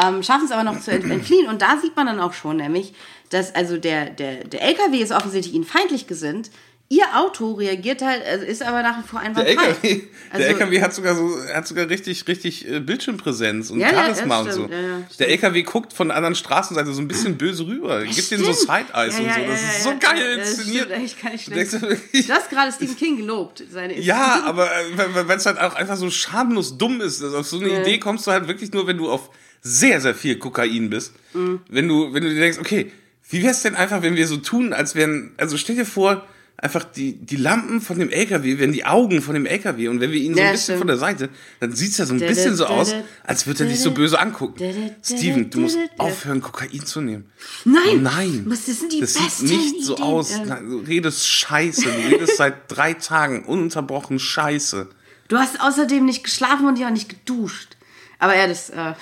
Ähm, 0.00 0.22
schaffen 0.22 0.44
es 0.44 0.50
aber 0.52 0.64
noch 0.64 0.80
zu 0.80 0.90
ent 0.90 1.04
entfliehen. 1.10 1.48
Und 1.48 1.62
da 1.62 1.78
sieht 1.80 1.96
man 1.96 2.06
dann 2.06 2.20
auch 2.20 2.32
schon, 2.34 2.56
nämlich, 2.58 2.92
dass 3.30 3.54
also 3.54 3.76
der, 3.78 4.10
der, 4.10 4.44
der 4.44 4.62
LKW 4.62 4.98
ist 4.98 5.12
offensichtlich 5.12 5.54
ihnen 5.54 5.64
feindlich 5.64 6.06
gesinnt. 6.06 6.50
Ihr 6.88 7.02
Auto 7.16 7.54
reagiert 7.54 8.00
halt, 8.00 8.24
also 8.24 8.44
ist 8.46 8.62
aber 8.62 8.80
nach 8.80 8.96
wie 9.02 9.08
vor 9.08 9.18
Der 9.18 9.28
einwandfrei. 9.30 9.66
LKW, 9.66 10.02
Also- 10.30 10.38
der 10.38 10.48
LKW 10.50 10.80
hat 10.82 10.94
sogar 10.94 11.16
so, 11.16 11.30
hat 11.52 11.66
sogar 11.66 11.88
richtig, 11.88 12.28
richtig 12.28 12.68
äh, 12.70 12.78
Bildschirmpräsenz 12.78 13.70
und 13.70 13.80
Ja, 13.80 13.88
ja, 13.90 14.04
Charisma 14.04 14.44
das 14.44 14.46
und 14.46 14.52
so. 14.52 14.68
stimmt, 14.68 14.72
ja, 14.72 14.80
ja, 14.88 14.98
der 14.98 15.10
stimmt. 15.12 15.30
LKW 15.30 15.62
guckt 15.64 15.92
von 15.92 16.06
der 16.08 16.16
anderen 16.16 16.36
Straßenseite 16.36 16.92
so 16.92 17.00
ein 17.02 17.08
bisschen 17.08 17.36
böse 17.36 17.66
rüber. 17.66 18.04
Gibt 18.04 18.30
den 18.30 18.38
so 18.38 18.52
Stimmt. 18.52 18.58
Side-Eyes 18.58 19.14
Ja, 19.14 19.18
und 19.20 19.26
ja, 19.26 19.34
so. 19.34 19.40
ja, 19.40 19.46
Das 19.48 19.62
ja, 19.62 19.68
ist 19.68 19.82
so 19.82 19.88
ja. 19.90 19.96
geil 19.96 20.30
Ja, 20.30 20.36
das 20.36 20.48
inszeniert. 20.58 21.40
stimmt, 21.40 22.28
Du 22.28 22.32
hast 22.34 22.50
gerade 22.50 22.70
Stephen 22.72 22.96
King 22.96 23.16
gelobt. 23.16 23.64
Seine 23.68 23.98
Ja, 23.98 24.42
aber 24.44 24.66
äh, 24.70 25.26
wenn 25.26 25.38
es 25.38 25.46
halt 25.46 25.58
auch 25.58 25.74
einfach 25.74 25.96
so 25.96 26.08
schamlos 26.08 26.78
dumm 26.78 27.00
ist, 27.00 27.20
also 27.20 27.38
auf 27.38 27.46
so 27.48 27.58
eine 27.58 27.68
Ja. 27.72 27.80
Idee 27.80 27.98
kommst 27.98 28.28
du 28.28 28.30
halt 28.30 28.46
wirklich 28.46 28.72
nur, 28.72 28.86
wenn 28.86 28.98
du 28.98 29.10
auf 29.10 29.28
sehr, 29.62 30.00
sehr 30.00 30.14
viel 30.14 30.38
Kokain 30.38 30.90
bist. 30.90 31.12
Mhm. 31.34 31.60
Wenn 31.68 31.88
du, 31.88 32.12
wenn 32.12 32.22
du 32.22 32.28
dir 32.30 32.40
denkst, 32.40 32.58
okay, 32.58 32.90
wie 33.28 33.42
wär's 33.42 33.62
denn 33.62 33.74
einfach, 33.74 34.02
wenn 34.02 34.16
wir 34.16 34.26
so 34.26 34.36
tun, 34.36 34.72
als 34.72 34.94
wären, 34.94 35.32
also 35.36 35.56
stell 35.56 35.74
dir 35.76 35.86
vor, 35.86 36.24
einfach 36.58 36.84
die, 36.84 37.14
die 37.14 37.36
Lampen 37.36 37.82
von 37.82 37.98
dem 37.98 38.08
LKW 38.08 38.58
wären 38.58 38.72
die 38.72 38.86
Augen 38.86 39.20
von 39.20 39.34
dem 39.34 39.44
LKW 39.44 39.88
und 39.88 40.00
wenn 40.00 40.10
wir 40.12 40.20
ihn 40.20 40.32
so 40.32 40.40
Ja, 40.40 40.46
ein 40.46 40.52
bisschen 40.52 40.62
stimmt. 40.64 40.78
von 40.78 40.86
der 40.86 40.96
Seite, 40.96 41.28
dann 41.60 41.72
sieht's 41.72 41.98
ja 41.98 42.06
so 42.06 42.14
ein 42.14 42.20
bisschen 42.20 42.56
so 42.56 42.64
aus, 42.66 42.94
als 43.24 43.46
würde 43.46 43.64
er 43.64 43.68
dich 43.70 43.80
so 43.80 43.90
böse 43.90 44.18
angucken. 44.18 44.64
Steven, 45.02 45.50
du 45.50 45.60
musst 45.60 45.76
aufhören, 45.98 46.40
Kokain 46.40 46.86
zu 46.86 47.00
nehmen. 47.02 47.26
Nein, 47.66 47.82
Oh 47.90 47.96
nein. 47.96 48.46
Das 48.48 48.64
sind 48.64 48.90
die 48.90 49.00
das 49.00 49.14
besten 49.14 49.48
sieht 49.48 49.58
nicht 49.74 49.84
so 49.84 49.94
Ideen. 49.96 50.04
aus. 50.06 50.30
Ähm, 50.32 50.48
Nein, 50.48 50.70
Du 50.70 50.78
redest 50.78 51.28
scheiße. 51.28 51.82
Du 51.82 52.08
redest 52.14 52.36
seit 52.38 52.54
drei 52.68 52.94
Tagen 52.94 53.44
ununterbrochen 53.44 54.18
scheiße. 54.18 54.88
Du 55.28 55.36
hast 55.36 55.60
außerdem 55.60 56.06
nicht 56.06 56.24
geschlafen 56.24 56.66
und 56.66 56.78
ja 56.78 56.86
auch 56.86 56.92
nicht 56.92 57.08
geduscht. 57.10 57.75
Aber 58.18 58.36
ja, 58.36 58.46
das 58.46 58.70
äh, 58.70 58.94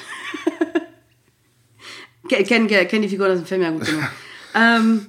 kennen 2.44 2.68
kenn 2.68 3.02
die 3.02 3.08
Figuren 3.08 3.32
aus 3.32 3.38
dem 3.38 3.46
Film 3.46 3.62
ja 3.62 3.70
gut 3.70 3.84
genug. 3.84 4.02
ähm, 4.54 5.06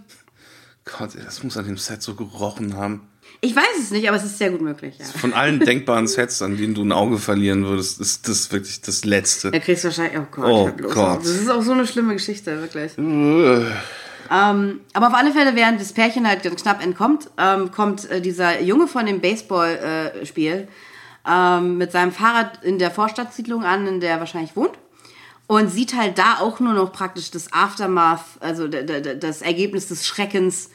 Gott, 0.86 1.12
das 1.16 1.43
muss 1.43 1.58
an 1.58 1.66
dem 1.66 1.78
Set 1.78 2.01
so 2.01 2.14
gerochen 2.14 2.76
haben. 2.78 3.08
ich 3.41 3.56
weiß 3.56 3.80
es 3.80 3.91
nicht, 3.91 4.08
aber 4.08 4.18
es 4.18 4.24
ist 4.24 4.38
sehr 4.38 4.51
gut 4.51 4.62
möglich. 4.62 4.95
Ja. 4.99 5.06
Von 5.06 5.34
allen 5.34 5.60
denkbaren 5.60 6.08
Sets, 6.08 6.41
an 6.43 6.58
denen 6.58 6.76
du 6.76 6.84
ein 6.84 6.91
Auge 6.91 7.18
verlieren 7.18 7.66
würdest, 7.66 7.99
ist 7.99 8.28
das 8.28 8.51
wirklich 8.51 8.82
das 8.82 9.03
Letzte. 9.06 9.49
Da 9.51 9.60
kriegst 9.60 9.84
du 9.84 9.88
wahrscheinlich, 9.88 10.20
oh 10.20 10.28
Gott, 10.30 10.45
Oh 10.45 10.70
Gott. 10.89 11.20
das 11.22 11.30
ist 11.30 11.49
auch 11.49 11.64
so 11.64 11.72
eine 11.72 11.88
schlimme 11.88 12.14
Geschichte, 12.14 12.62
wirklich. 12.62 12.97
Äh, 12.97 13.72
Ähm, 14.32 14.80
aber 14.93 15.08
auf 15.10 15.14
alle 15.14 15.32
Fälle, 15.32 15.56
während 15.56 15.80
das 15.80 15.93
Pärchen 15.93 16.28
halt 16.28 16.41
ganz 16.41 16.64
knapp 16.64 16.84
entkommt, 16.84 17.30
ähm, 17.38 17.70
kommt 17.72 18.10
äh, 18.10 18.22
dieser 18.22 18.60
Junge 18.60 18.88
von 18.88 19.06
dem 19.06 19.22
Baseballspiel 19.22 20.68
ähm, 21.28 21.78
mit 21.78 21.92
seinem 21.92 22.12
Fahrrad 22.12 22.64
in 22.64 22.80
der 22.80 22.92
Vorstadtsiedlung 22.92 23.64
an, 23.64 23.88
in 23.88 24.00
der 24.00 24.12
er 24.12 24.20
wahrscheinlich 24.20 24.56
wohnt. 24.56 24.74
Und 25.48 25.70
sieht 25.70 25.96
halt 25.96 26.18
da 26.18 26.40
auch 26.40 26.60
nur 26.60 26.74
noch 26.74 26.92
praktisch 26.92 27.30
das 27.30 27.54
Aftermath, 27.54 28.26
also 28.40 28.68
das 28.68 29.44
Ergebnis 29.44 29.88
des 29.88 30.06
Schreckens, 30.08 30.72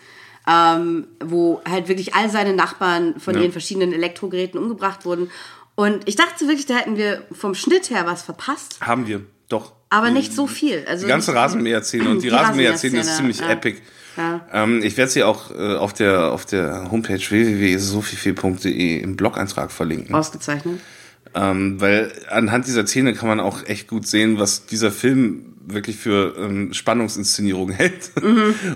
ähm, 0.46 1.08
wo 1.24 1.60
halt 1.68 1.88
wirklich 1.88 2.14
all 2.14 2.30
seine 2.30 2.52
Nachbarn 2.54 3.18
von 3.18 3.34
Ja. 3.34 3.40
ihren 3.40 3.52
verschiedenen 3.52 3.92
Elektrogeräten 3.92 4.60
umgebracht 4.60 5.04
wurden. 5.04 5.30
Und 5.74 6.08
ich 6.08 6.14
dachte 6.16 6.46
wirklich, 6.46 6.66
da 6.66 6.74
hätten 6.74 6.96
wir 6.96 7.24
vom 7.32 7.54
Schnitt 7.54 7.90
her 7.90 8.06
was 8.06 8.22
verpasst, 8.22 8.80
haben 8.80 9.06
wir, 9.06 9.22
doch. 9.48 9.72
aber 9.88 10.10
nicht 10.10 10.32
so 10.32 10.46
viel. 10.46 10.84
Also 10.86 11.06
Die 11.06 11.08
ganze 11.08 11.34
Rasenmäher-Szene 11.34 12.08
und 12.08 12.18
die, 12.22 12.28
Die 12.28 12.34
Rasenmäher-Szene 12.34 13.00
ist 13.00 13.16
ziemlich 13.16 13.40
ja. 13.40 13.50
epic. 13.50 13.80
Ja. 14.16 14.46
Ähm, 14.52 14.82
ich 14.82 14.96
werde 14.96 15.10
sie 15.10 15.22
auch 15.22 15.50
äh, 15.50 15.76
auf 15.76 15.92
der 15.92 16.32
auf 16.32 16.44
der 16.44 16.90
Homepage 16.90 17.20
www.sofiefee.de 17.20 18.98
im 18.98 19.16
Blog-Eintrag 19.16 19.70
verlinken. 19.70 20.14
Ausgezeichnet. 20.14 20.80
Ähm, 21.34 21.80
weil 21.80 22.12
anhand 22.28 22.66
dieser 22.66 22.86
Szene 22.86 23.14
kann 23.14 23.28
man 23.28 23.40
auch 23.40 23.64
echt 23.66 23.86
gut 23.88 24.06
sehen, 24.06 24.38
was 24.38 24.66
dieser 24.66 24.90
Film 24.90 25.54
wirklich 25.64 25.96
für 25.96 26.34
ähm, 26.38 26.72
Spannungsinszenierung 26.74 27.70
hält 27.72 28.12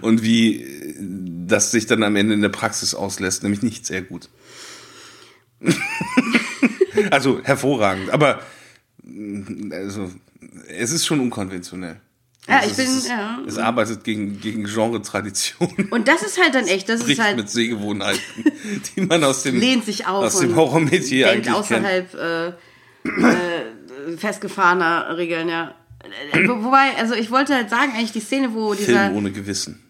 und 0.02 0.22
wie 0.22 0.62
äh, 0.62 0.94
das 1.46 1.70
sich 1.72 1.86
dann 1.86 2.02
am 2.02 2.16
Ende 2.16 2.34
in 2.34 2.42
der 2.42 2.48
Praxis 2.50 2.94
auslässt, 2.94 3.42
nämlich 3.42 3.62
nicht 3.62 3.86
sehr 3.86 4.02
gut. 4.02 4.28
also 7.10 7.40
hervorragend, 7.42 8.10
aber 8.10 8.40
mm, 9.02 9.72
also 9.72 10.10
es 10.68 10.92
ist 10.92 11.06
schon 11.06 11.20
unkonventionell. 11.20 12.00
Ja, 12.48 12.58
Also 12.58 12.70
ich 12.70 12.76
bin, 12.76 12.86
es, 12.86 12.96
ist, 12.96 13.08
ja. 13.08 13.38
es 13.46 13.56
arbeitet 13.58 14.04
gegen, 14.04 14.38
gegen 14.40 14.64
Genre-Tradition. 14.64 15.88
Und 15.90 16.08
das 16.08 16.22
ist 16.22 16.38
halt 16.42 16.54
dann 16.54 16.66
echt, 16.66 16.88
das 16.88 17.00
ist 17.02 17.18
halt, 17.18 17.36
mit 17.36 17.48
Sehgewohnheiten, 17.48 18.20
die 18.96 19.00
man 19.00 19.24
aus 19.24 19.42
dem, 19.44 19.58
lehnt 19.58 19.84
sich 19.86 20.06
auf 20.06 20.24
aus 20.26 20.38
dem 20.40 20.54
Horror-Metier 20.54 21.30
eigentlich 21.30 21.54
außerhalb 21.54 22.14
äh, 22.14 22.46
äh, 22.48 22.52
festgefahrener 24.18 25.16
Regeln, 25.16 25.48
ja. 25.48 25.74
Äh, 26.32 26.46
wo- 26.48 26.62
Wobei, 26.64 26.96
also 26.98 27.14
ich 27.14 27.30
wollte 27.30 27.54
halt 27.54 27.70
sagen, 27.70 27.92
eigentlich 27.96 28.12
die 28.12 28.20
Szene, 28.20 28.52
wo 28.52 28.74
dieser, 28.74 29.04
Film 29.06 29.16
ohne 29.16 29.30
Gewissen. 29.32 29.82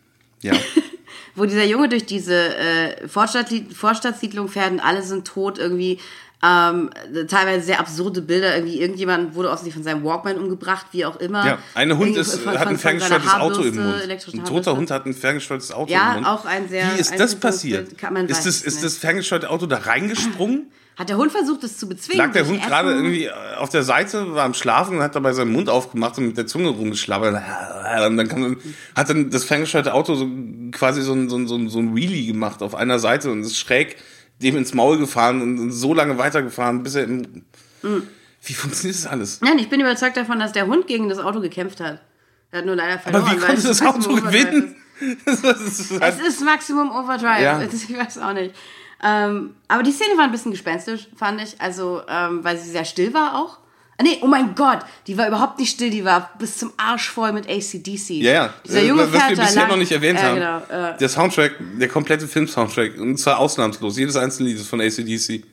Ja. 0.42 0.52
wo 1.34 1.44
dieser 1.46 1.64
Junge 1.64 1.88
durch 1.88 2.06
diese 2.06 2.56
äh, 2.56 3.08
Vorstadt, 3.08 3.48
Vorstadtsiedlung 3.74 4.48
fährt 4.48 4.70
und 4.70 4.80
alle 4.80 5.02
sind 5.02 5.26
tot 5.26 5.58
irgendwie. 5.58 5.98
Ähm, 6.42 6.90
teilweise 7.28 7.64
sehr 7.64 7.80
absurde 7.80 8.20
Bilder. 8.20 8.54
Irgendwie 8.56 8.78
irgendjemand 8.80 9.34
wurde 9.34 9.48
offensichtlich 9.50 9.74
von 9.74 9.82
seinem 9.82 10.04
Walkman 10.04 10.36
umgebracht, 10.36 10.86
wie 10.92 11.04
auch 11.06 11.16
immer. 11.16 11.46
Ja, 11.46 11.58
eine 11.74 11.96
Hund 11.96 12.16
ist, 12.16 12.36
Von- 12.40 12.58
hat 12.58 12.66
ein 12.68 12.76
ferngesteuertes 12.78 13.32
Auto 13.34 13.62
im 13.62 13.76
Mund. 13.76 13.94
Ein 14.02 14.08
toter 14.18 14.42
Haarbürste. 14.42 14.76
Hund 14.76 14.90
hat 14.90 15.06
ein 15.06 15.14
ferngesteuertes 15.14 15.72
Auto 15.72 15.90
Ja, 15.90 16.08
im 16.10 16.14
Mund. 16.16 16.26
auch 16.26 16.44
ein 16.44 16.68
sehr- 16.68 16.94
Wie 16.94 17.00
ist 17.00 17.18
das 17.18 17.34
passiert? 17.36 17.88
ist 18.28 18.46
das, 18.46 18.60
ist 18.62 18.84
das 18.84 18.98
ferngesteuerte 18.98 19.48
Auto 19.48 19.66
da 19.66 19.78
reingesprungen? 19.78 20.70
Hat 20.96 21.08
der 21.08 21.16
Hund 21.16 21.32
versucht, 21.32 21.64
es 21.64 21.76
zu 21.76 21.88
bezwingen? 21.88 22.18
Lag 22.24 22.32
der 22.32 22.46
Hund 22.46 22.62
gerade 22.62 22.90
Essen? 22.90 22.98
irgendwie 23.04 23.28
auf 23.58 23.68
der 23.68 23.82
Seite, 23.82 24.32
war 24.32 24.44
am 24.44 24.54
Schlafen 24.54 24.98
und 24.98 25.02
hat 25.02 25.16
dabei 25.16 25.32
seinen 25.32 25.50
Mund 25.50 25.68
aufgemacht 25.68 26.18
und 26.18 26.26
mit 26.28 26.36
der 26.36 26.46
Zunge 26.46 26.68
rumgeschlabbert. 26.68 27.34
Und 28.06 28.16
dann 28.16 28.28
kam, 28.28 28.56
hat 28.94 29.08
dann 29.08 29.28
das 29.30 29.42
ferngesteuerte 29.44 29.92
Auto 29.92 30.14
so 30.14 30.28
quasi 30.72 31.02
so 31.02 31.12
ein, 31.12 31.28
so 31.28 31.36
ein, 31.36 31.48
so 31.48 31.56
ein, 31.56 31.68
so 31.68 31.78
ein 31.80 31.96
Wheelie 31.96 32.26
gemacht 32.26 32.62
auf 32.62 32.74
einer 32.76 32.98
Seite 33.00 33.30
und 33.32 33.40
ist 33.42 33.56
schräg 33.58 33.96
dem 34.42 34.56
ins 34.56 34.74
Maul 34.74 34.98
gefahren 34.98 35.40
und 35.42 35.70
so 35.70 35.94
lange 35.94 36.18
weitergefahren, 36.18 36.82
bis 36.82 36.94
er 36.96 37.04
im. 37.04 37.44
Mhm. 37.82 38.08
Wie 38.42 38.52
funktioniert 38.54 38.96
das 38.98 39.06
alles? 39.06 39.40
Nein, 39.40 39.58
ich 39.58 39.68
bin 39.70 39.80
überzeugt 39.80 40.16
davon, 40.16 40.38
dass 40.38 40.52
der 40.52 40.66
Hund 40.66 40.86
gegen 40.86 41.08
das 41.08 41.18
Auto 41.18 41.40
gekämpft 41.40 41.80
hat. 41.80 42.02
Er 42.50 42.58
hat 42.58 42.66
nur 42.66 42.76
leider 42.76 42.98
verloren. 42.98 43.22
Aber 43.24 43.32
wie 43.34 43.40
konnte 43.40 43.62
das 43.62 43.80
Auto 43.82 44.14
gewinnen? 44.16 44.76
ist. 45.26 45.44
Das 45.44 45.60
ist 45.60 46.00
halt, 46.00 46.14
Es 46.20 46.26
ist 46.28 46.40
Maximum 46.44 46.90
Overdrive. 46.90 47.40
Ja. 47.42 47.58
Das- 47.64 47.74
Ich 47.88 47.96
weiß 47.96 48.18
auch 48.18 48.32
nicht. 48.34 48.54
Ähm, 49.02 49.54
aber 49.68 49.82
die 49.82 49.92
Szene 49.92 50.16
war 50.16 50.24
ein 50.24 50.30
bisschen 50.32 50.52
gespenstisch, 50.52 51.08
fand 51.16 51.40
ich. 51.42 51.60
Also, 51.60 52.02
ähm, 52.08 52.44
weil 52.44 52.56
sie 52.58 52.70
sehr 52.70 52.84
still 52.84 53.12
war 53.14 53.34
auch. 53.38 53.58
Ah, 53.96 54.02
Nee, 54.02 54.18
oh 54.22 54.26
mein 54.26 54.54
Gott, 54.54 54.80
die 55.06 55.16
war 55.16 55.28
überhaupt 55.28 55.58
nicht 55.58 55.70
still, 55.70 55.90
die 55.90 56.04
war 56.04 56.30
bis 56.38 56.58
zum 56.58 56.72
Arsch 56.76 57.08
voll 57.10 57.32
mit 57.32 57.48
ACDC. 57.48 58.10
ja, 58.22 58.32
ja. 58.32 58.54
Dieser 58.66 58.80
Äh, 58.82 58.86
junge 58.88 59.02
Was 59.12 59.28
wir 59.30 59.36
bisher 59.36 59.54
lang. 59.62 59.68
noch 59.68 59.76
nicht 59.76 59.92
erwähnt 59.92 60.18
ja, 60.18 60.24
haben. 60.26 60.66
Genau, 60.68 60.90
äh, 60.94 60.98
Der 60.98 61.08
Soundtrack, 61.08 61.52
der 61.78 61.88
komplette 61.88 62.26
Film-Soundtrack, 62.26 62.98
und 62.98 63.16
zwar 63.18 63.38
ausnahmslos. 63.38 63.96
Jedes 63.96 64.16
einzelne 64.16 64.48
Lied 64.48 64.58
ist 64.58 64.68
von 64.68 64.80
ACDC. 64.80 65.44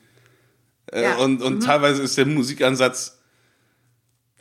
Äh, 0.91 1.03
Ja. 1.03 1.15
Und, 1.17 1.41
und 1.41 1.61
teilweise 1.61 2.01
ist 2.01 2.17
der 2.17 2.25
Musikansatz 2.25 3.17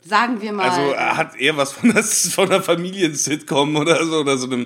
sagen 0.03 0.41
wir 0.41 0.51
mal. 0.51 0.67
Also 0.69 0.95
hat 0.97 1.35
eher 1.35 1.55
was 1.57 1.73
von 1.73 1.93
der, 1.93 2.03
von 2.03 2.49
der 2.49 2.61
Familien-Sitcom 2.63 3.75
oder 3.75 4.03
so, 4.03 4.21
oder 4.21 4.35
so 4.37 4.47
einem, 4.47 4.65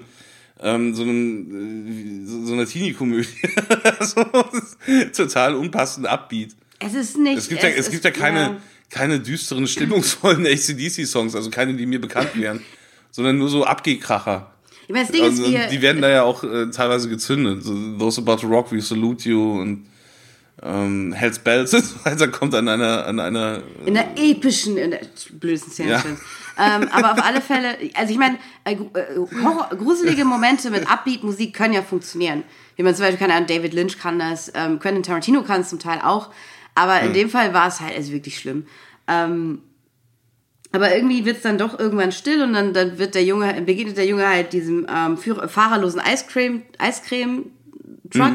ähm, 0.61 0.95
so 0.95 1.03
einem, 1.03 2.23
äh, 2.23 2.25
so, 2.25 2.45
so 2.45 2.53
einer 2.53 2.65
Teenie-Komödie. 2.65 3.27
so, 3.99 4.23
das 4.23 5.11
total 5.11 5.55
unpassend 5.55 6.07
Upbeat. 6.07 6.55
es 6.79 6.93
ist 6.93 7.17
nicht. 7.17 7.37
Es 7.37 7.49
gibt 7.49 7.63
ja, 7.63 7.69
es 7.69 7.79
ist- 7.87 7.91
gibt 7.91 8.05
ja 8.05 8.11
keine, 8.11 8.61
keine 8.89 9.19
düsteren, 9.19 9.67
stimmungsvollen 9.67 10.45
ACDC-Songs, 10.45 11.35
also 11.35 11.49
keine, 11.49 11.73
die 11.73 11.85
mir 11.85 11.99
bekannt 11.99 12.29
wären, 12.35 12.61
sondern 13.11 13.37
nur 13.37 13.49
so 13.49 13.65
Abgehkracher. 13.65 14.51
Ich 14.87 14.93
meine, 14.93 15.05
das 15.05 15.11
Ding 15.11 15.23
Also, 15.23 15.43
ist, 15.43 15.51
wir, 15.51 15.67
die 15.67 15.81
werden 15.81 16.01
da 16.01 16.09
ja 16.09 16.23
auch 16.23 16.43
äh, 16.43 16.69
teilweise 16.69 17.09
gezündet. 17.09 17.63
So, 17.63 17.73
Those 17.97 18.21
About 18.21 18.37
to 18.37 18.47
Rock, 18.47 18.71
We 18.71 18.81
Salute 18.81 19.27
You 19.27 19.59
und 19.59 19.87
ähm, 20.61 21.13
Hell's 21.13 21.39
Bells 21.39 21.73
und 21.73 21.83
so 21.83 22.05
weiter 22.05 22.27
kommt 22.27 22.55
an 22.55 22.67
einer, 22.67 23.05
an 23.05 23.19
einer 23.19 23.61
In 23.85 23.95
der 23.95 24.07
epischen, 24.15 24.77
in 24.77 24.91
der 24.91 25.01
blödesten 25.33 25.71
Szene. 25.71 25.91
Ja. 25.91 26.03
Ähm, 26.57 26.87
aber 26.91 27.13
auf 27.13 27.23
alle 27.23 27.41
Fälle, 27.41 27.77
also 27.95 28.13
ich 28.13 28.19
meine, 28.19 28.37
äh, 28.63 28.73
äh, 28.73 29.75
gruselige 29.75 30.23
Momente 30.23 30.69
mit 30.69 30.89
Upbeat-Musik 30.89 31.53
können 31.53 31.73
ja 31.73 31.81
funktionieren. 31.81 32.43
Wie 32.77 32.83
man 32.83 32.95
zum 32.95 33.03
Beispiel, 33.03 33.19
keine 33.19 33.33
Ahnung, 33.33 33.47
David 33.47 33.73
Lynch 33.73 33.97
kann 33.99 34.19
das, 34.19 34.51
ähm, 34.55 34.79
Quentin 34.79 35.03
Tarantino 35.03 35.43
kann 35.43 35.61
es 35.61 35.69
zum 35.69 35.79
Teil 35.79 35.99
auch. 36.01 36.29
Aber 36.75 37.01
in 37.01 37.13
dem 37.13 37.29
Fall 37.29 37.53
war 37.53 37.67
es 37.67 37.79
halt 37.79 37.95
also 37.95 38.11
wirklich 38.11 38.37
schlimm. 38.37 38.65
Ähm, 39.07 39.61
aber 40.73 40.93
irgendwie 40.93 41.23
wird 41.23 41.37
es 41.37 41.43
dann 41.43 41.57
doch 41.57 41.79
irgendwann 41.79 42.11
still 42.11 42.43
und 42.43 42.51
dann, 42.51 42.73
dann 42.73 42.97
wird 42.97 43.15
der 43.15 43.23
Junge, 43.23 43.61
begegnet 43.61 43.95
der 43.95 44.05
Junge 44.05 44.27
halt 44.27 44.51
diesem 44.51 44.85
ähm, 44.93 45.17
fahrerlosen 45.17 46.01
Eiscreme, 46.01 46.63
Eiscreme-Truck, 46.77 48.33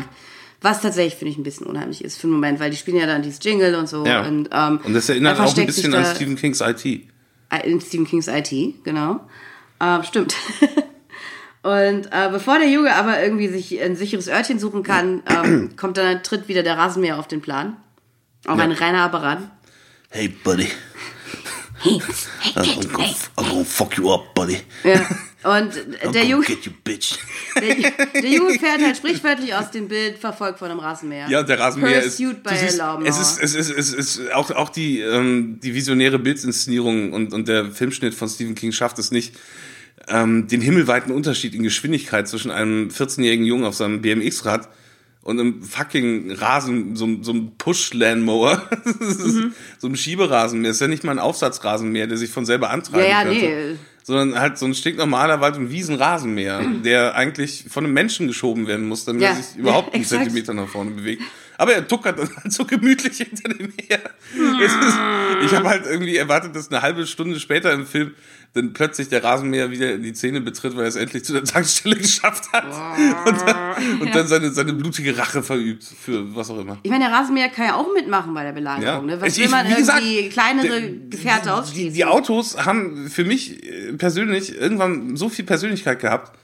was 0.63 0.81
tatsächlich, 0.81 1.17
finde 1.17 1.33
ich, 1.33 1.39
ein 1.39 1.43
bisschen 1.43 1.67
unheimlich 1.67 2.03
ist 2.03 2.19
für 2.19 2.29
einen 2.29 2.33
Moment, 2.33 2.59
weil 2.59 2.71
die 2.71 2.79
spielen 2.79 2.97
ja 2.97 3.07
dann 3.07 3.23
dieses 3.23 3.45
Jingle 3.45 3.75
und 3.75 3.89
so. 3.89 4.07
Ja. 4.07 4.23
Und, 4.27 4.49
ähm, 4.53 4.81
und 4.83 4.95
das 4.95 5.11
erinnert 5.11 5.39
er 5.39 5.45
auch 5.45 5.57
ein 5.57 5.67
bisschen 5.67 5.95
an 5.95 6.07
Stephen 6.15 6.37
Kings 6.37 6.63
IT. 6.63 6.85
in 6.85 7.81
Stephen 7.81 8.07
Kings 8.07 8.27
IT, 8.27 8.85
genau. 8.85 9.21
Ähm, 9.81 10.03
stimmt. 10.03 10.35
Und 11.63 12.07
äh, 12.07 12.31
bevor 12.31 12.59
der 12.59 12.71
Junge 12.71 12.95
aber 12.95 13.23
irgendwie 13.23 13.49
sich 13.49 13.83
ein 13.83 13.95
sicheres 13.95 14.29
Örtchen 14.29 14.59
suchen 14.59 14.83
kann, 14.83 15.23
ähm, 15.45 15.77
kommt 15.77 15.99
dann 15.99 16.23
tritt 16.23 16.49
wieder 16.49 16.63
der 16.63 16.79
Rasenmäher 16.79 17.19
auf 17.19 17.29
den 17.29 17.43
Plan. 17.43 17.77
Auch 18.51 18.59
ein 18.59 18.73
reiner 18.73 19.03
Apparat. 19.03 19.39
Hey, 20.11 20.29
buddy. 20.29 20.67
Hey, 21.83 21.93
I'm 22.57 22.93
gonna, 22.93 23.09
I'm 23.37 23.49
gonna 23.49 23.65
fuck 23.65 23.97
you 23.97 24.13
up, 24.13 24.35
buddy. 24.35 24.59
Ja. 24.83 25.07
Und 25.43 25.73
der 26.13 26.27
Junge, 26.27 26.45
get 26.45 26.67
you, 26.67 26.73
bitch. 26.85 27.17
der, 27.55 28.21
der 28.21 28.31
Junge 28.31 28.59
fährt 28.59 28.83
halt 28.83 28.97
sprichwörtlich 28.97 29.55
aus 29.55 29.71
dem 29.71 29.89
Bild, 29.89 30.19
verfolgt 30.19 30.59
von 30.59 30.71
einem 30.71 30.81
Rasenmäher. 30.81 31.29
Ja, 31.31 31.43
der 31.43 31.59
Rasenmäher 31.59 32.03
ist, 32.03 32.19
Pursued 32.19 32.43
by 32.43 32.51
du 32.51 32.55
a 32.57 32.59
siehst, 32.59 32.77
lawnmower. 32.77 33.09
es 33.09 33.19
ist, 33.19 33.43
es 33.43 33.55
ist, 33.55 33.71
es 33.71 33.93
ist 33.95 34.33
auch, 34.33 34.51
auch 34.51 34.69
die, 34.69 35.01
ähm, 35.01 35.59
die 35.63 35.75
visionäre 35.75 36.19
Bildinszenierung 36.19 37.15
und, 37.15 37.33
und 37.33 37.49
der 37.49 37.71
Filmschnitt 37.71 38.15
von 38.15 38.29
Stephen 38.29 38.55
King 38.55 38.73
schafft 38.73 38.99
es 38.99 39.13
nicht, 39.13 39.35
ähm, 40.09 40.47
den 40.47 40.61
himmelweiten 40.61 41.11
Unterschied 41.11 41.55
in 41.55 41.63
Geschwindigkeit 41.63 42.29
zwischen 42.29 42.51
einem 42.51 42.89
14-jährigen 42.89 43.47
Jungen 43.47 43.65
auf 43.65 43.77
seinem 43.77 44.03
BMX-Rad 44.03 44.69
und 45.23 45.39
einem 45.39 45.63
fucking 45.63 46.33
Rasen, 46.33 46.97
so, 46.97 47.09
so 47.23 47.33
einem 47.33 47.53
Push-Landmower, 47.59 48.69
Mhm. 49.01 49.53
so 49.79 49.87
einem 49.87 49.97
Schieberasenmäher. 49.97 50.71
Ist 50.71 50.81
ja 50.81 50.89
nicht 50.89 51.05
mal 51.05 51.13
ein 51.13 51.19
Aufsatzrasenmäher, 51.19 52.07
der 52.07 52.17
sich 52.17 52.31
von 52.31 52.47
selber 52.47 52.71
antreiben 52.71 53.03
Ja, 53.05 53.23
ja, 53.23 53.23
könnte. 53.25 53.39
nee. 53.73 53.77
Sondern 54.03 54.41
halt 54.41 54.57
so 54.59 54.65
ein 54.67 54.75
stinknormaler 54.75 55.41
Wald- 55.43 55.57
und 55.59 55.71
Wiesenrasenmäher, 55.71 56.63
der 56.85 57.15
eigentlich 57.15 57.67
von 57.69 57.85
einem 57.85 57.93
Menschen 57.93 58.27
geschoben 58.29 58.67
werden 58.67 58.89
muss, 58.89 59.05
damit 59.05 59.23
Ja, 59.23 59.29
er 59.31 59.37
sich 59.37 59.57
überhaupt 59.57 59.89
einen 59.95 60.03
exakt. 60.03 60.23
Zentimeter 60.25 60.55
nach 60.55 60.69
vorne 60.69 60.93
bewegt. 60.93 61.23
Aber 61.59 61.75
er 61.75 61.87
tuckert 61.87 62.19
dann 62.19 62.35
halt 62.37 62.51
so 62.51 62.65
gemütlich 62.65 63.19
hinter 63.19 63.51
dem 63.51 63.71
her. 63.89 64.01
Ist, 64.65 64.77
ich 65.45 65.55
habe 65.55 65.69
halt 65.69 65.85
irgendwie 65.85 66.17
erwartet, 66.17 66.57
dass 66.57 66.71
eine 66.73 66.81
halbe 66.81 67.07
Stunde 67.07 67.39
später 67.39 67.73
im 67.75 67.87
Film 67.87 68.15
dann 68.53 68.73
plötzlich 68.73 69.09
der 69.09 69.23
Rasenmäher 69.23 69.71
wieder 69.71 69.97
die 69.97 70.13
Zähne 70.13 70.41
betritt, 70.41 70.75
weil 70.75 70.83
er 70.83 70.89
es 70.89 70.97
endlich 70.97 71.25
zu 71.25 71.33
der 71.33 71.45
Tankstelle 71.45 71.95
geschafft 71.99 72.53
hat. 72.53 72.65
Und 73.27 73.41
dann, 73.47 74.01
und 74.01 74.15
dann 74.15 74.27
seine, 74.27 74.51
seine 74.51 74.73
blutige 74.73 75.17
Rache 75.17 75.43
verübt 75.43 75.85
für 75.85 76.35
was 76.35 76.51
auch 76.51 76.59
immer. 76.59 76.79
Ich 76.83 76.91
meine, 76.91 77.05
der 77.05 77.13
Rasenmäher 77.13 77.49
kann 77.49 77.67
ja 77.67 77.75
auch 77.77 77.87
mitmachen 77.95 78.35
bei 78.35 78.43
der 78.43 78.53
Belagerung. 78.53 79.09
Ja. 79.09 79.15
Ne? 79.17 79.21
Was 79.21 79.37
Ich- 79.37 79.45
will 79.45 79.51
man 79.51 79.69
wie 79.69 79.75
gesagt, 79.75 80.03
irgendwie 80.03 80.29
kleinere 80.31 80.81
der- 80.81 80.91
Gefährte 81.11 81.45
Die, 81.45 81.51
ausschließen? 81.51 81.95
die 81.95 82.05
Autos 82.05 82.57
haben 82.65 83.09
für 83.09 83.25
mich 83.25 83.63
äh, 83.65 83.93
persönlich 83.93 84.57
irgendwann 84.57 85.17
so 85.17 85.29
viel 85.29 85.45
Persönlichkeit 85.45 86.01
gehabt, 86.01 86.37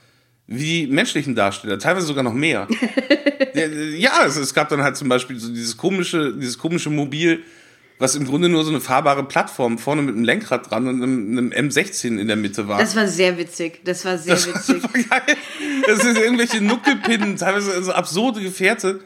wie 0.49 0.85
die 0.85 0.87
menschlichen 0.87 1.35
Darsteller, 1.35 1.77
teilweise 1.77 2.07
sogar 2.07 2.23
noch 2.23 2.33
mehr. 2.33 2.69
ja, 3.53 3.65
ja 3.67 4.25
es, 4.25 4.37
es 4.37 4.53
gab 4.53 4.69
dann 4.69 4.81
halt 4.81 4.95
zum 4.95 5.09
Beispiel 5.09 5.37
so 5.37 5.49
dieses 5.49 5.75
komische, 5.75 6.33
dieses 6.33 6.57
komische 6.57 6.89
Mobil, 6.89 7.43
was 7.99 8.15
im 8.15 8.25
Grunde 8.25 8.47
nur 8.49 8.63
so 8.63 8.69
eine 8.69 8.79
fahrbare 8.79 9.23
Plattform 9.23 9.77
vorne 9.77 10.01
mit 10.03 10.15
einem 10.15 10.23
Lenkrad 10.23 10.69
dran 10.69 10.87
und 10.87 11.01
einem, 11.01 11.37
einem 11.51 11.69
M16 11.69 12.19
in 12.19 12.27
der 12.27 12.35
Mitte 12.35 12.67
war. 12.67 12.79
das 12.79 12.95
war 12.95 13.07
sehr 13.07 13.37
witzig. 13.37 13.81
Das 13.85 14.05
war 14.05 14.17
sehr 14.17 14.35
witzig. 14.37 14.81
Super 14.81 14.99
geil. 15.09 15.35
Das 15.87 16.01
sind 16.01 16.17
irgendwelche 16.17 16.61
Nuckelpinnen, 16.61 17.37
teilweise 17.37 17.81
so 17.83 17.91
absurde 17.91 18.41
Gefährte, 18.41 18.99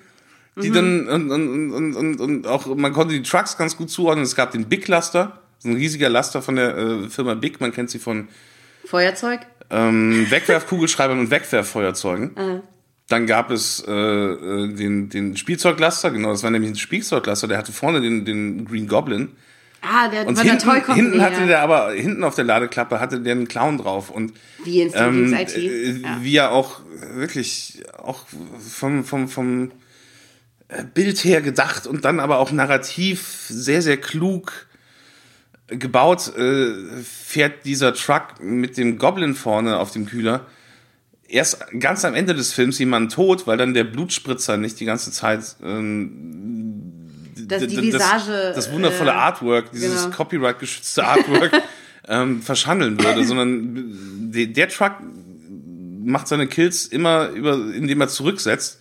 die 0.62 0.70
Mhm. 0.70 0.74
dann 0.74 1.08
und, 1.08 1.32
und, 1.32 1.72
und, 1.72 1.96
und, 1.96 2.20
und 2.20 2.48
auch 2.48 2.66
man 2.76 2.92
konnte 2.92 3.14
die 3.14 3.24
Trucks 3.24 3.58
ganz 3.58 3.78
gut 3.78 3.90
zuordnen. 3.90 4.26
Es 4.26 4.36
gab 4.36 4.52
den 4.52 4.66
Big 4.68 4.88
Laster, 4.88 5.40
so 5.60 5.70
ein 5.70 5.76
riesiger 5.76 6.10
Laster 6.10 6.42
von 6.42 6.56
der 6.58 6.76
äh, 6.78 7.10
Firma 7.10 7.36
Big, 7.36 7.62
man 7.62 7.72
kennt 7.72 7.90
sie 7.90 8.00
von 8.00 8.28
Feuerzeug? 8.86 9.42
ähm, 9.70 10.26
Wegwerfkugelschreibern 10.30 11.18
und 11.20 11.32
Wegwerffeuerzeugen. 11.32 12.62
Dann 13.12 13.28
gab 13.28 13.52
es 13.52 13.84
äh, 13.88 13.92
äh, 13.92 14.74
den, 14.74 15.10
den 15.10 15.36
Spielzeuglaster, 15.36 16.12
genau, 16.12 16.32
das 16.32 16.44
war 16.44 16.50
nämlich 16.52 16.72
ein 16.72 16.76
Spielzeuglaster, 16.78 17.48
der 17.48 17.58
hatte 17.58 17.74
vorne 17.74 18.00
den, 18.00 18.24
den 18.24 18.64
Green 18.66 18.88
Goblin. 18.88 19.30
Ah, 19.82 20.08
der 20.08 20.28
Und 20.28 20.38
war 20.38 20.44
der 20.44 20.54
hinten, 20.54 20.66
Toy 20.70 20.80
Company. 20.80 21.02
hinten 21.10 21.22
hatte 21.22 21.42
ja. 21.42 21.48
der 21.48 21.62
aber, 21.62 21.92
hinten 21.92 22.24
auf 22.24 22.36
der 22.36 22.46
Ladeklappe 22.46 23.00
hatte 23.00 23.20
der 23.20 23.34
einen 23.34 23.48
Clown 23.48 23.80
drauf. 23.80 24.12
Und 24.12 24.34
Wie 24.64 24.82
in 24.82 24.92
ähm, 24.94 25.34
IT. 25.34 25.58
äh, 25.58 25.92
Ja. 25.98 26.20
wie 26.22 26.38
er 26.38 26.52
auch 26.52 26.82
wirklich 27.16 27.84
auch 27.98 28.26
vom, 28.60 29.04
vom, 29.04 29.28
vom 29.28 29.72
äh, 30.70 30.84
Bild 30.94 31.24
her 31.26 31.42
gedacht 31.42 31.88
und 31.88 32.06
dann 32.06 32.20
aber 32.20 32.38
auch 32.38 32.52
narrativ 32.52 33.46
sehr, 33.50 33.82
sehr 33.82 33.98
klug 33.98 34.68
gebaut, 35.68 36.34
äh, 36.38 36.74
fährt 37.04 37.66
dieser 37.66 37.94
Truck 37.94 38.42
mit 38.42 38.78
dem 38.78 38.98
Goblin 38.98 39.34
vorne 39.36 39.80
auf 39.80 39.92
dem 39.92 40.06
Kühler 40.06 40.46
erst 41.32 41.66
ganz 41.80 42.06
am 42.06 42.14
Ende 42.14 42.36
des 42.36 42.54
Films 42.54 42.78
jemanden 42.80 43.10
tot, 43.10 43.48
weil 43.48 43.58
dann 43.58 43.74
der 43.74 43.86
Blutspritzer 43.86 44.58
nicht 44.58 44.80
die 44.80 44.86
ganze 44.86 45.12
Zeit 45.12 45.56
ähm, 45.64 46.92
Dass 47.48 47.66
die 47.66 47.82
Visage, 47.82 48.32
das, 48.32 48.56
das 48.56 48.72
wundervolle 48.72 49.12
äh, 49.12 49.16
Artwork, 49.16 49.72
dieses 49.72 50.04
genau. 50.04 50.16
Copyright-geschützte 50.16 51.06
Artwork 51.06 51.52
ähm, 52.08 52.42
verschandeln 52.42 53.02
würde, 53.02 53.24
sondern 53.24 54.32
der, 54.32 54.48
der 54.48 54.70
Truck 54.70 54.94
macht 56.04 56.28
seine 56.28 56.48
Kills 56.48 56.86
immer 56.86 57.30
über, 57.30 57.54
indem 57.74 58.02
er 58.02 58.10
zurücksetzt. 58.10 58.80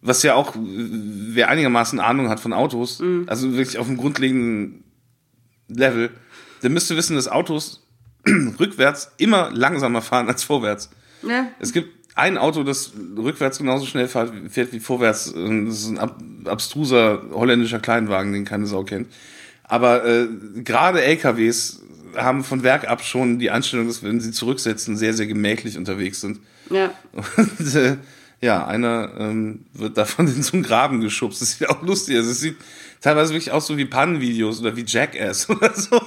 Was 0.00 0.22
ja 0.22 0.34
auch, 0.34 0.54
wer 0.56 1.48
einigermaßen 1.48 1.98
Ahnung 1.98 2.28
hat 2.28 2.38
von 2.38 2.52
Autos, 2.52 3.00
Mhm. 3.00 3.24
also 3.26 3.52
wirklich 3.54 3.78
auf 3.78 3.88
einem 3.88 3.96
grundlegenden 3.96 4.84
Level, 5.68 6.10
der 6.62 6.70
müsste 6.70 6.96
wissen, 6.96 7.16
dass 7.16 7.28
Autos 7.28 7.86
rückwärts 8.60 9.12
immer 9.18 9.50
langsamer 9.52 10.02
fahren 10.02 10.28
als 10.28 10.44
vorwärts. 10.44 10.90
Ne? 11.22 11.52
Es 11.58 11.72
gibt 11.72 11.98
ein 12.14 12.36
Auto, 12.36 12.64
das 12.64 12.92
rückwärts 13.16 13.58
genauso 13.58 13.86
schnell 13.86 14.08
fährt, 14.08 14.32
fährt 14.50 14.72
wie 14.72 14.80
vorwärts. 14.80 15.32
Das 15.32 15.78
ist 15.78 15.88
ein 15.88 15.98
ab, 15.98 16.20
abstruser 16.46 17.22
holländischer 17.32 17.78
Kleinwagen, 17.78 18.32
den 18.32 18.44
keine 18.44 18.66
Sau 18.66 18.82
kennt. 18.82 19.08
Aber 19.64 20.04
äh, 20.04 20.26
gerade 20.64 21.02
LKWs 21.02 21.82
haben 22.16 22.42
von 22.42 22.62
Werk 22.62 22.88
ab 22.88 23.04
schon 23.04 23.38
die 23.38 23.50
Einstellung, 23.50 23.86
dass 23.86 24.02
wenn 24.02 24.20
sie 24.20 24.32
zurücksetzen, 24.32 24.96
sehr, 24.96 25.14
sehr 25.14 25.26
gemächlich 25.26 25.76
unterwegs 25.76 26.20
sind. 26.20 26.40
Ja. 26.70 26.92
Und 27.12 27.74
äh, 27.74 27.96
ja, 28.40 28.66
einer 28.66 29.12
ähm, 29.18 29.64
wird 29.72 29.98
davon 29.98 30.26
in 30.34 30.42
so 30.42 30.54
einen 30.54 30.62
Graben 30.62 31.00
geschubst. 31.00 31.42
Das 31.42 31.52
sieht 31.52 31.68
auch 31.68 31.82
lustig 31.82 32.18
aus. 32.18 32.26
Es 32.26 32.40
sieht 32.40 32.56
teilweise 33.00 33.32
wirklich 33.32 33.52
aus 33.52 33.66
so 33.66 33.76
wie 33.76 33.84
Pannenvideos 33.84 34.60
oder 34.60 34.76
wie 34.76 34.84
Jackass 34.86 35.48
oder 35.50 35.72
so. 35.74 36.00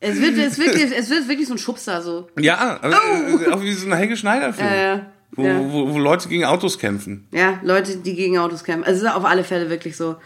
Es 0.00 0.20
wird, 0.20 0.38
es, 0.38 0.58
wird, 0.58 0.74
es 0.74 1.10
wird 1.10 1.28
wirklich 1.28 1.48
so 1.48 1.54
ein 1.54 1.58
Schubser 1.58 2.02
so. 2.02 2.28
ja, 2.38 2.80
äh, 2.82 3.50
auch 3.50 3.62
wie 3.62 3.72
so 3.72 3.86
ein 3.86 3.94
Helge 3.94 4.16
Schneider-Film. 4.16 4.68
Äh, 4.68 5.00
wo, 5.34 5.44
ja. 5.44 5.58
wo, 5.58 5.92
wo 5.92 5.98
Leute 5.98 6.28
gegen 6.28 6.44
Autos 6.44 6.78
kämpfen. 6.78 7.26
Ja, 7.32 7.58
Leute, 7.62 7.96
die 7.96 8.14
gegen 8.14 8.38
Autos 8.38 8.64
kämpfen. 8.64 8.84
Also 8.84 8.98
es 8.98 9.10
ist 9.10 9.16
auf 9.16 9.24
alle 9.24 9.44
Fälle 9.44 9.70
wirklich 9.70 9.96
so. 9.96 10.16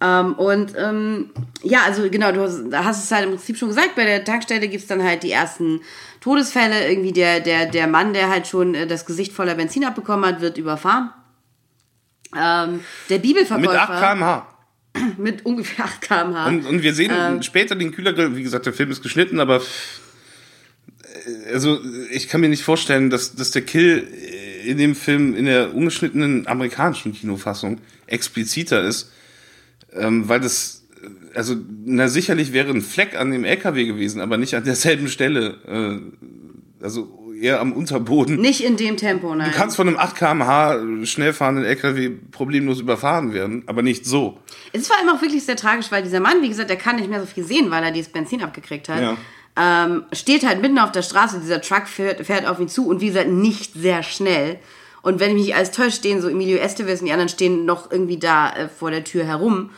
Ähm, 0.00 0.34
und 0.34 0.74
ähm, 0.76 1.30
ja, 1.62 1.80
also 1.86 2.08
genau, 2.08 2.30
du 2.30 2.42
hast, 2.42 2.62
hast 2.72 3.04
es 3.04 3.10
halt 3.10 3.24
im 3.24 3.30
Prinzip 3.30 3.56
schon 3.56 3.68
gesagt, 3.68 3.96
bei 3.96 4.04
der 4.04 4.24
Tankstelle 4.24 4.68
gibt's 4.68 4.86
dann 4.86 5.02
halt 5.02 5.22
die 5.22 5.32
ersten 5.32 5.80
Todesfälle. 6.20 6.88
Irgendwie 6.88 7.12
der, 7.12 7.40
der, 7.40 7.66
der 7.66 7.86
Mann, 7.86 8.12
der 8.12 8.28
halt 8.28 8.46
schon 8.46 8.74
äh, 8.74 8.86
das 8.86 9.06
Gesicht 9.06 9.32
voller 9.32 9.54
Benzin 9.54 9.84
abbekommen 9.84 10.24
hat, 10.24 10.40
wird 10.40 10.58
überfahren. 10.58 11.10
Ähm, 12.36 12.80
der 13.08 13.18
Bibelverkäufer 13.18 13.70
Mit 13.70 13.80
8 13.80 14.00
km/h. 14.00 14.53
mit 15.18 15.44
ungefähr 15.44 15.84
8 15.86 16.00
km/h. 16.00 16.46
Und, 16.46 16.66
und 16.66 16.82
wir 16.82 16.94
sehen 16.94 17.12
Ähm. 17.14 17.42
später 17.42 17.74
den 17.74 17.92
Kühlergrill. 17.92 18.36
Wie 18.36 18.42
gesagt, 18.42 18.66
der 18.66 18.72
Film 18.72 18.90
ist 18.90 19.02
geschnitten, 19.02 19.40
aber 19.40 19.60
äh, 21.02 21.52
also 21.52 21.80
ich 22.10 22.28
kann 22.28 22.40
mir 22.40 22.48
nicht 22.48 22.62
vorstellen, 22.62 23.10
dass, 23.10 23.34
dass 23.34 23.50
der 23.50 23.62
Kill 23.62 24.06
in 24.64 24.78
dem 24.78 24.94
Film 24.94 25.34
in 25.34 25.44
der 25.44 25.74
ungeschnittenen 25.74 26.46
amerikanischen 26.46 27.12
Kinofassung 27.12 27.80
expliziter 28.06 28.82
ist, 28.82 29.10
ähm, 29.92 30.28
weil 30.28 30.40
das 30.40 30.84
äh, 31.02 31.36
also 31.36 31.56
na 31.84 32.08
sicherlich 32.08 32.52
wäre 32.52 32.70
ein 32.70 32.82
Fleck 32.82 33.16
an 33.16 33.30
dem 33.30 33.44
LKW 33.44 33.84
gewesen, 33.86 34.20
aber 34.20 34.36
nicht 34.38 34.54
an 34.54 34.64
derselben 34.64 35.08
Stelle. 35.08 35.58
Äh, 36.80 36.84
also 36.84 37.23
eher 37.40 37.60
am 37.60 37.72
Unterboden. 37.72 38.36
Nicht 38.36 38.62
in 38.62 38.76
dem 38.76 38.96
Tempo, 38.96 39.34
nein. 39.34 39.50
Du 39.50 39.56
kannst 39.56 39.76
von 39.76 39.88
einem 39.88 39.96
8 39.96 40.16
km/h 40.16 41.04
schnell 41.04 41.32
fahrenden 41.32 41.64
LKW 41.64 42.10
problemlos 42.30 42.80
überfahren 42.80 43.32
werden, 43.32 43.64
aber 43.66 43.82
nicht 43.82 44.06
so. 44.06 44.38
Es 44.72 44.82
ist 44.82 44.88
vor 44.88 44.98
allem 44.98 45.08
auch 45.08 45.22
wirklich 45.22 45.44
sehr 45.44 45.56
tragisch, 45.56 45.90
weil 45.90 46.02
dieser 46.02 46.20
Mann, 46.20 46.42
wie 46.42 46.48
gesagt, 46.48 46.70
der 46.70 46.76
kann 46.76 46.96
nicht 46.96 47.10
mehr 47.10 47.20
so 47.20 47.26
viel 47.26 47.44
sehen, 47.44 47.70
weil 47.70 47.82
er 47.82 47.90
dieses 47.90 48.12
Benzin 48.12 48.42
abgekriegt 48.42 48.88
hat. 48.88 49.00
Ja. 49.00 49.16
Ähm, 49.56 50.04
steht 50.12 50.44
halt 50.44 50.60
mitten 50.60 50.78
auf 50.78 50.92
der 50.92 51.02
Straße, 51.02 51.38
dieser 51.40 51.60
Truck 51.60 51.86
fährt, 51.86 52.26
fährt 52.26 52.46
auf 52.46 52.58
ihn 52.58 52.68
zu 52.68 52.88
und 52.88 53.00
wie 53.00 53.08
gesagt, 53.08 53.28
nicht 53.28 53.74
sehr 53.74 54.02
schnell. 54.02 54.58
Und 55.02 55.20
wenn 55.20 55.36
ich 55.36 55.46
mich 55.46 55.54
alles 55.54 55.70
täusche, 55.70 55.92
stehen 55.92 56.22
so 56.22 56.28
Emilio 56.28 56.56
Estevez 56.56 57.00
und 57.00 57.06
die 57.06 57.12
anderen 57.12 57.28
stehen 57.28 57.66
noch 57.66 57.90
irgendwie 57.90 58.18
da 58.18 58.50
äh, 58.50 58.68
vor 58.68 58.90
der 58.90 59.04
Tür 59.04 59.24
herum. 59.24 59.70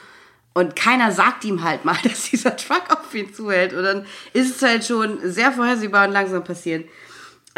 Und 0.55 0.75
keiner 0.75 1.13
sagt 1.13 1.45
ihm 1.45 1.63
halt 1.63 1.85
mal, 1.85 1.97
dass 2.03 2.31
dieser 2.31 2.57
Truck 2.57 2.85
auf 2.91 3.15
ihn 3.15 3.35
zuhält. 3.35 3.75
Und 3.75 3.83
dann 3.83 4.07
ist 4.33 4.57
es 4.57 4.63
halt 4.63 4.85
schon 4.85 5.19
sehr 5.23 5.53
vorhersehbar 5.53 6.07
und 6.07 6.15
langsam 6.15 6.45
passiert. 6.45 6.89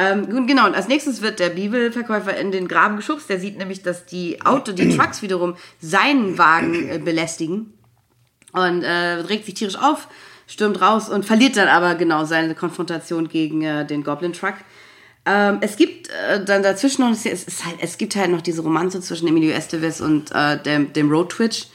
Ähm, 0.01 0.47
genau, 0.47 0.67
und 0.67 0.77
als 0.77 0.87
nächstes 0.87 1.23
wird 1.23 1.41
der 1.41 1.49
Bibelverkäufer 1.49 2.37
in 2.37 2.53
den 2.53 2.69
Graben 2.69 2.97
geschubst. 2.97 3.29
Der 3.29 3.41
sieht 3.41 3.59
nämlich, 3.59 3.83
dass 3.83 4.07
die 4.07 4.41
Auto, 4.43 4.71
die 4.71 4.97
Trucks 4.97 5.23
wiederum 5.23 5.57
seinen 5.81 6.39
Wagen 6.39 6.89
äh, 6.89 6.99
belästigen. 6.99 7.75
Und 8.53 8.85
äh, 8.85 8.89
regt 8.89 9.45
sich 9.45 9.55
tierisch 9.55 9.77
auf, 9.77 10.07
stürmt 10.47 10.81
raus 10.81 11.09
und 11.09 11.27
verliert 11.27 11.57
dann 11.57 11.69
aber 11.69 11.97
genau 11.97 12.25
seine 12.25 12.55
Konfrontation 12.55 13.29
gegen 13.29 13.63
äh, 13.63 13.85
den 13.85 14.05
Goblin 14.05 14.33
Truck. 14.33 14.55
Ähm, 15.27 15.59
es 15.61 15.77
gibt 15.77 16.09
äh, 16.09 16.43
dann 16.45 16.63
dazwischen 16.63 17.03
noch, 17.03 17.11
es, 17.11 17.27
ist 17.27 17.67
halt, 17.67 17.77
es 17.81 17.99
gibt 17.99 18.15
halt 18.15 18.31
noch 18.31 18.41
diese 18.41 18.63
Romanze 18.63 19.01
zwischen 19.01 19.27
Emilio 19.29 19.51
Estevez 19.51 20.01
und 20.01 20.31
äh, 20.33 20.63
dem, 20.63 20.93
dem 20.93 21.11
Road 21.11 21.31
Twitch. 21.31 21.67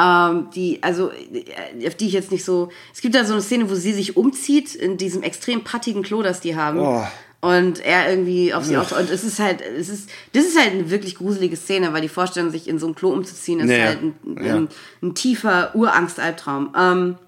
Ähm, 0.00 0.48
die, 0.54 0.82
also, 0.82 1.10
äh, 1.10 1.86
auf 1.86 1.96
die 1.96 2.06
ich 2.06 2.14
jetzt 2.14 2.32
nicht 2.32 2.44
so. 2.44 2.70
Es 2.94 3.02
gibt 3.02 3.14
da 3.14 3.24
so 3.24 3.34
eine 3.34 3.42
Szene, 3.42 3.68
wo 3.70 3.74
sie 3.74 3.92
sich 3.92 4.16
umzieht 4.16 4.74
in 4.74 4.96
diesem 4.96 5.22
extrem 5.22 5.62
pattigen 5.64 6.02
Klo, 6.02 6.22
das 6.22 6.40
die 6.40 6.56
haben. 6.56 6.80
Oh. 6.80 7.06
Und 7.40 7.78
er 7.84 8.10
irgendwie 8.10 8.52
auf 8.52 8.64
sie 8.64 8.76
auf. 8.76 8.90
Und 8.90 9.10
es 9.10 9.22
ist 9.22 9.38
halt, 9.38 9.60
es 9.60 9.88
ist, 9.88 10.10
das 10.32 10.44
ist 10.44 10.58
halt 10.58 10.72
eine 10.72 10.90
wirklich 10.90 11.14
gruselige 11.14 11.56
Szene, 11.56 11.92
weil 11.92 12.00
die 12.00 12.08
Vorstellung, 12.08 12.50
sich 12.50 12.66
in 12.66 12.80
so 12.80 12.88
ein 12.88 12.96
Klo 12.96 13.10
umzuziehen, 13.10 13.60
ist 13.60 13.68
Naja, 13.68 13.86
halt 13.86 14.02
ein, 14.02 14.14
ein, 14.26 14.44
ja. 14.44 14.68
ein 15.02 15.14
tiefer 15.14 15.70
Urangst-Albtraum. 15.74 16.74
Ähm, 16.76 17.18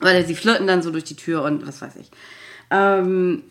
weil 0.00 0.26
sie 0.26 0.34
flirten 0.34 0.66
dann 0.66 0.82
so 0.82 0.90
durch 0.90 1.04
die 1.04 1.16
Tür 1.16 1.42
und 1.42 1.66
was 1.66 1.80
weiß 1.80 1.96
ich. 1.96 2.10
Ähm, 2.70 3.42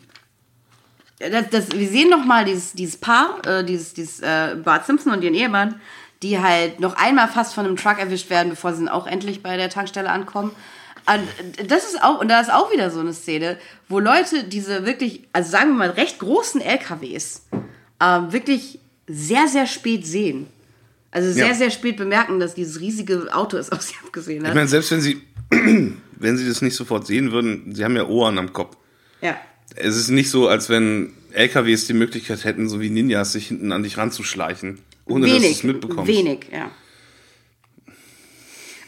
das, 1.18 1.50
das, 1.50 1.72
wir 1.72 1.88
sehen 1.88 2.10
noch 2.10 2.24
mal 2.24 2.44
dieses, 2.44 2.72
dieses 2.74 2.96
Paar, 2.98 3.44
äh, 3.46 3.64
dieses, 3.64 3.94
dieses 3.94 4.20
äh, 4.20 4.56
Bart 4.62 4.86
Simpson 4.86 5.12
und 5.12 5.22
ihren 5.22 5.34
Ehemann, 5.34 5.80
die 6.22 6.38
halt 6.38 6.80
noch 6.80 6.96
einmal 6.96 7.28
fast 7.28 7.54
von 7.54 7.66
einem 7.66 7.76
Truck 7.76 7.98
erwischt 7.98 8.30
werden, 8.30 8.50
bevor 8.50 8.72
sie 8.72 8.84
dann 8.84 8.88
auch 8.92 9.06
endlich 9.06 9.42
bei 9.42 9.56
der 9.56 9.70
Tankstelle 9.70 10.10
ankommen. 10.10 10.52
Und 11.08 11.70
das 11.70 11.84
ist 11.84 12.02
auch, 12.02 12.20
und 12.20 12.28
da 12.28 12.40
ist 12.40 12.50
auch 12.52 12.72
wieder 12.72 12.90
so 12.90 13.00
eine 13.00 13.12
Szene, 13.14 13.58
wo 13.88 14.00
Leute 14.00 14.44
diese 14.44 14.84
wirklich, 14.86 15.22
also 15.32 15.50
sagen 15.50 15.70
wir 15.70 15.76
mal, 15.76 15.90
recht 15.90 16.18
großen 16.18 16.60
LKWs 16.60 17.42
ähm, 18.02 18.32
wirklich 18.32 18.78
sehr, 19.06 19.46
sehr 19.48 19.66
spät 19.66 20.04
sehen. 20.06 20.48
Also 21.12 21.30
sehr, 21.32 21.48
Ja. 21.48 21.54
sehr 21.54 21.70
spät 21.70 21.96
bemerken, 21.96 22.40
dass 22.40 22.54
dieses 22.54 22.80
riesige 22.80 23.28
Auto 23.32 23.56
es 23.56 23.70
auf 23.72 23.82
sie 23.82 23.94
abgesehen 24.04 24.42
hat. 24.42 24.50
Ich 24.50 24.54
meine, 24.56 24.68
selbst 24.68 24.90
wenn 24.90 25.00
sie, 25.00 25.22
wenn 25.50 26.36
sie 26.36 26.46
das 26.48 26.60
nicht 26.60 26.74
sofort 26.74 27.06
sehen 27.06 27.30
würden, 27.30 27.74
sie 27.74 27.84
haben 27.84 27.94
ja 27.96 28.06
Ohren 28.06 28.38
am 28.38 28.52
Kopf. 28.52 28.76
ja. 29.20 29.36
Es 29.74 29.96
ist 29.96 30.08
nicht 30.10 30.30
so, 30.30 30.48
als 30.48 30.68
wenn 30.70 31.12
LKWs 31.32 31.86
die 31.86 31.92
Möglichkeit 31.92 32.44
hätten, 32.44 32.68
so 32.68 32.80
wie 32.80 32.88
Ninjas, 32.88 33.32
sich 33.32 33.48
hinten 33.48 33.72
an 33.72 33.82
dich 33.82 33.98
ranzuschleichen, 33.98 34.78
ohne 35.06 35.26
dass 35.26 35.30
du 35.32 35.36
es 35.38 35.42
Wenig, 35.44 35.64
mitbekommst. 35.64 36.06
wenig, 36.06 36.46
ja. 36.52 36.70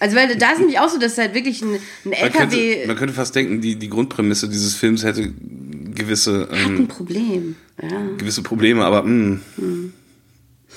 Also, 0.01 0.17
weil 0.17 0.37
da 0.37 0.53
ist 0.53 0.61
nämlich 0.61 0.79
auch 0.79 0.89
so, 0.89 0.99
dass 0.99 1.19
halt 1.19 1.35
wirklich 1.35 1.63
ein, 1.63 1.75
ein 1.75 1.81
Man 2.05 2.13
LKW 2.15 2.39
könnte, 2.39 2.87
man 2.87 2.97
könnte 2.97 3.15
fast 3.15 3.35
denken, 3.35 3.61
die, 3.61 3.77
die 3.77 3.89
Grundprämisse 3.89 4.49
dieses 4.49 4.75
Films 4.75 5.05
hätte 5.05 5.33
gewisse, 5.95 6.43
hat 6.43 6.53
ein 6.53 6.77
ähm, 6.77 6.89
Problem. 6.89 7.57
Ja. 7.83 7.89
gewisse 8.17 8.43
Probleme, 8.43 8.85
aber 8.85 9.03
mh, 9.03 9.41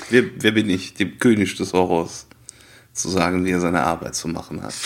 wer, 0.10 0.24
wer 0.40 0.52
bin 0.52 0.70
ich, 0.70 0.96
dem 0.96 1.20
König 1.20 1.56
des 1.56 1.74
Horrors, 1.74 2.28
zu 2.94 3.10
sagen, 3.10 3.46
wie 3.46 3.52
er 3.52 3.60
seine 3.60 3.84
Arbeit 3.84 4.16
zu 4.16 4.28
machen 4.28 4.64
hat? 4.64 4.74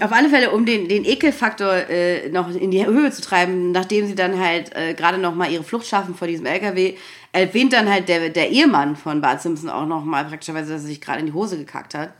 Auf 0.00 0.12
alle 0.12 0.30
Fälle, 0.30 0.50
um 0.50 0.64
den, 0.64 0.88
den 0.88 1.04
Ekelfaktor 1.04 1.90
äh, 1.90 2.30
noch 2.30 2.54
in 2.54 2.70
die 2.70 2.86
Höhe 2.86 3.10
zu 3.10 3.22
treiben, 3.22 3.72
nachdem 3.72 4.06
sie 4.06 4.14
dann 4.14 4.38
halt 4.38 4.74
äh, 4.74 4.94
gerade 4.94 5.18
noch 5.18 5.34
mal 5.34 5.50
ihre 5.50 5.64
Flucht 5.64 5.86
schaffen 5.86 6.14
vor 6.14 6.26
diesem 6.26 6.46
LKW, 6.46 6.94
erwähnt 7.32 7.72
dann 7.72 7.88
halt 7.90 8.08
der, 8.08 8.28
der 8.30 8.50
Ehemann 8.50 8.94
von 8.96 9.20
Bart 9.20 9.40
Simpson 9.42 9.70
auch 9.70 9.86
noch 9.86 10.04
mal 10.04 10.24
praktischerweise, 10.24 10.72
dass 10.72 10.82
er 10.82 10.88
sich 10.88 11.00
gerade 11.00 11.20
in 11.20 11.26
die 11.26 11.32
Hose 11.32 11.56
gekackt 11.58 11.94
hat. 11.94 12.12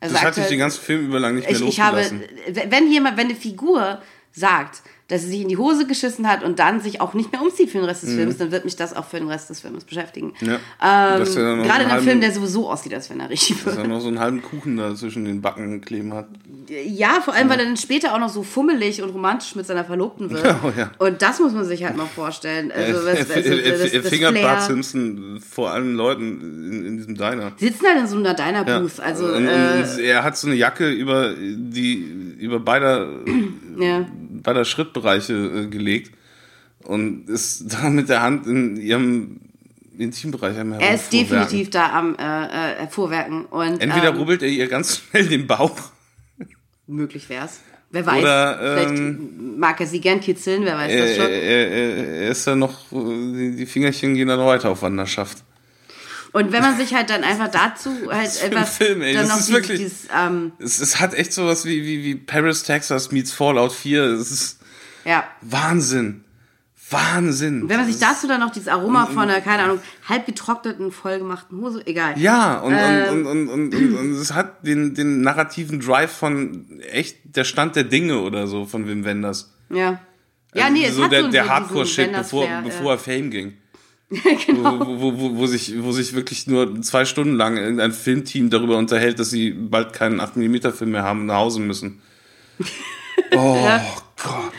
Er 0.00 0.08
Das 0.08 0.12
sagt 0.12 0.24
hatte 0.24 0.40
ich 0.40 0.42
halt- 0.44 0.50
den 0.52 0.58
ganzen 0.58 0.80
Film 0.82 1.06
über 1.06 1.20
lang 1.20 1.34
nicht 1.36 1.48
mehr 1.48 1.56
ich, 1.60 1.66
ich 1.66 1.80
habe, 1.80 1.98
losgelassen. 1.98 2.70
wenn 2.70 2.90
jemand, 2.90 3.16
wenn 3.16 3.26
eine 3.28 3.34
Figur 3.36 4.00
sagt, 4.32 4.82
dass 5.08 5.22
sie 5.22 5.28
sich 5.28 5.40
in 5.42 5.48
die 5.48 5.56
Hose 5.56 5.86
geschissen 5.86 6.26
hat 6.28 6.42
und 6.42 6.58
dann 6.58 6.80
sich 6.80 7.00
auch 7.00 7.14
nicht 7.14 7.30
mehr 7.30 7.40
umzieht 7.40 7.70
für 7.70 7.78
den 7.78 7.86
Rest 7.86 8.02
des 8.02 8.14
Films, 8.14 8.38
dann 8.38 8.50
wird 8.50 8.64
mich 8.64 8.74
das 8.74 8.94
auch 8.96 9.04
für 9.04 9.18
den 9.18 9.28
Rest 9.28 9.48
des 9.50 9.60
Films 9.60 9.84
beschäftigen. 9.84 10.32
Mhm. 10.40 10.48
Ja. 10.48 10.54
Ähm, 10.54 11.20
er 11.22 11.24
gerade 11.24 11.56
in 11.56 11.68
einen 11.68 11.90
einem 11.90 12.02
Film, 12.02 12.20
der 12.20 12.32
sowieso 12.32 12.68
aussieht, 12.68 12.92
als 12.92 13.08
wenn 13.08 13.20
er 13.20 13.30
richtig 13.30 13.62
Dass 13.62 13.74
er 13.74 13.82
wird. 13.82 13.88
noch 13.88 14.00
so 14.00 14.08
einen 14.08 14.18
halben 14.18 14.42
Kuchen 14.42 14.76
da 14.76 14.94
zwischen 14.96 15.24
den 15.24 15.42
Backen 15.42 15.80
kleben 15.80 16.12
hat. 16.12 16.26
Ja, 16.68 17.20
vor 17.24 17.34
allem, 17.34 17.48
weil 17.48 17.60
er 17.60 17.66
dann 17.66 17.76
später 17.76 18.14
auch 18.14 18.18
noch 18.18 18.28
so 18.28 18.42
fummelig 18.42 19.00
und 19.00 19.10
romantisch 19.10 19.54
mit 19.54 19.66
seiner 19.66 19.84
Verlobten 19.84 20.30
wird. 20.30 20.44
Oh, 20.66 20.72
ja. 20.76 20.90
Und 20.98 21.20
das 21.20 21.38
muss 21.38 21.52
man 21.52 21.64
sich 21.64 21.84
halt 21.84 21.96
mal 21.96 22.06
vorstellen. 22.06 22.72
Also, 22.72 23.00
er, 23.06 23.18
was, 23.18 23.28
er, 23.28 23.36
also, 23.36 23.50
er, 23.50 23.78
das, 23.78 23.92
er 23.92 24.00
das 24.00 24.10
fingert 24.10 24.40
Bart. 24.40 24.62
Simpson 24.62 25.38
vor 25.48 25.70
allen 25.70 25.94
Leuten 25.94 26.40
in, 26.72 26.86
in 26.86 26.96
diesem 26.96 27.14
Diner. 27.14 27.52
Sie 27.56 27.66
sitzen 27.66 27.86
halt 27.86 27.98
in 27.98 28.06
so 28.06 28.16
einer 28.16 28.34
Diner-Booth. 28.34 29.00
Also, 29.00 29.26
und, 29.26 29.46
äh, 29.46 29.84
und 29.84 29.98
er 30.00 30.24
hat 30.24 30.36
so 30.36 30.46
eine 30.46 30.56
Jacke 30.56 30.90
über 30.90 31.34
die 31.34 32.36
über 32.38 32.58
beider, 32.58 33.08
ja. 33.78 34.06
Beider 34.42 34.64
Schrittbereiche 34.64 35.34
äh, 35.34 35.66
gelegt 35.66 36.12
und 36.84 37.28
ist 37.28 37.72
da 37.72 37.90
mit 37.90 38.08
der 38.08 38.22
Hand 38.22 38.46
in 38.46 38.76
ihrem 38.76 39.40
Intimbereich 39.98 40.58
am 40.58 40.72
Er 40.72 40.94
ist 40.94 41.12
definitiv 41.12 41.70
da 41.70 41.92
am 41.92 42.16
äh, 42.16 42.22
äh, 42.22 42.76
Hervorwerken. 42.80 43.46
Und, 43.46 43.80
Entweder 43.80 44.08
ähm, 44.08 44.16
rubbelt 44.16 44.42
er 44.42 44.48
ihr 44.48 44.68
ganz 44.68 44.98
schnell 45.10 45.26
den 45.26 45.46
Bauch 45.46 45.76
möglich 46.86 47.28
wär's. 47.28 47.60
Wer 47.90 48.04
weiß. 48.04 48.20
Oder, 48.20 48.58
Vielleicht 48.58 49.00
ähm, 49.00 49.58
mag 49.58 49.80
er 49.80 49.86
sie 49.86 50.00
gern 50.00 50.20
kitzeln, 50.20 50.64
wer 50.64 50.76
weiß 50.76 50.92
das 50.92 51.10
er, 51.10 51.16
schon. 51.16 51.32
er, 51.32 51.68
er, 51.70 52.06
er 52.22 52.30
ist 52.30 52.46
dann 52.46 52.58
noch, 52.58 52.78
die, 52.90 53.54
die 53.56 53.66
Fingerchen 53.66 54.14
gehen 54.14 54.28
dann 54.28 54.40
weiter 54.40 54.70
auf 54.70 54.82
Wanderschaft. 54.82 55.44
Und 56.36 56.52
wenn 56.52 56.62
man 56.62 56.76
sich 56.76 56.94
halt 56.94 57.10
dann 57.10 57.24
einfach 57.24 57.48
dazu 57.48 57.90
halt 58.10 58.30
ein 58.44 58.54
einfach 58.56 58.70
Film, 58.72 59.02
ey? 59.02 59.14
dann 59.14 59.22
Das 59.22 59.30
noch 59.30 59.38
ist 59.40 59.48
dieses, 59.48 59.62
wirklich- 59.62 59.78
dieses 59.78 60.08
ähm, 60.16 60.52
Es, 60.58 60.80
es 60.80 61.00
hat 61.00 61.14
echt 61.14 61.32
sowas 61.32 61.64
wie, 61.64 61.82
wie, 61.84 62.04
wie 62.04 62.14
Paris, 62.14 62.62
Texas 62.62 63.10
meets 63.12 63.32
Fallout 63.32 63.72
4. 63.72 64.02
Es 64.04 64.30
ist 64.30 64.58
ja. 65.04 65.24
Wahnsinn. 65.40 66.24
Wahnsinn. 66.90 67.68
Wenn 67.68 67.78
man 67.78 67.86
sich 67.86 67.98
dazu 67.98 68.28
dann 68.28 68.40
noch 68.40 68.52
dieses 68.52 68.68
Aroma 68.68 69.06
von 69.06 69.18
einer, 69.24 69.40
keine 69.40 69.64
Ahnung, 69.64 69.80
halb 70.08 70.24
getrockneten, 70.26 70.92
vollgemachten 70.92 71.60
Hose, 71.60 71.82
egal. 71.84 72.16
Ja, 72.16 72.60
und, 72.60 72.74
Ähm. 72.76 73.08
und, 73.10 73.26
und, 73.26 73.48
und, 73.48 73.74
und, 73.74 73.96
und 73.96 74.12
es 74.12 74.32
hat 74.32 74.64
den, 74.64 74.94
den 74.94 75.20
narrativen 75.22 75.80
Drive 75.80 76.12
von 76.12 76.80
echt 76.92 77.16
der 77.24 77.42
Stand 77.44 77.74
der 77.74 77.84
Dinge 77.84 78.20
oder 78.20 78.46
so 78.46 78.66
von 78.66 78.86
Wim 78.86 79.04
Wenders. 79.04 79.52
Ja. 79.68 80.00
Ja, 80.54 80.70
nee, 80.70 80.86
es 80.86 80.94
so 80.94 81.04
hat 81.04 81.12
der, 81.12 81.22
so 81.22 81.28
der 81.28 81.48
Hardcore-Shit, 81.48 82.14
das 82.14 82.28
bevor, 82.30 82.46
bevor 82.64 82.92
er 82.92 82.98
Fame 82.98 83.30
ging. 83.30 83.54
genau. 84.46 84.78
Wo, 84.80 85.00
wo, 85.00 85.20
wo, 85.20 85.36
wo, 85.36 85.46
sich, 85.46 85.82
wo 85.82 85.90
sich 85.92 86.14
wirklich 86.14 86.46
nur 86.46 86.80
zwei 86.82 87.04
Stunden 87.04 87.34
lang 87.34 87.56
irgendein 87.56 87.92
Filmteam 87.92 88.50
darüber 88.50 88.76
unterhält, 88.76 89.18
dass 89.18 89.30
sie 89.30 89.50
bald 89.50 89.92
keinen 89.92 90.20
8mm-Film 90.20 90.92
mehr 90.92 91.02
haben 91.02 91.20
und 91.20 91.26
nach 91.26 91.36
Hause 91.36 91.60
müssen. 91.60 92.00
Oh 93.34 93.54
Gott. 94.22 94.52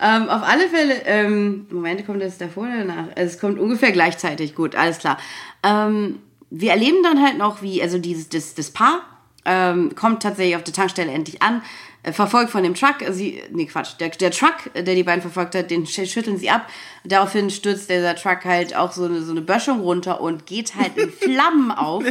Ähm, 0.00 0.28
auf 0.28 0.42
alle 0.42 0.68
Fälle, 0.68 1.02
ähm, 1.06 1.66
Moment, 1.70 2.06
kommt 2.06 2.22
das 2.22 2.38
davor 2.38 2.64
oder 2.64 2.84
danach? 2.84 3.06
Also 3.16 3.34
es 3.34 3.40
kommt 3.40 3.58
ungefähr 3.58 3.92
gleichzeitig, 3.92 4.54
gut, 4.54 4.76
alles 4.76 4.98
klar. 4.98 5.18
Ähm, 5.62 6.20
wir 6.50 6.70
erleben 6.70 7.02
dann 7.02 7.22
halt 7.22 7.38
noch, 7.38 7.62
wie, 7.62 7.82
also 7.82 7.98
dieses, 7.98 8.28
das, 8.28 8.54
das 8.54 8.70
Paar 8.70 9.00
ähm, 9.44 9.94
kommt 9.94 10.22
tatsächlich 10.22 10.56
auf 10.56 10.62
der 10.62 10.74
Tankstelle 10.74 11.10
endlich 11.10 11.42
an, 11.42 11.62
verfolgt 12.12 12.50
von 12.50 12.62
dem 12.62 12.74
Truck, 12.74 12.96
sie, 13.10 13.42
nee, 13.50 13.66
Quatsch, 13.66 13.94
der, 14.00 14.08
der 14.10 14.30
Truck, 14.30 14.54
äh, 14.74 14.82
der 14.82 14.94
die 14.94 15.02
beiden 15.02 15.20
verfolgt 15.20 15.54
hat, 15.54 15.70
den 15.70 15.84
sch- 15.86 16.06
schütteln 16.10 16.38
sie 16.38 16.48
ab. 16.50 16.66
Daraufhin 17.04 17.50
stürzt 17.50 17.90
dieser 17.90 18.14
Truck 18.16 18.44
halt 18.44 18.74
auch 18.76 18.92
so 18.92 19.04
eine, 19.04 19.22
so 19.22 19.32
eine 19.32 19.42
Böschung 19.42 19.80
runter 19.80 20.20
und 20.20 20.46
geht 20.46 20.74
halt 20.76 20.96
in 20.96 21.10
Flammen 21.20 21.70
auf, 21.70 22.04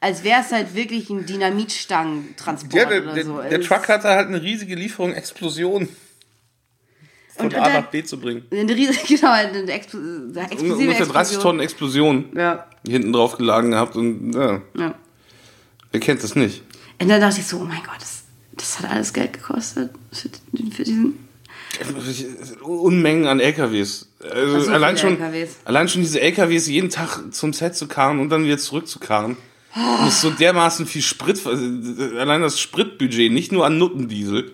als 0.00 0.24
wäre 0.24 0.40
es 0.40 0.52
halt 0.52 0.74
wirklich 0.74 1.10
ein 1.10 1.26
Dynamitstangentransport 1.26 2.74
Ja, 2.74 2.88
der, 2.88 3.02
oder 3.02 3.14
der, 3.14 3.24
so. 3.24 3.40
der 3.42 3.60
Es- 3.60 3.66
Truck 3.66 3.88
hatte 3.88 4.08
halt 4.08 4.28
eine 4.28 4.40
riesige 4.42 4.74
Lieferung 4.74 5.12
Explosion 5.12 5.88
von 7.36 7.46
Und 7.46 7.54
A 7.54 7.68
nach 7.80 7.86
B 7.90 8.02
zu 8.04 8.18
bringen. 8.20 8.46
Eine 8.50 8.74
riesige, 8.74 9.06
genau, 9.16 9.32
eine 9.32 9.72
Expl 9.72 10.32
eine 10.36 10.50
explosive 10.50 10.74
Ungefähr 10.74 11.06
30 11.06 11.16
Explosion. 11.16 11.42
Tonnen 11.42 11.60
Explosion 11.60 12.24
Ja, 12.36 12.66
hinten 12.86 13.12
drauf 13.12 13.36
gelagen 13.38 13.70
gehabt 13.72 13.96
und 13.96 14.32
ja, 14.34 14.60
ja. 14.76 14.94
wer 15.90 16.00
kennt 16.00 16.22
das 16.22 16.34
nicht? 16.36 16.62
Und 17.00 17.08
dann 17.08 17.20
dachte 17.20 17.40
ich 17.40 17.46
so, 17.46 17.56
oh 17.58 17.64
mein 17.64 17.82
Gott, 17.82 17.96
das, 18.00 18.21
das 18.62 18.78
hat 18.78 18.90
alles 18.90 19.12
Geld 19.12 19.32
gekostet 19.32 19.90
für, 20.12 20.28
für 20.70 20.84
diesen. 20.84 21.18
Unmengen 22.62 23.26
an 23.26 23.40
LKWs. 23.40 24.08
Also 24.20 24.60
so, 24.60 24.70
allein, 24.70 24.96
schon, 24.98 25.20
LKWs. 25.20 25.56
allein 25.64 25.88
schon 25.88 26.02
diese 26.02 26.20
LKWs 26.20 26.68
jeden 26.68 26.90
Tag 26.90 27.32
zum 27.32 27.52
Set 27.52 27.74
zu 27.74 27.88
karren 27.88 28.20
und 28.20 28.28
dann 28.28 28.44
wieder 28.44 28.58
zurückzukarren. 28.58 29.36
Oh. 29.74 30.02
Muss 30.02 30.20
so 30.20 30.30
dermaßen 30.30 30.86
viel 30.86 31.02
Sprit, 31.02 31.44
allein 31.46 32.42
das 32.42 32.60
Spritbudget, 32.60 33.32
nicht 33.32 33.52
nur 33.52 33.64
an 33.64 33.78
Nuttendiesel, 33.78 34.52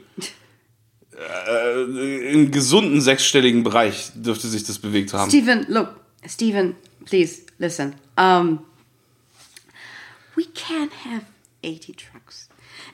äh, 1.49 2.33
im 2.33 2.53
gesunden 2.53 3.01
sechsstelligen 3.01 3.65
Bereich 3.65 4.13
dürfte 4.15 4.47
sich 4.47 4.63
das 4.65 4.79
bewegt 4.79 5.13
haben. 5.13 5.29
Steven, 5.29 5.67
look, 5.69 5.89
Steven, 6.27 6.77
please 7.05 7.43
listen. 7.59 7.95
Um, 8.17 8.61
we 10.37 10.45
can't 10.55 10.93
have 11.05 11.25
80 11.65 11.97
trucks. 11.97 12.18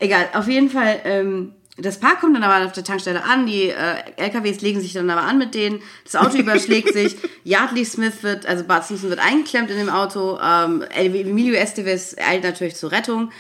Egal, 0.05 0.29
auf 0.35 0.49
jeden 0.49 0.69
Fall. 0.69 1.01
Ähm, 1.05 1.53
das 1.79 1.99
Paar 1.99 2.21
kommt 2.21 2.37
dann 2.37 2.43
aber 2.43 2.67
auf 2.67 2.73
der 2.73 2.85
Tankstelle 2.85 3.25
an, 3.25 3.47
die 3.47 3.71
äh, 3.71 3.95
LKWs 4.17 4.61
legen 4.61 4.81
sich 4.83 4.93
dann 4.93 5.09
aber 5.09 5.23
an 5.23 5.39
mit 5.39 5.55
denen, 5.55 5.81
das 6.05 6.15
Auto 6.15 6.37
überschlägt 6.39 6.93
sich, 6.93 7.17
Yardley 7.43 7.87
Smith 7.87 8.23
wird, 8.23 8.45
also 8.45 8.65
Bart 8.65 8.85
Simpson 8.85 9.09
wird 9.09 9.19
eingeklemmt 9.19 9.71
in 9.71 9.79
dem 9.79 9.89
Auto, 9.89 10.39
ähm, 10.41 10.85
Emilio 10.95 11.55
Estevez 11.55 12.17
eilt 12.19 12.45
natürlich 12.45 12.77
zur 12.77 12.93
Rettung, 12.93 13.33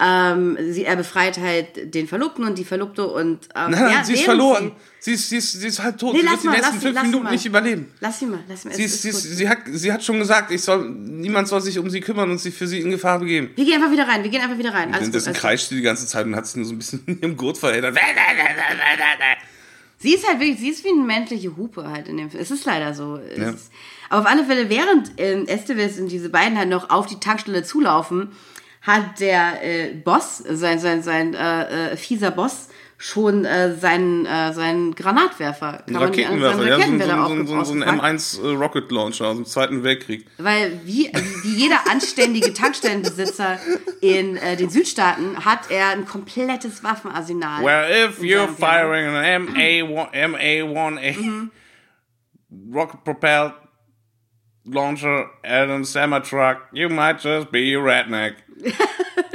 ähm, 0.00 0.56
sie, 0.70 0.84
er 0.84 0.94
befreit 0.94 1.38
halt 1.38 1.92
den 1.94 2.06
Verlobten 2.06 2.44
und 2.44 2.56
die 2.56 2.64
Verlobte 2.64 3.06
und 3.06 3.48
ähm, 3.56 3.72
Nein, 3.72 3.92
ja, 3.92 4.04
sie 4.04 4.14
ist 4.14 4.24
verloren. 4.24 4.72
Sie 4.74 4.91
ist, 5.10 5.28
sie, 5.30 5.38
ist, 5.38 5.52
sie 5.52 5.66
ist 5.66 5.82
halb 5.82 5.98
tot. 5.98 6.14
Nee, 6.14 6.20
sie 6.20 6.24
lass 6.26 6.32
wird 6.34 6.42
die 6.44 6.46
mal, 6.46 6.52
letzten 6.54 6.66
lass 6.74 6.80
sie- 6.80 6.86
fünf 6.86 6.98
sie 7.00 7.06
Minuten 7.06 7.24
mal. 7.24 7.30
nicht 7.32 7.44
überleben. 7.46 7.92
Lass 7.98 8.18
sie 8.20 8.26
mal, 8.26 8.38
lass 8.48 8.62
sie 8.62 8.68
mal. 8.68 8.74
Sie, 8.76 8.84
ist, 8.84 9.02
sie, 9.02 9.08
ist 9.08 9.22
sie, 9.36 9.48
hat, 9.48 9.58
sie 9.66 9.92
hat 9.92 10.04
schon 10.04 10.18
gesagt, 10.20 10.52
ich 10.52 10.62
soll, 10.62 10.88
niemand 10.90 11.48
soll 11.48 11.60
sich 11.60 11.76
um 11.80 11.90
sie 11.90 12.00
kümmern 12.00 12.30
und 12.30 12.38
sich 12.38 12.54
für 12.54 12.68
sie 12.68 12.78
in 12.78 12.90
Gefahr 12.92 13.18
begeben. 13.18 13.50
Wir 13.56 13.64
gehen 13.64 13.74
einfach 13.74 13.90
wieder 13.90 14.06
rein, 14.06 14.22
wir 14.22 14.30
gehen 14.30 14.40
einfach 14.42 14.58
wieder 14.58 14.72
rein. 14.72 14.88
Alles 14.90 15.00
Währenddessen 15.00 15.32
kreischt 15.32 15.68
sie 15.70 15.74
die 15.74 15.82
ganze 15.82 16.06
Zeit 16.06 16.24
und 16.26 16.36
hat 16.36 16.46
sich 16.46 16.54
nur 16.54 16.66
so 16.66 16.72
ein 16.72 16.78
bisschen 16.78 17.02
in 17.06 17.20
ihrem 17.20 17.36
Gurt 17.36 17.58
verheddert. 17.58 17.98
Sie 19.98 20.14
ist 20.14 20.26
halt 20.26 20.40
wirklich, 20.40 20.58
sie 20.58 20.68
ist 20.70 20.84
wie 20.84 20.88
eine 20.90 21.02
menschliche 21.02 21.56
Hupe 21.56 21.88
halt 21.88 22.08
in 22.08 22.16
dem 22.16 22.30
Film. 22.30 22.42
Es 22.42 22.50
ist 22.50 22.64
leider 22.64 22.92
so. 22.94 23.20
Ja. 23.36 23.50
ist, 23.50 23.70
aber 24.10 24.22
auf 24.22 24.26
alle 24.26 24.44
Fälle, 24.44 24.68
während 24.68 25.12
ähm, 25.16 25.46
Estevez 25.46 25.98
und 25.98 26.08
diese 26.08 26.28
beiden 26.28 26.58
halt 26.58 26.68
noch 26.68 26.90
auf 26.90 27.06
die 27.06 27.20
Tankstelle 27.20 27.62
zulaufen, 27.62 28.30
hat 28.82 29.20
der 29.20 29.62
äh, 29.64 29.94
Boss, 29.94 30.38
sein, 30.38 30.80
sein, 30.80 31.02
sein 31.04 31.34
äh, 31.34 31.92
äh, 31.92 31.96
fieser 31.96 32.32
Boss, 32.32 32.66
schon 33.04 33.44
äh, 33.44 33.74
seinen, 33.74 34.26
äh, 34.26 34.52
seinen 34.52 34.94
Granatwerfer, 34.94 35.72
kann 35.78 35.82
Ein 35.88 35.92
man- 35.94 36.02
Raketenwerfer, 36.04 36.56
seinen 36.58 36.68
ja, 36.68 36.76
so, 36.76 36.82
ein- 36.82 37.00
so, 37.00 37.04
Raketenwerfer 37.10 37.26
so, 37.26 37.32
ein- 37.34 37.46
so 37.46 37.72
ein 37.72 37.82
ausgepackt. 37.82 38.00
M1 38.04 38.42
äh, 38.44 38.54
Rocket 38.54 38.92
Launcher 38.92 39.26
aus 39.26 39.36
dem 39.36 39.44
Zweiten 39.44 39.82
Weltkrieg. 39.82 40.26
Weil 40.38 40.80
wie, 40.84 41.10
wie 41.42 41.54
jeder 41.56 41.80
anständige 41.90 42.54
Tankstellenbesitzer 42.54 43.58
in 44.00 44.36
äh, 44.36 44.54
den 44.56 44.70
Südstaaten 44.70 45.44
hat 45.44 45.68
er 45.70 45.88
ein 45.88 46.04
komplettes 46.06 46.84
Waffenarsenal. 46.84 47.64
Well, 47.64 47.90
if 48.08 48.20
you're 48.20 48.46
firing 48.46 49.08
an 49.08 49.48
MA1, 49.48 50.12
MA1A 50.12 51.16
Mhm. 51.20 51.50
rocket 52.72 53.02
propelled 53.02 53.52
launcher 54.64 55.26
at 55.42 55.68
a 55.68 55.82
semi 55.82 56.20
truck, 56.20 56.68
you 56.72 56.88
might 56.88 57.18
just 57.20 57.50
be 57.50 57.74
a 57.74 57.80
redneck. 57.80 58.34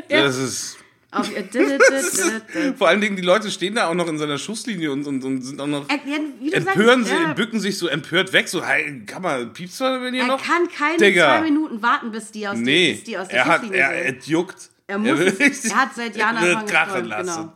Das 0.07 0.37
ist. 0.37 0.77
Auf, 1.19 1.35
äh, 1.35 1.43
dü. 1.43 2.73
Vor 2.77 2.87
allen 2.87 3.01
Dingen, 3.01 3.15
die 3.15 3.21
Leute 3.21 3.49
stehen 3.51 3.75
da 3.75 3.87
auch 3.87 3.93
noch 3.93 4.07
in 4.07 4.17
seiner 4.17 4.37
Schusslinie 4.37 4.91
und, 4.91 5.05
und, 5.07 5.23
und 5.23 5.41
sind 5.41 5.59
auch 5.61 5.67
noch. 5.67 5.89
Er- 5.89 5.99
wie 6.39 6.49
du 6.49 6.55
Empören 6.55 7.03
sagst, 7.03 7.17
sie, 7.17 7.23
ja. 7.27 7.33
bücken 7.33 7.59
sich 7.59 7.77
so 7.77 7.87
empört 7.87 8.33
weg, 8.33 8.47
so, 8.47 8.63
hey, 8.65 9.03
kann 9.05 9.21
man, 9.21 9.53
piepst 9.53 9.79
du 9.79 9.83
wenn 10.01 10.13
ihr 10.13 10.21
Er 10.21 10.27
noch? 10.27 10.43
kann 10.43 10.67
keine 10.69 10.97
Digga. 10.97 11.37
zwei 11.37 11.41
Minuten 11.41 11.81
warten, 11.81 12.11
bis 12.11 12.31
die 12.31 12.47
aus, 12.47 12.57
Nee, 12.57 12.87
der, 12.87 12.93
bis 12.95 13.03
die 13.03 13.17
aus 13.17 13.27
der 13.27 13.37
er 13.39 13.45
hat, 13.45 13.61
Schusslinie 13.61 13.79
er, 13.81 14.03
sind. 14.05 14.19
es 14.19 14.27
juckt. 14.27 14.69
Er 14.87 14.97
muss 14.99 15.17
will 15.19 15.35
es- 15.39 15.65
er 15.65 15.75
hat 15.75 15.95
seit 15.95 16.15
Jahren 16.15 16.37
angefangen 16.37 16.67
krachen 16.67 17.03
zu- 17.03 17.09
lassen. 17.09 17.49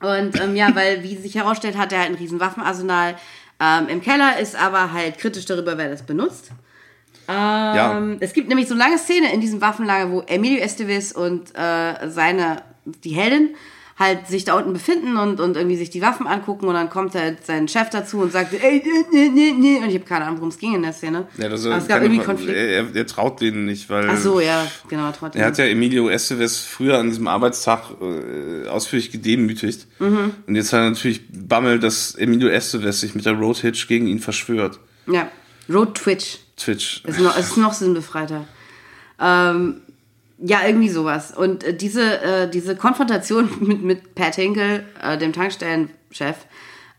genau. 0.00 0.16
Und 0.18 0.40
ähm, 0.40 0.56
ja, 0.56 0.74
weil, 0.74 1.02
wie 1.02 1.16
sich 1.16 1.34
herausstellt, 1.34 1.76
hat 1.76 1.92
er 1.92 1.98
halt 2.00 2.08
ein 2.10 2.14
riesen 2.14 2.40
Waffenarsenal. 2.40 3.16
Ähm, 3.60 3.88
Im 3.88 4.00
Keller 4.00 4.38
ist 4.38 4.56
aber 4.56 4.92
halt 4.92 5.18
kritisch 5.18 5.44
darüber, 5.44 5.76
wer 5.76 5.90
das 5.90 6.04
benutzt. 6.06 6.50
Ja. 7.32 7.98
Ähm, 7.98 8.16
es 8.20 8.32
gibt 8.32 8.48
nämlich 8.48 8.68
so 8.68 8.74
eine 8.74 8.82
lange 8.82 8.98
Szene 8.98 9.32
in 9.32 9.40
diesem 9.40 9.60
Waffenlager, 9.60 10.10
wo 10.10 10.20
Emilio 10.20 10.60
Estevez 10.60 11.12
und 11.12 11.54
äh, 11.56 12.08
seine, 12.08 12.62
die 13.04 13.10
Heldin, 13.10 13.50
halt 14.00 14.26
sich 14.26 14.44
da 14.44 14.54
unten 14.54 14.72
befinden 14.72 15.18
und, 15.18 15.40
und 15.40 15.58
irgendwie 15.58 15.76
sich 15.76 15.90
die 15.90 16.00
Waffen 16.00 16.26
angucken 16.26 16.66
und 16.66 16.74
dann 16.74 16.88
kommt 16.88 17.14
halt 17.14 17.44
sein 17.44 17.68
Chef 17.68 17.90
dazu 17.90 18.18
und 18.20 18.32
sagt, 18.32 18.54
ey, 18.54 18.82
nee, 19.12 19.28
nee, 19.28 19.52
nee. 19.52 19.76
Und 19.76 19.90
ich 19.90 19.94
habe 19.94 20.06
keine 20.06 20.24
Ahnung, 20.24 20.38
worum 20.38 20.48
es 20.48 20.58
ging 20.58 20.74
in 20.74 20.82
der 20.82 20.94
Szene. 20.94 21.28
Ja, 21.36 21.50
das 21.50 21.66
Aber 21.66 21.76
es 21.76 21.86
gab 21.86 22.00
irgendwie 22.00 22.24
Konflikt. 22.24 22.56
Er, 22.56 22.86
er, 22.94 23.06
traut 23.06 23.42
denen 23.42 23.66
nicht, 23.66 23.90
weil. 23.90 24.08
Ach 24.08 24.16
so, 24.16 24.40
ja, 24.40 24.66
genau, 24.88 25.12
trotzdem. 25.12 25.42
Er 25.42 25.48
hat 25.48 25.58
ja 25.58 25.66
Emilio 25.66 26.08
Estevez 26.08 26.60
früher 26.60 26.98
an 26.98 27.08
diesem 27.10 27.28
Arbeitstag 27.28 27.90
äh, 28.00 28.68
ausführlich 28.68 29.12
gedemütigt. 29.12 29.86
Mhm. 29.98 30.32
Und 30.46 30.56
jetzt 30.56 30.72
hat 30.72 30.80
er 30.80 30.88
natürlich 30.88 31.20
Bammel, 31.30 31.78
dass 31.78 32.14
Emilio 32.14 32.48
Estevez 32.48 33.00
sich 33.00 33.14
mit 33.14 33.26
der 33.26 33.34
Road 33.34 33.58
Hitch 33.58 33.86
gegen 33.86 34.06
ihn 34.06 34.18
verschwört. 34.18 34.80
ja, 35.06 35.28
Road 35.68 35.94
Twitch. 35.94 36.38
Twitch. 36.60 37.02
Ist 37.06 37.18
noch, 37.18 37.36
ist 37.36 37.56
noch 37.56 37.72
sinnbefreiter. 37.72 38.46
Ähm, 39.20 39.80
ja, 40.38 40.60
irgendwie 40.66 40.88
sowas. 40.88 41.36
Und 41.36 41.64
äh, 41.64 41.74
diese, 41.74 42.20
äh, 42.22 42.50
diese 42.50 42.76
Konfrontation 42.76 43.50
mit, 43.60 43.82
mit 43.82 44.14
Pat 44.14 44.36
Hinkle, 44.36 44.84
äh, 45.02 45.18
dem 45.18 45.32
Tankstellenchef, 45.32 46.36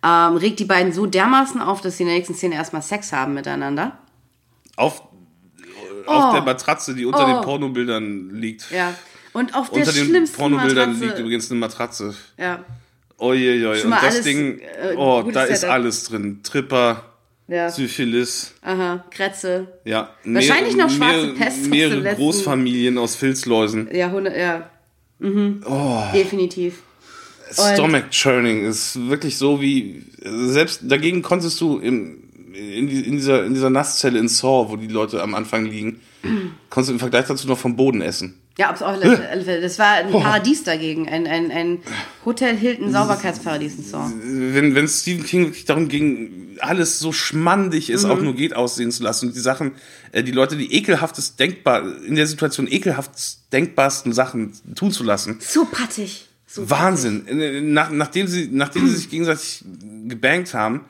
ähm, 0.03 0.35
regt 0.37 0.59
die 0.59 0.65
beiden 0.65 0.91
so 0.93 1.05
dermaßen 1.05 1.61
auf, 1.61 1.81
dass 1.81 1.97
sie 1.97 2.03
in 2.03 2.09
der 2.09 2.17
nächsten 2.17 2.33
Szene 2.35 2.55
erstmal 2.55 2.81
Sex 2.81 3.13
haben 3.13 3.33
miteinander. 3.33 3.97
Auf, 4.75 5.01
auf 6.07 6.29
Oh. 6.29 6.33
der 6.33 6.41
Matratze, 6.41 6.95
die 6.95 7.05
unter 7.05 7.23
Oh. 7.27 7.33
den 7.33 7.41
Pornobildern 7.43 8.31
liegt. 8.31 8.71
Ja. 8.71 8.93
Und 9.33 9.53
auf 9.55 9.69
der 9.69 9.79
Unter 9.79 9.93
den 9.93 10.05
schlimmsten 10.07 10.35
Pornobildern 10.37 10.89
Matratze. 10.89 11.05
liegt 11.05 11.19
übrigens 11.19 11.51
eine 11.51 11.59
Matratze. 11.59 12.15
Ja, 12.37 12.65
Uiuiui. 13.19 13.77
Schon 13.77 13.91
Und 13.93 14.01
das 14.01 14.13
alles, 14.15 14.23
Ding, 14.23 14.59
äh, 14.59 14.95
oh, 14.97 15.29
da 15.31 15.43
ist 15.43 15.63
alles 15.63 16.05
drin. 16.05 16.39
Tripper, 16.43 17.10
ja. 17.47 17.69
Syphilis, 17.69 18.53
Aha, 18.61 19.05
Kretze. 19.11 19.67
ja. 19.85 20.09
Wahrscheinlich 20.23 20.75
noch 20.75 20.89
schwarze 20.89 21.27
mehrere, 21.27 21.33
Pest 21.33 21.67
Mehrere 21.67 22.15
Großfamilien 22.15 22.97
aus 22.97 23.15
Filzläusen. 23.15 23.89
Ja, 23.93 24.11
Hunde, 24.11 24.37
ja. 24.37 24.69
Mhm. 25.19 25.63
Oh. 25.65 26.03
Definitiv. 26.13 26.81
Stomach 27.51 28.09
Churning 28.09 28.65
ist 28.65 29.09
wirklich 29.09 29.37
so 29.37 29.61
wie, 29.61 30.03
selbst 30.23 30.81
dagegen 30.83 31.21
konntest 31.21 31.59
du 31.59 31.79
im, 31.79 32.23
in, 32.53 32.87
in, 32.87 33.17
dieser, 33.17 33.45
in 33.45 33.53
dieser 33.53 33.69
Nasszelle 33.69 34.19
in 34.19 34.27
Saw, 34.27 34.69
wo 34.69 34.77
die 34.77 34.87
Leute 34.87 35.21
am 35.21 35.35
Anfang 35.35 35.65
liegen, 35.65 35.99
konntest 36.69 36.89
du 36.89 36.93
im 36.93 36.99
Vergleich 36.99 37.27
dazu 37.27 37.47
noch 37.47 37.57
vom 37.57 37.75
Boden 37.75 38.01
essen. 38.01 38.37
Ja, 38.57 38.71
auf 38.73 38.81
alle 38.81 39.03
alle 39.29 39.43
Fälle. 39.43 39.61
Das 39.61 39.79
war 39.79 39.93
ein 39.93 40.11
Paradies 40.11 40.63
dagegen. 40.63 41.07
Ein, 41.07 41.25
ein, 41.25 41.51
ein 41.51 41.79
Hotel 42.25 42.55
Hilton 42.55 42.91
Sauberkeitsparadies 42.91 43.75
in 43.77 43.83
Saw. 43.85 44.11
Wenn, 44.21 44.75
wenn 44.75 44.87
Stephen 44.87 45.23
King 45.25 45.45
wirklich 45.45 45.65
darum 45.65 45.87
ging, 45.87 46.57
alles 46.59 46.99
so 46.99 47.11
schmandig 47.13 47.89
es 47.89 48.03
Mhm. 48.03 48.11
auch 48.11 48.21
nur 48.21 48.35
geht 48.35 48.53
aussehen 48.55 48.91
zu 48.91 49.03
lassen 49.03 49.27
und 49.29 49.35
die 49.35 49.39
Sachen, 49.39 49.71
äh, 50.11 50.21
die 50.21 50.31
Leute 50.33 50.57
die 50.57 50.73
ekelhaftes 50.73 51.37
denkbar, 51.37 51.83
in 52.03 52.15
der 52.15 52.27
Situation 52.27 52.67
ekelhaft 52.69 53.11
denkbarsten 53.53 54.11
Sachen 54.13 54.51
tun 54.75 54.91
zu 54.91 55.03
lassen. 55.03 55.37
So 55.39 55.65
pattig. 55.65 56.27
So 56.45 56.69
Wahnsinn. 56.69 57.25
Äh, 57.27 57.61
Nach, 57.61 57.89
nachdem, 57.89 58.27
sie, 58.27 58.49
nachdem 58.51 58.85
sie 58.89 58.95
sich 58.97 59.09
gegenseitig 59.09 59.63
gebankt 60.07 60.53
haben, 60.53 60.81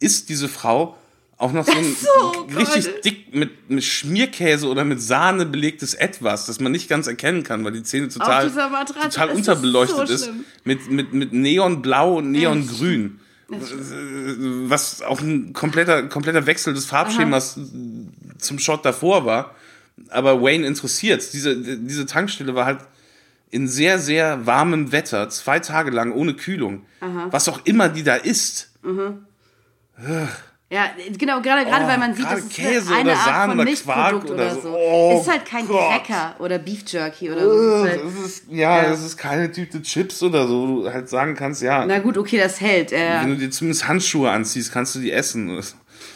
ist 0.00 0.28
diese 0.28 0.48
Frau 0.48 0.96
auch 1.40 1.52
noch 1.52 1.64
so 1.66 1.72
ein 1.72 1.96
So, 1.98 2.46
richtig 2.56 2.84
Gott. 2.84 3.04
dick 3.04 3.34
mit, 3.34 3.70
mit 3.70 3.82
Schmierkäse 3.82 4.68
oder 4.68 4.84
mit 4.84 5.00
Sahne 5.00 5.46
belegtes 5.46 5.94
Etwas, 5.94 6.46
das 6.46 6.60
man 6.60 6.70
nicht 6.72 6.88
ganz 6.88 7.06
erkennen 7.06 7.42
kann, 7.42 7.64
weil 7.64 7.72
die 7.72 7.82
Zähne 7.82 8.08
total, 8.08 8.50
total 8.50 9.30
unterbeleuchtet 9.30 10.08
so 10.08 10.14
ist. 10.14 10.24
schlimm. 10.24 10.44
Mit, 10.64 10.90
mit, 10.90 11.12
mit 11.12 11.32
Neonblau 11.32 12.18
und 12.18 12.30
Neongrün. 12.30 13.20
was 14.68 15.02
auch 15.02 15.20
ein 15.20 15.52
kompletter, 15.52 16.04
kompletter 16.04 16.46
Wechsel 16.46 16.74
des 16.74 16.84
Farbschemas 16.84 17.56
Aha. 17.58 17.66
zum 18.38 18.58
Shot 18.58 18.84
davor 18.84 19.24
war. 19.24 19.54
Aber 20.10 20.40
Wayne 20.42 20.66
interessiert. 20.66 21.32
Diese, 21.32 21.56
diese 21.56 22.06
Tankstelle 22.06 22.54
war 22.54 22.64
halt 22.66 22.80
in 23.50 23.66
sehr, 23.66 23.98
sehr 23.98 24.46
warmem 24.46 24.92
Wetter, 24.92 25.28
zwei 25.30 25.58
Tage 25.58 25.90
lang 25.90 26.12
ohne 26.12 26.34
Kühlung. 26.34 26.84
Aha. 27.00 27.26
Was 27.30 27.48
auch 27.48 27.60
immer 27.64 27.88
die 27.88 28.02
da 28.04 28.14
ist. 28.14 28.70
Mhm. 28.82 29.24
Ja, 30.72 30.90
genau, 31.18 31.40
gerade, 31.40 31.64
gerade 31.64 31.84
oh, 31.84 31.88
weil 31.88 31.98
man 31.98 32.14
sieht, 32.14 32.26
dass 32.26 32.44
es 32.44 32.48
Käse 32.48 32.94
eine 32.94 33.12
Art 33.12 33.24
Sahne 33.24 33.54
von 33.56 33.64
Milchprodukt 33.64 34.30
oder, 34.30 34.52
oder 34.52 34.60
so. 34.60 34.68
Oh, 34.72 35.14
es 35.16 35.22
ist 35.22 35.32
halt 35.32 35.44
kein 35.44 35.66
Gott. 35.66 36.04
Cracker 36.04 36.36
oder 36.38 36.60
Beef 36.60 36.84
Jerky 36.86 37.28
oder 37.28 37.40
so. 37.40 37.84
Das 37.84 37.96
ist, 37.96 38.24
ist 38.24 38.44
ja, 38.48 38.84
ja, 38.84 38.90
das 38.90 39.04
ist 39.04 39.16
keine 39.16 39.50
Tüte 39.50 39.82
Chips 39.82 40.22
oder 40.22 40.46
so, 40.46 40.68
wo 40.68 40.82
du 40.82 40.92
halt 40.92 41.08
sagen 41.08 41.34
kannst, 41.34 41.60
ja. 41.60 41.84
Na 41.86 41.98
gut, 41.98 42.16
okay, 42.16 42.38
das 42.38 42.60
hält. 42.60 42.92
Äh, 42.92 43.20
Wenn 43.20 43.30
du 43.30 43.36
dir 43.36 43.50
zumindest 43.50 43.88
Handschuhe 43.88 44.30
anziehst, 44.30 44.70
kannst 44.70 44.94
du 44.94 45.00
die 45.00 45.10
essen. 45.10 45.60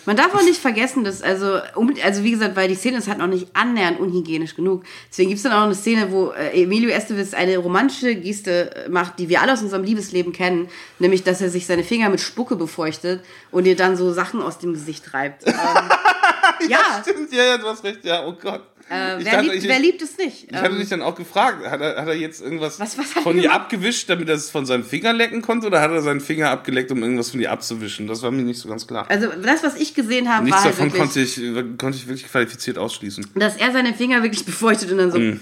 Man 0.06 0.16
darf 0.16 0.34
auch 0.34 0.42
nicht 0.42 0.60
vergessen, 0.60 1.04
dass, 1.04 1.22
also, 1.22 1.60
also 2.02 2.24
wie 2.24 2.30
gesagt, 2.30 2.56
weil 2.56 2.68
die 2.68 2.74
Szene 2.74 2.98
ist 2.98 3.08
halt 3.08 3.18
noch 3.18 3.26
nicht 3.26 3.48
annähernd 3.54 3.98
unhygienisch 3.98 4.54
genug. 4.54 4.84
Deswegen 5.10 5.30
gibt 5.30 5.38
es 5.38 5.42
dann 5.44 5.52
auch 5.52 5.58
noch 5.58 5.64
eine 5.64 5.74
Szene, 5.74 6.12
wo 6.12 6.30
äh, 6.30 6.62
Emilio 6.62 6.90
Estevez 6.90 7.34
eine 7.34 7.56
romantische 7.58 8.14
Geste 8.14 8.86
macht, 8.88 9.18
die 9.18 9.28
wir 9.28 9.40
alle 9.40 9.52
aus 9.52 9.62
unserem 9.62 9.84
Liebesleben 9.84 10.32
kennen, 10.32 10.68
nämlich, 10.98 11.22
dass 11.22 11.40
er 11.40 11.48
sich 11.48 11.66
seine 11.66 11.84
Finger 11.84 12.10
mit 12.10 12.20
Spucke 12.20 12.56
befeuchtet 12.56 13.24
und 13.50 13.66
ihr 13.66 13.76
dann 13.76 13.96
so 13.96 14.12
Sachen 14.12 14.42
aus 14.42 14.58
dem 14.58 14.74
Gesicht 14.74 15.14
reibt. 15.14 15.46
Ähm, 15.46 15.54
ja, 16.68 16.68
ja, 16.68 17.02
stimmt, 17.02 17.32
ja, 17.32 17.44
ja, 17.44 17.58
du 17.58 17.66
hast 17.66 17.84
recht, 17.84 18.04
ja, 18.04 18.26
oh 18.26 18.34
Gott. 18.40 18.62
Äh, 18.90 19.16
wer, 19.18 19.32
dachte, 19.32 19.40
liebt, 19.42 19.54
ich, 19.54 19.68
wer, 19.68 19.78
liebt, 19.78 20.02
es 20.02 20.18
nicht? 20.18 20.50
Ich 20.50 20.56
hatte 20.56 20.74
dich 20.74 20.82
ähm, 20.82 21.00
dann 21.00 21.02
auch 21.02 21.14
gefragt, 21.14 21.66
hat 21.66 21.80
er, 21.80 21.96
hat 21.96 22.06
er 22.06 22.14
jetzt 22.14 22.42
irgendwas 22.42 22.78
was, 22.78 22.98
was 22.98 23.06
von 23.06 23.38
ihr 23.38 23.50
abgewischt, 23.50 24.10
damit 24.10 24.28
er 24.28 24.34
es 24.34 24.50
von 24.50 24.66
seinen 24.66 24.84
Fingern 24.84 25.16
lecken 25.16 25.40
konnte, 25.40 25.68
oder 25.68 25.80
hat 25.80 25.90
er 25.90 26.02
seinen 26.02 26.20
Finger 26.20 26.50
abgeleckt, 26.50 26.90
um 26.92 27.02
irgendwas 27.02 27.30
von 27.30 27.40
ihr 27.40 27.50
abzuwischen? 27.50 28.06
Das 28.06 28.22
war 28.22 28.30
mir 28.30 28.42
nicht 28.42 28.60
so 28.60 28.68
ganz 28.68 28.86
klar. 28.86 29.06
Also 29.08 29.28
das, 29.42 29.62
was 29.62 29.76
ich 29.76 29.94
gesehen 29.94 30.28
habe, 30.28 30.44
Nichts 30.44 30.64
war 30.64 30.70
davon 30.70 30.90
halt 30.90 31.00
konnte, 31.00 31.20
ich, 31.20 31.36
konnte 31.78 31.96
ich 31.96 32.06
wirklich 32.06 32.30
qualifiziert 32.30 32.76
ausschließen. 32.76 33.26
Dass 33.34 33.56
er 33.56 33.72
seine 33.72 33.94
Finger 33.94 34.22
wirklich 34.22 34.44
befeuchtet 34.46 34.92
und 34.92 34.98
dann 34.98 35.10
so... 35.10 35.18
Mm. 35.18 35.40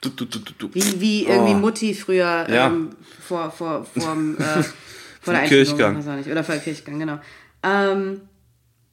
Du, 0.00 0.08
du, 0.08 0.24
du, 0.24 0.68
wie, 0.74 1.00
wie 1.00 1.26
irgendwie 1.26 1.52
oh. 1.52 1.58
Mutti 1.58 1.94
früher 1.94 2.48
ja. 2.50 2.66
ähm, 2.66 2.90
vor, 3.20 3.52
vor, 3.52 3.84
vor, 3.84 4.16
äh, 4.38 4.62
vor 5.20 5.32
der 5.32 5.44
Kirchgang. 5.44 5.96
Oder 6.28 6.42
vor 6.42 6.56
der 6.56 6.64
Kirchgang, 6.64 6.98
genau. 6.98 7.20
Ähm, 7.62 8.22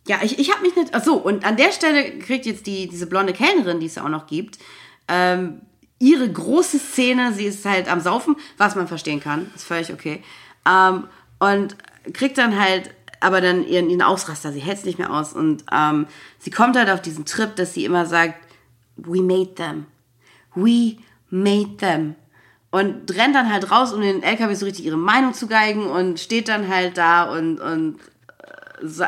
ja, 0.07 0.19
ich, 0.23 0.39
ich 0.39 0.51
habe 0.51 0.61
mich 0.61 0.76
nicht. 0.76 0.93
Ach 0.93 1.03
so, 1.03 1.15
und 1.15 1.45
an 1.45 1.57
der 1.57 1.71
Stelle 1.71 2.17
kriegt 2.19 2.45
jetzt 2.45 2.65
die, 2.65 2.88
diese 2.88 3.07
blonde 3.07 3.34
Kellnerin, 3.34 3.80
die 3.80 3.85
es 3.85 3.97
auch 3.97 4.09
noch 4.09 4.27
gibt, 4.27 4.57
ähm, 5.07 5.61
ihre 5.99 6.31
große 6.31 6.80
Szene. 6.80 7.34
Sie 7.34 7.45
ist 7.45 7.65
halt 7.65 7.91
am 7.91 7.99
Saufen, 7.99 8.35
was 8.57 8.76
man 8.76 8.88
verstehen 8.88 9.19
kann. 9.19 9.51
Ist 9.55 9.65
völlig 9.65 9.93
okay. 9.93 10.23
Ähm, 10.67 11.07
und 11.39 11.76
kriegt 12.13 12.38
dann 12.38 12.59
halt 12.59 12.91
aber 13.21 13.41
dann 13.41 13.67
ihren, 13.67 13.89
ihren 13.89 14.01
Ausraster. 14.01 14.51
Sie 14.51 14.61
hält 14.61 14.80
es 14.80 14.85
nicht 14.85 14.97
mehr 14.97 15.13
aus. 15.13 15.34
Und 15.34 15.63
ähm, 15.71 16.07
sie 16.39 16.51
kommt 16.51 16.77
halt 16.77 16.89
auf 16.89 17.01
diesen 17.01 17.26
Trip, 17.26 17.55
dass 17.55 17.73
sie 17.73 17.85
immer 17.85 18.05
sagt: 18.05 18.35
We 18.95 19.21
made 19.21 19.55
them. 19.55 19.85
We 20.55 20.97
made 21.30 21.77
them. 21.77 22.15
Und 22.71 23.11
rennt 23.15 23.35
dann 23.35 23.51
halt 23.51 23.71
raus, 23.71 23.93
um 23.93 24.01
den 24.01 24.21
LKW 24.21 24.53
so 24.53 24.65
richtig 24.65 24.85
ihre 24.85 24.97
Meinung 24.97 25.34
zu 25.34 25.47
geigen 25.47 25.88
und 25.88 26.19
steht 26.19 26.47
dann 26.47 26.67
halt 26.67 26.97
da 26.97 27.23
und, 27.23 27.59
und 27.59 27.97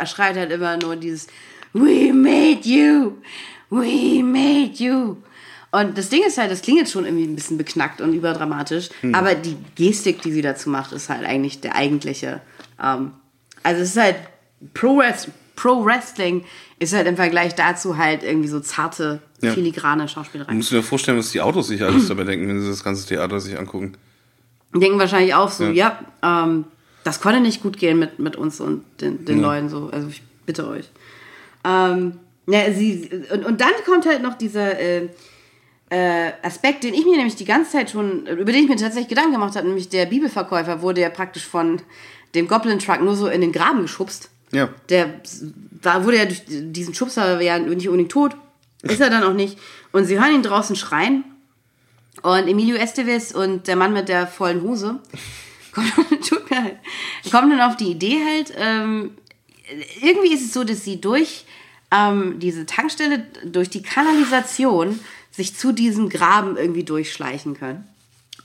schreit 0.05 0.35
halt 0.37 0.51
immer 0.51 0.77
nur 0.77 0.95
dieses 0.95 1.27
We 1.73 2.13
made 2.13 2.67
you! 2.67 3.13
We 3.69 4.23
made 4.23 4.73
you! 4.83 5.17
Und 5.71 5.97
das 5.97 6.09
Ding 6.09 6.23
ist 6.27 6.37
halt, 6.37 6.51
das 6.51 6.61
klingt 6.61 6.79
jetzt 6.79 6.91
schon 6.91 7.05
irgendwie 7.05 7.23
ein 7.23 7.35
bisschen 7.35 7.57
beknackt 7.57 8.01
und 8.01 8.13
überdramatisch, 8.13 8.89
hm. 8.99 9.15
aber 9.15 9.35
die 9.35 9.55
Gestik, 9.75 10.21
die 10.21 10.31
sie 10.31 10.41
dazu 10.41 10.69
macht, 10.69 10.91
ist 10.91 11.09
halt 11.09 11.25
eigentlich 11.25 11.61
der 11.61 11.75
eigentliche. 11.75 12.41
Ähm, 12.81 13.13
also 13.63 13.81
es 13.81 13.91
ist 13.91 14.01
halt 14.01 14.17
Pro, 14.73 14.99
Rest, 14.99 15.29
Pro 15.55 15.85
Wrestling 15.85 16.43
ist 16.79 16.93
halt 16.93 17.07
im 17.07 17.15
Vergleich 17.15 17.55
dazu 17.55 17.97
halt 17.97 18.23
irgendwie 18.23 18.49
so 18.49 18.59
zarte, 18.59 19.21
ja. 19.41 19.53
filigrane 19.53 20.07
Schauspielerei. 20.07 20.49
Du 20.49 20.57
musst 20.57 20.71
dir 20.71 20.83
vorstellen, 20.83 21.17
was 21.17 21.31
die 21.31 21.41
Autos 21.41 21.67
sich 21.67 21.81
alles 21.83 22.07
dabei 22.07 22.25
denken, 22.25 22.47
wenn 22.47 22.61
sie 22.61 22.67
das 22.67 22.83
ganze 22.83 23.07
Theater 23.07 23.39
sich 23.39 23.57
angucken. 23.57 23.93
Denken 24.73 24.99
wahrscheinlich 24.99 25.33
auch 25.35 25.51
so, 25.51 25.65
ja, 25.65 25.99
ja 26.21 26.43
ähm, 26.43 26.65
das 27.03 27.21
konnte 27.21 27.39
nicht 27.39 27.61
gut 27.61 27.77
gehen 27.77 27.99
mit, 27.99 28.19
mit 28.19 28.35
uns 28.35 28.59
und 28.59 28.83
den, 29.01 29.25
den 29.25 29.41
ja. 29.41 29.47
Leuten 29.47 29.69
so. 29.69 29.89
Also 29.91 30.07
ich 30.07 30.21
bitte 30.45 30.67
euch. 30.67 30.89
Ähm, 31.63 32.19
ja, 32.47 32.71
sie, 32.73 33.09
und, 33.31 33.45
und 33.45 33.61
dann 33.61 33.71
kommt 33.85 34.05
halt 34.05 34.21
noch 34.21 34.37
dieser 34.37 34.79
äh, 34.79 35.09
äh, 35.89 36.31
Aspekt, 36.41 36.83
den 36.83 36.93
ich 36.93 37.05
mir 37.05 37.17
nämlich 37.17 37.35
die 37.35 37.45
ganze 37.45 37.71
Zeit 37.71 37.91
schon, 37.91 38.25
über 38.27 38.51
den 38.51 38.63
ich 38.63 38.69
mir 38.69 38.77
tatsächlich 38.77 39.09
Gedanken 39.09 39.33
gemacht 39.33 39.55
habe, 39.55 39.67
nämlich 39.67 39.89
der 39.89 40.05
Bibelverkäufer 40.05 40.81
wurde 40.81 41.01
ja 41.01 41.09
praktisch 41.09 41.45
von 41.45 41.81
dem 42.33 42.47
Goblin 42.47 42.79
Truck 42.79 43.01
nur 43.01 43.15
so 43.15 43.27
in 43.27 43.41
den 43.41 43.51
Graben 43.51 43.81
geschubst. 43.81 44.29
Ja. 44.51 44.69
Der 44.89 45.21
da 45.81 46.03
wurde 46.03 46.17
ja 46.17 46.25
durch 46.25 46.43
diesen 46.47 46.93
Schubser 46.93 47.41
ja 47.41 47.57
nicht 47.59 47.87
unbedingt 47.87 48.11
tot. 48.11 48.35
Ist 48.83 49.01
er 49.01 49.09
dann 49.09 49.23
auch 49.23 49.33
nicht. 49.33 49.57
Und 49.91 50.05
sie 50.05 50.19
hören 50.19 50.35
ihn 50.35 50.43
draußen 50.43 50.75
schreien. 50.75 51.23
Und 52.23 52.47
Emilio 52.47 52.75
Estevez 52.75 53.31
und 53.31 53.67
der 53.67 53.75
Mann 53.75 53.93
mit 53.93 54.09
der 54.09 54.27
vollen 54.27 54.61
Hose 54.61 54.99
kommt, 55.95 56.27
tut 56.27 56.49
mir 56.49 56.63
halt, 56.63 56.77
kommt 57.31 57.51
dann 57.51 57.61
auf 57.61 57.77
die 57.77 57.91
Idee 57.91 58.19
halt, 58.25 58.53
ähm, 58.57 59.11
irgendwie 60.01 60.33
ist 60.33 60.43
es 60.43 60.53
so, 60.53 60.63
dass 60.63 60.83
sie 60.83 60.99
durch 60.99 61.45
ähm, 61.91 62.39
diese 62.39 62.65
Tankstelle, 62.65 63.25
durch 63.45 63.69
die 63.69 63.81
Kanalisation 63.81 64.99
sich 65.29 65.55
zu 65.55 65.71
diesem 65.71 66.09
Graben 66.09 66.57
irgendwie 66.57 66.83
durchschleichen 66.83 67.57
können. 67.57 67.87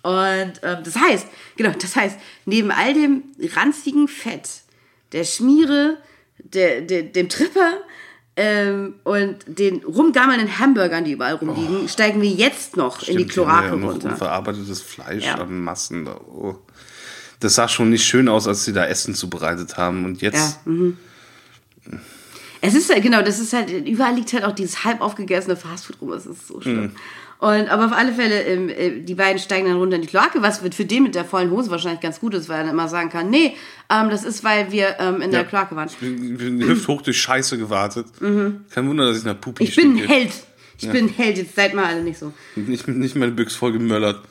Und 0.03 0.61
ähm, 0.63 0.79
das 0.85 0.97
heißt, 0.97 1.27
genau, 1.57 1.73
das 1.81 1.97
heißt, 1.97 2.19
neben 2.45 2.71
all 2.71 2.95
dem 2.95 3.25
ranzigen 3.55 4.07
Fett, 4.07 4.49
der 5.13 5.25
Schmiere, 5.25 5.97
der, 6.39 6.83
der, 6.83 7.03
dem 7.03 7.29
Tripper 7.29 7.79
ähm, 8.37 8.95
und 9.03 9.39
den 9.47 9.83
rumgammelnden 9.83 10.59
Hamburgern, 10.59 11.05
die 11.05 11.13
überall 11.13 11.35
rumliegen, 11.35 11.85
oh, 11.85 11.89
steigen 11.89 12.21
wir 12.21 12.31
jetzt 12.31 12.77
noch 12.77 13.01
stimmt, 13.01 13.21
in 13.21 13.27
die 13.27 13.33
Kloake 13.33 13.67
ja, 13.67 13.73
runter. 13.73 14.11
Unverarbeitetes 14.11 14.81
Fleisch 14.81 15.25
ja. 15.25 15.37
an 15.37 15.61
Massen 15.61 16.05
da. 16.05 16.21
Oh 16.21 16.57
das 17.41 17.55
sah 17.55 17.69
schon 17.69 17.91
nicht 17.91 18.05
schön 18.05 18.29
aus, 18.29 18.47
als 18.47 18.65
sie 18.65 18.73
da 18.73 18.87
Essen 18.87 19.15
zubereitet 19.15 19.77
haben. 19.77 20.05
Und 20.05 20.23
jetzt. 20.23 20.61
Ja, 20.65 20.73
mhm. 20.73 20.97
Es 22.61 22.75
ist 22.75 22.91
halt, 22.91 23.03
genau, 23.03 23.23
das 23.23 23.39
ist 23.39 23.53
halt, 23.53 23.71
überall 23.71 24.15
liegt 24.15 24.33
halt 24.33 24.45
auch 24.45 24.53
dieses 24.53 24.85
halb 24.85 25.01
aufgegessene 25.01 25.57
Fastfood 25.57 26.01
rum. 26.01 26.11
Das 26.11 26.27
ist 26.27 26.49
so 26.49 26.61
schlimm. 26.61 26.83
Mhm. 26.85 26.93
Und, 27.39 27.69
aber 27.69 27.87
auf 27.87 27.93
alle 27.93 28.13
Fälle, 28.13 28.43
ähm, 28.45 28.71
äh, 28.71 29.01
die 29.03 29.15
beiden 29.15 29.39
steigen 29.39 29.67
dann 29.67 29.77
runter 29.77 29.97
in 29.97 30.03
die 30.03 30.09
Kloake, 30.09 30.41
was 30.41 30.63
wird 30.63 30.75
für 30.75 30.87
den 30.87 31.03
mit 31.03 31.15
der 31.15 31.27
vollen 31.27 31.51
Hose 31.51 31.71
wahrscheinlich 31.71 32.01
ganz 32.01 32.19
gut 32.19 32.33
ist, 32.33 32.49
weil 32.49 32.59
er 32.59 32.65
dann 32.65 32.73
immer 32.73 32.89
sagen 32.89 33.11
kann, 33.11 33.29
nee, 33.29 33.55
ähm, 33.91 34.09
das 34.09 34.25
ist, 34.25 34.43
weil 34.43 34.73
wir 34.73 34.97
ähm, 34.99 35.17
in 35.17 35.31
ja. 35.33 35.41
der 35.41 35.45
Kloake 35.45 35.77
waren. 35.77 35.89
Ich 35.89 35.97
bin, 35.97 36.39
bin 36.39 36.67
hüfthoch 36.67 37.03
durch 37.03 37.21
Scheiße 37.21 37.59
gewartet. 37.59 38.07
Mhm. 38.21 38.65
Kein 38.71 38.89
Wunder, 38.89 39.07
dass 39.07 39.19
ich 39.19 39.25
nach 39.25 39.39
Pupi 39.39 39.65
Ich 39.65 39.77
bin 39.77 39.97
ein 39.97 40.09
Held. 40.09 40.33
Ich 40.79 40.85
ja. 40.85 40.93
bin 40.93 41.07
ein 41.07 41.09
Held, 41.11 41.37
jetzt 41.37 41.55
seid 41.55 41.75
mal 41.75 41.85
alle 41.85 42.03
nicht 42.03 42.19
so. 42.19 42.33
Nicht, 42.55 42.89
nicht 42.89 43.17
meine 43.17 43.33
Büchs 43.33 43.55
voll 43.55 43.73
gemöllert. 43.73 44.23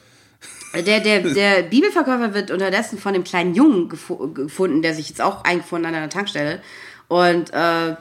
Der, 0.82 1.00
der, 1.00 1.22
der 1.22 1.64
Bibelverkäufer 1.70 2.34
wird 2.34 2.52
unterdessen 2.52 2.98
von 2.98 3.14
dem 3.14 3.24
kleinen 3.24 3.54
Jungen 3.56 3.90
gef 3.90 4.12
gefunden, 4.34 4.82
der 4.82 4.94
sich 4.94 5.10
jetzt 5.10 5.22
auch 5.22 5.44
eingefunden 5.44 5.88
hat 5.88 5.94
an 5.94 6.02
einer 6.02 6.10
Tankstelle. 6.10 6.62
Und 7.08 7.54
äh, 7.54 7.96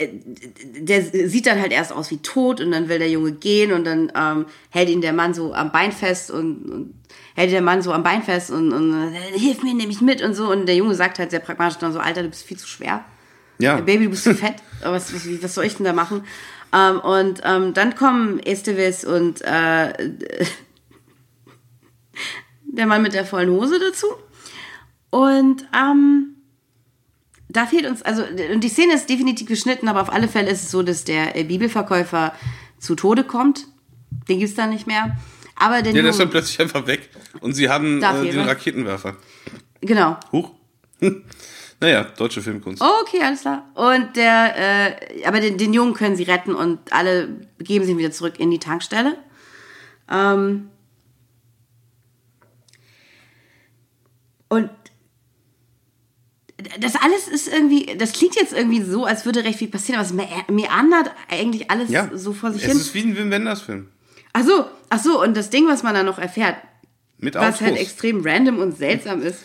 der 0.00 1.02
sieht 1.02 1.46
dann 1.46 1.60
halt 1.60 1.72
erst 1.72 1.92
aus 1.92 2.10
wie 2.10 2.18
tot 2.18 2.60
und 2.60 2.72
dann 2.72 2.88
will 2.88 2.98
der 2.98 3.10
Junge 3.10 3.32
gehen 3.32 3.72
und 3.72 3.84
dann 3.84 4.12
ähm, 4.14 4.46
hält 4.70 4.88
ihn 4.88 5.00
der 5.00 5.12
Mann 5.12 5.34
so 5.34 5.54
am 5.54 5.70
Bein 5.70 5.92
fest 5.92 6.30
und, 6.30 6.64
und 6.70 6.94
hält 7.36 7.52
der 7.52 7.62
Mann 7.62 7.80
so 7.80 7.92
am 7.92 8.02
Bein 8.02 8.22
fest 8.22 8.50
und, 8.50 8.72
und 8.72 9.14
äh, 9.14 9.38
hilf 9.38 9.62
mir 9.62 9.74
nämlich 9.74 10.00
mit 10.00 10.22
und 10.22 10.34
so. 10.34 10.50
Und 10.50 10.66
der 10.66 10.74
Junge 10.74 10.94
sagt 10.94 11.18
halt 11.18 11.30
sehr 11.30 11.40
pragmatisch 11.40 11.78
dann 11.78 11.92
so, 11.92 12.00
Alter, 12.00 12.22
du 12.22 12.28
bist 12.28 12.44
viel 12.44 12.56
zu 12.56 12.66
schwer. 12.66 13.04
Ja. 13.58 13.76
Baby, 13.80 14.04
du 14.04 14.10
bist 14.10 14.24
zu 14.24 14.34
fett. 14.34 14.56
Was, 14.82 15.14
was, 15.14 15.26
was 15.42 15.54
soll 15.54 15.64
ich 15.64 15.76
denn 15.76 15.84
da 15.84 15.92
machen? 15.92 16.24
Ähm, 16.74 16.98
und 17.00 17.40
ähm, 17.44 17.72
dann 17.72 17.94
kommen 17.94 18.40
Esteves 18.40 19.04
und 19.04 19.42
äh, 19.42 19.92
der 22.76 22.86
Mann 22.86 23.02
mit 23.02 23.14
der 23.14 23.24
vollen 23.24 23.50
Hose 23.50 23.78
dazu. 23.78 24.06
Und 25.10 25.66
ähm, 25.74 26.36
da 27.48 27.66
fehlt 27.66 27.86
uns, 27.86 28.02
also 28.02 28.24
und 28.52 28.62
die 28.62 28.68
Szene 28.68 28.94
ist 28.94 29.08
definitiv 29.08 29.46
geschnitten, 29.46 29.88
aber 29.88 30.02
auf 30.02 30.12
alle 30.12 30.28
Fälle 30.28 30.50
ist 30.50 30.64
es 30.64 30.70
so, 30.70 30.82
dass 30.82 31.04
der 31.04 31.36
äh, 31.36 31.44
Bibelverkäufer 31.44 32.34
zu 32.78 32.94
Tode 32.94 33.24
kommt. 33.24 33.66
Den 34.28 34.38
gibt 34.38 34.50
es 34.50 34.56
dann 34.56 34.70
nicht 34.70 34.86
mehr. 34.86 35.16
Aber 35.56 35.82
der 35.82 35.92
ja, 35.92 36.02
der 36.02 36.10
ist 36.10 36.18
dann 36.18 36.30
plötzlich 36.30 36.60
einfach 36.60 36.86
weg. 36.86 37.10
Und 37.40 37.52
sie 37.52 37.68
haben 37.68 38.02
äh, 38.02 38.30
den 38.30 38.40
Raketenwerfer. 38.40 39.16
Genau. 39.80 40.18
Huch. 40.32 40.50
naja, 41.80 42.04
deutsche 42.16 42.42
Filmkunst. 42.42 42.82
okay, 42.82 43.22
alles 43.22 43.42
klar. 43.42 43.70
Und 43.74 44.16
der, 44.16 44.54
äh, 44.56 45.24
aber 45.24 45.40
den, 45.40 45.56
den 45.56 45.72
Jungen 45.72 45.94
können 45.94 46.16
sie 46.16 46.24
retten 46.24 46.54
und 46.54 46.92
alle 46.92 47.28
begeben 47.56 47.84
sich 47.84 47.96
wieder 47.96 48.10
zurück 48.10 48.40
in 48.40 48.50
die 48.50 48.58
Tankstelle. 48.58 49.16
Ähm, 50.10 50.70
Und 54.48 54.70
das 56.80 56.96
alles 56.96 57.28
ist 57.28 57.48
irgendwie, 57.48 57.96
das 57.96 58.12
klingt 58.12 58.36
jetzt 58.36 58.52
irgendwie 58.52 58.82
so, 58.82 59.04
als 59.04 59.24
würde 59.24 59.44
recht 59.44 59.58
viel 59.58 59.68
passieren, 59.68 60.00
aber 60.00 60.08
es 60.08 60.48
meandert 60.48 61.10
eigentlich 61.28 61.70
alles 61.70 61.90
ja, 61.90 62.10
so 62.14 62.32
vor 62.32 62.52
sich 62.52 62.62
es 62.62 62.68
hin. 62.68 62.76
Es 62.76 62.86
ist 62.86 62.94
wie 62.94 63.02
ein 63.02 63.16
Wim 63.16 63.30
Wenders 63.30 63.62
Film. 63.62 63.88
Ach 64.32 64.44
so, 64.44 64.66
ach 64.88 64.98
so, 64.98 65.22
und 65.22 65.36
das 65.36 65.50
Ding, 65.50 65.66
was 65.68 65.82
man 65.82 65.94
da 65.94 66.02
noch 66.02 66.18
erfährt, 66.18 66.56
Mit 67.18 67.34
was 67.34 67.60
halt 67.60 67.76
extrem 67.76 68.22
random 68.24 68.58
und 68.58 68.76
seltsam 68.76 69.22
ist, 69.22 69.44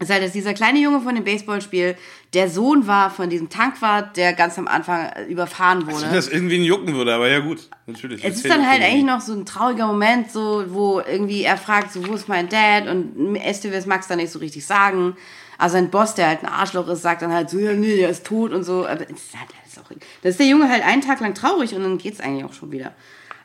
ist 0.00 0.10
halt, 0.10 0.22
dass 0.22 0.32
dieser 0.32 0.54
kleine 0.54 0.80
Junge 0.80 1.00
von 1.00 1.14
dem 1.14 1.24
Baseballspiel 1.24 1.96
der 2.34 2.48
Sohn 2.48 2.86
war 2.86 3.10
von 3.10 3.30
diesem 3.30 3.48
Tankwart, 3.48 4.16
der 4.16 4.32
ganz 4.32 4.58
am 4.58 4.66
Anfang 4.66 5.06
äh, 5.06 5.24
überfahren 5.24 5.86
wurde. 5.86 6.06
Wenn 6.06 6.14
das 6.14 6.28
irgendwie 6.28 6.56
ihn 6.56 6.64
jucken 6.64 6.94
würde, 6.94 7.14
aber 7.14 7.28
ja 7.28 7.38
gut, 7.38 7.68
natürlich. 7.86 8.24
Es 8.24 8.36
ist 8.36 8.50
dann 8.50 8.68
halt 8.68 8.82
eigentlich 8.82 9.04
noch 9.04 9.20
so 9.20 9.32
ein 9.32 9.46
trauriger 9.46 9.86
Moment, 9.86 10.30
so, 10.30 10.64
wo 10.68 11.00
irgendwie 11.00 11.44
er 11.44 11.56
fragt, 11.56 11.92
so, 11.92 12.06
wo 12.06 12.14
ist 12.14 12.28
mein 12.28 12.48
Dad? 12.48 12.88
Und 12.88 13.36
Esteves 13.36 13.86
mag 13.86 14.00
es 14.00 14.08
dann 14.08 14.18
nicht 14.18 14.32
so 14.32 14.40
richtig 14.40 14.66
sagen. 14.66 15.16
Also 15.58 15.74
sein 15.74 15.90
Boss, 15.90 16.14
der 16.14 16.28
halt 16.28 16.42
ein 16.42 16.48
Arschloch 16.48 16.88
ist, 16.88 17.02
sagt 17.02 17.22
dann 17.22 17.32
halt 17.32 17.48
so, 17.48 17.58
ja, 17.58 17.72
nee, 17.72 17.96
der 17.96 18.08
ist 18.08 18.26
tot 18.26 18.52
und 18.52 18.64
so. 18.64 18.86
Aber 18.86 19.04
das 19.04 19.10
ist, 19.10 19.38
halt, 19.38 19.50
das 19.62 19.72
ist, 19.72 19.78
auch, 19.78 19.90
das 20.22 20.30
ist 20.32 20.40
der 20.40 20.48
Junge 20.48 20.68
halt 20.68 20.84
einen 20.84 21.02
Tag 21.02 21.20
lang 21.20 21.34
traurig 21.34 21.74
und 21.74 21.82
dann 21.82 21.98
geht's 21.98 22.20
eigentlich 22.20 22.44
auch 22.44 22.52
schon 22.52 22.72
wieder. 22.72 22.92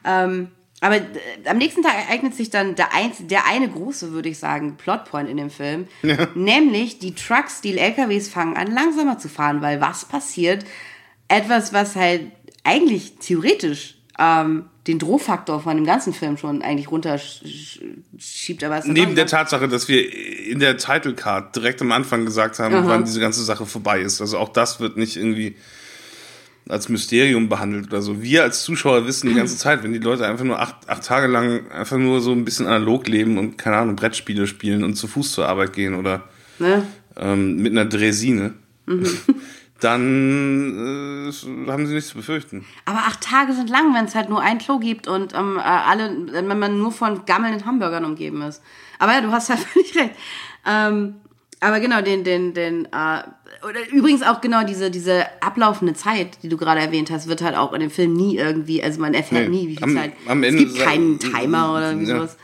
Ähm, 0.03 0.49
aber 0.82 0.98
äh, 0.98 1.02
am 1.46 1.58
nächsten 1.58 1.84
Tag 1.84 1.94
ereignet 1.96 2.36
sich 2.36 2.50
dann 2.50 2.76
der, 2.76 2.94
ein, 2.94 3.12
der 3.20 3.46
eine 3.48 3.70
große, 3.70 4.12
würde 4.12 4.30
ich 4.30 4.40
sagen, 4.40 4.78
Plotpoint 4.78 5.30
in 5.30 5.38
dem 5.38 5.50
Film. 5.50 5.88
Ja. 6.04 6.28
Nämlich 6.36 7.00
die 7.00 7.16
Trucks, 7.16 7.62
die 7.62 7.78
LKWs 7.78 8.30
fangen 8.30 8.56
an, 8.56 8.74
langsamer 8.74 9.18
zu 9.18 9.30
fahren, 9.30 9.62
weil 9.62 9.82
was 9.82 10.06
passiert? 10.06 10.66
Etwas, 11.28 11.74
was 11.74 11.96
halt 11.96 12.32
eigentlich 12.64 13.16
theoretisch 13.20 13.96
ähm, 14.18 14.66
den 14.88 15.00
Drohfaktor 15.00 15.62
von 15.62 15.76
dem 15.76 15.86
ganzen 15.86 16.14
Film 16.14 16.38
schon 16.38 16.62
eigentlich 16.62 16.90
runterschiebt. 16.90 18.64
Aber 18.64 18.78
es 18.78 18.86
ist 18.86 18.92
Neben 18.92 19.16
der 19.16 19.28
Tatsache, 19.28 19.68
dass 19.68 19.88
wir 19.88 20.12
in 20.48 20.60
der 20.60 20.78
Title 20.78 21.14
Card 21.14 21.56
direkt 21.56 21.82
am 21.82 21.92
Anfang 21.92 22.26
gesagt 22.26 22.60
haben, 22.60 22.74
Aha. 22.74 22.88
wann 22.88 23.06
diese 23.06 23.20
ganze 23.20 23.44
Sache 23.44 23.66
vorbei 23.66 24.02
ist. 24.02 24.20
Also 24.20 24.38
auch 24.38 24.50
das 24.50 24.80
wird 24.80 24.98
nicht 24.98 25.16
irgendwie 25.16 25.56
als 26.70 26.88
Mysterium 26.88 27.50
behandelt 27.50 27.88
oder 27.88 28.02
so. 28.02 28.22
Wir 28.22 28.44
als 28.44 28.64
Zuschauer 28.64 29.06
wissen 29.08 29.28
die 29.30 29.36
ganze 29.36 29.58
Zeit, 29.66 29.84
wenn 29.84 29.91
die 29.91 30.00
Leute 30.00 30.26
einfach 30.26 30.46
nur 30.46 30.60
acht, 30.60 30.88
acht 30.88 31.04
Tage 31.04 31.28
lang 31.28 31.70
einfach 31.72 31.98
nur 31.98 32.22
so 32.22 32.32
ein 32.32 32.46
bisschen 32.46 32.68
analog 32.68 33.08
leben 33.08 33.38
und 33.38 33.58
keine 33.58 33.78
Ahnung, 33.78 33.96
Brettspiele 33.96 34.48
spielen 34.48 34.84
und 34.84 34.96
zu 34.96 35.08
Fuß 35.08 35.34
zur 35.34 35.48
Arbeit 35.48 35.74
gehen 35.74 35.96
oder 35.96 36.24
ne? 36.60 36.86
ähm, 37.18 37.58
mit 37.58 37.72
einer 37.72 37.86
Dresine, 37.86 38.54
dann 39.80 41.28
äh, 41.28 41.72
haben 41.72 41.88
sie 41.88 41.96
nichts 41.96 42.10
zu 42.10 42.18
befürchten. 42.18 42.66
Aber 42.86 43.00
acht 43.00 43.22
Tage 43.22 43.54
sind 43.54 43.70
lang, 43.70 43.94
wenn 43.96 44.06
es 44.06 44.14
halt 44.14 44.30
nur 44.30 44.41
ein 44.41 44.60
Klo 44.60 44.78
gibt 44.78 45.08
und 45.08 45.34
ähm, 45.34 45.58
äh, 45.58 45.62
alle, 45.62 46.16
wenn 46.32 46.48
man 46.48 46.78
nur 46.78 46.91
von 46.91 47.26
gammelnden 47.26 47.66
Hamburgern 47.66 48.06
umgeben 48.06 48.44
ist. 48.44 48.62
Aber 49.00 49.14
ja, 49.14 49.22
du 49.22 49.32
hast 49.32 49.50
halt 49.50 49.60
völlig 49.74 49.96
recht. 49.96 50.16
Ähm, 50.68 51.16
aber 51.61 51.80
genau, 51.80 52.02
den, 52.02 52.23
den, 52.23 52.53
den, 52.53 52.86
äh, 52.86 53.23
oder 53.68 53.90
übrigens 53.91 54.22
auch 54.23 54.40
genau 54.41 54.64
diese, 54.64 54.90
diese 54.91 55.26
ablaufende 55.41 55.94
Zeit, 55.94 56.41
die 56.44 56.49
du 56.49 56.56
gerade 56.57 56.80
erwähnt 56.81 57.11
hast, 57.11 57.27
wird 57.27 57.41
halt 57.41 57.57
auch 57.57 57.73
in 57.73 57.81
dem 57.81 57.90
Film 57.91 58.14
nie 58.14 58.38
irgendwie, 58.38 58.81
also 58.81 59.02
man 59.02 59.14
erfährt 59.14 59.49
Nee, 59.49 59.64
nie, 59.64 59.68
wie 59.69 59.76
viel 59.76 59.84
am- 59.84 59.95
Zeit. 59.95 60.14
am 60.27 60.44
Ende 60.44 60.64
es 60.64 60.73
gibt 60.73 60.80
keinen 60.86 61.19
Timer 61.19 61.72
oder 61.73 61.91
Ja. 61.94 62.06
sowas. 62.18 62.38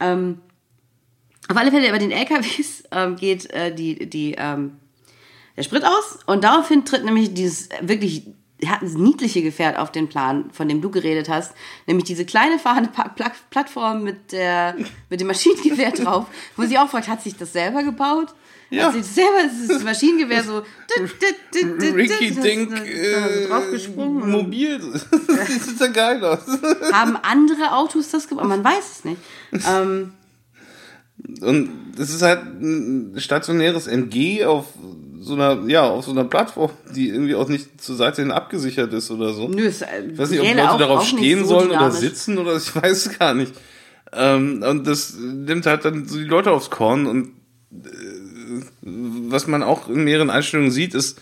Ähm, 0.00 0.38
auf 1.48 1.56
alle 1.56 1.70
Fälle, 1.72 1.90
bei 1.90 1.98
den 1.98 2.12
LKWs 2.12 2.84
ähm, 2.92 3.16
geht 3.16 3.50
äh, 3.50 3.74
die, 3.74 4.08
die, 4.08 4.36
ähm, 4.38 4.76
der 5.56 5.64
Sprit 5.64 5.84
aus 5.84 6.20
und 6.26 6.44
daraufhin 6.44 6.84
tritt 6.84 7.04
nämlich 7.04 7.34
dieses 7.34 7.68
wirklich 7.80 8.26
hat 8.64 8.80
ein 8.82 8.92
niedliche 8.94 9.42
Gefährt 9.42 9.76
auf 9.76 9.90
den 9.90 10.08
Plan, 10.08 10.48
von 10.52 10.68
dem 10.68 10.80
du 10.80 10.88
geredet 10.88 11.28
hast, 11.28 11.52
nämlich 11.88 12.04
diese 12.04 12.24
kleine 12.24 12.60
fahrende 12.60 12.90
Plattform 13.50 14.04
mit 14.04 14.30
der 14.30 14.76
mit 15.10 15.20
dem 15.20 15.26
Maschinengewehr 15.26 15.90
drauf, 15.90 16.26
wo 16.56 16.62
sie 16.62 16.78
auch 16.78 16.88
fragt, 16.88 17.08
hat 17.08 17.20
sich 17.22 17.36
das 17.36 17.52
selber 17.52 17.82
gebaut? 17.82 18.28
Ja. 18.72 18.90
Das 18.90 19.14
selber, 19.14 19.30
das 19.44 19.60
ist 19.60 19.70
das 19.70 19.84
Maschinengewehr 19.84 20.42
so 20.44 20.62
Ricky 21.94 22.30
Dink 22.32 22.72
ist 22.72 22.88
äh, 22.88 23.42
so 23.42 23.48
draufgesprungen. 23.48 24.30
mobil. 24.30 24.80
Das 25.28 25.64
sieht 25.66 25.80
ja 25.80 25.86
geil 25.88 26.24
aus. 26.24 26.40
Haben 26.92 27.16
andere 27.22 27.72
Autos 27.74 28.10
das 28.10 28.28
gebaut? 28.28 28.46
Man 28.46 28.64
weiß 28.64 28.84
es 28.98 29.04
nicht. 29.04 29.18
Ähm, 29.68 30.12
Und 31.40 31.70
das 31.96 32.10
ist 32.10 32.22
halt 32.22 32.40
ein 32.60 33.14
stationäres 33.18 33.86
MG 33.86 34.44
auf 34.44 34.66
so 35.20 35.34
einer, 35.34 35.68
ja, 35.68 35.82
auf 35.88 36.04
so 36.06 36.10
einer 36.10 36.24
Plattform, 36.24 36.70
die 36.96 37.08
irgendwie 37.10 37.34
auch 37.36 37.48
nicht 37.48 37.80
zur 37.80 37.94
Seite 37.96 38.22
hin 38.22 38.32
abgesichert 38.32 38.92
ist 38.92 39.10
oder 39.10 39.32
so. 39.34 39.48
nö, 39.48 39.66
es, 39.66 39.82
äh, 39.82 39.86
Ich 40.10 40.18
weiß 40.18 40.30
nicht, 40.30 40.40
ob 40.40 40.46
Leute 40.48 40.70
auch- 40.70 40.78
darauf 40.78 41.00
auch 41.00 41.04
stehen 41.04 41.40
so 41.40 41.46
sollen 41.50 41.68
oder 41.68 41.76
dynamisch. 41.78 41.98
sitzen 42.00 42.38
oder 42.38 42.56
ich 42.56 42.74
weiß 42.74 43.06
es 43.06 43.18
gar 43.18 43.34
nicht. 43.34 43.52
Ähm, 44.12 44.64
und 44.68 44.86
das 44.86 45.14
nimmt 45.16 45.64
halt 45.66 45.84
dann 45.84 46.06
so 46.06 46.18
die 46.18 46.24
Leute 46.24 46.50
aufs 46.50 46.70
Korn 46.70 47.06
und 47.06 47.28
äh, 47.72 47.86
was 48.82 49.46
man 49.46 49.62
auch 49.62 49.88
in 49.88 50.04
mehreren 50.04 50.30
Einstellungen 50.30 50.70
sieht, 50.70 50.94
ist, 50.94 51.20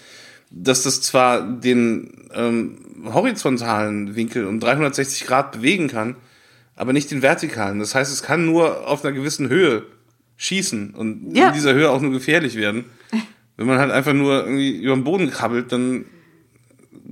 dass 0.51 0.83
das 0.83 1.01
zwar 1.01 1.43
den 1.43 2.29
ähm, 2.35 2.79
horizontalen 3.13 4.17
Winkel 4.17 4.47
um 4.47 4.59
360 4.61 5.27
Grad 5.27 5.53
bewegen 5.53 5.89
kann, 5.89 6.17
aber 6.77 6.93
nicht 6.93 7.11
den 7.11 7.23
vertikalen. 7.23 7.79
Das 7.79 7.95
heißt, 7.95 8.13
es 8.13 8.23
kann 8.23 8.47
nur 8.47 8.89
auf 8.89 9.05
einer 9.05 9.13
gewissen 9.13 9.49
Höhe 9.49 9.85
schießen 10.37 10.95
und 10.95 11.37
Ja. 11.37 11.49
in 11.49 11.55
dieser 11.55 11.75
Höhe 11.75 11.91
auch 11.91 12.01
nur 12.01 12.11
gefährlich 12.13 12.57
werden. 12.57 12.85
Wenn 13.57 13.67
man 13.67 13.79
halt 13.79 13.91
einfach 13.93 14.15
nur 14.15 14.41
irgendwie 14.45 14.79
über 14.83 14.95
den 14.95 15.05
Boden 15.05 15.31
krabbelt, 15.31 15.71
dann 15.71 16.07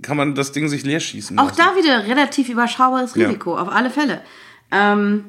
kann 0.00 0.16
man 0.16 0.34
das 0.34 0.52
Ding 0.52 0.68
sich 0.68 0.82
leer 0.84 0.98
schießen. 1.00 1.38
Auch 1.38 1.48
lassen. 1.50 1.58
da 1.58 1.76
wieder 1.76 2.06
relativ 2.06 2.48
überschaubares 2.48 3.14
Ja. 3.14 3.26
Risiko, 3.26 3.56
auf 3.58 3.68
alle 3.68 3.90
Fälle. 3.90 4.22
Ähm, 4.72 5.24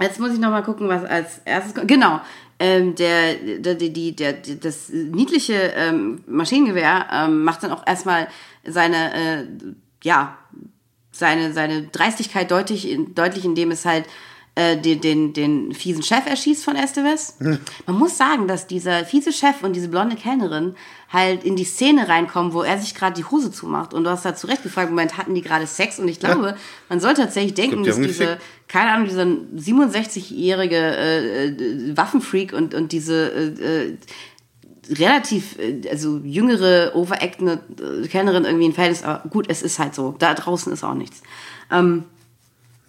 jetzt 0.00 0.18
muss 0.18 0.32
ich 0.32 0.40
noch 0.40 0.50
mal 0.50 0.62
gucken, 0.62 0.88
was 0.88 1.04
als 1.04 1.38
erstes 1.44 1.74
kommt. 1.74 1.86
Genau, 1.88 2.20
ähm, 2.58 2.94
der, 2.94 3.34
der, 3.58 3.74
die, 3.74 4.14
der, 4.16 4.32
die- 4.34 4.58
das 4.60 4.88
niedliche 4.90 5.54
ähm, 5.76 6.22
Maschinengewehr 6.26 7.06
ähm, 7.12 7.44
macht 7.44 7.62
dann 7.62 7.72
auch 7.72 7.86
erstmal 7.86 8.28
seine, 8.64 9.14
äh, 9.14 9.46
ja, 10.04 10.38
seine, 11.10 11.52
seine 11.52 11.84
Dreistigkeit 11.88 12.50
deutlich, 12.50 12.96
deutlich, 13.14 13.44
indem 13.44 13.70
es 13.70 13.84
halt 13.84 14.06
äh, 14.54 14.76
den, 14.76 15.00
den, 15.00 15.32
den 15.32 15.72
fiesen 15.72 16.02
Chef 16.02 16.26
erschießt 16.26 16.62
von 16.62 16.76
Esteves. 16.76 17.36
Man 17.86 17.98
muss 17.98 18.18
sagen, 18.18 18.46
dass 18.48 18.66
dieser 18.66 19.04
fiese 19.06 19.32
Chef 19.32 19.62
und 19.62 19.74
diese 19.74 19.88
blonde 19.88 20.14
Kellnerin 20.14 20.74
halt 21.10 21.44
in 21.44 21.56
die 21.56 21.64
Szene 21.64 22.06
reinkommen, 22.08 22.52
wo 22.52 22.62
er 22.62 22.78
sich 22.78 22.94
gerade 22.94 23.14
die 23.14 23.24
Hose 23.24 23.50
zumacht. 23.50 23.94
Und 23.94 24.04
du 24.04 24.10
hast 24.10 24.24
da 24.26 24.34
zu 24.34 24.46
Recht 24.46 24.62
gefragt, 24.62 24.90
Moment, 24.90 25.16
hatten 25.16 25.34
die 25.34 25.40
gerade 25.42 25.66
Sex? 25.66 25.98
Und 25.98 26.08
ich 26.08 26.20
glaube, 26.20 26.56
man 26.90 27.00
soll 27.00 27.14
tatsächlich 27.14 27.54
denken, 27.54 27.82
dass 27.84 27.96
diese, 27.96 28.38
keine 28.68 28.92
Ahnung, 28.92 29.08
dieser 29.08 29.22
67-jährige 29.22 30.76
äh, 30.76 31.46
äh, 31.46 31.96
Waffenfreak 31.96 32.52
und, 32.52 32.74
und 32.74 32.92
diese 32.92 33.32
äh, 33.32 33.88
äh, 33.88 33.96
relativ, 34.90 35.56
also 35.90 36.18
jüngere, 36.24 36.92
overactende 36.94 37.60
Kellnerin 38.10 38.44
irgendwie 38.44 38.66
ein 38.66 38.72
Verhältnis, 38.74 39.02
aber 39.02 39.28
gut, 39.30 39.46
es 39.48 39.62
ist 39.62 39.78
halt 39.78 39.94
so. 39.94 40.14
Da 40.18 40.34
draußen 40.34 40.72
ist 40.72 40.84
auch 40.84 40.94
nichts. 40.94 41.22
Ähm, 41.70 42.04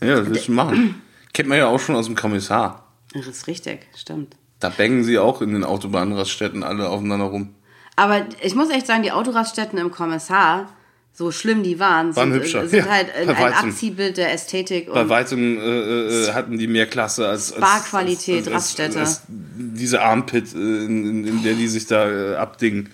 Ja, 0.01 0.17
das 0.17 0.29
willst 0.29 0.47
du 0.47 0.51
machen. 0.53 1.01
Kennt 1.33 1.49
man 1.49 1.57
ja 1.57 1.67
auch 1.67 1.79
schon 1.79 1.95
aus 1.95 2.05
dem 2.05 2.15
Kommissar. 2.15 2.87
das 3.13 3.27
ist 3.27 3.47
richtig, 3.47 3.87
stimmt. 3.95 4.35
Da 4.59 4.69
bängen 4.69 5.03
sie 5.03 5.19
auch 5.19 5.41
in 5.41 5.53
den 5.53 5.63
Autobahnraststätten 5.63 6.63
alle 6.63 6.87
aufeinander 6.89 7.25
rum. 7.25 7.55
Aber 7.95 8.25
ich 8.41 8.55
muss 8.55 8.69
echt 8.69 8.87
sagen, 8.87 9.03
die 9.03 9.11
Autoraststätten 9.11 9.77
im 9.77 9.91
Kommissar, 9.91 10.69
so 11.11 11.31
schlimm 11.31 11.61
die 11.63 11.79
waren, 11.79 12.15
Waren 12.15 12.31
sind, 12.31 12.41
hübscher, 12.41 12.67
sind 12.67 12.85
ja, 12.85 12.91
halt 12.91 13.13
ein, 13.15 13.29
ein. 13.29 13.53
Abziehbild 13.53 14.17
der 14.17 14.31
Ästhetik 14.31 14.91
Bei 14.91 15.07
weitem 15.09 15.57
äh, 15.59 15.61
äh, 15.61 16.33
hatten 16.33 16.57
die 16.57 16.67
mehr 16.67 16.87
Klasse 16.87 17.27
als, 17.27 17.53
als- 17.53 17.93
Raststätte. 17.93 18.99
als 18.99 19.21
diese 19.27 20.01
Armpit, 20.01 20.53
äh, 20.55 20.57
in, 20.57 21.05
in, 21.05 21.27
in 21.27 21.43
der 21.43 21.53
die 21.53 21.67
sich 21.67 21.85
da 21.85 22.09
äh, 22.09 22.35
abdingen. 22.35 22.89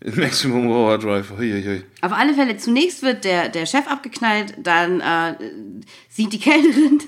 In 0.00 0.18
Maximum 0.18 0.68
Overdrive. 0.68 1.30
Huiuiui. 1.36 1.84
Auf 2.00 2.12
alle 2.12 2.34
Fälle, 2.34 2.56
zunächst 2.56 3.02
wird 3.02 3.22
der, 3.24 3.48
der 3.50 3.66
Chef 3.66 3.86
abgeknallt, 3.86 4.54
dann 4.60 5.00
äh, 5.00 5.34
sieht 6.08 6.32
die 6.32 6.40
Kellnerin 6.40 7.00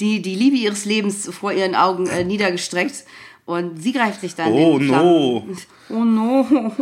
die, 0.00 0.20
die 0.22 0.34
Liebe 0.34 0.56
ihres 0.56 0.84
Lebens 0.84 1.28
vor 1.32 1.52
ihren 1.52 1.74
Augen 1.74 2.06
äh, 2.06 2.24
niedergestreckt 2.24 3.04
und 3.46 3.82
sie 3.82 3.92
greift 3.92 4.20
sich 4.20 4.34
dann 4.34 4.52
Oh, 4.52 4.78
den 4.78 4.88
no. 4.88 5.46
Oh 5.90 6.04
no. 6.04 6.72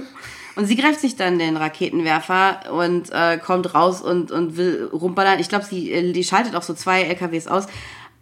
Und 0.57 0.67
sie 0.67 0.77
greift 0.77 1.01
sich 1.01 1.17
dann 1.17 1.39
den 1.39 1.57
Raketenwerfer 1.57 2.73
und 2.73 3.11
äh, 3.13 3.39
kommt 3.39 3.75
raus 3.75 4.03
und, 4.03 4.31
und 4.31 4.57
will 4.57 4.89
rumballern. 4.93 5.39
Ich 5.41 5.49
glaube, 5.49 5.65
sie 5.65 5.91
äh, 5.91 6.13
die 6.13 6.25
schaltet 6.25 6.55
auch 6.55 6.63
so 6.63 6.75
zwei 6.75 7.03
LKWs 7.03 7.47
aus. 7.47 7.67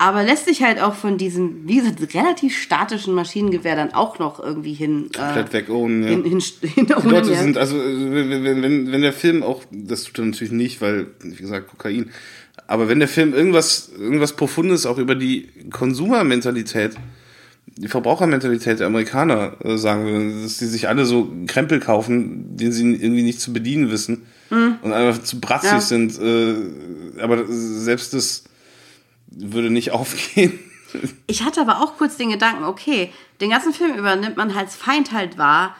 Aber 0.01 0.23
lässt 0.23 0.45
sich 0.45 0.63
halt 0.63 0.81
auch 0.81 0.95
von 0.95 1.19
diesem, 1.19 1.67
wie 1.67 1.77
gesagt, 1.79 2.15
relativ 2.15 2.57
statischen 2.57 3.15
Maschinengewehr 3.15 3.75
dann 3.75 3.93
auch 3.95 4.21
noch 4.21 4.39
irgendwie 4.39 4.73
hin. 4.75 5.11
Äh, 5.15 5.19
Komplett 5.19 5.53
weg 5.53 5.69
ohne. 5.71 6.05
Ja. 6.05 6.11
hin, 6.13 6.23
hin, 6.25 6.41
hin, 6.63 6.87
Die 6.87 7.09
Leute 7.09 7.33
ja. 7.33 7.39
sind, 7.39 7.59
also 7.59 7.77
äh, 7.77 8.29
wenn, 8.31 8.45
wenn- 8.45 8.63
wenn, 8.63 8.93
wenn 8.93 9.03
der 9.03 9.13
Film 9.13 9.43
auch, 9.43 9.65
das 9.73 10.05
tut 10.05 10.19
er 10.21 10.27
natürlich 10.27 10.53
nicht, 10.53 10.81
weil, 10.81 11.09
wie 11.21 11.35
gesagt, 11.43 11.69
Kokain, 11.71 12.11
aber 12.69 12.89
wenn 12.89 13.01
der 13.01 13.09
Film 13.09 13.35
irgendwas, 13.35 13.91
irgendwas 13.99 14.35
Profundes 14.35 14.87
auch 14.87 14.99
über 14.99 15.17
die 15.17 15.49
Konsumermentalität, 15.71 16.95
die 17.67 17.89
Verbrauchermentalität 17.89 18.79
der 18.81 18.87
Amerikaner 18.87 19.57
äh, 19.65 19.77
sagen 19.77 20.07
will, 20.07 20.43
dass 20.43 20.59
die 20.59 20.67
sich 20.67 20.89
alle 20.89 21.05
so 21.05 21.33
Krempel 21.47 21.81
kaufen, 21.81 22.57
den 22.57 22.71
sie 22.71 22.95
irgendwie 22.95 23.23
nicht 23.23 23.41
zu 23.41 23.53
bedienen 23.53 23.91
wissen 23.91 24.27
und 24.51 24.93
einfach 24.93 25.23
zu 25.23 25.41
bratzig 25.41 25.73
Mhm. 25.73 25.77
Ja. 25.77 25.81
sind, 25.81 26.19
äh, 26.21 27.21
aber 27.21 27.45
selbst 27.49 28.15
das 28.15 28.45
würde 29.27 29.69
nicht 29.71 29.91
aufgehen. 29.93 30.59
Ich 31.27 31.43
hatte 31.45 31.61
aber 31.61 31.83
auch 31.83 31.99
kurz 31.99 32.17
den 32.17 32.31
Gedanken, 32.31 32.65
okay, 32.65 33.13
den 33.43 33.51
ganzen 33.51 33.75
Film 33.75 33.95
über 33.97 34.17
nimmt 34.17 34.39
man 34.39 34.51
als 34.53 34.75
Feind 34.75 35.13
halt 35.13 35.37
wahr 35.37 35.77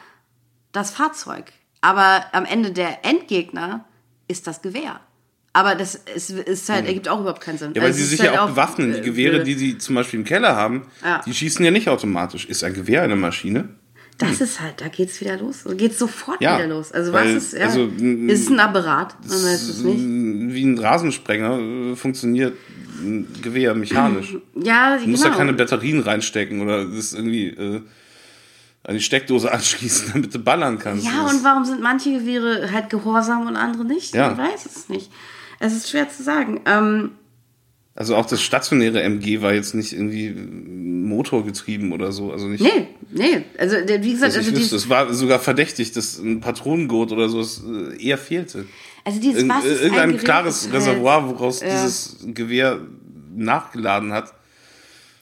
das 0.71 0.91
Fahrzeug. 0.91 1.51
Aber 1.81 2.25
am 2.31 2.45
Ende 2.45 2.71
der 2.71 3.03
Endgegner 3.05 3.85
ist 4.27 4.45
das 4.45 4.61
Gewehr. 4.61 4.99
Aber 5.51 5.75
das 5.75 5.95
ist, 6.15 6.29
ist 6.29 6.69
halt, 6.69 6.85
ergibt 6.85 7.09
auch 7.09 7.21
überhaupt 7.21 7.41
keinen 7.41 7.57
Sinn. 7.57 7.69
Mhm. 7.69 7.75
Ja, 7.75 7.81
weil 7.81 7.87
Also 7.87 7.97
sie 7.97 8.03
es 8.05 8.09
sich 8.11 8.21
halt 8.21 8.33
ja 8.33 8.43
auch 8.45 8.49
bewaffnen. 8.49 8.91
Die 8.93 8.99
äh, 8.99 9.01
Gewehre, 9.01 9.43
die 9.43 9.55
sie 9.55 9.77
zum 9.77 9.95
Beispiel 9.95 10.19
im 10.19 10.25
Keller 10.25 10.55
haben, 10.55 10.83
Ja. 11.03 11.21
die 11.25 11.33
schießen 11.33 11.63
ja 11.65 11.71
nicht 11.71 11.89
automatisch. 11.89 12.45
Ist 12.45 12.63
ein 12.63 12.73
Gewehr 12.73 13.01
eine 13.01 13.15
Maschine? 13.15 13.69
Das 14.19 14.41
ist 14.41 14.59
halt, 14.59 14.81
da 14.81 14.89
geht's 14.89 15.19
wieder 15.21 15.37
los. 15.37 15.63
Da 15.63 15.73
geht's 15.73 15.97
sofort 15.97 16.41
Ja, 16.41 16.57
wieder 16.57 16.67
los. 16.67 16.91
Also 16.91 17.13
was 17.13 17.25
ist, 17.27 17.53
ja, 17.53 17.65
also, 17.67 17.85
ist 17.87 18.41
es 18.43 18.49
ein 18.49 18.59
Apparat? 18.59 19.15
Man 19.21 19.29
weiß 19.43 19.61
es 19.69 19.81
nicht. 19.81 19.97
Wie 20.53 20.63
ein 20.65 20.77
Rasensprenger 20.77 21.57
äh, 21.59 21.95
funktioniert 21.95 22.53
ein 23.01 23.27
Gewehr 23.41 23.73
mechanisch. 23.75 24.35
Ja, 24.61 24.97
Du 24.97 25.07
musst 25.07 25.23
da 25.23 25.29
genau. 25.29 25.37
keine 25.39 25.53
Batterien 25.53 26.01
reinstecken 26.01 26.59
oder 26.61 26.83
das 26.85 27.13
irgendwie 27.13 27.47
äh, 27.47 27.81
an 28.83 28.93
die 28.95 29.01
Steckdose 29.01 29.51
anschließen, 29.53 30.11
damit 30.13 30.35
du 30.35 30.39
ballern 30.39 30.77
kannst. 30.79 31.05
Ja, 31.05 31.25
und 31.25 31.41
warum 31.43 31.63
sind 31.63 31.81
manche 31.81 32.11
Gewehre 32.11 32.69
halt 32.73 32.89
gehorsam 32.89 33.47
und 33.47 33.55
andere 33.55 33.85
nicht? 33.85 34.13
Ja. 34.13 34.33
Ich 34.33 34.37
weiß 34.37 34.65
es 34.65 34.89
nicht. 34.89 35.09
Es 35.59 35.73
ist 35.75 35.89
schwer 35.89 36.09
zu 36.09 36.23
sagen. 36.23 36.61
Ähm, 36.65 37.11
Also 37.95 38.15
auch 38.15 38.25
das 38.25 38.41
stationäre 38.41 39.01
MG 39.03 39.41
war 39.41 39.53
jetzt 39.53 39.75
nicht 39.75 39.93
irgendwie 39.93 40.29
motorgetrieben 40.33 41.91
oder 41.91 42.11
so. 42.11 42.31
Also 42.31 42.47
nicht. 42.47 42.61
nee, 42.63 42.87
nee. 43.11 43.43
Also, 43.57 43.75
wie 43.77 44.11
gesagt, 44.11 44.35
also 44.35 44.49
ich 44.51 44.55
wüsste. 44.55 44.75
Es 44.75 44.89
war 44.89 45.13
sogar 45.13 45.39
verdächtig, 45.39 45.91
dass 45.91 46.17
ein 46.17 46.39
Patronengurt 46.39 47.11
oder 47.11 47.27
so 47.29 47.41
äh, 47.41 48.01
eher 48.01 48.17
fehlte. 48.17 48.65
also 49.03 49.19
dieses 49.19 49.41
Irgend- 49.43 49.53
was 49.55 49.65
ist 49.65 49.81
Irgendein 49.81 50.17
klares 50.17 50.69
Reservoir, 50.71 51.27
woraus 51.29 51.61
Ja. 51.61 51.69
dieses 51.69 52.17
Gewehr 52.33 52.79
nachgeladen 53.35 54.11
hat, 54.13 54.33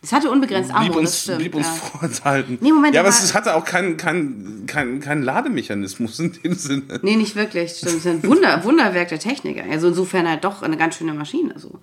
Es 0.02 0.11
hatte 0.14 0.30
unbegrenzt 0.30 0.72
Ammo, 0.72 0.82
blieb 0.82 0.94
das 0.94 0.99
uns, 1.02 1.22
stimmt. 1.24 1.38
blieb 1.40 1.56
uns 1.56 1.65
ja. 1.65 1.74
vorenthalten. 1.74 2.57
Nee, 2.61 2.72
Moment, 2.72 2.94
ja, 2.94 3.02
aber 3.02 3.10
es, 3.10 3.34
hatte 3.34 3.56
auch 3.56 3.65
keinen 3.65 3.98
kein, 3.98 4.64
kein, 4.68 4.99
kein 4.99 5.24
Lademechanismus 5.24 6.19
in 6.19 6.34
dem 6.34 6.53
Sinne. 6.53 6.99
Nee, 7.02 7.15
nicht 7.15 7.36
wirklich. 7.36 7.72
Stimmt. 7.72 7.94
Es 7.94 7.98
ist 7.99 8.07
ein 8.07 8.24
Wunder, 8.24 8.64
Wunderwerk 8.64 9.10
der 9.10 9.19
Techniker. 9.19 9.64
Also 9.69 9.88
insofern 9.88 10.28
halt 10.30 10.44
doch 10.44 10.61
eine 10.61 10.78
ganz 10.78 10.98
schöne 10.98 11.14
Maschine. 11.14 11.56
So. 11.57 11.82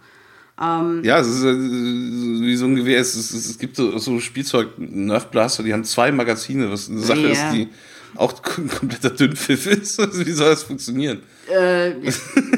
Ja, 0.57 1.19
es 1.19 1.27
ist 1.27 1.43
äh, 1.43 1.53
wie 1.53 2.55
so 2.55 2.67
ein 2.67 2.77
Gewehr. 2.77 3.01
Es, 3.01 3.17
ist, 3.17 3.33
es 3.33 3.59
gibt 3.59 3.75
so, 3.75 3.99
so 3.99 4.21
Spielzeug, 4.21 4.69
Nerf 4.79 5.27
Blaster, 5.27 5.65
die 5.65 5.73
haben 5.73 5.83
zwei 5.83 6.13
Magazine, 6.13 6.71
was 6.71 6.89
eine 6.89 7.01
Sache 7.01 7.23
Ja. 7.23 7.31
ist, 7.31 7.53
die 7.53 7.69
auch 8.15 8.33
kom- 8.41 8.69
kompletter 8.79 9.11
Dünnpfiff 9.11 9.67
ist. 9.67 9.99
Also, 9.99 10.25
wie 10.25 10.31
soll 10.31 10.51
das 10.51 10.63
funktionieren? 10.63 11.23
Äh, 11.53 11.95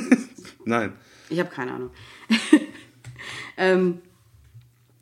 Nein. 0.67 0.93
Ich 1.31 1.39
habe 1.39 1.49
keine 1.49 1.73
Ahnung. 1.73 1.91
ähm, 3.57 3.99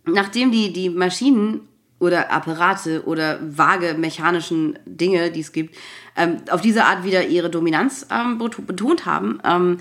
nachdem 0.07 0.51
die, 0.53 0.73
die 0.73 0.91
Maschinen 0.91 1.61
oder 1.99 2.31
Apparate 2.33 3.05
oder 3.07 3.39
vage 3.43 3.95
mechanischen 3.99 4.79
Dinge, 4.85 5.31
die 5.31 5.41
es 5.41 5.53
gibt, 5.53 5.77
ähm, 6.17 6.37
auf 6.51 6.61
diese 6.61 6.85
Art 6.85 7.05
wieder 7.05 7.27
ihre 7.27 7.51
Dominanz 7.51 8.07
ähm, 8.11 8.39
bet- 8.39 8.67
betont 8.67 9.07
haben, 9.07 9.41
ähm, 9.45 9.79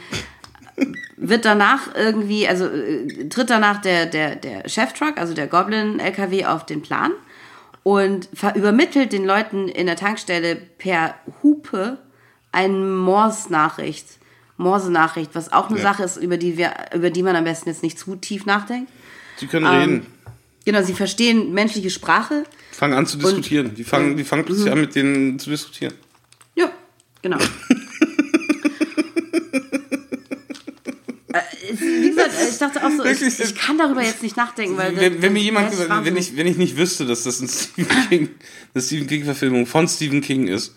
wird 1.18 1.45
danach 1.45 1.94
irgendwie, 1.95 2.48
also 2.48 2.66
äh, 2.66 3.28
tritt 3.30 3.50
danach 3.50 3.82
der, 3.82 4.06
der, 4.08 4.36
der 4.36 4.68
Cheftruck, 4.68 5.18
also 5.18 5.34
der 5.34 5.48
Goblin-LKW 5.48 6.45
auf 6.45 6.66
den 6.66 6.82
Plan 6.82 7.12
und 7.84 8.30
übermittelt 8.56 9.12
den 9.14 9.26
Leuten 9.26 9.68
in 9.68 9.86
der 9.88 9.95
Tankstelle 9.98 10.56
per 10.56 11.16
Hupe 11.44 11.98
eine 12.52 12.74
Morse-Nachricht. 12.78 14.06
Morse-Nachricht, 14.58 15.32
was 15.34 15.52
auch 15.52 15.70
eine 15.70 15.78
Ja. 15.78 15.84
Sache 15.84 16.04
ist, 16.04 16.18
über 16.18 16.38
die, 16.38 16.58
wir, 16.58 16.72
über 16.94 17.10
die 17.10 17.24
man 17.24 17.36
am 17.36 17.44
besten 17.44 17.70
jetzt 17.70 17.84
nicht 17.84 18.00
zu 18.00 18.16
tief 18.16 18.45
nachdenkt. 18.45 18.91
Die 19.41 19.48
können 19.48 19.66
Ähm, 19.66 19.72
reden. 19.74 20.06
Genau, 20.65 20.81
sie 20.81 20.94
verstehen 20.94 21.53
menschliche 21.53 21.90
Sprache. 21.90 22.44
Fangen 22.72 22.94
an 22.94 23.06
zu 23.06 23.18
diskutieren. 23.18 23.73
die 23.76 23.84
fangen, 23.84 24.15
die 24.18 24.23
fangen 24.23 24.45
plötzlich 24.45 24.72
an, 24.72 24.80
mit 24.80 24.95
denen 24.95 25.38
zu 25.40 25.49
diskutieren. 25.49 25.94
Ja, 26.56 26.72
genau. 27.22 27.38
Äh, 31.35 31.40
Wie 31.80 32.10
gesagt, 32.10 32.30
ich 32.52 32.57
dachte 32.60 32.85
auch 32.85 32.91
so, 32.91 33.03
ich, 33.06 33.22
ich 33.40 33.56
kann 33.56 33.77
darüber 33.80 34.03
jetzt 34.03 34.22
nicht 34.22 34.38
nachdenken, 34.38 34.77
weil 34.77 34.95
Wenn, 34.95 35.14
das- 35.14 35.22
wenn 35.23 35.34
mir 35.34 35.41
jemand 35.41 35.72
gesagt, 35.72 36.06
wenn 36.06 36.15
ich, 36.15 36.38
wenn 36.38 36.45
ich 36.45 36.57
nicht 36.57 36.77
wüsste, 36.77 37.06
dass 37.07 37.23
das 37.23 37.40
ein 37.41 37.48
Stephen 37.48 37.88
King, 38.10 38.30
eine 38.76 38.84
Stephen 38.84 39.07
King 39.07 39.23
Verfilmung 39.23 39.65
von 39.65 39.88
Stephen 39.88 40.22
King 40.22 40.48
ist, 40.48 40.76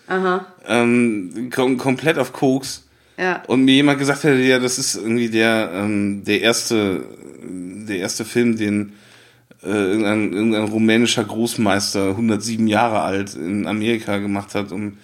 ähm, 0.67 1.49
kom 1.53 1.77
komplett 1.77 2.17
auf 2.17 2.33
Koks, 2.33 2.87
Ja. 3.19 3.43
und 3.45 3.65
mir 3.65 3.75
jemand 3.75 3.99
gesagt 3.99 4.23
hätte, 4.23 4.41
ja, 4.41 4.57
das 4.57 4.79
ist 4.79 4.95
irgendwie 4.95 5.29
der, 5.29 5.69
ähm, 5.75 6.23
der 6.23 6.41
erste, 6.41 7.03
der 7.43 7.97
erste 7.99 8.25
Film, 8.25 8.57
den 8.57 8.93
äh, 9.63 9.67
irgendein, 9.67 10.33
irgendein 10.33 10.63
rumänischer 10.65 11.23
Großmeister, 11.23 12.09
107 12.09 12.67
Jahre 12.67 13.01
alt, 13.01 13.35
in 13.35 13.67
Amerika 13.67 14.17
gemacht 14.17 14.55
hat, 14.55 14.71
um 14.71 14.97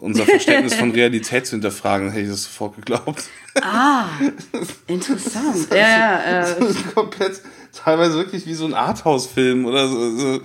unser 0.00 0.24
Verständnis 0.24 0.74
von 0.74 0.90
Realität 0.92 1.46
zu 1.46 1.52
hinterfragen, 1.52 2.10
hätte 2.10 2.22
ich 2.22 2.30
das 2.30 2.44
sofort 2.44 2.76
geglaubt. 2.76 3.24
Interessant. 4.86 5.68
Ja, 5.70 5.76
ja, 5.76 6.20
äh, 6.42 6.60
Das 6.60 6.70
ist 6.70 6.94
komplett, 6.94 7.40
teilweise 7.72 8.16
wirklich 8.16 8.46
wie 8.46 8.54
so 8.54 8.64
ein 8.64 8.74
Arthouse-Film 8.74 9.66
oder 9.66 9.88
so, 9.88 10.16
so, 10.16 10.40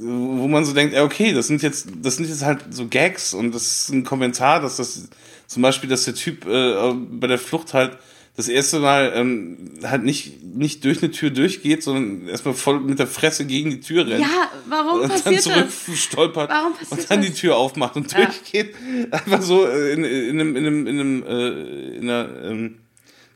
wo 0.00 0.48
man 0.48 0.64
so 0.64 0.74
denkt, 0.74 0.94
ja, 0.94 1.04
okay, 1.04 1.32
das 1.32 1.46
sind 1.46 1.62
jetzt, 1.62 1.88
das 2.02 2.16
sind 2.16 2.28
jetzt 2.28 2.44
halt 2.44 2.64
so 2.70 2.86
Gags 2.86 3.32
und 3.32 3.54
das 3.54 3.62
ist 3.62 3.88
ein 3.90 4.04
Kommentar, 4.04 4.60
dass 4.60 4.76
das, 4.76 5.08
zum 5.46 5.62
Beispiel, 5.62 5.88
dass 5.88 6.04
der 6.04 6.14
Typ 6.14 6.46
äh, 6.46 6.92
bei 6.92 7.26
der 7.26 7.38
Flucht 7.38 7.72
halt 7.72 7.96
das 8.38 8.46
erste 8.46 8.78
Mal 8.78 9.12
ähm, 9.16 9.56
halt 9.82 10.04
nicht, 10.04 10.44
nicht 10.44 10.84
durch 10.84 11.02
eine 11.02 11.10
Tür 11.10 11.30
durchgeht, 11.30 11.82
sondern 11.82 12.28
erstmal 12.28 12.54
voll 12.54 12.78
mit 12.78 13.00
der 13.00 13.08
Fresse 13.08 13.44
gegen 13.44 13.70
die 13.70 13.80
Tür 13.80 14.06
rennt. 14.06 14.20
ja 14.20 14.48
warum 14.68 15.00
und 15.00 15.10
dann 15.10 15.20
passiert 15.20 15.42
zurück 15.42 15.66
das? 15.88 15.98
stolpert 15.98 16.48
Warum 16.48 16.72
passiert 16.74 16.92
und 17.00 17.10
dann 17.10 17.20
das? 17.20 17.30
die 17.30 17.34
Tür 17.34 17.56
aufmacht 17.56 17.96
und 17.96 18.12
Ja. 18.12 18.24
durchgeht. 18.26 18.76
Einfach 19.10 19.42
so 19.42 19.66
äh, 19.66 19.92
in, 19.92 20.04
in 20.04 20.40
einem, 20.40 20.54
in 20.56 20.66
einem, 20.66 20.86
in 20.86 21.00
einem, 21.00 21.22
äh, 21.26 21.96
in 21.96 22.08
einer 22.08 22.28
ähm, 22.44 22.74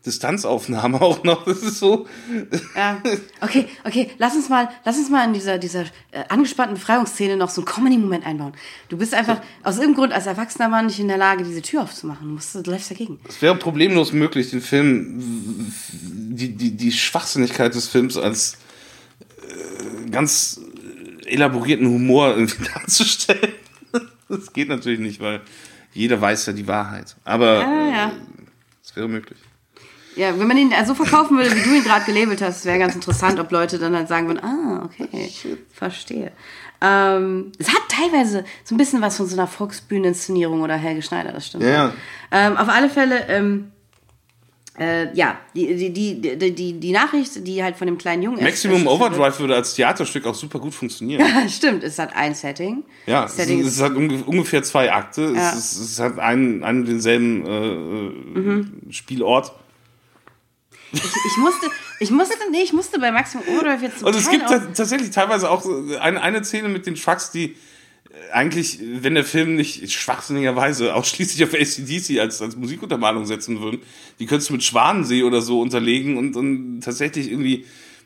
Distanzaufnahme 0.04 1.00
auch 1.00 1.22
noch. 1.24 1.44
Das 1.44 1.62
ist 1.62 1.78
so. 1.78 2.06
Ja. 2.74 3.00
Okay, 3.40 3.66
okay, 3.84 4.10
lass 4.18 4.34
uns 4.34 4.48
mal, 4.48 4.68
lass 4.84 4.96
uns 4.98 5.10
mal 5.10 5.24
in 5.26 5.32
dieser, 5.32 5.58
dieser 5.58 5.82
äh, 6.10 6.24
angespannten 6.28 6.74
Befreiungsszene 6.74 7.36
noch 7.36 7.50
so 7.50 7.60
einen 7.60 7.66
Comedy-Moment 7.66 8.26
einbauen. 8.26 8.52
Du 8.88 8.96
bist 8.96 9.14
einfach 9.14 9.40
aus 9.62 9.76
irgendeinem 9.76 9.96
Grund 9.96 10.12
als 10.12 10.26
erwachsener 10.26 10.68
Mann 10.68 10.86
nicht 10.86 10.98
in 10.98 11.08
der 11.08 11.18
Lage, 11.18 11.44
diese 11.44 11.62
Tür 11.62 11.82
aufzumachen. 11.82 12.26
Du, 12.28 12.34
musst, 12.34 12.54
du 12.54 12.70
läufst 12.70 12.90
dagegen. 12.90 13.20
Es 13.28 13.40
wäre 13.42 13.54
problemlos 13.56 14.12
möglich, 14.12 14.50
den 14.50 14.60
Film, 14.60 15.72
die, 15.92 16.50
die, 16.56 16.72
die 16.76 16.92
Schwachsinnigkeit 16.92 17.74
des 17.74 17.88
Films 17.88 18.16
als 18.16 18.58
äh, 19.40 20.10
ganz 20.10 20.60
elaborierten 21.26 21.86
Humor 21.86 22.30
irgendwie 22.30 22.64
darzustellen. 22.74 23.52
Das 24.28 24.52
geht 24.52 24.68
natürlich 24.68 25.00
nicht, 25.00 25.20
weil 25.20 25.42
jeder 25.92 26.20
weiß 26.20 26.46
ja 26.46 26.52
die 26.52 26.66
Wahrheit. 26.66 27.16
Aber 27.24 27.60
Ja, 27.60 27.88
ja. 27.88 28.06
äh, 28.08 28.12
es 28.82 28.96
wäre 28.96 29.08
möglich. 29.08 29.38
Ja, 30.16 30.38
wenn 30.38 30.46
man 30.46 30.56
ihn 30.56 30.72
so 30.84 30.94
verkaufen 30.94 31.38
würde, 31.38 31.54
wie 31.54 31.62
du 31.62 31.74
ihn 31.74 31.84
gerade 31.84 32.04
gelabelt 32.04 32.42
hast, 32.42 32.64
wäre 32.64 32.78
ganz 32.78 32.94
interessant, 32.94 33.40
ob 33.40 33.50
Leute 33.50 33.78
dann 33.78 33.96
halt 33.96 34.08
sagen 34.08 34.26
würden, 34.26 34.44
ah, 34.44 34.84
okay, 34.84 35.30
verstehe. 35.72 36.32
Ähm, 36.82 37.52
es 37.58 37.68
hat 37.68 37.82
teilweise 37.88 38.44
so 38.64 38.74
ein 38.74 38.78
bisschen 38.78 39.00
was 39.00 39.16
von 39.16 39.26
so 39.26 39.36
einer 39.36 39.46
Volksbühneninszenierung 39.46 40.62
oder 40.62 40.76
Helge 40.76 41.02
Schneider, 41.02 41.32
das 41.32 41.46
stimmt. 41.46 41.64
Ja. 41.64 41.92
Ähm, 42.32 42.56
auf 42.56 42.68
alle 42.68 42.90
Fälle, 42.90 43.28
ähm, 43.28 43.70
äh, 44.78 45.14
ja, 45.14 45.38
die, 45.54 45.76
die, 45.76 46.20
die, 46.20 46.54
die, 46.54 46.80
die, 46.80 46.92
Nachricht, 46.92 47.46
die 47.46 47.62
halt 47.62 47.76
von 47.76 47.86
dem 47.86 47.98
kleinen 47.98 48.22
Jungen 48.22 48.42
Maximum 48.42 48.86
Overdrive 48.86 49.38
würde 49.38 49.54
als 49.54 49.74
Theaterstück 49.74 50.26
auch 50.26 50.34
super 50.34 50.58
gut 50.58 50.74
funktionieren. 50.74 51.20
Ja, 51.20 51.48
stimmt, 51.48 51.84
es 51.84 51.98
hat 51.98 52.16
ein 52.16 52.34
Setting. 52.34 52.82
Ja, 53.06 53.26
es, 53.26 53.36
Setting 53.36 53.60
ist, 53.60 53.76
es 53.76 53.82
hat 53.82 53.94
unge 53.94 54.24
ungefähr 54.24 54.62
zwei 54.62 54.90
Akte. 54.90 55.34
Ja. 55.36 55.52
Es, 55.52 55.76
ist, 55.76 55.78
es 55.78 56.00
hat 56.00 56.18
einen, 56.18 56.64
einen 56.64 56.84
denselben 56.84 58.88
äh, 58.88 58.92
Spielort. 58.92 59.52
Ich, 60.92 61.02
ich 61.02 61.36
musste, 61.38 61.66
ich 62.00 62.10
musste, 62.10 62.34
nee, 62.50 62.62
ich 62.62 62.72
musste 62.72 63.00
bei 63.00 63.10
Maximum 63.10 63.46
Overdrive 63.48 63.82
jetzt 63.82 64.02
Und 64.02 64.14
es 64.14 64.28
gibt 64.28 64.46
tatsächlich 64.46 65.10
teilweise 65.10 65.50
auch 65.50 65.64
eine, 66.00 66.20
eine 66.20 66.44
Szene 66.44 66.68
mit 66.68 66.86
den 66.86 66.94
Trucks, 66.94 67.30
die 67.30 67.44
äh, 68.10 68.32
eigentlich, 68.32 68.78
wenn 68.80 69.14
der 69.14 69.24
Film 69.24 69.56
nicht 69.56 69.90
schwachsinnigerweise 69.90 70.94
ausschließlich 70.94 71.44
auf 71.44 71.54
ACDC 71.54 72.20
als, 72.20 72.42
als 72.42 72.56
Musikuntermalung 72.56 73.24
setzen 73.24 73.60
würden, 73.60 73.80
die 74.18 74.26
könntest 74.26 74.50
du 74.50 74.54
mit 74.54 74.64
Schwanensee 74.64 75.22
oder 75.22 75.40
so 75.40 75.60
unterlegen 75.60 76.18
und, 76.18 76.36
und 76.36 76.80
tatsächlich 76.80 77.30
irgendwie 77.30 77.64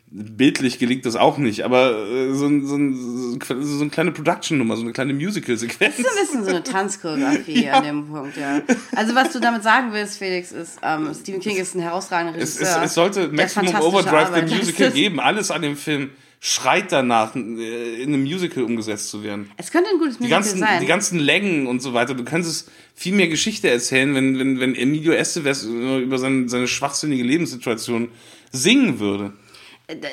bildlich 0.08 0.78
gelingt 0.78 1.04
das 1.04 1.16
auch 1.16 1.36
nicht, 1.36 1.62
aber 1.62 2.06
äh, 2.08 2.32
so, 2.32 2.46
ein, 2.46 2.66
so, 2.66 2.76
ein, 2.76 3.40
so 3.42 3.80
eine 3.80 3.90
kleine 3.90 4.12
Production-Nummer, 4.12 4.76
so 4.76 4.82
eine 4.82 4.92
kleine 4.92 5.12
Musical-Sequenz. 5.12 5.96
Das 5.96 6.06
ist 6.06 6.16
ein 6.16 6.26
bisschen 6.26 6.44
so 6.44 6.50
eine 6.50 6.62
Tanzchoreografie 6.62 7.68
an 7.70 7.84
dem 7.84 8.06
Punkt, 8.06 8.36
ja. 8.36 8.62
Also 8.94 9.14
was 9.14 9.32
du 9.32 9.40
damit 9.40 9.62
sagen 9.64 9.88
willst, 9.92 10.18
Felix, 10.18 10.52
ist, 10.52 10.78
ähm, 10.82 11.10
Stephen 11.20 11.40
King 11.40 11.56
ist 11.56 11.74
ein 11.74 11.80
herausragender 11.82 12.38
Es, 12.38 12.60
Regisseur. 12.60 12.82
es, 12.82 12.90
es 12.90 12.94
sollte 12.94 13.28
der 13.28 13.32
Maximum 13.32 13.74
Overdrive, 13.80 14.26
Arbeit 14.28 14.50
der 14.50 14.58
Musical, 14.58 14.90
geben. 14.92 15.18
Alles 15.20 15.50
an 15.50 15.62
dem 15.62 15.76
Film 15.76 16.10
schreit 16.38 16.92
danach, 16.92 17.34
äh, 17.34 18.02
in 18.02 18.14
einem 18.14 18.22
Musical 18.22 18.62
umgesetzt 18.62 19.08
zu 19.08 19.24
werden. 19.24 19.50
Es 19.56 19.72
könnte 19.72 19.90
ein 19.90 19.98
gutes 19.98 20.18
Die 20.18 20.24
Musical 20.24 20.42
ganzen, 20.42 20.58
sein. 20.60 20.80
die 20.80 20.86
ganzen 20.86 21.18
Längen 21.18 21.66
und 21.66 21.80
so 21.80 21.94
weiter. 21.94 22.14
Du 22.14 22.24
könntest 22.24 22.70
viel 22.94 23.14
mehr 23.14 23.28
Geschichte 23.28 23.68
erzählen, 23.68 24.14
wenn, 24.14 24.38
wenn, 24.38 24.60
wenn 24.60 24.76
Emilio 24.76 25.12
Estevez 25.12 25.64
über 25.64 26.18
seine, 26.18 26.48
seine 26.48 26.68
schwachsinnige 26.68 27.24
Lebenssituation 27.24 28.08
singen 28.52 29.00
würde. 29.00 29.32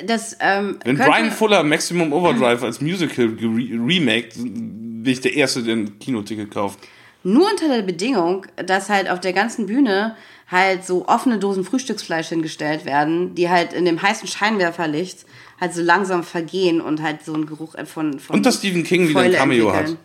Das, 0.06 0.36
ähm, 0.40 0.78
Wenn 0.84 0.96
Brian 0.96 1.30
Fuller 1.30 1.64
Maximum 1.64 2.12
Overdrive 2.12 2.62
als 2.62 2.80
Musical 2.80 3.26
remaked, 3.26 4.36
bin 4.36 5.04
ich 5.04 5.20
der 5.20 5.34
Erste, 5.34 5.62
der 5.62 5.76
ein 5.76 5.98
Kinoticket 5.98 6.50
kauft. 6.50 6.78
Nur 7.24 7.50
unter 7.50 7.68
der 7.68 7.82
Bedingung, 7.82 8.46
dass 8.56 8.88
halt 8.88 9.08
auf 9.08 9.20
der 9.20 9.32
ganzen 9.32 9.66
Bühne 9.66 10.16
halt 10.48 10.84
so 10.84 11.08
offene 11.08 11.38
Dosen 11.38 11.64
Frühstücksfleisch 11.64 12.28
hingestellt 12.28 12.84
werden, 12.84 13.34
die 13.34 13.48
halt 13.48 13.72
in 13.72 13.84
dem 13.84 14.00
heißen 14.00 14.28
Scheinwerferlicht 14.28 15.24
halt 15.60 15.74
so 15.74 15.82
langsam 15.82 16.22
vergehen 16.22 16.80
und 16.80 17.02
halt 17.02 17.24
so 17.24 17.34
einen 17.34 17.46
Geruch 17.46 17.74
von. 17.86 18.18
von 18.18 18.36
Und 18.36 18.46
dass 18.46 18.58
Stephen 18.58 18.84
King 18.84 19.08
wieder 19.08 19.20
ein 19.20 19.32
Cameo 19.32 19.70
entwickeln. 19.70 19.98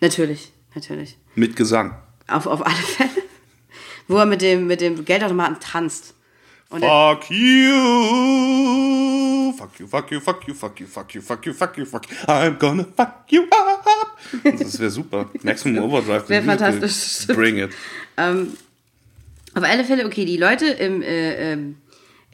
Natürlich, 0.00 0.52
natürlich. 0.74 1.16
Mit 1.34 1.56
Gesang. 1.56 1.96
Auf, 2.28 2.46
auf 2.46 2.64
alle 2.64 2.74
Fälle. 2.74 3.10
Wo 4.06 4.16
er 4.18 4.26
mit 4.26 4.42
dem, 4.42 4.66
mit 4.66 4.80
dem 4.80 5.04
Geldautomaten 5.04 5.58
tanzt. 5.60 6.14
Und 6.74 6.82
Fuck 6.82 7.30
you! 7.30 7.72
Fuck 9.56 9.78
you, 9.78 9.86
fuck 9.86 10.10
you, 10.10 10.20
fuck 10.20 10.48
you, 10.48 10.54
fuck 10.56 10.80
you, 10.80 10.86
fuck 10.88 11.14
you, 11.14 11.22
fuck 11.22 11.46
you, 11.46 11.54
fuck 11.54 11.76
you, 11.78 11.86
fuck 11.86 12.10
you. 12.10 12.16
I'm 12.26 12.58
gonna 12.58 12.84
fuck 12.96 13.30
you 13.30 13.44
up! 13.44 13.86
Das 14.42 14.80
wäre 14.80 14.90
super. 14.90 15.30
Maximum 15.44 15.84
Overdrive. 15.84 16.28
Wär 16.28 16.40
the 16.40 16.46
Musical. 16.48 16.72
fantastisch. 16.72 17.28
Bring 17.28 17.58
it. 17.58 17.70
auf 18.16 19.62
alle 19.62 19.84
Fälle, 19.84 20.04
okay, 20.04 20.24
die 20.24 20.36
Leute 20.36 20.66
im, 20.66 21.00
äh, 21.00 21.52
ähm, 21.52 21.60
im, 21.60 21.76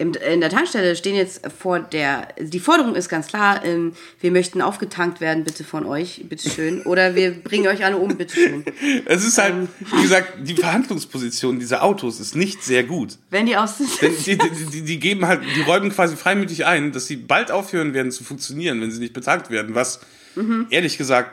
in 0.01 0.41
der 0.41 0.49
Tankstelle 0.49 0.97
stehen 0.97 1.15
jetzt 1.15 1.43
vor 1.53 1.79
der, 1.79 2.29
die 2.41 2.59
Forderung 2.59 2.95
ist 2.95 3.11
ganz 3.11 3.27
klar, 3.27 3.65
ähm, 3.65 3.93
wir 4.21 4.31
möchten 4.31 4.63
aufgetankt 4.63 5.21
werden, 5.21 5.45
bitte 5.45 5.63
von 5.63 5.85
euch, 5.85 6.25
bitteschön. 6.27 6.83
Oder 6.83 7.15
wir 7.15 7.33
bringen 7.33 7.67
euch 7.67 7.85
alle 7.85 7.99
um, 7.99 8.17
bitteschön. 8.17 8.65
Es 9.05 9.25
ist 9.25 9.37
halt, 9.37 9.53
Ähm. 9.53 9.69
wie 9.97 10.03
gesagt, 10.03 10.33
die 10.43 10.55
Verhandlungsposition 10.55 11.59
dieser 11.59 11.83
Autos 11.83 12.19
ist 12.19 12.35
nicht 12.35 12.63
sehr 12.63 12.85
gut. 12.85 13.19
Wenn 13.29 13.45
die 13.45 13.57
aus 13.57 13.77
Denn 14.01 14.13
die, 14.25 14.39
die, 14.39 14.67
die, 14.73 14.83
die 14.83 14.99
geben 14.99 15.27
halt, 15.27 15.43
die 15.55 15.61
räumen 15.61 15.91
quasi 15.91 16.17
freimütig 16.17 16.65
ein, 16.65 16.93
dass 16.93 17.07
sie 17.07 17.17
bald 17.17 17.51
aufhören 17.51 17.93
werden 17.93 18.11
zu 18.11 18.25
funktionieren, 18.25 18.81
wenn 18.81 18.91
sie 18.91 19.01
nicht 19.01 19.13
betankt 19.13 19.51
werden, 19.51 19.75
was 19.75 20.01
Mhm. 20.37 20.69
ehrlich 20.71 20.97
gesagt 20.97 21.33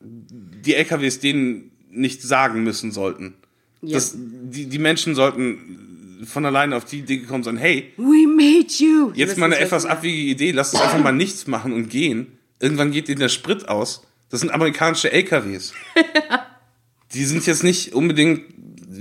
die 0.00 0.74
LKWs 0.74 1.20
denen 1.20 1.70
nicht 1.88 2.20
sagen 2.20 2.64
müssen 2.64 2.90
sollten. 2.90 3.34
Ja. 3.80 3.94
Das, 3.94 4.14
die, 4.16 4.66
die 4.66 4.78
Menschen 4.78 5.14
sollten 5.14 5.93
von 6.24 6.44
alleine 6.46 6.76
auf 6.76 6.84
die 6.84 7.00
Idee 7.00 7.18
gekommen 7.18 7.42
sein, 7.44 7.56
hey, 7.56 7.92
We 7.96 8.26
made 8.26 8.72
you. 8.78 9.12
jetzt 9.14 9.36
mal 9.38 9.46
eine 9.46 9.58
etwas 9.58 9.86
abwegige 9.86 10.30
Idee, 10.30 10.50
lasst 10.52 10.74
uns 10.74 10.82
einfach 10.82 10.98
mal 11.02 11.12
nichts 11.12 11.46
machen 11.46 11.72
und 11.72 11.88
gehen. 11.90 12.38
Irgendwann 12.60 12.92
geht 12.92 13.08
ihnen 13.08 13.18
der 13.20 13.28
Sprit 13.28 13.68
aus. 13.68 14.06
Das 14.30 14.40
sind 14.40 14.50
amerikanische 14.50 15.12
LKWs. 15.12 15.74
Die 17.14 17.24
sind 17.24 17.46
jetzt 17.46 17.62
nicht 17.62 17.92
unbedingt 17.94 18.42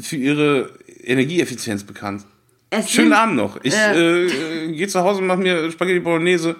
für 0.01 0.17
ihre 0.17 0.77
Energieeffizienz 1.03 1.83
bekannt. 1.83 2.25
Es 2.69 2.89
Schönen 2.91 3.09
sind- 3.09 3.17
Abend 3.17 3.35
noch. 3.35 3.59
Ich 3.63 3.73
äh, 3.73 4.25
äh, 4.25 4.71
gehe 4.73 4.87
zu 4.87 5.01
Hause 5.01 5.21
und 5.21 5.27
mache 5.27 5.39
mir 5.39 5.71
Spaghetti 5.71 5.99
Bolognese 5.99 6.55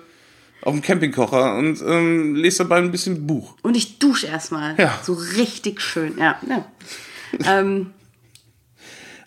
auf 0.62 0.74
dem 0.74 0.82
Campingkocher 0.82 1.58
und 1.58 1.82
ähm, 1.82 2.36
lese 2.36 2.60
dabei 2.60 2.78
ein 2.78 2.92
bisschen 2.92 3.28
Buch. 3.28 3.56
Und 3.64 3.76
ich 3.76 4.00
dusche 4.00 4.28
erstmal. 4.28 4.76
Ja. 4.78 5.00
So 5.04 5.14
richtig 5.14 5.82
schön. 5.82 6.18
Ja. 6.18 6.40
ja. 6.48 6.66
ähm, 7.60 7.92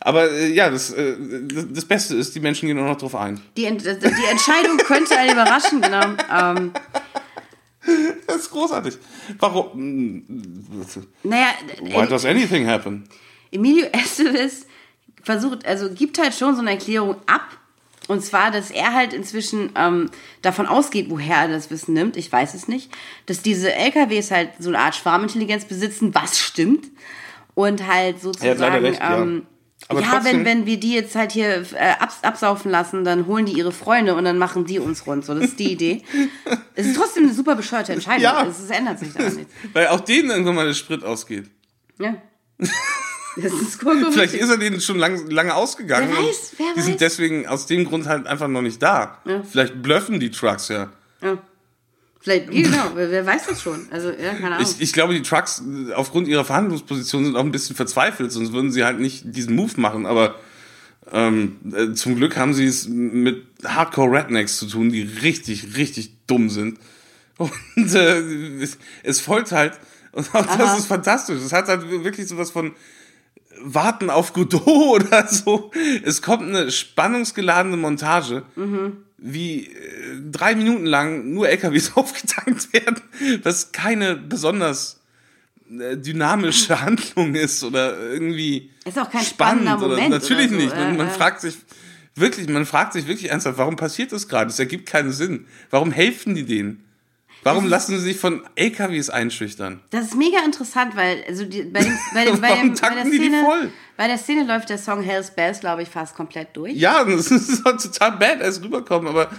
Aber 0.01 0.31
äh, 0.31 0.53
ja, 0.53 0.71
das, 0.71 0.93
äh, 0.93 1.15
das 1.71 1.85
Beste 1.85 2.15
ist, 2.17 2.35
die 2.35 2.41
Menschen 2.41 2.67
gehen 2.69 2.79
auch 2.79 2.85
noch 2.87 2.99
drauf 2.99 3.15
ein. 3.15 3.41
die, 3.57 3.65
Ent- 3.65 3.85
die 3.85 4.31
Entscheidung 4.31 4.77
könnte 4.79 5.17
einen 5.19 5.33
überraschen, 5.33 5.81
genau. 5.81 6.07
Ähm, 6.33 6.73
Das 8.27 8.37
ist 8.39 8.51
großartig. 8.51 8.99
Warum? 9.39 10.25
naja, 11.23 11.47
Why 11.81 12.07
does 12.09 12.25
anything 12.25 12.67
happen? 12.67 13.05
Emilio 13.53 13.87
Estevez 13.93 14.67
versucht, 15.23 15.65
also 15.65 15.91
gibt 15.91 16.19
halt 16.19 16.35
schon 16.35 16.57
so 16.57 16.63
eine 16.63 16.73
Erklärung 16.73 17.17
ab. 17.27 17.47
Und 18.09 18.25
zwar, 18.25 18.51
dass 18.51 18.71
er 18.73 18.93
halt 18.93 19.13
inzwischen 19.13 19.71
ähm, 19.77 20.11
davon 20.43 20.67
ausgeht, 20.67 21.07
woher 21.11 21.43
er 21.43 21.49
das 21.49 21.71
Wissen 21.71 21.93
nimmt, 21.95 22.17
ich 22.17 22.31
weiß 22.31 22.55
es 22.55 22.67
nicht, 22.69 22.91
dass 23.27 23.43
diese 23.43 23.73
LKWs 23.73 24.31
halt 24.33 24.51
so 24.59 24.69
eine 24.69 24.79
Art 24.81 24.95
Schwarmintelligenz 24.97 25.65
besitzen, 25.65 26.15
was 26.15 26.39
stimmt. 26.41 26.87
Und 27.55 27.87
halt 27.87 28.21
sozusagen, 28.21 28.85
recht, 28.85 29.01
ja. 29.01 29.25
Aber 29.89 30.01
ja, 30.01 30.09
trotzdem- 30.11 30.39
wenn, 30.39 30.45
wenn 30.45 30.67
wir 30.67 30.81
die 30.81 30.95
jetzt 30.95 31.15
halt 31.15 31.33
hier 31.33 31.65
äh, 31.75 31.93
abs 32.01 32.23
absaufen 32.23 32.71
lassen, 32.71 33.05
dann 33.05 33.27
holen 33.27 33.47
die 33.47 33.53
ihre 33.53 33.73
Freunde 33.73 34.15
und 34.15 34.25
dann 34.25 34.39
machen 34.39 34.65
die 34.65 34.79
uns 34.79 35.07
rund. 35.07 35.25
So, 35.25 35.35
das 35.35 35.45
ist 35.45 35.59
die 35.59 35.71
Idee. 35.73 36.03
es 36.75 36.87
ist 36.87 36.97
trotzdem 36.97 37.25
eine 37.25 37.35
super 37.35 37.55
bescheuerte 37.55 37.93
Entscheidung. 37.93 38.23
Ja. 38.23 38.45
Es, 38.47 38.59
es 38.59 38.71
ändert 38.71 38.99
sich 38.99 39.13
daran 39.13 39.35
nichts. 39.37 39.53
Weil 39.75 39.89
auch 39.89 40.01
denen 40.01 40.31
irgendwann 40.31 40.55
mal 40.57 40.67
der 40.67 40.75
Sprit 40.75 41.05
ausgeht. 41.05 41.51
Ja. 41.99 42.17
Das 43.39 43.53
ist 43.53 43.85
cool. 43.85 44.03
Vielleicht 44.13 44.33
ist 44.33 44.49
er 44.49 44.57
denen 44.57 44.81
schon 44.81 44.99
lang, 44.99 45.29
lange 45.29 45.55
ausgegangen. 45.55 46.09
Wer 46.11 46.25
weiß, 46.27 46.53
wer 46.57 46.67
Die 46.75 46.81
sind 46.81 46.95
weiß. 46.95 47.01
deswegen 47.01 47.47
aus 47.47 47.67
dem 47.67 47.85
Grund 47.85 48.07
halt 48.07 48.27
einfach 48.27 48.49
noch 48.49 48.63
nicht 48.63 48.83
da. 48.83 49.19
Ja. 49.27 49.43
Vielleicht 49.43 49.83
blöffen 49.83 50.19
die 50.19 50.31
Trucks 50.31 50.69
ja. 50.69 50.89
Ja. 51.21 51.37
Vielleicht, 52.27 52.51
genau, 52.51 52.91
wer, 52.97 53.25
weiß 53.25 53.47
das 53.47 53.63
schon? 53.63 53.87
Also, 53.93 54.11
ja, 54.11 54.35
keine 54.35 54.57
Ahnung. 54.57 54.67
Ich, 54.69 54.81
ich 54.81 54.93
glaube, 54.93 55.15
die 55.15 55.23
Trucks 55.23 55.63
aufgrund 55.95 56.27
ihrer 56.27 56.45
Verhandlungsposition 56.45 57.25
sind 57.25 57.37
auch 57.37 57.45
ein 57.45 57.53
bisschen 57.53 57.77
verzweifelt, 57.77 58.33
sonst 58.33 58.53
würden 58.53 58.73
sie 58.73 58.83
halt 58.83 58.99
nicht 58.99 59.23
diesen 59.25 59.55
Move 59.55 59.81
machen. 59.81 60.07
Aber 60.07 60.35
ähm, 61.13 61.59
äh, 61.73 61.93
zum 61.93 62.17
Glück 62.17 62.37
haben 62.37 62.53
sie 62.53 62.67
es 62.67 62.89
mit 62.89 63.47
Hardcore-Rednecks 63.65 64.59
zu 64.59 64.67
tun, 64.67 64.91
die 64.91 65.03
richtig, 65.03 65.77
richtig 65.77 66.27
dumm 66.27 66.51
sind. 66.51 66.81
Und 67.39 67.95
äh, 67.95 68.19
es, 68.61 68.79
es 69.05 69.21
folgt 69.21 69.53
halt, 69.53 69.75
und 70.11 70.35
auch 70.35 70.57
das 70.57 70.79
ist 70.79 70.87
fantastisch. 70.87 71.37
Es 71.37 71.53
hat 71.53 71.69
halt 71.69 71.89
wirklich 72.03 72.27
sowas 72.27 72.51
von 72.51 72.73
Warten 73.61 74.11
auf 74.11 74.33
Godot 74.33 74.67
oder 74.67 75.29
so. 75.29 75.71
Es 76.03 76.23
kommt 76.23 76.43
eine 76.43 76.73
spannungsgeladene 76.73 77.77
Montage, 77.77 78.43
wie 79.19 79.67
äh, 79.67 80.21
drei 80.31 80.55
Minuten 80.55 80.87
lang 80.87 81.33
nur 81.33 81.49
LKWs 81.49 81.93
aufgetankt 81.97 82.73
werden, 82.73 83.01
was 83.43 83.73
keine 83.73 84.17
besonders 84.17 85.01
äh, 85.71 85.97
dynamische 85.97 86.81
Handlung 86.83 87.35
ist 87.35 87.65
oder 87.65 87.99
irgendwie 87.99 88.71
Ist 88.85 88.99
auch 88.99 89.11
kein 89.11 89.25
spannend 89.25 89.65
spannender 89.65 89.79
oder 89.79 89.97
Moment 89.97 90.11
natürlich 90.11 90.49
oder 90.49 90.59
so, 90.59 90.65
nicht. 90.65 90.77
Man, 90.77 90.97
man 90.97 91.09
äh. 91.09 91.11
fragt 91.11 91.41
sich 91.41 91.57
wirklich, 92.15 92.49
man 92.49 92.67
fragt 92.67 92.93
sich 92.93 93.07
wirklich 93.07 93.31
ernsthaft, 93.31 93.59
warum 93.59 93.77
passiert 93.77 94.13
das 94.13 94.29
gerade? 94.29 94.51
Es 94.51 94.59
ergibt 94.59 94.89
keinen 94.89 95.13
Sinn. 95.13 95.47
Warum 95.71 95.93
helfen 95.93 96.35
die 96.35 96.45
denen? 96.45 96.86
Warum 97.47 97.67
lassen 97.67 97.97
sie 97.99 98.05
sich 98.05 98.19
von 98.19 98.43
LKWs 98.57 99.09
einschüchtern? 99.09 99.81
Das 99.91 100.07
ist 100.07 100.17
mega 100.17 100.45
interessant, 100.45 100.97
weil 100.97 101.25
also 101.29 101.45
die, 101.45 101.63
bei, 101.63 101.81
dem, 101.81 101.99
bei, 102.13 102.25
dem, 102.25 102.41
bei, 102.41 102.55
dem, 102.55 102.75
bei, 102.75 102.95
der 102.95 103.07
Szene, 103.07 103.71
bei 103.97 104.07
der 104.09 104.19
Szene 104.19 104.45
läuft 104.45 104.69
der 104.69 104.79
Song 104.79 105.01
Hell's 105.01 105.31
Bells, 105.31 105.61
glaube 105.61 105.83
ich, 105.83 105.89
fast 105.89 106.17
komplett 106.17 106.57
durch. 106.57 106.75
Ja, 106.75 107.05
das 107.09 107.31
ist 107.31 107.63
total 107.63 108.13
badass 108.19 108.61
rüberkommen, 108.63 109.09
aber 109.09 109.31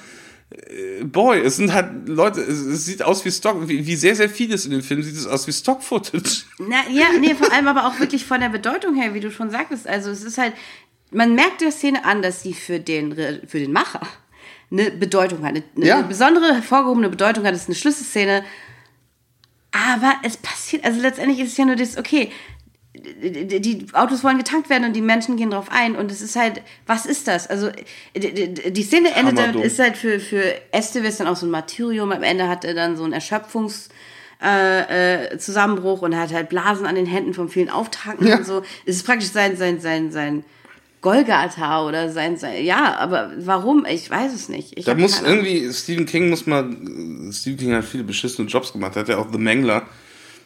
äh, 0.49 1.03
boy, 1.03 1.41
es 1.41 1.57
sind 1.57 1.73
halt 1.73 2.07
Leute, 2.07 2.39
es, 2.39 2.59
es 2.59 2.85
sieht 2.85 3.03
aus 3.03 3.25
wie 3.25 3.31
Stock, 3.31 3.67
wie, 3.67 3.85
wie 3.85 3.95
sehr, 3.97 4.15
sehr 4.15 4.29
vieles 4.29 4.65
in 4.65 4.71
dem 4.71 4.83
Film 4.83 5.03
sieht 5.03 5.17
es 5.17 5.27
aus 5.27 5.45
wie 5.45 5.51
Stock-Footage. 5.51 6.45
Na, 6.59 6.87
ja, 6.89 7.07
nee, 7.19 7.35
vor 7.35 7.51
allem 7.51 7.67
aber 7.67 7.87
auch 7.87 7.99
wirklich 7.99 8.25
von 8.25 8.39
der 8.39 8.49
Bedeutung 8.49 8.95
her, 8.95 9.13
wie 9.13 9.19
du 9.19 9.31
schon 9.31 9.49
sagtest. 9.49 9.85
Also 9.85 10.11
es 10.11 10.23
ist 10.23 10.37
halt, 10.37 10.53
man 11.11 11.35
merkt 11.35 11.59
der 11.59 11.71
Szene 11.71 12.05
an, 12.05 12.21
dass 12.21 12.41
sie 12.41 12.53
für 12.53 12.79
den, 12.79 13.13
für 13.47 13.59
den 13.59 13.73
Macher 13.73 14.07
eine 14.71 14.91
Bedeutung 14.91 15.43
hat. 15.45 15.55
Eine, 15.55 15.63
Ja. 15.85 15.97
eine 15.99 16.07
besondere, 16.07 16.53
hervorgehobene 16.53 17.09
Bedeutung 17.09 17.45
hat. 17.45 17.53
Es 17.53 17.61
ist 17.63 17.67
eine 17.69 17.75
Schlüsselszene. 17.75 18.43
Aber 19.71 20.13
es 20.23 20.37
passiert, 20.37 20.85
also 20.85 20.99
letztendlich 21.01 21.39
ist 21.39 21.51
es 21.51 21.57
ja 21.57 21.65
nur 21.65 21.75
das, 21.75 21.97
okay, 21.97 22.31
die, 22.95 23.85
Autos 23.93 24.23
wollen 24.23 24.37
getankt 24.39 24.69
werden 24.69 24.85
und 24.85 24.93
die 24.93 25.01
Menschen 25.01 25.37
gehen 25.37 25.51
drauf 25.51 25.67
ein 25.69 25.95
und 25.95 26.11
es 26.11 26.21
ist 26.21 26.35
halt, 26.35 26.61
was 26.87 27.05
ist 27.05 27.27
das? 27.27 27.47
Also 27.47 27.69
die, 28.15 28.83
Szene 28.83 29.11
endet 29.13 29.37
damit, 29.37 29.63
ist 29.63 29.77
halt 29.77 29.97
für, 29.97 30.19
für 30.19 30.41
Esteves 30.71 31.17
dann 31.17 31.27
auch 31.27 31.35
so 31.35 31.45
ein 31.45 31.51
Martyrium. 31.51 32.11
Am 32.11 32.23
Ende 32.23 32.47
hat 32.47 32.65
er 32.65 32.73
dann 32.73 32.97
so 32.97 33.03
einen 33.03 33.13
Erschöpfungs- 33.13 33.89
äh, 34.39 35.33
äh, 35.33 35.37
Zusammenbruch 35.39 36.03
und 36.03 36.15
hat 36.15 36.31
halt 36.31 36.49
Blasen 36.49 36.85
an 36.85 36.93
den 36.93 37.07
Händen 37.07 37.33
vom 37.33 37.49
vielen 37.49 37.69
Auftanken 37.71 38.27
Ja. 38.27 38.37
und 38.37 38.45
so. 38.45 38.61
Es 38.85 38.97
ist 38.97 39.05
praktisch 39.05 39.31
sein, 39.31 39.57
sein, 39.57 39.79
sein, 39.79 40.11
sein 40.11 40.43
Golgatha 41.01 41.85
oder 41.85 42.11
sein, 42.11 42.37
sein, 42.37 42.63
ja, 42.63 42.97
aber 42.97 43.31
warum? 43.39 43.85
Ich 43.89 44.09
weiß 44.09 44.33
es 44.33 44.49
nicht. 44.49 44.77
Ich 44.77 44.85
Da 44.85 44.95
muss 44.95 45.21
irgendwie, 45.21 45.71
Stephen 45.71 46.05
King 46.05 46.29
muss 46.29 46.45
mal, 46.45 46.65
Stephen 47.31 47.57
King 47.57 47.73
hat 47.73 47.85
viele 47.85 48.03
beschissene 48.03 48.47
Jobs 48.47 48.73
gemacht, 48.73 48.95
er 48.95 49.01
hat 49.01 49.09
ja 49.09 49.17
auch 49.17 49.31
The 49.31 49.37
Mangler 49.37 49.83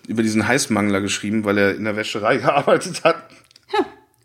über 0.07 0.23
diesen 0.23 0.47
Heißmangler 0.47 1.01
geschrieben, 1.01 1.45
weil 1.45 1.57
er 1.57 1.75
in 1.75 1.85
der 1.85 1.95
Wäscherei 1.95 2.37
gearbeitet 2.39 3.03
hat. 3.03 3.29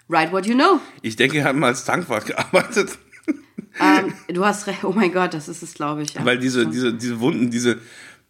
Write 0.08 0.32
what 0.32 0.46
you 0.46 0.54
know. 0.54 0.80
Ich 1.02 1.16
denke, 1.16 1.38
er 1.38 1.44
hat 1.44 1.56
mal 1.56 1.68
als 1.68 1.84
Tankwart 1.84 2.26
gearbeitet. 2.26 2.98
Ähm, 3.80 4.14
du 4.28 4.44
hast 4.44 4.66
recht. 4.66 4.84
Oh 4.84 4.92
mein 4.92 5.12
Gott, 5.12 5.34
das 5.34 5.48
ist 5.48 5.62
es, 5.62 5.74
glaube 5.74 6.02
ich. 6.02 6.14
Ja. 6.14 6.24
Weil 6.24 6.38
diese, 6.38 6.66
diese, 6.66 6.94
diese 6.94 7.20
Wunden, 7.20 7.50
diese 7.50 7.78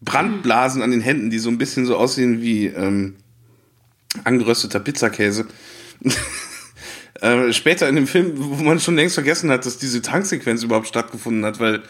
Brandblasen 0.01 0.83
an 0.83 0.91
den 0.91 1.01
Händen, 1.01 1.31
die 1.31 1.39
so 1.39 1.51
ein 1.51 1.59
bisschen 1.59 1.87
so 1.87 1.97
aussehen 1.97 2.41
wie 2.41 2.67
ähm, 2.67 3.17
angerösteter 4.25 4.81
Pizzakäse. 4.81 5.47
äh, 7.21 7.53
später 7.53 7.89
in 7.89 7.97
dem 7.97 8.07
Film, 8.07 8.33
wo 8.37 8.63
man 8.63 8.81
schon 8.81 8.97
längst 8.97 9.15
vergessen 9.15 9.51
hat, 9.51 9.67
dass 9.67 9.79
diese 9.79 10.03
Tanksequenz 10.03 10.63
überhaupt 10.63 10.89
stattgefunden 10.89 11.45
hat, 11.45 11.61
weil 11.61 11.83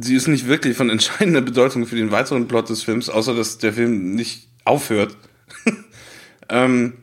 sie 0.00 0.14
ist 0.14 0.28
nicht 0.28 0.46
wirklich 0.46 0.76
von 0.76 0.90
entscheidender 0.90 1.40
Bedeutung 1.40 1.86
für 1.86 1.96
den 1.96 2.10
weiteren 2.10 2.48
Plot 2.48 2.68
des 2.68 2.82
Films, 2.82 3.08
außer 3.08 3.34
dass 3.34 3.58
der 3.58 3.72
Film 3.72 4.14
nicht 4.14 4.48
aufhört. 4.64 5.16
ähm, 6.48 6.94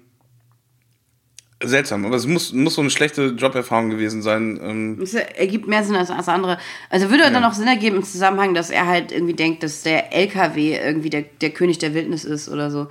seltsam, 1.63 2.05
aber 2.05 2.15
es 2.15 2.27
muss, 2.27 2.51
muss 2.53 2.75
so 2.75 2.81
eine 2.81 2.89
schlechte 2.89 3.27
Joberfahrung 3.27 3.89
gewesen 3.89 4.21
sein. 4.21 4.59
Ähm, 4.61 4.99
Es 5.01 5.13
ergibt 5.13 5.67
mehr 5.67 5.83
Sinn 5.83 5.95
als, 5.95 6.09
als 6.09 6.27
andere. 6.27 6.57
Also 6.89 7.09
würde 7.09 7.31
dann 7.31 7.43
auch 7.43 7.53
Sinn 7.53 7.67
ergeben 7.67 7.97
im 7.97 8.03
Zusammenhang, 8.03 8.53
dass 8.53 8.69
er 8.69 8.87
halt 8.87 9.11
irgendwie 9.11 9.33
denkt, 9.33 9.63
dass 9.63 9.83
der 9.83 10.13
LKW 10.13 10.77
irgendwie 10.77 11.09
der, 11.09 11.21
der 11.21 11.51
König 11.51 11.77
der 11.77 11.93
Wildnis 11.93 12.25
ist 12.25 12.49
oder 12.49 12.69
so. 12.69 12.87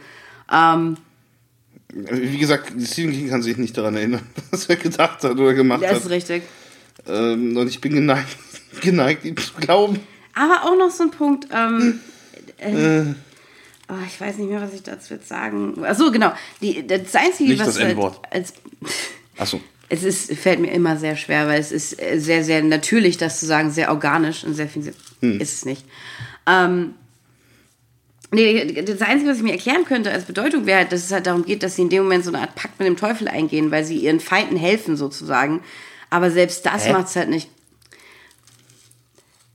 Ähm, 0.50 0.96
Wie 1.92 2.38
gesagt, 2.38 2.72
Stephen 2.82 3.12
King 3.12 3.28
kann 3.28 3.42
sich 3.42 3.56
nicht 3.58 3.76
daran 3.76 3.96
erinnern, 3.96 4.22
was 4.50 4.66
er 4.66 4.76
gedacht 4.76 5.22
hat 5.22 5.32
oder 5.32 5.52
gemacht 5.54 5.82
Das 5.82 5.90
hat. 5.90 5.98
ist 5.98 6.10
richtig. 6.10 6.42
Ähm, 7.06 7.56
und 7.56 7.68
ich 7.68 7.80
bin 7.80 7.94
geneigt, 7.94 8.36
geneigt, 8.80 9.24
ihm 9.24 9.36
zu 9.36 9.52
glauben. 9.60 10.00
Aber 10.34 10.64
auch 10.64 10.76
noch 10.78 10.90
so 10.90 11.04
ein 11.04 11.10
Punkt, 11.10 11.48
ähm, 11.52 12.00
äh, 12.58 13.02
oh, 13.88 13.94
ich 14.06 14.18
weiß 14.20 14.38
nicht 14.38 14.48
mehr, 14.50 14.62
was 14.62 14.72
ich 14.72 14.82
dazu 14.82 15.14
jetzt 15.14 15.28
sagen. 15.28 15.84
Achso, 15.84 16.10
genau. 16.10 16.32
Die, 16.62 16.86
das 16.86 17.14
Einzige, 17.14 17.50
Nicht 17.50 17.60
was 17.60 17.74
das 17.74 17.80
halt 17.80 17.90
N-Wort. 17.92 18.20
als 18.30 18.54
Achso. 19.36 19.60
es 19.90 20.02
ist, 20.04 20.32
fällt 20.34 20.60
mir 20.60 20.72
immer 20.72 20.96
sehr 20.96 21.16
schwer, 21.16 21.46
weil 21.46 21.60
es 21.60 21.72
ist 21.72 22.00
äh, 22.00 22.18
sehr, 22.18 22.44
sehr 22.44 22.62
natürlich, 22.62 23.18
das 23.18 23.40
zu 23.40 23.46
sagen, 23.46 23.70
sehr 23.70 23.90
organisch 23.90 24.44
und 24.44 24.54
sehr 24.54 24.68
viel 24.68 24.94
Hm. 25.20 25.38
ist 25.40 25.52
es 25.52 25.64
nicht. 25.66 25.84
Ähm, 26.46 26.94
nee, 28.32 28.82
das 28.82 29.00
Einzige, 29.02 29.30
was 29.30 29.38
ich 29.38 29.42
mir 29.42 29.52
erklären 29.52 29.84
könnte 29.84 30.10
als 30.10 30.24
Bedeutung 30.24 30.66
wäre, 30.66 30.78
halt, 30.78 30.92
dass 30.92 31.04
es 31.04 31.12
halt 31.12 31.26
darum 31.26 31.44
geht, 31.44 31.62
dass 31.62 31.76
sie 31.76 31.82
in 31.82 31.88
dem 31.88 32.04
Moment 32.04 32.24
so 32.24 32.30
eine 32.30 32.40
Art 32.40 32.54
Pakt 32.54 32.78
mit 32.78 32.88
dem 32.88 32.96
Teufel 32.96 33.28
eingehen, 33.28 33.70
weil 33.70 33.84
sie 33.84 33.98
ihren 33.98 34.20
Feinden 34.20 34.56
helfen 34.56 34.96
sozusagen. 34.96 35.62
Aber 36.10 36.30
selbst 36.30 36.66
das 36.66 36.88
macht 36.88 37.06
es 37.06 37.16
halt 37.16 37.28
nicht. 37.28 37.48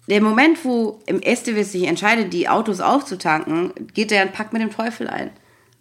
Der 0.09 0.21
Moment, 0.21 0.63
wo 0.63 1.01
im 1.05 1.21
Estivus 1.21 1.73
sich 1.73 1.83
entscheidet, 1.83 2.31
die 2.31 2.47
Autos 2.47 2.79
aufzutanken, 2.79 3.73
geht 3.93 4.11
er 4.11 4.21
einen 4.21 4.31
Pakt 4.31 4.53
mit 4.53 4.61
dem 4.61 4.71
Teufel 4.71 5.07
ein. 5.07 5.31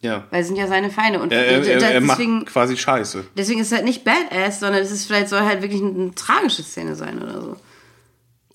Ja. 0.00 0.24
Weil 0.30 0.42
sie 0.42 0.48
sind 0.48 0.56
ja 0.56 0.66
seine 0.66 0.90
Feinde. 0.90 1.20
Und 1.20 1.32
Er, 1.32 1.46
er, 1.46 1.64
er, 1.64 1.82
er 1.82 2.00
deswegen, 2.00 2.38
macht 2.38 2.46
quasi 2.46 2.76
Scheiße. 2.76 3.24
Deswegen 3.36 3.60
ist 3.60 3.68
es 3.68 3.72
halt 3.72 3.84
nicht 3.84 4.04
Badass, 4.04 4.60
sondern 4.60 4.82
es 4.82 4.90
ist 4.90 5.06
vielleicht 5.06 5.28
soll 5.28 5.40
halt 5.40 5.62
wirklich 5.62 5.80
eine, 5.80 5.90
eine 5.90 6.14
tragische 6.14 6.62
Szene 6.62 6.94
sein 6.96 7.22
oder 7.22 7.40
so. 7.40 7.56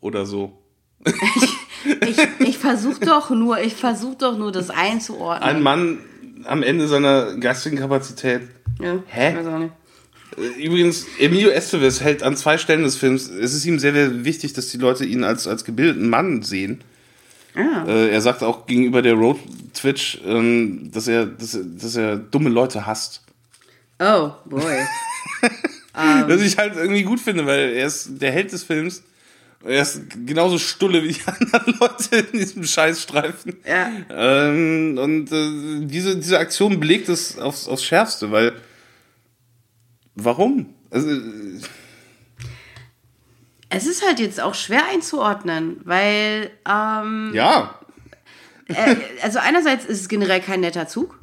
Oder 0.01 0.26
so. 0.26 0.57
Ich, 2.07 2.17
ich 2.39 2.57
versuche 2.57 2.99
doch 3.05 3.29
nur, 3.29 3.59
ich 3.59 3.75
versuche 3.75 4.15
doch 4.17 4.37
nur 4.37 4.51
das 4.51 4.69
einzuordnen. 4.69 5.47
Ein 5.47 5.61
Mann 5.61 5.97
am 6.45 6.63
Ende 6.63 6.87
seiner 6.87 7.35
geistigen 7.37 7.77
Kapazität. 7.77 8.41
ja, 8.79 8.95
Hä? 9.07 9.31
Ich 9.31 9.37
weiß 9.37 9.47
auch 9.47 9.59
nicht. 9.59 9.73
Äh, 10.37 10.63
Übrigens, 10.65 11.05
Emilio 11.19 11.49
Estevez 11.49 12.01
hält 12.01 12.23
an 12.23 12.35
zwei 12.35 12.57
Stellen 12.57 12.83
des 12.83 12.95
Films, 12.95 13.29
es 13.29 13.53
ist 13.53 13.65
ihm 13.65 13.79
sehr, 13.79 13.93
sehr 13.93 14.23
wichtig, 14.23 14.53
dass 14.53 14.69
die 14.69 14.77
Leute 14.77 15.05
ihn 15.05 15.23
als, 15.23 15.47
als 15.47 15.63
gebildeten 15.65 16.09
Mann 16.09 16.41
sehen. 16.41 16.83
Ah. 17.55 17.85
Äh, 17.87 18.09
er 18.11 18.21
sagt 18.21 18.43
auch 18.43 18.65
gegenüber 18.65 19.01
der 19.01 19.13
Road 19.15 19.39
Twitch, 19.73 20.21
ähm, 20.25 20.89
dass, 20.93 21.07
er, 21.07 21.25
dass, 21.25 21.55
er, 21.55 21.63
dass 21.63 21.95
er 21.95 22.15
dumme 22.17 22.49
Leute 22.49 22.85
hasst. 22.85 23.21
Oh, 23.99 24.31
boy. 24.45 24.63
Was 25.93 26.41
ich 26.41 26.57
halt 26.57 26.75
irgendwie 26.75 27.03
gut 27.03 27.19
finde, 27.19 27.45
weil 27.45 27.73
er 27.73 27.85
ist 27.85 28.09
der 28.21 28.31
Held 28.31 28.51
des 28.53 28.63
Films. 28.63 29.03
Er 29.63 29.81
ist 29.81 30.01
genauso 30.25 30.57
stulle 30.57 31.03
wie 31.03 31.13
die 31.13 31.21
anderen 31.25 31.75
Leute 31.79 32.17
in 32.17 32.39
diesem 32.39 32.63
Scheißstreifen. 32.63 33.57
Ja. 33.65 33.89
Ähm, 34.09 34.97
und 34.97 35.31
äh, 35.31 35.85
diese, 35.85 36.17
diese 36.17 36.39
Aktion 36.39 36.79
belegt 36.79 37.09
es 37.09 37.38
aufs, 37.38 37.67
aufs 37.67 37.83
Schärfste, 37.83 38.31
weil. 38.31 38.53
Warum? 40.15 40.73
Also, 40.89 41.09
äh, 41.09 41.59
Es 43.69 43.85
ist 43.88 44.05
halt 44.05 44.19
jetzt 44.19 44.41
auch 44.41 44.55
schwer 44.55 44.83
einzuordnen, 44.91 45.79
weil, 45.85 46.51
ähm, 46.67 47.31
ja. 47.33 47.79
äh, 48.67 48.95
also 49.21 49.39
einerseits 49.39 49.85
ist 49.85 50.01
es 50.01 50.09
generell 50.09 50.41
kein 50.41 50.59
netter 50.59 50.88
Zug 50.88 51.17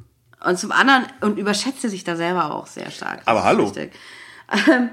und 0.45 0.59
zum 0.59 0.73
anderen, 0.73 1.07
und 1.21 1.39
überschätzt 1.39 1.85
er 1.85 1.91
sich 1.91 2.05
da 2.05 2.17
selber 2.17 2.55
auch 2.55 2.67
sehr 2.67 2.91
stark. 2.91 3.19
Das 3.19 3.27
Aber 3.27 3.45
hallo. 3.45 3.65
richtig. 3.65 3.93
Ähm, 4.69 4.91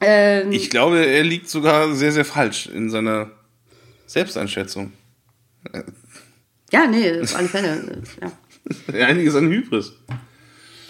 ähm, 0.00 0.52
Ich 0.52 0.70
glaube, 0.70 1.04
er 1.04 1.24
liegt 1.24 1.48
sogar 1.48 1.94
sehr, 1.94 2.12
sehr 2.12 2.24
falsch 2.24 2.66
in 2.66 2.90
seiner 2.90 3.30
Selbsteinschätzung. 4.06 4.92
ja, 6.72 6.86
nee, 6.86 7.20
auf 7.20 7.34
alle 7.34 7.48
Fälle. 7.48 8.02
Ja. 8.20 8.32
Einiges 9.06 9.34
an 9.34 9.48
Hybris. 9.48 9.92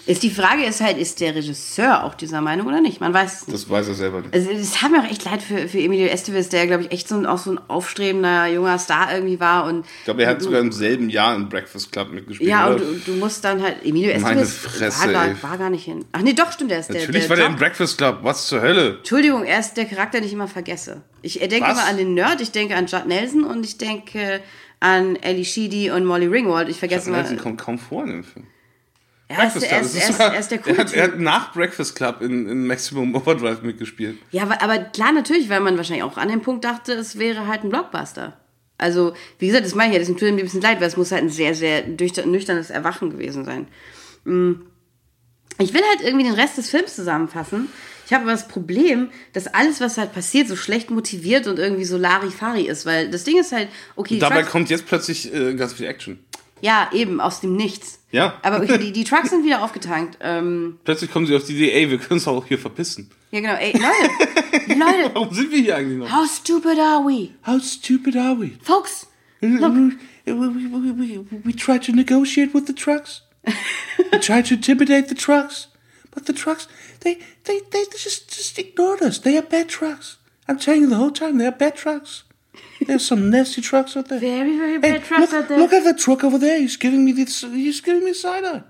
Ist 0.09 0.23
die 0.23 0.31
Frage 0.31 0.63
ist 0.65 0.81
halt, 0.81 0.97
ist 0.97 1.19
der 1.19 1.35
Regisseur 1.35 2.03
auch 2.03 2.15
dieser 2.15 2.41
Meinung 2.41 2.65
oder 2.65 2.81
nicht? 2.81 2.99
Man 2.99 3.13
weiß 3.13 3.41
es 3.41 3.47
nicht. 3.47 3.53
Das 3.53 3.69
weiß 3.69 3.89
er 3.89 3.93
selber 3.93 4.21
nicht. 4.21 4.33
Also, 4.33 4.49
es 4.49 4.81
hat 4.81 4.91
mir 4.91 5.01
auch 5.01 5.09
echt 5.11 5.23
leid 5.23 5.43
für, 5.43 5.67
für 5.67 5.77
Emilio 5.79 6.07
Estevez, 6.07 6.49
der, 6.49 6.65
glaube 6.65 6.83
ich, 6.83 6.91
echt 6.91 7.07
so 7.07 7.15
ein, 7.15 7.27
auch 7.27 7.37
so 7.37 7.51
ein 7.51 7.59
aufstrebender 7.69 8.47
junger 8.47 8.79
Star 8.79 9.13
irgendwie 9.13 9.39
war. 9.39 9.65
Und 9.67 9.85
Ich 9.99 10.05
glaube, 10.05 10.23
er 10.23 10.29
hat 10.29 10.41
sogar 10.41 10.61
im 10.61 10.71
selben 10.71 11.09
Jahr 11.11 11.35
in 11.35 11.47
Breakfast 11.47 11.91
Club 11.91 12.11
mitgespielt. 12.11 12.49
ja, 12.49 12.67
und 12.69 12.79
du, 12.79 12.85
du 13.05 13.11
musst 13.13 13.43
dann 13.43 13.61
halt, 13.61 13.85
Emilio 13.85 14.19
Meine 14.19 14.41
Estevez 14.41 14.73
Fresse, 14.77 15.13
war, 15.13 15.27
gar, 15.27 15.43
war 15.43 15.57
gar 15.59 15.69
nicht 15.69 15.85
hin. 15.85 16.03
Ach 16.11 16.21
nee, 16.21 16.33
doch, 16.33 16.51
stimmt, 16.51 16.71
er 16.71 16.79
ist 16.79 16.87
der, 16.89 17.01
Natürlich 17.01 17.21
der 17.21 17.29
war 17.29 17.35
der 17.37 17.45
im 17.45 17.51
Jock. 17.51 17.59
Breakfast 17.59 17.97
Club. 17.99 18.19
Was 18.23 18.47
zur 18.47 18.61
Hölle? 18.61 18.97
Entschuldigung, 18.97 19.43
er 19.43 19.59
ist 19.59 19.75
der 19.77 19.85
Charakter, 19.85 20.17
den 20.19 20.25
ich 20.25 20.33
immer 20.33 20.47
vergesse. 20.47 21.03
Ich 21.21 21.37
denke 21.37 21.61
Was? 21.61 21.73
immer 21.77 21.85
an 21.87 21.97
den 21.97 22.15
Nerd, 22.15 22.41
ich 22.41 22.51
denke 22.51 22.75
an 22.75 22.87
Judd 22.87 23.05
Nelson 23.05 23.43
und 23.43 23.63
ich 23.63 23.77
denke 23.77 24.41
an 24.79 25.17
Ellie 25.17 25.45
Sheedy 25.45 25.91
und 25.91 26.03
Molly 26.05 26.25
Ringwald. 26.25 26.67
Ich 26.67 26.79
vergesse 26.79 27.11
Nelson 27.11 27.33
immer. 27.33 27.43
kommt 27.43 27.61
kaum 27.61 27.77
vor 27.77 28.03
in 28.05 28.09
dem 28.09 28.23
Film. 28.23 28.47
Er 29.31 29.45
ist, 29.47 29.61
er, 29.61 29.81
ist, 29.81 29.95
er, 29.95 30.09
ist, 30.09 30.19
er 30.19 30.39
ist 30.39 30.49
der 30.49 30.57
er, 30.57 30.63
coole 30.63 30.77
hat, 30.77 30.91
er 30.93 31.03
hat 31.03 31.19
nach 31.19 31.53
Breakfast 31.53 31.95
Club 31.95 32.21
in, 32.21 32.49
in 32.49 32.65
Maximum 32.65 33.13
Overdrive 33.15 33.61
mitgespielt. 33.61 34.17
Ja, 34.31 34.41
aber, 34.41 34.59
aber 34.61 34.79
klar, 34.79 35.11
natürlich, 35.11 35.49
weil 35.49 35.59
man 35.59 35.77
wahrscheinlich 35.77 36.03
auch 36.03 36.17
an 36.17 36.29
dem 36.29 36.41
Punkt 36.41 36.65
dachte, 36.65 36.93
es 36.93 37.19
wäre 37.19 37.45
halt 37.45 37.63
ein 37.63 37.69
Blockbuster. 37.69 38.37
Also, 38.79 39.13
wie 39.37 39.45
gesagt, 39.47 39.65
das 39.65 39.75
meine 39.75 39.91
ich 39.91 39.93
ja, 39.93 39.99
das 39.99 40.07
tut 40.07 40.21
mir 40.23 40.29
ein 40.29 40.35
bisschen 40.37 40.61
leid, 40.61 40.79
weil 40.81 40.87
es 40.87 40.97
muss 40.97 41.11
halt 41.11 41.21
ein 41.23 41.29
sehr, 41.29 41.53
sehr 41.53 41.85
nüchtern- 41.85 42.25
nüchternes 42.31 42.71
Erwachen 42.71 43.11
gewesen 43.11 43.45
sein. 43.45 43.67
Mm. 44.23 44.53
Ich 45.59 45.73
will 45.73 45.81
halt 45.89 46.01
irgendwie 46.01 46.23
den 46.25 46.33
Rest 46.33 46.57
des 46.57 46.69
Films 46.69 46.95
zusammenfassen. 46.95 47.67
Ich 48.05 48.13
habe 48.13 48.23
aber 48.23 48.31
das 48.31 48.47
Problem, 48.47 49.09
dass 49.33 49.45
alles, 49.47 49.79
was 49.81 49.97
halt 49.99 50.13
passiert, 50.13 50.47
so 50.47 50.55
schlecht 50.55 50.89
motiviert 50.89 51.45
und 51.45 51.59
irgendwie 51.59 51.83
so 51.85 51.97
Larifari 51.97 52.63
ist, 52.63 52.85
weil 52.87 53.11
das 53.11 53.25
Ding 53.25 53.37
ist 53.37 53.51
halt, 53.51 53.67
okay, 53.95 54.17
Dabei 54.17 54.37
Trucks- 54.37 54.51
kommt 54.51 54.69
jetzt 54.71 54.87
plötzlich 54.87 55.31
äh, 55.31 55.53
ganz 55.53 55.73
viel 55.73 55.85
Action. 55.85 56.17
Ja, 56.61 56.89
eben, 56.93 57.19
aus 57.21 57.41
dem 57.41 57.55
Nichts. 57.55 57.99
Ja. 58.11 58.39
Aber 58.41 58.61
okay, 58.61 58.77
die, 58.77 58.91
die 58.91 59.03
Trucks 59.03 59.29
sind 59.29 59.45
wieder 59.45 59.63
aufgetankt. 59.63 60.17
Ähm, 60.21 60.79
Plötzlich 60.83 61.11
kommen 61.11 61.25
sie 61.27 61.35
auf 61.35 61.43
die 61.45 61.53
Idee, 61.55 61.71
ey, 61.71 61.89
wir 61.89 61.97
können 61.97 62.19
uns 62.19 62.27
auch 62.27 62.45
hier 62.45 62.57
verpissen. 62.59 63.09
ja, 63.31 63.39
genau, 63.39 63.53
ey, 63.55 63.71
Leute, 63.73 64.73
Leute, 64.79 65.11
Warum 65.13 65.33
sind 65.33 65.51
wir 65.51 65.59
hier 65.59 65.75
eigentlich 65.75 65.99
noch? 65.99 66.11
how 66.11 66.27
stupid 66.29 66.79
are 66.79 67.03
we? 67.05 67.29
How 67.45 67.61
stupid 67.63 68.15
are 68.15 68.39
we? 68.39 68.51
Folks, 68.63 69.07
Look. 69.41 69.73
We, 70.25 70.33
we, 70.33 70.91
we, 70.91 71.25
we 71.45 71.53
try 71.55 71.79
to 71.79 71.91
negotiate 71.93 72.53
with 72.53 72.65
the 72.67 72.73
trucks. 72.73 73.21
we 74.11 74.19
try 74.19 74.41
to 74.41 74.55
intimidate 74.55 75.07
the 75.07 75.15
trucks. 75.15 75.69
But 76.11 76.25
the 76.25 76.33
trucks, 76.33 76.67
they, 77.01 77.19
they, 77.45 77.61
they 77.71 77.85
just, 77.91 78.27
just 78.35 78.57
ignored 78.59 79.01
us. 79.01 79.19
They 79.19 79.37
are 79.37 79.43
bad 79.43 79.69
trucks. 79.69 80.17
I'm 80.47 80.57
telling 80.59 80.81
you 80.81 80.89
the 80.89 80.95
whole 80.97 81.11
time, 81.11 81.37
they 81.37 81.45
are 81.45 81.51
bad 81.51 81.75
trucks. 81.75 82.23
There's 82.85 83.05
some 83.05 83.29
nasty 83.29 83.61
trucks 83.61 83.95
out 83.97 84.07
there. 84.07 84.19
Very, 84.19 84.57
very 84.57 84.73
Hey, 84.73 84.79
bad 84.79 85.03
trucks 85.03 85.31
look, 85.31 85.33
out 85.43 85.47
there. 85.49 85.59
look 85.59 85.73
at 85.73 85.83
that 85.83 85.97
truck 85.97 86.23
over 86.23 86.37
there. 86.37 86.59
He's 86.59 86.77
giving 86.77 87.03
me 87.03 87.11
this. 87.11 87.41
He's 87.41 87.81
giving 87.81 88.03
me 88.05 88.13
side 88.13 88.43
eye. 88.45 88.63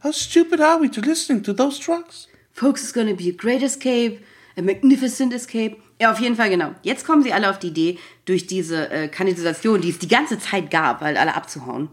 How 0.00 0.10
stupid 0.12 0.60
are 0.60 0.78
we 0.78 0.88
to 0.90 1.00
listening 1.00 1.42
to 1.44 1.52
those 1.52 1.78
trucks? 1.78 2.26
Folks, 2.52 2.82
it's 2.82 2.92
gonna 2.92 3.14
be 3.14 3.28
a 3.28 3.32
great 3.32 3.62
escape, 3.62 4.20
a 4.56 4.62
magnificent 4.62 5.32
escape. 5.32 5.76
Ja, 6.00 6.10
auf 6.12 6.20
jeden 6.20 6.36
Fall, 6.36 6.50
genau. 6.50 6.74
Jetzt 6.82 7.06
kommen 7.06 7.22
sie 7.22 7.32
alle 7.32 7.48
auf 7.48 7.58
die 7.58 7.68
Idee, 7.68 7.98
durch 8.26 8.46
diese 8.46 8.90
äh, 8.90 9.08
Kanalisation, 9.08 9.80
die 9.80 9.90
es 9.90 9.98
die 9.98 10.08
ganze 10.08 10.38
Zeit 10.38 10.70
gab, 10.70 11.00
weil 11.00 11.16
alle 11.16 11.34
abzuhauen. 11.34 11.88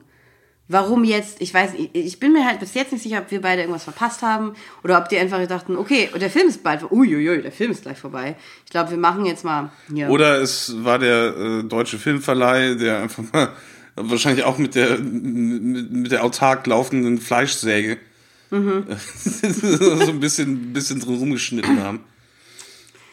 Warum 0.70 1.04
jetzt? 1.04 1.42
Ich 1.42 1.54
weiß, 1.54 1.72
ich, 1.78 1.90
ich 1.94 2.20
bin 2.20 2.32
mir 2.32 2.46
halt 2.46 2.60
bis 2.60 2.74
jetzt 2.74 2.94
nicht 2.94 3.04
sicher, 3.04 3.20
ob 3.20 3.32
wir 3.32 3.42
beide 3.42 3.62
irgendwas 3.62 3.84
verpasst 3.84 4.22
haben 4.22 4.56
oder 4.84 4.98
ob 4.98 5.10
die 5.10 5.18
einfach 5.18 5.46
dachten, 5.46 5.76
okay, 5.76 6.10
der 6.20 6.30
Film 6.30 6.48
ist 6.48 6.64
bald, 6.64 6.90
uiuiui, 6.90 7.42
der 7.42 7.52
Film 7.52 7.72
ist 7.72 7.82
gleich 7.84 7.98
vorbei. 7.98 8.38
Ich 8.66 8.72
glaube, 8.72 8.92
wir 8.92 8.98
machen 8.98 9.26
jetzt 9.26 9.44
mal 9.44 9.72
hier. 9.94 10.10
Oder 10.10 10.42
es 10.42 10.84
war 10.84 11.00
der 11.00 11.36
äh, 11.36 11.64
deutsche 11.64 12.00
Filmverleih, 12.00 12.76
der 12.76 13.02
einfach 13.02 13.24
mal 13.34 13.50
wahrscheinlich 13.96 14.46
auch 14.46 14.58
mit 14.58 14.76
der 14.76 15.00
mit, 15.00 15.92
mit 15.92 16.12
der 16.12 16.24
autark 16.24 16.66
laufenden 16.66 17.20
Fleischsäge 17.20 17.98
so 18.50 18.60
ein 18.60 20.20
bisschen 20.20 20.74
bisschen 20.74 21.00
drin 21.00 21.16
rumgeschnitten 21.16 21.80
haben. 21.82 22.00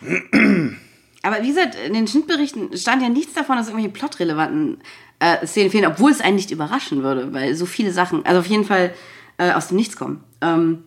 Aber 1.23 1.43
wie 1.43 1.49
gesagt, 1.49 1.77
in 1.87 1.93
den 1.95 2.07
Schnittberichten 2.07 2.77
stand 2.77 3.03
ja 3.03 3.09
nichts 3.09 3.35
davon, 3.35 3.57
dass 3.57 3.69
irgendwelche 3.69 3.93
plotrelevanten 3.93 4.79
äh, 5.19 5.47
Szenen 5.47 5.71
fehlen, 5.71 5.87
obwohl 5.87 6.11
es 6.11 6.21
einen 6.21 6.37
nicht 6.37 6.51
überraschen 6.51 7.03
würde, 7.03 7.33
weil 7.33 7.55
so 7.55 7.67
viele 7.67 7.93
Sachen, 7.93 8.25
also 8.25 8.41
auf 8.41 8.47
jeden 8.47 8.65
Fall 8.65 8.95
äh, 9.39 9.53
aus 9.53 9.69
dem 9.69 9.77
Nichts 9.77 9.97
kommen. 9.97 10.25
Ähm, 10.41 10.85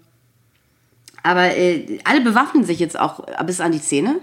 aber 1.22 1.56
äh, 1.56 2.00
alle 2.04 2.22
bewaffnen 2.22 2.64
sich 2.66 2.80
jetzt 2.80 3.00
auch 3.00 3.26
bis 3.46 3.62
an 3.62 3.72
die 3.72 3.82
Zähne. 3.82 4.20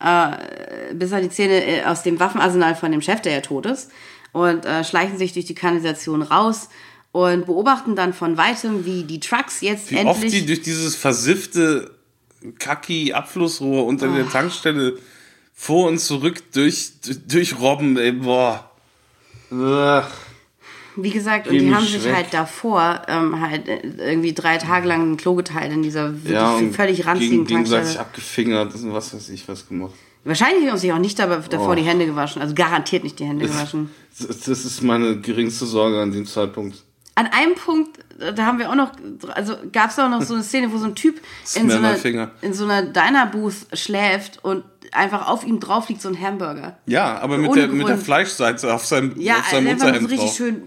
Äh, 0.00 0.94
bis 0.94 1.12
an 1.12 1.22
die 1.22 1.30
Zähne 1.30 1.64
äh, 1.64 1.84
aus 1.84 2.02
dem 2.02 2.20
Waffenarsenal 2.20 2.74
von 2.76 2.92
dem 2.92 3.00
Chef, 3.02 3.20
der 3.22 3.32
ja 3.32 3.40
tot 3.40 3.66
ist. 3.66 3.90
Und 4.32 4.66
äh, 4.66 4.84
schleichen 4.84 5.16
sich 5.18 5.32
durch 5.32 5.46
die 5.46 5.54
Kanalisation 5.54 6.20
raus 6.22 6.68
und 7.10 7.46
beobachten 7.46 7.96
dann 7.96 8.12
von 8.12 8.36
weitem, 8.36 8.84
wie 8.84 9.02
die 9.04 9.18
Trucks 9.18 9.62
jetzt 9.62 9.90
Wie 9.90 9.96
oft 10.04 10.22
endlich. 10.22 10.32
die 10.42 10.46
durch 10.46 10.60
dieses 10.60 10.94
versiffte 10.94 11.90
Kaki-Abflussrohr 12.58 13.86
unter 13.86 14.08
Ah. 14.10 14.14
der 14.16 14.28
Tankstelle 14.28 14.98
vor 15.60 15.88
und 15.88 15.98
zurück 15.98 16.52
durch, 16.52 16.92
durch 17.26 17.58
Robben, 17.58 17.96
ey, 17.98 18.12
boah. 18.12 18.70
Ugh. 19.50 20.04
Wie 20.96 21.10
gesagt, 21.10 21.46
und 21.46 21.52
Geh 21.52 21.58
die 21.60 21.64
mich 21.66 21.74
haben 21.74 21.84
sich 21.86 22.04
weg. 22.04 22.14
halt 22.14 22.26
davor 22.34 23.02
ähm, 23.08 23.40
halt 23.40 23.68
äh, 23.68 23.80
irgendwie 23.98 24.32
drei 24.32 24.58
Tage 24.58 24.86
lang 24.88 25.12
ein 25.12 25.16
Klo 25.16 25.34
geteilt 25.34 25.72
in 25.72 25.82
dieser 25.82 26.12
Ja, 26.24 26.54
und 26.54 26.74
völlig 26.74 27.06
ranzigen 27.06 27.38
gegen, 27.38 27.46
gegenseitig 27.46 27.94
Tankstelle. 27.96 28.00
abgefingert 28.06 28.74
und 28.74 28.92
was 28.92 29.14
weiß 29.14 29.28
ich 29.30 29.48
was 29.48 29.68
gemacht. 29.68 29.94
Wahrscheinlich 30.24 30.68
haben 30.68 30.76
sie 30.76 30.82
sich 30.82 30.92
auch 30.92 30.98
nicht 30.98 31.18
dabei, 31.18 31.36
davor 31.48 31.70
Oh. 31.70 31.74
die 31.74 31.82
Hände 31.82 32.04
gewaschen. 32.06 32.42
Also 32.42 32.54
garantiert 32.54 33.04
nicht 33.04 33.18
die 33.18 33.24
Hände 33.24 33.46
gewaschen. 33.46 33.90
Das, 34.18 34.40
das 34.40 34.64
ist 34.64 34.82
meine 34.82 35.20
geringste 35.20 35.66
Sorge 35.66 36.00
an 36.02 36.10
dem 36.12 36.26
Zeitpunkt. 36.26 36.82
an 37.14 37.26
einem 37.28 37.54
Punkt, 37.54 37.98
da 38.18 38.44
haben 38.44 38.58
wir 38.58 38.68
auch 38.70 38.74
noch, 38.74 38.90
also 39.34 39.54
gab 39.72 39.90
es 39.90 39.98
auch 40.00 40.08
noch 40.08 40.22
so 40.22 40.34
eine 40.34 40.42
Szene, 40.42 40.72
wo 40.72 40.78
so 40.78 40.86
ein 40.86 40.94
Typ 40.96 41.20
in 41.54 41.70
so, 41.70 41.76
einer, 41.76 42.30
in 42.42 42.52
so 42.54 42.64
einer 42.64 42.82
Diner-Booth 42.82 43.68
schläft 43.74 44.42
und 44.44 44.64
einfach 44.92 45.28
auf 45.28 45.44
ihm 45.44 45.60
drauf 45.60 45.88
liegt 45.88 46.02
so 46.02 46.08
ein 46.08 46.20
Hamburger. 46.20 46.78
Ja, 46.86 47.18
aber 47.18 47.38
mit 47.38 47.50
Ohne 47.50 47.60
der, 47.60 47.68
mit 47.68 47.88
der. 47.88 47.98
Fleischseite 47.98 48.72
auf 48.72 48.84
seinem, 48.86 49.18
Ja, 49.20 49.38
auf 49.38 49.48
seinem 49.50 49.68
einfach 49.68 49.94
so 50.00 50.06
richtig 50.06 50.18
drauf. 50.18 50.36
schön. 50.36 50.62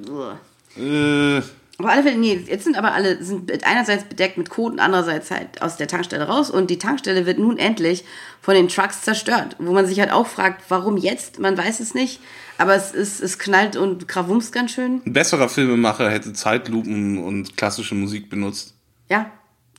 Äh, 0.78 1.42
Auf 1.78 1.86
alle 1.90 2.04
Fälle, 2.04 2.18
nee, 2.18 2.40
jetzt 2.48 2.64
sind 2.64 2.78
aber 2.78 2.94
alle, 2.94 3.24
sind 3.24 3.52
einerseits 3.66 4.04
bedeckt 4.04 4.38
mit 4.38 4.50
Kot 4.50 4.74
und 4.74 4.80
andererseits 4.80 5.32
halt 5.32 5.62
aus 5.62 5.78
der 5.78 5.88
Tankstelle 5.88 6.28
raus 6.28 6.50
und 6.52 6.70
die 6.70 6.78
Tankstelle 6.78 7.26
wird 7.26 7.40
nun 7.40 7.58
endlich 7.58 8.06
von 8.42 8.54
den 8.54 8.68
Trucks 8.68 9.02
zerstört, 9.02 9.56
wo 9.60 9.72
man 9.74 9.86
sich 9.88 10.00
halt 10.00 10.12
auch 10.12 10.28
fragt, 10.28 10.64
warum 10.70 10.98
jetzt, 10.98 11.40
man 11.40 11.58
weiß 11.58 11.80
es 11.80 11.94
nicht, 11.94 12.20
aber 12.58 12.76
es, 12.76 12.92
ist, 12.92 13.20
es 13.22 13.40
knallt 13.40 13.76
und 13.76 14.08
krawumst 14.08 14.54
ganz 14.54 14.72
schön. 14.72 15.02
ein 15.06 15.14
besserer 15.14 15.50
Filmemacher 15.50 16.10
hätte 16.12 16.34
Zeitlupen 16.34 17.18
und 17.24 17.58
klassische 17.58 17.96
Musik 17.96 18.30
benutzt. 18.30 18.76
Ja. 19.10 19.32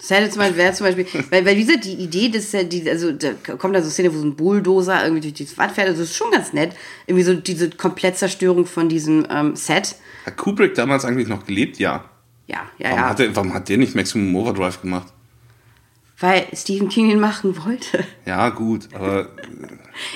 Das 0.03 0.11
hätte 0.11 0.31
zum 0.31 0.41
Beispiel, 0.41 0.59
wäre 0.59 0.73
zum 0.75 0.87
Beispiel, 0.87 1.07
weil, 1.31 1.47
weil 1.47 1.57
wie 1.57 1.65
gesagt, 1.65 1.85
die 1.85 1.95
Idee, 1.95 2.29
dass 2.29 2.51
die, 2.51 2.91
also 2.91 3.13
da 3.13 3.33
kommt 3.57 3.75
da 3.75 3.81
so 3.81 3.87
eine 3.87 3.93
Szene, 3.93 4.13
wo 4.13 4.19
so 4.19 4.27
ein 4.27 4.35
Bulldozer 4.35 5.03
irgendwie 5.03 5.23
durch 5.31 5.35
die 5.35 5.57
Wand 5.57 5.73
fährt, 5.73 5.89
also 5.89 6.03
das 6.03 6.11
ist 6.11 6.17
schon 6.17 6.31
ganz 6.31 6.53
nett. 6.53 6.75
Irgendwie 7.07 7.25
so 7.25 7.35
diese 7.35 7.71
Komplettzerstörung 7.71 8.67
von 8.67 8.89
diesem 8.89 9.27
ähm, 9.31 9.57
Set. 9.57 9.97
Hat 10.27 10.37
Kubrick 10.37 10.75
damals 10.75 11.05
eigentlich 11.05 11.29
noch 11.29 11.47
gelebt? 11.47 11.79
Ja. 11.79 12.05
Ja, 12.49 12.59
ja, 12.79 12.91
Warum, 12.91 12.99
ja. 12.99 13.09
hat, 13.09 13.19
der, 13.21 13.37
warum 13.37 13.55
hat 13.55 13.69
der 13.69 13.79
nicht 13.79 13.95
Maximum 13.95 14.35
Overdrive 14.35 14.83
gemacht? 14.83 15.07
weil 16.23 16.47
Stephen 16.55 16.89
King 16.89 17.11
ihn 17.11 17.21
machen 17.21 17.57
wollte. 17.65 18.05
Ja, 18.25 18.49
gut, 18.51 18.89
aber 18.95 19.29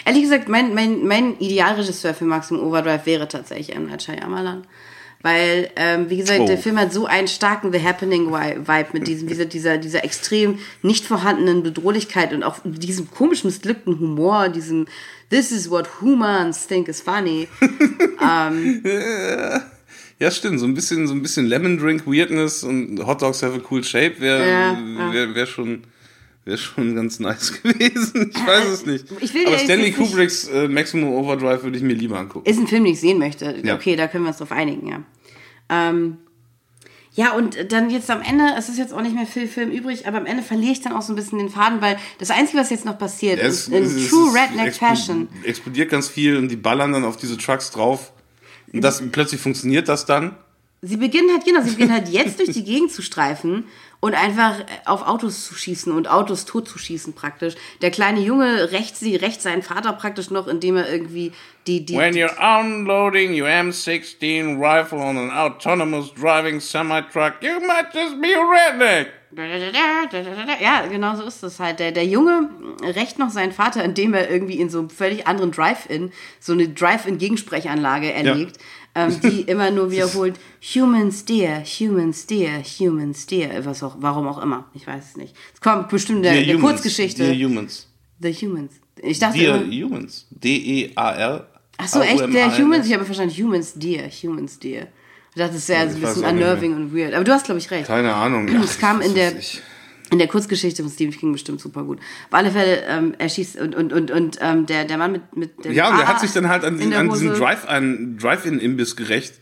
Ehrlich 0.04 0.22
gesagt, 0.22 0.48
mein, 0.48 0.72
mein, 0.72 1.06
mein 1.06 1.38
Idealregisseur 1.38 2.14
für 2.14 2.24
Maximum 2.24 2.62
Overdrive 2.62 3.04
wäre 3.06 3.28
tatsächlich 3.28 3.74
M. 3.74 3.86
Night 3.86 4.04
Shyamalan. 4.04 4.66
Weil, 5.26 5.70
ähm, 5.74 6.08
wie 6.08 6.18
gesagt, 6.18 6.38
Oh. 6.42 6.46
der 6.46 6.56
Film 6.56 6.78
hat 6.78 6.92
so 6.92 7.06
einen 7.06 7.26
starken 7.26 7.72
The 7.72 7.82
Happening-Vibe 7.82 8.90
mit 8.92 9.08
diesem, 9.08 9.26
dieser, 9.26 9.44
dieser, 9.44 9.76
dieser 9.76 10.04
extrem 10.04 10.60
nicht 10.82 11.04
vorhandenen 11.04 11.64
Bedrohlichkeit 11.64 12.32
und 12.32 12.44
auch 12.44 12.58
diesem 12.62 13.10
komisch 13.10 13.42
missglückten 13.42 13.98
Humor, 13.98 14.50
diesem 14.50 14.86
This 15.28 15.50
is 15.50 15.68
what 15.68 16.00
humans 16.00 16.68
think 16.68 16.86
is 16.86 17.00
funny. 17.00 17.48
ja, 20.20 20.30
stimmt. 20.30 20.60
So 20.60 20.66
ein 20.66 20.74
bisschen, 20.74 21.08
so 21.08 21.14
ein 21.14 21.22
bisschen 21.22 21.46
Lemon 21.46 21.76
Drink 21.76 22.06
Weirdness 22.06 22.62
und 22.62 23.04
Hot 23.04 23.20
Dogs 23.20 23.42
have 23.42 23.54
a 23.56 23.62
cool 23.68 23.82
shape 23.82 24.20
wäre 24.20 24.48
Ja, 24.48 24.78
wär, 25.12 25.34
wär 25.34 25.46
schon, 25.46 25.82
wär 26.44 26.56
schon 26.56 26.94
ganz 26.94 27.18
nice 27.18 27.52
gewesen. 27.62 28.30
Ich 28.32 28.46
weiß 28.46 28.68
es 28.68 28.86
nicht. 28.86 29.06
Ich 29.20 29.34
will 29.34 29.48
aber 29.48 29.58
Stanley 29.58 29.90
Kubricks 29.90 30.46
äh, 30.46 30.68
Maximum 30.68 31.12
Overdrive 31.12 31.64
würde 31.64 31.78
ich 31.78 31.82
mir 31.82 31.94
lieber 31.94 32.16
angucken. 32.16 32.48
Ist 32.48 32.60
ein 32.60 32.68
Film, 32.68 32.84
den 32.84 32.92
ich 32.92 33.00
sehen 33.00 33.18
möchte. 33.18 33.56
Ja. 33.64 33.74
Okay, 33.74 33.96
da 33.96 34.06
können 34.06 34.22
wir 34.22 34.28
uns 34.28 34.38
drauf 34.38 34.52
einigen, 34.52 34.86
ja. 34.86 35.02
Ähm, 35.68 36.18
ja, 37.14 37.32
und 37.32 37.72
dann 37.72 37.88
jetzt 37.88 38.10
am 38.10 38.20
Ende, 38.20 38.44
es 38.58 38.68
ist 38.68 38.76
jetzt 38.76 38.92
auch 38.92 39.00
nicht 39.00 39.14
mehr 39.14 39.26
viel 39.26 39.48
Film 39.48 39.70
übrig, 39.70 40.06
aber 40.06 40.18
am 40.18 40.26
Ende 40.26 40.42
verliere 40.42 40.72
ich 40.72 40.82
dann 40.82 40.92
auch 40.92 41.00
so 41.00 41.12
ein 41.14 41.16
bisschen 41.16 41.38
den 41.38 41.48
Faden, 41.48 41.80
weil 41.80 41.96
das 42.18 42.30
Einzige, 42.30 42.58
was 42.58 42.68
jetzt 42.68 42.84
noch 42.84 42.98
passiert, 42.98 43.40
Es- 43.40 43.60
ist 43.60 43.68
in 43.68 43.84
es- 43.84 44.08
True 44.10 44.28
es 44.28 44.34
Redneck 44.34 44.68
expl- 44.74 44.78
Fashion. 44.78 45.28
Explodiert 45.44 45.90
ganz 45.90 46.08
viel 46.08 46.36
und 46.36 46.48
die 46.48 46.56
ballern 46.56 46.92
dann 46.92 47.04
auf 47.04 47.16
diese 47.16 47.38
Trucks 47.38 47.70
drauf. 47.70 48.12
Und 48.72 48.82
das, 48.82 49.02
plötzlich 49.12 49.40
funktioniert 49.40 49.88
das 49.88 50.04
dann. 50.04 50.36
Sie 50.82 50.98
beginnen 50.98 51.30
halt, 51.32 51.44
genau, 51.46 51.62
sie 51.62 51.70
beginnen 51.70 51.92
halt 51.92 52.08
jetzt 52.10 52.38
durch 52.38 52.50
die 52.50 52.62
Gegend 52.64 52.92
zu 52.92 53.00
streifen 53.00 53.64
und 54.06 54.14
einfach 54.14 54.64
auf 54.84 55.06
Autos 55.06 55.46
zu 55.46 55.54
schießen 55.54 55.92
und 55.92 56.08
Autos 56.08 56.44
tot 56.44 56.68
zu 56.68 56.78
schießen 56.78 57.12
praktisch. 57.14 57.54
Der 57.82 57.90
kleine 57.90 58.20
Junge 58.20 58.70
rächt 58.70 58.96
sie, 58.96 59.16
rächt 59.16 59.42
seinen 59.42 59.62
Vater 59.62 59.92
praktisch 59.92 60.30
noch, 60.30 60.46
indem 60.46 60.76
er 60.76 60.88
irgendwie 60.88 61.32
die, 61.66 61.84
die, 61.84 61.96
When 61.96 62.14
you're 62.14 62.36
unloading 62.38 63.32
your 63.32 63.48
M16 63.48 64.60
rifle 64.60 64.98
on 64.98 65.18
an 65.18 65.30
autonomous 65.32 66.14
driving 66.14 66.60
semi-truck, 66.60 67.34
you 67.42 67.58
might 67.66 67.92
just 67.92 68.20
be 68.20 68.28
a 68.28 68.40
redneck. 68.40 69.08
Ja, 70.60 70.86
genau 70.86 71.16
so 71.16 71.24
ist 71.24 71.42
das 71.42 71.58
halt. 71.58 71.80
Der, 71.80 71.90
der 71.90 72.06
Junge 72.06 72.48
rächt 72.82 73.18
noch 73.18 73.30
seinen 73.30 73.52
Vater, 73.52 73.84
indem 73.84 74.14
er 74.14 74.30
irgendwie 74.30 74.58
in 74.60 74.70
so 74.70 74.78
einem 74.78 74.88
völlig 74.88 75.26
anderen 75.26 75.50
Drive-In, 75.50 76.12
so 76.38 76.52
eine 76.52 76.68
Drive-In-Gegensprechanlage 76.68 78.12
erlegt, 78.12 78.58
ähm, 78.96 79.20
die 79.20 79.42
immer 79.46 79.70
nur 79.70 79.90
wiederholt, 79.90 80.40
Humans 80.74 81.24
dear, 81.24 81.62
Humans 81.62 82.26
dear, 82.26 82.62
Humans 82.62 83.26
dear, 83.26 83.64
was 83.64 83.82
auch, 83.82 83.96
warum 84.00 84.26
auch 84.26 84.42
immer, 84.42 84.68
ich 84.74 84.86
weiß 84.86 85.10
es 85.10 85.16
nicht. 85.16 85.36
Es 85.54 85.60
kommt 85.60 85.88
bestimmt 85.88 86.24
der, 86.24 86.32
der 86.32 86.54
humans. 86.54 86.62
Kurzgeschichte. 86.62 87.22
Dear 87.24 87.48
humans. 87.48 87.86
The 88.18 88.32
Humans. 88.32 88.72
Ich 89.02 89.18
dachte 89.18 89.38
Dear 89.38 89.62
immer, 89.62 89.70
humans. 89.70 90.26
D-E-A-R. 90.30 91.46
ach 91.76 91.88
so, 91.88 92.00
echt, 92.00 92.32
der. 92.32 92.56
Humans, 92.56 92.86
ich 92.86 92.94
habe 92.94 93.04
verstanden, 93.04 93.34
Humans 93.36 93.74
dear, 93.74 94.08
Humans 94.08 94.58
dear. 94.58 94.86
Ich 95.30 95.42
dachte, 95.42 95.54
das 95.54 95.68
wäre 95.68 95.90
so 95.90 95.96
ein 95.96 96.00
bisschen 96.00 96.24
unnerving 96.24 96.74
und 96.74 96.96
weird. 96.96 97.12
Aber 97.12 97.24
du 97.24 97.32
hast, 97.32 97.44
glaube 97.44 97.58
ich, 97.58 97.70
recht. 97.70 97.88
Keine 97.88 98.14
Ahnung. 98.14 98.48
Es 98.48 98.78
kam 98.78 99.02
in 99.02 99.14
der. 99.14 99.34
In 100.10 100.18
der 100.18 100.28
Kurzgeschichte 100.28 100.82
von 100.82 100.90
Stephen 100.92 101.12
King 101.16 101.32
bestimmt 101.32 101.60
super 101.60 101.82
gut. 101.84 101.98
Auf 101.98 102.34
alle 102.34 102.50
Fälle, 102.50 102.82
ähm, 102.88 103.14
er 103.18 103.28
schießt 103.28 103.56
und, 103.60 103.74
und, 103.74 103.92
und, 103.92 104.10
und 104.10 104.38
ähm, 104.40 104.66
der, 104.66 104.84
der 104.84 104.98
Mann 104.98 105.12
mit, 105.12 105.36
mit 105.36 105.64
dem 105.64 105.72
Ja, 105.72 105.88
und 105.90 105.98
er 105.98 106.06
hat 106.08 106.20
sich 106.20 106.32
dann 106.32 106.48
halt 106.48 106.64
an, 106.64 106.78
der 106.78 106.98
an 107.00 107.10
diesen 107.10 107.34
Drive-In-Imbiss 107.34 108.96
gerecht, 108.96 109.34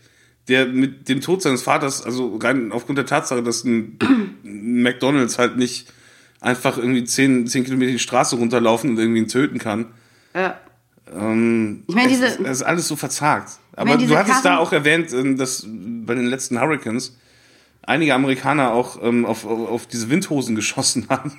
der 0.47 0.65
mit 0.67 1.09
dem 1.09 1.21
Tod 1.21 1.41
seines 1.41 1.61
Vaters, 1.63 2.03
also 2.03 2.35
rein 2.37 2.71
aufgrund 2.71 2.97
der 2.97 3.05
Tatsache, 3.05 3.43
dass 3.43 3.63
ein 3.63 3.97
McDonalds 4.43 5.37
halt 5.39 5.57
nicht 5.57 5.91
einfach 6.41 6.77
irgendwie 6.77 7.03
10, 7.03 7.47
10 7.47 7.63
Kilometer 7.63 7.91
die 7.91 7.99
Straße 7.99 8.35
runterlaufen 8.35 8.91
und 8.91 8.99
irgendwie 8.99 9.19
ihn 9.21 9.27
töten 9.27 9.57
kann. 9.57 9.87
Ja. 10.35 10.59
Ähm, 11.15 11.83
Ich 11.87 11.95
meine, 11.95 12.07
es, 12.11 12.13
diese- 12.19 12.25
ist- 12.27 12.39
es 12.39 12.49
ist 12.57 12.63
alles 12.63 12.87
so 12.87 12.95
verzagt. 12.95 13.53
Aber 13.75 13.85
meine, 13.89 13.97
diese 13.99 14.13
du 14.13 14.17
hattest 14.19 14.45
da 14.45 14.49
Karren- 14.55 14.59
auch 14.59 14.71
erwähnt, 14.71 15.11
ähm, 15.13 15.37
dass 15.37 15.65
bei 15.67 16.15
den 16.15 16.25
letzten 16.25 16.59
Hurricanes 16.59 17.17
einige 17.87 18.13
Amerikaner 18.13 18.71
auch 18.73 19.01
ähm, 19.03 19.25
auf, 19.25 19.45
auf, 19.45 19.69
auf 19.69 19.87
diese 19.87 20.09
Windhosen 20.09 20.55
geschossen 20.55 21.07
haben. 21.09 21.31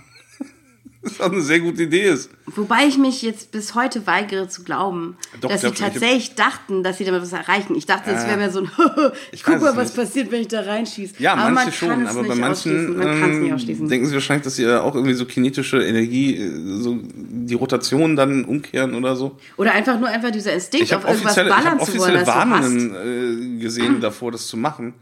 Was 1.03 1.21
auch 1.21 1.31
eine 1.31 1.41
sehr 1.41 1.61
gute 1.61 1.85
Idee 1.85 2.03
ist. 2.09 2.31
Wobei 2.47 2.87
ich 2.89 2.99
mich 2.99 3.23
jetzt 3.23 3.53
bis 3.53 3.77
heute 3.77 4.09
weigere 4.09 4.49
zu 4.49 4.65
glauben, 4.65 5.17
Doch, 5.41 5.49
dass 5.51 5.61
sie 5.61 5.69
glaub, 5.69 5.75
ich 5.77 5.83
hab- 5.83 5.93
tatsächlich 5.93 6.35
dachten, 6.35 6.83
dass 6.83 6.99
sie 6.99 7.05
damit 7.05 7.23
was 7.23 7.33
erreichen. 7.33 7.77
Ich 7.77 7.87
dachte, 7.87 8.11
es 8.11 8.27
wäre 8.27 8.37
mehr 8.37 8.51
so 8.51 8.63
ein, 8.63 8.71
ich 9.31 9.45
guck 9.45 9.61
mal, 9.61 9.77
was 9.77 9.93
passiert, 9.93 10.33
wenn 10.33 10.41
ich 10.41 10.49
da 10.49 10.63
reinschieße. 10.63 11.15
Ja, 11.21 11.35
aber 11.35 11.51
manche 11.51 11.87
man 11.87 11.99
schon, 12.01 12.07
aber 12.09 12.25
bei 12.27 12.35
manchen 12.35 12.51
ausschließen. 12.51 12.97
Man 12.97 13.21
kann 13.21 13.31
es 13.31 13.67
nicht 13.69 13.81
ähm, 13.81 13.89
denken 13.89 14.07
sie 14.09 14.15
wahrscheinlich, 14.15 14.45
dass 14.45 14.57
sie 14.57 14.67
auch 14.67 14.97
irgendwie 14.97 15.15
so 15.15 15.27
kinetische 15.27 15.81
Energie, 15.81 16.39
äh, 16.39 16.51
so 16.83 16.99
die 17.05 17.55
Rotation 17.55 18.17
dann 18.17 18.45
umkehren 18.45 18.95
oder 18.97 19.15
so. 19.15 19.39
Oder 19.59 19.75
einfach 19.75 20.01
nur 20.01 20.09
einfach 20.09 20.33
dieser 20.33 20.55
Instinkt, 20.55 20.87
Ich 20.87 20.95
auf 20.95 21.05
irgendwas 21.05 21.39
offizielle, 21.39 21.51
ich 21.51 21.55
ballern 21.55 21.79
hab 21.79 21.85
zu 21.87 21.99
wollen, 21.99 22.17
offizielle 22.17 22.19
das. 22.25 22.27
Warnungen 22.35 23.59
äh, 23.59 23.63
gesehen 23.63 24.01
davor, 24.01 24.33
das 24.33 24.49
zu 24.49 24.57
machen, 24.57 24.95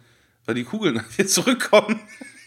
weil 0.47 0.55
die 0.55 0.65
Kugeln 0.65 1.03
jetzt 1.17 1.35
zurückkommen. 1.35 2.01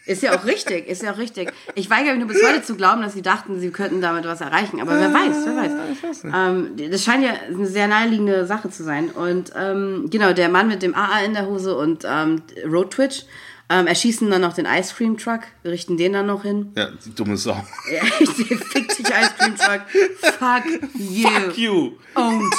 Ist 0.05 0.23
ja 0.23 0.37
auch 0.37 0.45
richtig, 0.45 0.87
ist 0.87 1.03
ja 1.03 1.11
auch 1.11 1.17
richtig. 1.17 1.51
Ich 1.75 1.89
weigere 1.89 2.11
mich 2.11 2.19
nur 2.19 2.29
bis 2.29 2.41
heute 2.41 2.63
zu 2.63 2.75
glauben, 2.75 3.01
dass 3.01 3.11
sie 3.11 3.21
dachten, 3.21 3.59
sie 3.59 3.71
könnten 3.71 3.99
damit 3.99 4.23
was 4.23 4.39
erreichen. 4.39 4.79
Aber 4.79 4.97
wer 4.97 5.13
weiß, 5.13 5.35
wer 5.45 5.55
weiß. 5.57 6.23
Ähm, 6.33 6.91
das 6.91 7.03
scheint 7.03 7.25
ja 7.25 7.33
eine 7.49 7.67
sehr 7.67 7.89
naheliegende 7.89 8.45
Sache 8.45 8.69
zu 8.69 8.85
sein. 8.85 9.09
Und 9.09 9.51
ähm, 9.57 10.07
genau, 10.09 10.31
der 10.31 10.47
Mann 10.47 10.69
mit 10.69 10.81
dem 10.81 10.95
AA 10.95 11.25
in 11.25 11.33
der 11.33 11.45
Hose 11.45 11.75
und 11.75 12.05
ähm, 12.09 12.41
Road 12.65 12.91
Twitch 12.91 13.25
ähm, 13.69 13.85
erschießen 13.85 14.29
dann 14.29 14.41
noch 14.41 14.53
den 14.53 14.65
Ice 14.65 14.93
Cream 14.95 15.17
Truck, 15.17 15.41
richten 15.65 15.97
den 15.97 16.13
dann 16.13 16.27
noch 16.27 16.43
hin. 16.43 16.71
Ja, 16.77 16.87
die 17.05 17.13
dumme 17.13 17.35
Sau. 17.35 17.65
Ja, 17.91 18.01
ich 18.19 18.29
fick 18.29 18.95
dich, 18.95 19.07
Ice 19.07 19.33
Cream 19.37 19.55
Truck. 19.57 19.81
Fuck 20.21 20.81
you. 20.95 21.29
Fuck 21.29 21.57
you. 21.57 21.91
Und 22.15 22.53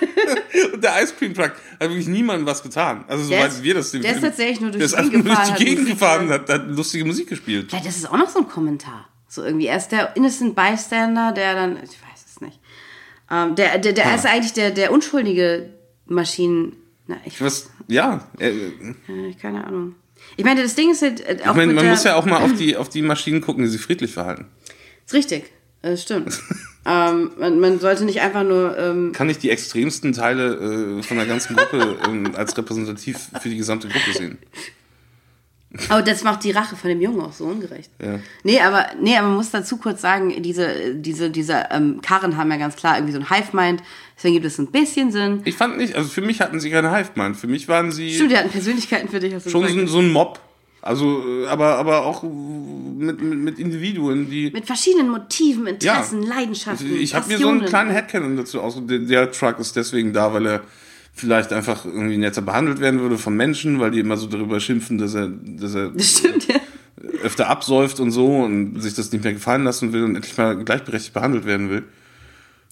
Und 0.72 0.82
der 0.82 1.02
Ice 1.02 1.14
Cream 1.18 1.34
Truck 1.34 1.52
hat 1.52 1.80
wirklich 1.80 2.08
niemandem 2.08 2.46
was 2.46 2.62
getan. 2.62 3.04
Also 3.08 3.24
soweit 3.24 3.62
wir 3.62 3.74
das 3.74 3.90
dem 3.90 4.02
der 4.02 4.14
ist 4.14 4.22
tatsächlich 4.22 4.60
nur 4.60 4.70
durch 4.70 4.90
der 4.90 5.02
die 5.02 5.10
durch 5.10 5.24
gefahren, 5.24 5.44
die 5.46 5.52
hat 5.52 5.58
Gegend 5.58 5.86
gefahren, 5.88 6.28
hat, 6.30 6.48
hat 6.48 6.68
lustige 6.68 7.04
Musik 7.04 7.28
gespielt. 7.28 7.72
Ja, 7.72 7.80
das 7.84 7.96
ist 7.96 8.10
auch 8.10 8.16
noch 8.16 8.28
so 8.28 8.40
ein 8.40 8.48
Kommentar. 8.48 9.08
So 9.28 9.44
irgendwie. 9.44 9.66
Er 9.66 9.76
ist 9.76 9.88
der 9.88 10.16
Innocent 10.16 10.56
Bystander, 10.56 11.32
der 11.32 11.54
dann, 11.54 11.76
ich 11.76 12.00
weiß 12.02 12.24
es 12.26 12.40
nicht. 12.40 12.58
Ähm, 13.30 13.54
der 13.54 13.78
der, 13.78 13.92
der 13.92 14.14
ist 14.14 14.26
eigentlich 14.26 14.54
der, 14.54 14.70
der 14.70 14.92
unschuldige 14.92 15.70
Maschinen. 16.06 16.76
Na, 17.06 17.16
ich, 17.24 17.40
Was? 17.40 17.70
Ja, 17.86 18.28
äh, 18.38 18.52
keine 19.40 19.64
Ahnung. 19.64 19.94
Ich 20.36 20.44
meine, 20.44 20.62
das 20.62 20.74
Ding 20.74 20.90
ist 20.90 21.02
halt 21.02 21.20
äh, 21.20 21.38
auch 21.44 21.50
ich 21.50 21.56
meine, 21.56 21.72
man 21.72 21.88
muss 21.88 22.04
ja 22.04 22.16
auch 22.16 22.26
mal 22.26 22.42
auf 22.42 22.52
die, 22.58 22.76
auf 22.76 22.88
die 22.88 23.02
Maschinen 23.02 23.40
gucken, 23.40 23.64
die 23.64 23.70
sich 23.70 23.80
friedlich 23.80 24.12
verhalten. 24.12 24.46
Ist 25.06 25.14
richtig. 25.14 25.52
Das 25.82 26.02
stimmt. 26.02 26.38
ähm, 26.86 27.32
man, 27.38 27.60
man 27.60 27.80
sollte 27.80 28.04
nicht 28.04 28.20
einfach 28.20 28.44
nur. 28.44 28.76
Ähm, 28.78 29.12
Kann 29.12 29.28
ich 29.28 29.38
die 29.38 29.50
extremsten 29.50 30.12
Teile 30.12 30.98
äh, 30.98 31.02
von 31.02 31.16
der 31.16 31.26
ganzen 31.26 31.56
Gruppe 31.56 31.96
ähm, 32.06 32.32
als 32.34 32.56
repräsentativ 32.56 33.30
für 33.40 33.48
die 33.48 33.56
gesamte 33.56 33.88
Gruppe 33.88 34.12
sehen? 34.12 34.38
oh, 35.90 36.00
das 36.04 36.24
macht 36.24 36.44
die 36.44 36.50
Rache 36.50 36.76
von 36.76 36.88
dem 36.88 37.00
Jungen 37.00 37.20
auch 37.20 37.32
so 37.32 37.44
ungerecht. 37.44 37.90
Ja. 38.02 38.20
Nee, 38.42 38.60
aber, 38.60 38.86
nee, 39.00 39.16
aber 39.16 39.28
man 39.28 39.36
muss 39.36 39.50
dazu 39.50 39.76
kurz 39.76 40.00
sagen, 40.00 40.42
diese, 40.42 40.94
diese, 40.94 41.30
diese 41.30 41.66
ähm, 41.70 42.00
Karren 42.00 42.36
haben 42.36 42.50
ja 42.50 42.56
ganz 42.56 42.76
klar 42.76 42.96
irgendwie 42.96 43.12
so 43.12 43.20
ein 43.20 43.28
Hive-Mind. 43.28 43.82
Deswegen 44.16 44.34
gibt 44.34 44.46
es 44.46 44.58
ein 44.58 44.68
bisschen 44.68 45.12
Sinn. 45.12 45.42
Ich 45.44 45.56
fand 45.56 45.76
nicht, 45.76 45.94
also 45.94 46.08
für 46.08 46.22
mich 46.22 46.40
hatten 46.40 46.58
sie 46.58 46.70
keine 46.70 46.94
Hive-Mind. 46.94 47.36
Für 47.36 47.48
mich 47.48 47.68
waren 47.68 47.92
sie 47.92 48.14
Stimmt, 48.14 48.32
die 48.32 48.38
hatten 48.38 48.50
Persönlichkeiten 48.50 49.08
für 49.08 49.20
dich. 49.20 49.34
Hast 49.34 49.46
du 49.46 49.50
schon 49.50 49.68
so, 49.68 49.86
so 49.86 49.98
ein 49.98 50.10
Mob. 50.10 50.40
Also, 50.80 51.22
äh, 51.44 51.46
aber, 51.46 51.76
aber 51.76 52.04
auch 52.06 52.22
mit, 52.22 53.20
mit, 53.20 53.38
mit 53.38 53.58
Individuen, 53.58 54.30
die. 54.30 54.50
Mit 54.50 54.66
verschiedenen 54.66 55.10
Motiven, 55.10 55.66
Interessen, 55.66 56.22
Ja. 56.22 56.28
Leidenschaften. 56.28 56.96
Ich 56.96 57.14
habe 57.14 57.28
mir 57.28 57.38
so 57.38 57.48
einen 57.48 57.64
kleinen 57.64 57.90
Headcanon 57.90 58.36
dazu 58.36 58.60
aus. 58.60 58.80
Der, 58.86 58.98
der 59.00 59.30
Truck 59.32 59.58
ist 59.58 59.74
deswegen 59.76 60.12
da, 60.12 60.32
weil 60.32 60.46
er 60.46 60.60
vielleicht 61.12 61.52
einfach 61.52 61.84
irgendwie 61.84 62.16
netter 62.16 62.42
behandelt 62.42 62.80
werden 62.80 63.00
würde 63.00 63.18
von 63.18 63.34
Menschen, 63.34 63.80
weil 63.80 63.90
die 63.90 63.98
immer 63.98 64.16
so 64.16 64.28
darüber 64.28 64.60
schimpfen, 64.60 64.98
dass 64.98 65.14
er, 65.14 65.28
dass 65.28 65.74
er 65.74 65.90
Das 65.90 66.18
stimmt, 66.18 66.46
ja. 66.46 66.56
öfter 67.22 67.48
absäuft 67.48 67.98
und 67.98 68.12
so 68.12 68.26
und 68.36 68.80
sich 68.80 68.94
das 68.94 69.10
nicht 69.10 69.24
mehr 69.24 69.32
gefallen 69.32 69.64
lassen 69.64 69.92
will 69.92 70.04
und 70.04 70.14
endlich 70.14 70.36
mal 70.36 70.56
gleichberechtigt 70.64 71.14
behandelt 71.14 71.44
werden 71.44 71.70
will. 71.70 71.84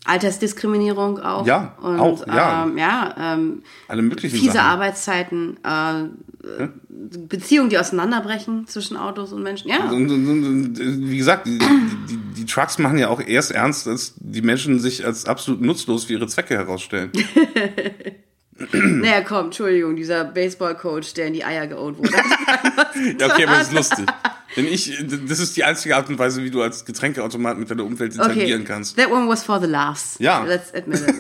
Altersdiskriminierung 0.07 1.19
auch. 1.19 1.47
Ja, 1.47 1.75
und, 1.81 2.01
auch, 2.01 2.27
ja. 2.27 2.65
Ähm, 2.65 2.79
ja 2.79 3.15
ähm, 3.19 3.63
Alle 3.89 4.03
möglichen 4.03 4.37
fiese 4.37 4.53
Sachen. 4.53 4.67
Arbeitszeiten, 4.67 5.57
äh, 5.63 6.69
Beziehungen, 6.89 7.71
die 7.71 7.79
auseinanderbrechen 7.79 8.67
zwischen 8.67 8.97
Autos 8.97 9.33
und 9.33 9.43
Menschen. 9.43 9.69
Ja, 9.69 9.91
Und, 9.91 10.11
und, 10.11 10.29
und, 10.29 10.45
und, 10.45 10.79
wie 10.79 11.19
gesagt, 11.19 11.47
die, 11.47 11.59
die, 11.59 12.17
die 12.37 12.47
Trucks 12.47 12.79
machen 12.79 12.99
ja 12.99 13.09
auch 13.09 13.21
erst 13.21 13.51
ernst, 13.51 13.89
als 13.89 14.15
die 14.19 14.43
Menschen 14.43 14.79
sich 14.79 15.05
als 15.05 15.27
absolut 15.27 15.61
nutzlos 15.61 16.05
für 16.05 16.15
ihre 16.15 16.29
Zwecke 16.29 16.55
herausstellen. 16.55 17.11
naja, 18.73 19.21
komm, 19.23 19.47
Entschuldigung, 19.47 19.97
dieser 19.97 20.25
Baseball-Coach, 20.25 21.15
der 21.15 21.27
in 21.27 21.35
die 21.35 21.45
Eier 21.45 21.67
geoht 21.67 21.99
wurde. 21.99 22.13
Ja, 23.19 23.27
okay, 23.27 23.45
aber 23.45 23.59
das 23.59 23.69
ist 23.69 23.75
lustig. 23.75 24.07
Denn 24.57 24.67
ich, 24.67 24.91
das 25.29 25.39
ist 25.39 25.57
die 25.57 25.65
einzige 25.65 25.97
Art 25.97 26.09
und 26.09 26.19
Weise, 26.19 26.43
wie 26.43 26.51
du 26.51 26.63
als 26.63 26.85
Getränkeautomat 26.85 27.59
mit 27.59 27.71
deiner 27.71 27.85
Umwelt 27.85 28.15
interagieren 28.15 28.63
okay, 28.63 28.73
kannst. 28.73 28.97
that 28.97 29.11
one 29.11 29.29
was 29.29 29.45
for 29.45 29.61
the 29.61 29.67
laughs. 29.67 30.17
Ja. 30.19 30.45
Let's 30.45 30.73
admit 30.75 31.01
it. 31.01 31.15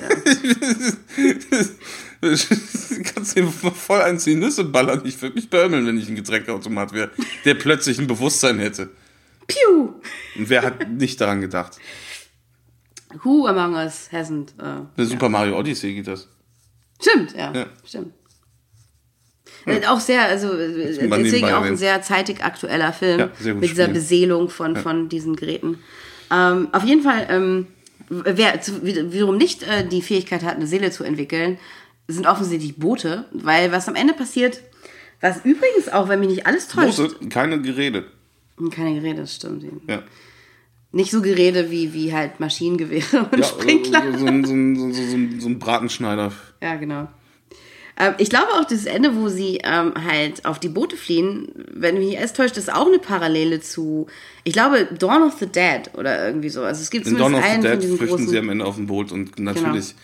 Ja. 1.18 1.58
Du 2.20 3.02
kannst 3.14 3.36
dir 3.36 3.46
voll 3.46 4.00
eins 4.00 4.26
in 4.26 4.34
die 4.40 4.46
Nüsse 4.46 4.64
ballern. 4.64 5.02
Ich 5.04 5.20
würde 5.20 5.34
mich 5.34 5.50
beömmeln, 5.50 5.86
wenn 5.86 5.98
ich 5.98 6.08
ein 6.08 6.16
Getränkeautomat 6.16 6.92
wäre, 6.92 7.10
der 7.44 7.54
plötzlich 7.54 7.98
ein 7.98 8.06
Bewusstsein 8.06 8.58
hätte. 8.58 8.88
Piu! 9.46 9.94
Und 10.36 10.48
wer 10.48 10.62
hat 10.62 10.88
nicht 10.90 11.20
daran 11.20 11.40
gedacht? 11.42 11.78
Who 13.22 13.46
among 13.46 13.74
us 13.74 14.08
hasn't? 14.12 14.48
Eine 14.58 15.06
Super 15.06 15.28
Mario 15.28 15.58
Odyssey 15.58 15.94
geht 15.94 16.06
das. 16.08 16.28
Stimmt, 17.00 17.34
ja, 17.36 17.52
Ja. 17.52 17.66
stimmt. 17.84 18.14
Äh, 19.66 19.84
Auch 19.86 20.00
sehr, 20.00 20.22
also 20.26 20.52
äh, 20.54 20.94
deswegen 20.96 21.44
auch 21.46 21.62
ein 21.62 21.76
sehr 21.76 22.00
zeitig 22.02 22.42
aktueller 22.44 22.92
Film 22.92 23.18
Ja, 23.20 23.26
mit 23.54 23.62
dieser 23.64 23.84
spielen. 23.84 23.92
Beseelung 23.92 24.48
von, 24.48 24.76
von 24.76 25.08
diesen 25.08 25.34
Geräten. 25.36 25.78
Ähm, 26.32 26.68
auf 26.72 26.84
jeden 26.84 27.02
Fall, 27.02 27.26
ähm, 27.30 27.66
wer 28.08 28.60
zu, 28.60 28.84
wie- 28.84 29.12
wiederum 29.12 29.36
nicht 29.36 29.62
äh, 29.64 29.86
die 29.86 30.02
Fähigkeit 30.02 30.42
hat, 30.44 30.56
eine 30.56 30.66
Seele 30.66 30.90
zu 30.92 31.02
entwickeln, 31.04 31.58
sind 32.08 32.26
offensichtlich 32.26 32.76
Boote, 32.76 33.24
weil 33.32 33.72
was 33.72 33.88
am 33.88 33.96
Ende 33.96 34.14
passiert, 34.14 34.60
was 35.20 35.38
übrigens 35.44 35.88
auch, 35.92 36.08
wenn 36.08 36.20
mich 36.20 36.28
nicht 36.28 36.46
alles 36.46 36.68
täuscht, 36.68 36.98
Boote, 36.98 37.28
keine 37.28 37.60
Gerede. 37.60 38.04
keine 38.72 38.94
Gerede, 38.94 39.22
das 39.22 39.34
stimmt. 39.34 39.64
Ja. 39.88 40.02
Nicht 40.92 41.10
so 41.10 41.20
Gerede 41.20 41.70
wie, 41.72 41.92
wie 41.92 42.14
halt 42.14 42.38
Maschinengewehre 42.38 43.28
und 43.32 43.38
Ja, 43.38 43.44
Sprinkler. 43.44 44.02
so, 44.12 44.26
so, 44.26 44.92
so, 44.92 45.40
so 45.40 45.48
ein 45.48 45.58
Bratenschneider. 45.58 46.32
Ja, 46.62 46.76
genau. 46.76 47.08
Ähm, 47.98 48.14
ich 48.18 48.28
glaube 48.28 48.48
auch, 48.54 48.64
das 48.64 48.84
Ende, 48.84 49.16
wo 49.16 49.28
sie 49.28 49.60
ähm, 49.64 49.94
halt 50.04 50.44
auf 50.44 50.58
die 50.58 50.68
Boote 50.68 50.96
fliehen, 50.96 51.48
wenn 51.72 51.98
mich 51.98 52.18
alles 52.18 52.34
täuscht, 52.34 52.56
ist 52.56 52.72
auch 52.72 52.86
eine 52.86 52.98
Parallele 52.98 53.60
zu, 53.60 54.06
ich 54.44 54.52
glaube, 54.52 54.86
Dawn 54.98 55.22
of 55.22 55.34
the 55.38 55.46
Dead 55.46 55.90
oder 55.94 56.26
irgendwie 56.26 56.50
so. 56.50 56.62
Also 56.62 56.82
es 56.82 56.90
gibt 56.90 57.06
In 57.06 57.16
Dawn 57.16 57.34
of 57.34 57.44
the 57.44 57.60
Dead 57.60 57.82
flüchten 57.82 58.28
sie 58.28 58.38
am 58.38 58.50
Ende 58.50 58.64
auf 58.64 58.76
dem 58.76 58.86
Boot 58.86 59.12
und 59.12 59.38
natürlich, 59.38 59.94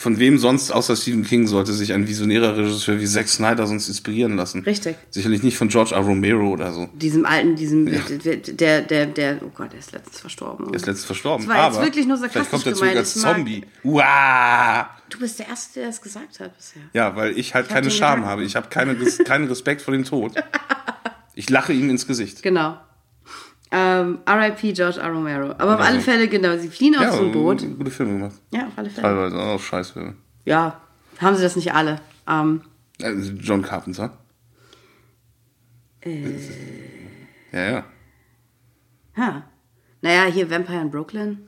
von 0.00 0.18
wem 0.18 0.38
sonst 0.38 0.70
außer 0.70 0.96
Stephen 0.96 1.24
King 1.24 1.46
sollte 1.46 1.74
sich 1.74 1.92
ein 1.92 2.08
visionärer 2.08 2.56
Regisseur 2.56 2.98
wie 2.98 3.06
Zack 3.06 3.28
Snyder 3.28 3.66
sonst 3.66 3.86
inspirieren 3.86 4.34
lassen? 4.34 4.62
Richtig. 4.62 4.96
Sicherlich 5.10 5.42
nicht 5.42 5.58
von 5.58 5.68
George 5.68 5.94
R. 5.94 6.00
Romero 6.00 6.48
oder 6.48 6.72
so. 6.72 6.88
diesem 6.94 7.26
alten, 7.26 7.54
diesem, 7.54 7.84
der, 7.84 8.80
der, 8.80 9.06
der, 9.06 9.42
oh 9.44 9.50
Gott, 9.54 9.72
der 9.72 9.78
ist 9.78 9.92
letztens 9.92 10.20
verstorben. 10.20 10.68
Er 10.68 10.76
ist 10.76 10.86
letztens 10.86 11.04
verstorben. 11.04 11.46
Das 11.46 11.54
war 11.54 11.66
jetzt 11.66 11.76
aber 11.76 11.84
wirklich 11.84 12.06
nur 12.06 12.16
Vielleicht 12.16 12.32
sarkastisch 12.32 12.50
kommt 12.50 12.66
er 12.66 12.74
zurück 12.74 12.96
als 12.96 13.14
Ich 13.14 13.22
Zombie. 13.22 13.64
Wow. 13.82 14.86
Du 15.10 15.18
bist 15.18 15.38
der 15.38 15.48
Erste, 15.48 15.80
der 15.80 15.88
das 15.88 16.00
gesagt 16.00 16.40
hat 16.40 16.56
bisher. 16.56 16.82
Ja, 16.94 17.14
weil 17.14 17.38
ich 17.38 17.52
halt 17.52 17.66
hab 17.66 17.74
keine 17.74 17.90
Scham 17.90 18.24
habe. 18.24 18.42
Ich 18.44 18.56
habe 18.56 18.68
keine, 18.70 18.96
keinen 18.96 19.48
Respekt 19.48 19.82
vor 19.82 19.92
dem 19.92 20.04
Tod. 20.04 20.32
Ich 21.36 21.48
lache 21.48 21.72
ihm 21.72 21.88
ins 21.88 22.06
Gesicht. 22.06 22.42
Genau. 22.42 22.76
Ähm, 23.72 24.18
R.I.P. 24.26 24.72
George 24.72 24.98
R. 25.00 25.10
Romero. 25.12 25.52
Aber 25.52 25.76
auf 25.76 25.80
alle 25.80 26.00
Fälle, 26.00 26.26
genau, 26.28 26.56
sie 26.58 26.68
fliehen 26.68 26.96
auf 26.96 27.02
Ja, 27.02 27.12
so 27.12 27.24
ein 27.26 27.32
Boot. 27.32 27.64
gute 27.78 27.90
Filme 27.90 28.14
gemacht. 28.14 28.34
Ja, 28.52 28.66
auf 28.66 28.72
alle 28.76 28.90
Fälle. 28.90 29.06
Teilweise 29.06 29.38
auch 29.38 29.60
scheiße. 29.60 30.14
Ja, 30.44 30.80
haben 31.20 31.36
sie 31.36 31.42
das 31.42 31.54
nicht 31.56 31.72
alle. 31.72 32.00
Ähm, 32.28 32.62
Also 33.02 33.32
John 33.34 33.62
Carpenter. 33.62 34.16
Äh. 36.00 36.22
Ja, 37.52 37.70
ja. 37.70 37.84
Ja. 39.16 39.42
Naja, 40.02 40.24
hier 40.32 40.50
Vampire 40.50 40.80
in 40.80 40.90
Brooklyn. 40.90 41.46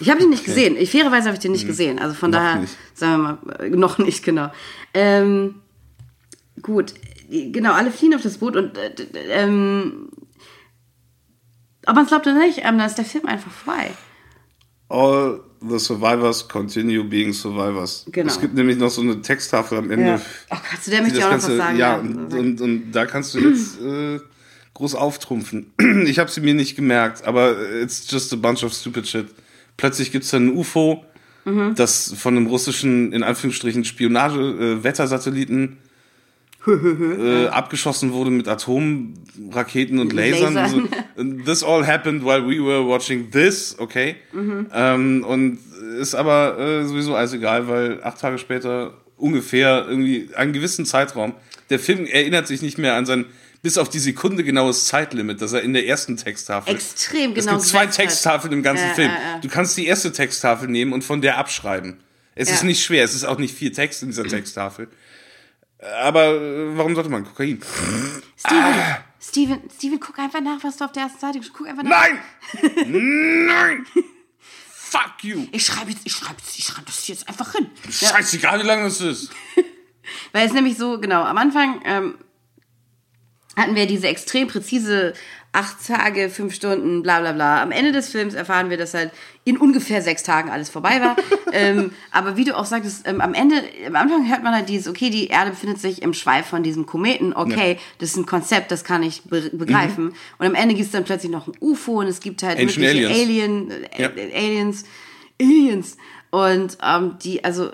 Ich 0.00 0.08
habe 0.10 0.20
den 0.20 0.30
nicht 0.30 0.44
gesehen. 0.46 0.76
Ich, 0.76 0.90
fairerweise 0.90 1.26
habe 1.26 1.34
ich 1.34 1.40
den 1.42 1.52
nicht 1.52 1.66
gesehen. 1.66 1.98
Also 1.98 2.14
von 2.14 2.30
Noch 2.30 2.38
daher, 2.38 2.60
nicht. 2.60 2.76
sagen 2.94 3.12
wir 3.12 3.18
mal, 3.18 3.60
äh, 3.60 3.70
noch 3.70 3.98
nicht, 3.98 4.24
genau. 4.24 4.50
Ähm, 4.94 5.56
gut, 6.62 6.94
genau, 7.28 7.72
alle 7.72 7.90
fliehen 7.90 8.14
auf 8.14 8.22
das 8.22 8.38
Boot 8.38 8.56
und 8.56 8.76
äh, 8.78 8.90
ähm, 9.30 10.08
ob 11.86 11.94
man 11.94 12.04
es 12.04 12.08
glaubt 12.08 12.26
oder 12.26 12.38
nicht, 12.38 12.58
ähm, 12.58 12.78
dann 12.78 12.86
ist 12.86 12.96
der 12.98 13.04
Film 13.04 13.26
einfach 13.26 13.50
vorbei. 13.50 13.90
All 14.88 15.40
the 15.66 15.78
survivors 15.78 16.46
continue 16.48 17.02
being 17.04 17.32
survivors. 17.32 18.04
Genau. 18.12 18.26
Es 18.28 18.40
gibt 18.40 18.54
nämlich 18.54 18.76
noch 18.76 18.90
so 18.90 19.00
eine 19.00 19.22
Texttafel 19.22 19.78
am 19.78 19.90
Ende. 19.90 20.20
Oh 20.50 20.56
Gott, 20.70 20.82
zu 20.82 20.90
der 20.90 20.98
die 21.00 21.04
möchte 21.06 21.18
ich 21.18 21.24
auch 21.24 21.30
noch 21.30 21.36
was 21.38 21.46
sagen. 21.46 21.78
ja, 21.78 21.94
Ja, 21.94 22.00
und, 22.00 22.34
und, 22.34 22.60
und 22.60 22.92
da 22.92 23.06
kannst 23.06 23.34
du 23.34 23.38
jetzt 23.38 23.80
äh, 23.80 24.20
groß 24.74 24.94
auftrumpfen. 24.94 25.72
Ich 26.06 26.18
habe 26.18 26.30
sie 26.30 26.40
mir 26.40 26.54
nicht 26.54 26.76
gemerkt, 26.76 27.24
aber 27.26 27.56
it's 27.80 28.10
just 28.10 28.32
a 28.32 28.36
bunch 28.36 28.62
of 28.64 28.72
stupid 28.74 29.06
shit. 29.08 29.26
Plötzlich 29.76 30.12
gibt's 30.12 30.30
dann 30.30 30.48
ein 30.48 30.56
UFO, 30.56 31.04
Mhm. 31.44 31.74
das 31.74 32.14
von 32.16 32.36
einem 32.36 32.46
russischen, 32.46 33.12
in 33.12 33.24
Anführungsstrichen, 33.24 33.84
Spionage-Wettersatelliten 33.84 35.64
äh, 35.64 35.76
abgeschossen 37.50 38.12
wurde 38.12 38.30
mit 38.30 38.48
Atomraketen 38.48 39.98
und 39.98 40.12
Lasern. 40.12 40.54
Lasern. 40.54 40.88
So. 41.16 41.24
This 41.44 41.62
all 41.62 41.86
happened 41.86 42.24
while 42.24 42.46
we 42.46 42.58
were 42.64 42.86
watching 42.86 43.30
this, 43.30 43.76
okay? 43.78 44.16
Ähm, 44.72 45.24
und 45.26 45.58
ist 45.98 46.14
aber 46.14 46.58
äh, 46.58 46.84
sowieso 46.84 47.14
alles 47.14 47.32
egal, 47.32 47.68
weil 47.68 48.02
acht 48.02 48.20
Tage 48.20 48.38
später 48.38 48.94
ungefähr 49.16 49.86
irgendwie 49.88 50.30
einen 50.34 50.52
gewissen 50.52 50.86
Zeitraum, 50.86 51.34
der 51.70 51.78
Film 51.78 52.06
erinnert 52.06 52.46
sich 52.46 52.62
nicht 52.62 52.78
mehr 52.78 52.94
an 52.94 53.06
sein 53.06 53.26
bis 53.62 53.78
auf 53.78 53.88
die 53.88 54.00
Sekunde 54.00 54.42
genaues 54.42 54.86
Zeitlimit, 54.86 55.40
das 55.40 55.52
er 55.52 55.62
in 55.62 55.72
der 55.72 55.86
ersten 55.86 56.16
Texttafel. 56.16 56.74
Extrem 56.74 57.30
Es 57.36 57.44
genau 57.44 57.58
gibt 57.58 57.68
zwei. 57.68 57.86
Texttafeln 57.86 58.52
im 58.52 58.62
ganzen 58.64 58.88
Ja, 58.88 58.94
Film. 58.94 59.08
ja, 59.10 59.34
ja. 59.34 59.38
Du 59.40 59.48
kannst 59.48 59.76
die 59.76 59.86
erste 59.86 60.10
Texttafel 60.12 60.68
nehmen 60.68 60.92
und 60.92 61.04
von 61.04 61.20
der 61.20 61.38
abschreiben. 61.38 61.98
Es 62.34 62.50
ist 62.50 62.64
nicht 62.64 62.82
schwer, 62.82 63.04
es 63.04 63.14
ist 63.14 63.24
auch 63.24 63.38
nicht 63.38 63.54
viel 63.54 63.70
Text 63.70 64.02
in 64.02 64.08
dieser 64.08 64.24
Texttafel. 64.28 64.88
Aber 65.82 66.26
äh, 66.26 66.76
warum 66.76 66.94
sollte 66.94 67.10
man 67.10 67.24
Kokain? 67.24 67.60
Steven, 68.36 68.74
Steven, 69.20 69.70
Steven, 69.76 70.00
guck 70.00 70.18
einfach 70.18 70.40
nach, 70.40 70.62
was 70.62 70.76
du 70.76 70.84
auf 70.84 70.92
der 70.92 71.04
ersten 71.04 71.18
Seite 71.18 71.40
Guck 71.52 71.68
einfach 71.68 71.82
nach. 71.82 71.90
Nein! 71.90 73.46
Nein! 73.46 73.86
Fuck 74.70 75.24
you! 75.24 75.48
Ich 75.52 75.66
schreibe 75.66 75.90
jetzt, 75.90 76.02
ich 76.04 76.12
schreibe 76.12 76.36
ich 76.56 76.64
schreibe 76.64 76.86
das 76.86 77.08
jetzt 77.08 77.28
einfach 77.28 77.52
hin. 77.52 77.68
Scheißegal, 77.90 78.60
wie 78.62 78.66
lange 78.66 78.84
das 78.84 79.00
ist. 79.00 79.30
Weil 80.32 80.46
es 80.46 80.52
nämlich 80.52 80.76
so, 80.76 81.00
genau, 81.00 81.22
am 81.22 81.38
Anfang 81.38 81.80
ähm, 81.84 82.18
hatten 83.56 83.74
wir 83.74 83.86
diese 83.86 84.08
extrem 84.08 84.48
präzise 84.48 85.14
acht 85.52 85.86
Tage, 85.86 86.30
fünf 86.30 86.54
Stunden, 86.54 87.02
bla 87.02 87.20
bla 87.20 87.32
bla. 87.32 87.62
Am 87.62 87.72
Ende 87.72 87.92
des 87.92 88.08
Films 88.08 88.32
erfahren 88.32 88.70
wir, 88.70 88.78
dass 88.78 88.94
halt 88.94 89.10
in 89.44 89.58
ungefähr 89.58 90.00
sechs 90.00 90.22
Tagen 90.22 90.48
alles 90.50 90.70
vorbei 90.70 91.00
war. 91.00 91.14
ähm, 91.52 91.92
aber 92.10 92.36
wie 92.38 92.44
du 92.44 92.56
auch 92.56 92.64
sagtest, 92.64 93.06
ähm, 93.06 93.20
am 93.20 93.34
Ende, 93.34 93.56
am 93.86 93.96
Anfang 93.96 94.28
hört 94.28 94.42
man 94.42 94.54
halt 94.54 94.68
dieses, 94.70 94.88
okay, 94.88 95.10
die 95.10 95.26
Erde 95.26 95.50
befindet 95.50 95.78
sich 95.78 96.00
im 96.00 96.14
Schweif 96.14 96.46
von 96.46 96.62
diesem 96.62 96.86
Kometen, 96.86 97.34
okay, 97.34 97.78
das 97.98 98.10
ist 98.10 98.16
ein 98.16 98.24
Konzept, 98.26 98.70
das 98.70 98.82
kann 98.82 99.02
ich 99.02 99.24
be 99.24 99.50
begreifen. 99.52 100.14
Und 100.38 100.46
am 100.46 100.54
Ende 100.54 100.74
gibt 100.74 100.86
es 100.86 100.92
dann 100.92 101.04
plötzlich 101.04 101.30
noch 101.30 101.46
ein 101.46 101.54
UFO 101.60 102.00
und 102.00 102.06
es 102.06 102.20
gibt 102.20 102.42
halt 102.42 102.58
Mhm. 102.58 102.64
Ancient 102.68 102.86
mögliche 102.86 103.08
Aliens. 103.08 103.22
Alien, 103.22 103.84
äh, 103.92 104.02
Ja. 104.02 104.08
Aliens, 104.08 104.84
Aliens. 105.40 105.96
Und 106.30 106.78
ähm, 106.82 107.16
die, 107.22 107.44
also 107.44 107.72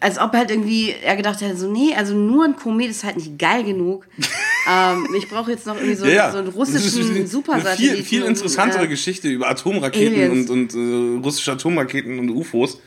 als 0.00 0.18
ob 0.18 0.32
halt 0.32 0.50
irgendwie 0.50 0.90
er 0.90 1.16
gedacht 1.16 1.40
hätte, 1.40 1.56
so, 1.56 1.70
nee, 1.70 1.94
also 1.94 2.14
nur 2.14 2.44
ein 2.44 2.56
Komet 2.56 2.90
ist 2.90 3.04
halt 3.04 3.16
nicht 3.16 3.38
geil 3.38 3.64
genug. 3.64 4.06
ähm, 4.70 5.06
ich 5.16 5.28
brauche 5.28 5.50
jetzt 5.50 5.66
noch 5.66 5.76
irgendwie 5.76 5.94
so, 5.94 6.06
Ja, 6.06 6.32
so 6.32 6.38
einen 6.38 6.48
russischen 6.48 7.26
Supersatelliten. 7.26 7.96
Viel, 7.96 8.04
viel 8.04 8.22
interessantere 8.24 8.84
äh, 8.84 8.88
Geschichte 8.88 9.28
über 9.28 9.48
Atomraketen 9.48 10.20
Aliens. 10.20 10.50
und, 10.50 10.74
und 10.74 11.18
äh, 11.18 11.22
russische 11.22 11.52
Atomraketen 11.52 12.18
und 12.18 12.30
UFOs 12.30 12.80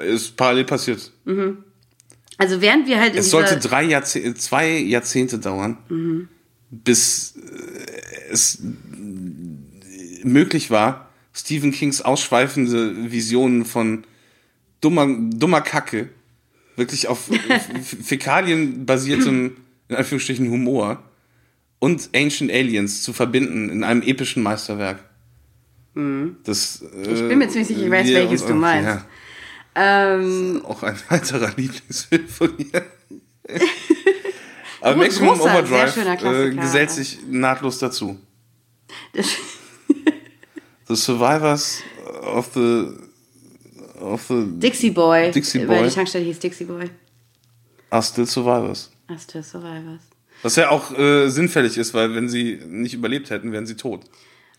ist 0.00 0.36
parallel 0.36 0.64
passiert. 0.64 1.12
Also 2.38 2.60
während 2.60 2.86
wir 2.86 2.98
halt 2.98 3.14
Es 3.16 3.30
sollte 3.30 3.58
drei 3.58 3.82
Jahrzeh 3.84 4.34
zwei 4.34 4.78
Jahrzehnte 4.78 5.38
dauern, 5.38 6.28
bis 6.70 7.34
äh, 7.36 8.32
es 8.32 8.62
äh, 8.62 10.26
möglich 10.26 10.70
war, 10.70 11.10
Stephen 11.34 11.72
Kings 11.72 12.00
ausschweifende 12.00 13.10
Visionen 13.10 13.64
von 13.64 14.04
dummer, 14.82 15.06
dummer 15.08 15.62
Kacke, 15.62 16.10
wirklich 16.76 17.08
auf 17.08 17.30
Fäkalien 18.04 18.84
basiertem, 18.84 19.56
in 19.88 19.96
Anführungsstrichen, 19.96 20.50
Humor 20.50 21.02
und 21.78 22.10
Ancient 22.14 22.52
Aliens 22.52 23.02
zu 23.02 23.14
verbinden 23.14 23.70
in 23.70 23.82
einem 23.82 24.02
epischen 24.02 24.42
Meisterwerk. 24.42 25.02
Das, 26.44 26.82
äh, 26.82 27.12
Ich 27.12 27.28
bin 27.28 27.38
mir 27.38 27.48
ziemlich 27.48 27.68
sicher, 27.68 27.82
ich 27.84 27.90
weiß, 27.90 28.06
welches 28.08 28.46
du 28.46 28.54
meinst. 28.54 29.04
Ähm, 29.74 30.62
Auch 30.64 30.82
ein 30.82 30.96
weiterer 31.08 31.52
Lieblingsfilm 31.56 32.28
von 32.28 32.54
mir. 32.56 32.84
Aber 34.80 34.96
Maximum 34.96 35.38
großer, 35.38 35.52
Overdrive 35.52 35.96
äh, 36.24 36.54
gesellt 36.54 36.90
sich 36.90 37.18
nahtlos 37.28 37.78
dazu. 37.78 38.18
The 40.88 40.96
Survivors 40.96 41.82
of 42.22 42.50
the 42.54 42.88
of 44.02 44.22
the 44.28 44.44
Dixie 44.46 44.90
Boy. 44.90 45.30
Dixie 45.30 45.60
Weil 45.60 45.78
Boy 45.80 45.88
die 45.88 45.94
Tankstelle 45.94 46.24
hieß 46.24 46.38
Dixie 46.38 46.64
Boy. 46.64 46.90
are 47.90 48.02
still 48.02 48.26
survivors. 48.26 48.90
Astor 49.08 49.42
Survivors. 49.42 50.00
Was 50.42 50.56
ja 50.56 50.70
auch 50.70 50.96
äh, 50.98 51.28
sinnfällig 51.28 51.76
ist, 51.78 51.94
weil 51.94 52.14
wenn 52.14 52.28
sie 52.28 52.60
nicht 52.66 52.94
überlebt 52.94 53.30
hätten, 53.30 53.52
wären 53.52 53.66
sie 53.66 53.76
tot. 53.76 54.04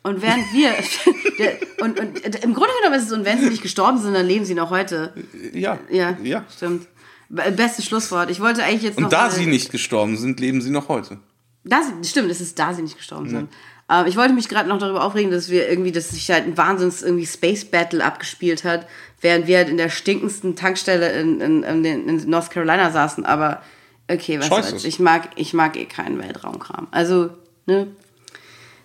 Und 0.04 0.22
während 0.22 0.44
wir. 0.54 0.72
und, 1.84 2.00
und 2.00 2.44
im 2.44 2.54
Grunde 2.54 2.72
genommen 2.82 3.00
ist 3.00 3.08
es, 3.08 3.12
und 3.12 3.26
wenn 3.26 3.40
sie 3.40 3.50
nicht 3.50 3.62
gestorben 3.64 3.98
sind, 3.98 4.14
dann 4.14 4.26
leben 4.28 4.46
sie 4.46 4.54
noch 4.54 4.70
heute. 4.70 5.14
Ja. 5.54 5.80
Ja, 5.90 6.18
ja. 6.24 6.46
stimmt. 6.56 6.88
Be- 7.30 7.52
Bestes 7.52 7.86
Schlusswort. 7.86 8.30
Ich 8.30 8.40
wollte 8.40 8.64
eigentlich 8.64 8.84
jetzt 8.84 9.00
noch. 9.00 9.08
Und 9.08 9.14
da 9.14 9.24
mal- 9.24 9.32
sie 9.32 9.46
nicht 9.46 9.72
gestorben 9.72 10.18
sind, 10.18 10.40
leben 10.40 10.62
sie 10.62 10.70
noch 10.70 10.88
heute. 10.90 11.20
Da 11.64 11.82
sie, 11.82 12.08
stimmt, 12.08 12.30
es 12.30 12.42
ist 12.42 12.60
da 12.60 12.74
sie 12.74 12.82
nicht 12.82 12.98
gestorben 12.98 13.30
sind. 13.30 13.50
Ähm, 13.90 14.06
ich 14.08 14.18
wollte 14.18 14.34
mich 14.34 14.50
gerade 14.50 14.68
noch 14.70 14.78
darüber 14.78 15.04
aufregen, 15.04 15.32
dass 15.32 15.50
wir 15.50 15.70
irgendwie, 15.70 15.92
dass 15.94 16.10
sich 16.10 16.30
halt 16.30 16.46
ein 16.46 16.58
Wahnsinns 16.58 17.02
irgendwie 17.02 17.26
Space 17.26 17.66
Battle 17.66 18.04
abgespielt 18.04 18.64
hat, 18.66 18.86
während 19.24 19.48
wir 19.48 19.58
halt 19.58 19.70
in 19.70 19.78
der 19.78 19.90
stinkendsten 19.90 20.56
Tankstelle 20.56 21.12
in, 21.14 21.42
in, 21.42 21.64
in, 21.64 22.30
North 22.30 22.52
Carolina 22.52 22.92
saßen. 22.92 23.26
Aber 23.26 23.64
okay, 24.10 24.40
was 24.40 24.70
soll's. 24.70 24.86
Ich 24.86 25.00
mag, 25.00 25.30
ich 25.36 25.54
mag 25.54 25.78
eh 25.78 25.86
keinen 25.86 26.20
Weltraumkram. 26.20 26.88
Also, 26.92 27.32
ne? 27.66 27.88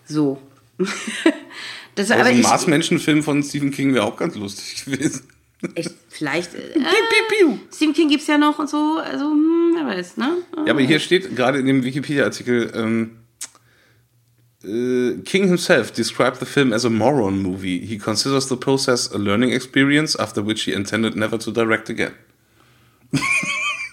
So. 0.06 0.40
das, 1.94 2.10
Also 2.10 2.14
aber 2.14 2.30
ein 2.30 2.40
Marsmenschenfilm 2.40 3.22
von 3.22 3.42
Stephen 3.42 3.72
King 3.72 3.94
wäre 3.94 4.04
auch 4.04 4.16
ganz 4.16 4.36
lustig 4.36 4.84
gewesen. 4.84 5.28
ich, 5.74 5.90
vielleicht. 6.08 6.54
Äh, 6.54 6.60
Piu, 6.72 6.82
piu, 6.82 7.48
piu. 7.48 7.58
Stephen 7.74 7.94
King 7.94 8.08
gibt's 8.08 8.28
ja 8.28 8.38
noch 8.38 8.58
und 8.60 8.70
so. 8.70 9.00
Also, 9.04 9.24
hm, 9.26 9.74
wer 9.74 9.86
weiß, 9.86 10.16
ne? 10.18 10.36
Ja, 10.64 10.72
aber 10.72 10.82
hier 10.82 11.00
steht 11.00 11.34
gerade 11.34 11.58
in 11.58 11.66
dem 11.66 11.82
Wikipedia-Artikel, 11.82 12.72
ähm, 12.74 13.10
äh, 13.10 13.17
King 15.24 15.48
himself 15.48 15.92
described 15.94 16.40
the 16.40 16.46
film 16.46 16.72
as 16.72 16.84
a 16.84 16.90
moron 16.90 17.38
movie. 17.42 17.78
He 17.86 17.96
considers 17.98 18.48
the 18.48 18.56
process 18.56 19.10
a 19.12 19.18
learning 19.18 19.52
experience, 19.52 20.14
after 20.18 20.42
which 20.42 20.62
he 20.64 20.72
intended 20.72 21.16
never 21.16 21.38
to 21.38 21.50
direct 21.50 21.88
again. 21.90 22.12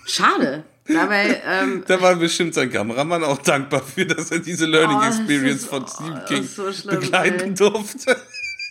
Schade. 0.07 0.63
Dabei, 0.87 1.41
ähm, 1.47 1.83
Da 1.87 1.99
war 1.99 2.15
bestimmt 2.15 2.53
sein 2.53 2.69
Kameramann 2.71 3.23
auch 3.23 3.39
dankbar 3.41 3.81
für, 3.81 4.05
dass 4.05 4.29
er 4.31 4.39
diese 4.39 4.67
Learning 4.67 4.97
Oh, 5.01 5.07
Experience 5.07 5.61
ist- 5.63 5.69
von 5.69 5.83
oh, 5.83 5.87
Stephen 5.87 6.25
King 6.27 6.43
ist 6.43 6.55
so 6.55 6.71
schlimm, 6.71 6.99
begleiten 6.99 7.39
ey. 7.49 7.53
durfte. 7.55 8.15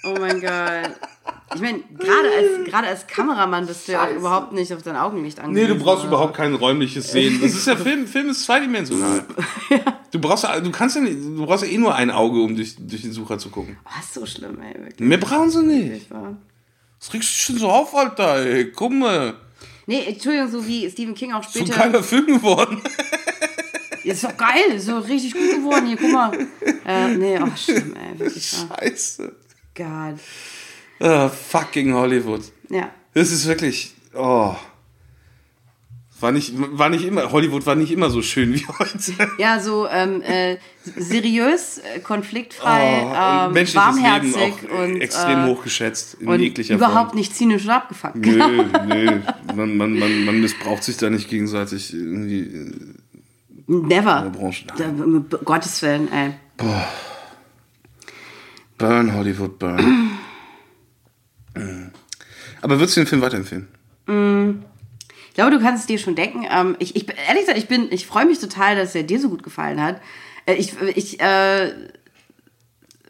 Oh 0.05 0.15
mein 0.21 0.41
Gott. 0.41 0.91
Ich 1.55 1.61
meine, 1.61 1.81
gerade 1.99 2.29
als, 2.37 2.65
gerade 2.71 2.87
als 2.89 3.07
Kameramann 3.07 3.67
bist 3.67 3.87
du 3.87 3.93
ja 3.93 4.05
auch 4.07 4.11
überhaupt 4.11 4.53
nicht 4.53 4.73
auf 4.73 4.83
dein 4.83 4.97
Augenlicht 4.97 5.39
Nee, 5.39 5.45
angewiesen. 5.45 5.69
du 5.79 5.85
brauchst 5.85 6.01
oder? 6.01 6.09
überhaupt 6.09 6.35
kein 6.37 6.55
räumliches 6.55 7.13
Sehen. 7.13 7.39
Das 7.43 7.53
ist 7.53 7.67
ja 7.67 7.77
Film, 7.77 8.07
Film 8.07 8.31
ist 8.31 8.45
zweidimensional. 8.45 9.25
Du 10.11 10.21
brauchst 10.21 10.45
ja, 10.45 10.61
du 10.61 10.71
kannst 10.71 10.95
ja 10.95 11.03
nicht, 11.03 11.17
du 11.19 11.45
brauchst 11.45 11.65
ja 11.65 11.71
eh 11.71 11.77
nur 11.77 11.93
ein 11.93 12.09
Auge, 12.13 12.41
um 12.41 12.55
durch, 12.55 12.77
durch 12.79 13.03
den 13.03 13.11
Sucher 13.13 13.37
zu 13.37 13.49
gucken. 13.51 13.77
Oh, 13.85 13.89
ist 13.99 14.15
so 14.15 14.25
schlimm, 14.25 14.61
ey, 14.61 14.73
wirklich. 14.81 15.01
Mehr 15.01 15.19
brauchen 15.19 15.51
sie 15.51 15.61
nicht. 15.65 16.07
Das 17.01 17.13
regst 17.13 17.29
du 17.31 17.35
schon 17.41 17.59
so 17.59 17.69
auf, 17.69 17.93
Alter, 17.97 18.37
ey. 18.47 18.71
Guck 18.71 18.93
mal. 18.93 19.35
Nee, 19.87 20.05
Entschuldigung, 20.07 20.49
so 20.53 20.65
wie 20.69 20.89
Stephen 20.89 21.15
King 21.17 21.33
auch 21.33 21.43
später. 21.43 21.75
geiler 21.75 22.01
Film 22.05 22.27
geworden. 22.27 22.81
Ist 24.05 24.23
doch 24.23 24.37
geil, 24.37 24.75
ist 24.77 24.87
so 24.87 24.99
richtig 24.99 25.33
gut 25.33 25.51
geworden 25.57 25.87
hier, 25.89 25.97
guck 25.97 26.13
mal. 26.13 26.33
Äh, 26.87 27.09
nee, 27.17 27.39
oh, 27.43 27.49
schlimm, 27.57 27.97
ey, 27.97 28.17
wirklich. 28.19 28.47
Scheiße. 28.69 29.33
God. 29.75 30.21
Ah, 31.01 31.29
fucking 31.29 31.93
Hollywood. 31.95 32.43
Ja. 32.71 32.91
Das 33.15 33.31
ist 33.31 33.47
wirklich, 33.47 33.95
oh. 34.15 34.55
War 36.21 36.31
nicht, 36.33 36.53
war 36.57 36.89
nicht 36.89 37.05
immer, 37.05 37.33
Hollywood 37.33 37.67
war 37.67 37.75
nicht 37.75 37.91
immer 37.91 38.09
so 38.09 38.23
schön 38.23 38.55
wie 38.55 38.65
heute. 38.79 39.13
Ja, 39.37 39.61
so 39.61 39.87
ähm, 39.89 40.23
äh, 40.23 40.57
seriös, 40.97 41.79
äh, 41.79 41.99
konfliktfrei, 42.01 43.03
Oh, 43.03 43.09
ähm, 43.55 43.75
warmherzig 43.75 44.35
Leben 44.37 44.55
auch 44.73 44.79
und, 44.85 45.01
extrem 45.03 45.45
äh, 45.45 45.47
hochgeschätzt 45.49 46.15
in 46.21 46.29
und 46.29 46.41
jeglicher 46.41 46.77
überhaupt 46.77 47.11
Form. 47.11 47.19
nicht 47.19 47.37
zynisch 47.37 47.65
und 47.65 47.71
abgefuckt. 47.71 48.17
Nö, 48.17 48.39
nö. 48.87 49.21
Man, 49.55 49.77
man, 49.77 49.99
man, 49.99 50.25
man 50.25 50.41
missbraucht 50.41 50.85
sich 50.85 50.97
da 50.97 51.11
nicht 51.11 51.29
gegenseitig 51.29 51.93
irgendwie 51.93 52.41
in 52.41 52.95
Never. 53.67 54.23
der 54.23 54.31
Branche. 54.31 54.67
Um 54.79 55.27
Gottes 55.45 55.83
Willen, 55.83 56.11
ey. 56.13 56.35
Burn, 58.79 59.13
Hollywood, 59.15 59.59
burn. 59.59 60.19
Mm. 61.55 61.89
Aber 62.61 62.79
würdest 62.79 62.97
du 62.97 63.01
den 63.01 63.07
Film 63.07 63.23
weiterempfehlen? 63.23 63.69
Ich 65.35 65.37
glaube, 65.37 65.51
du 65.51 65.61
kannst 65.61 65.83
es 65.83 65.87
dir 65.87 65.99
schon 65.99 66.15
denken. 66.15 66.47
Ähm, 66.49 66.77
ich, 66.79 66.95
ich, 66.95 67.07
ehrlich 67.27 67.43
gesagt, 67.43 67.59
ich 67.59 67.67
bin, 67.67 67.91
ich 67.91 68.07
freue 68.07 68.25
mich 68.25 68.39
total, 68.39 68.77
dass 68.77 68.95
er 68.95 69.03
dir 69.03 69.19
so 69.19 69.29
gut 69.29 69.43
gefallen 69.43 69.83
hat. 69.83 70.01
Äh, 70.47 70.55
ich, 70.55 70.81
ich 70.95 71.19
äh, 71.21 71.73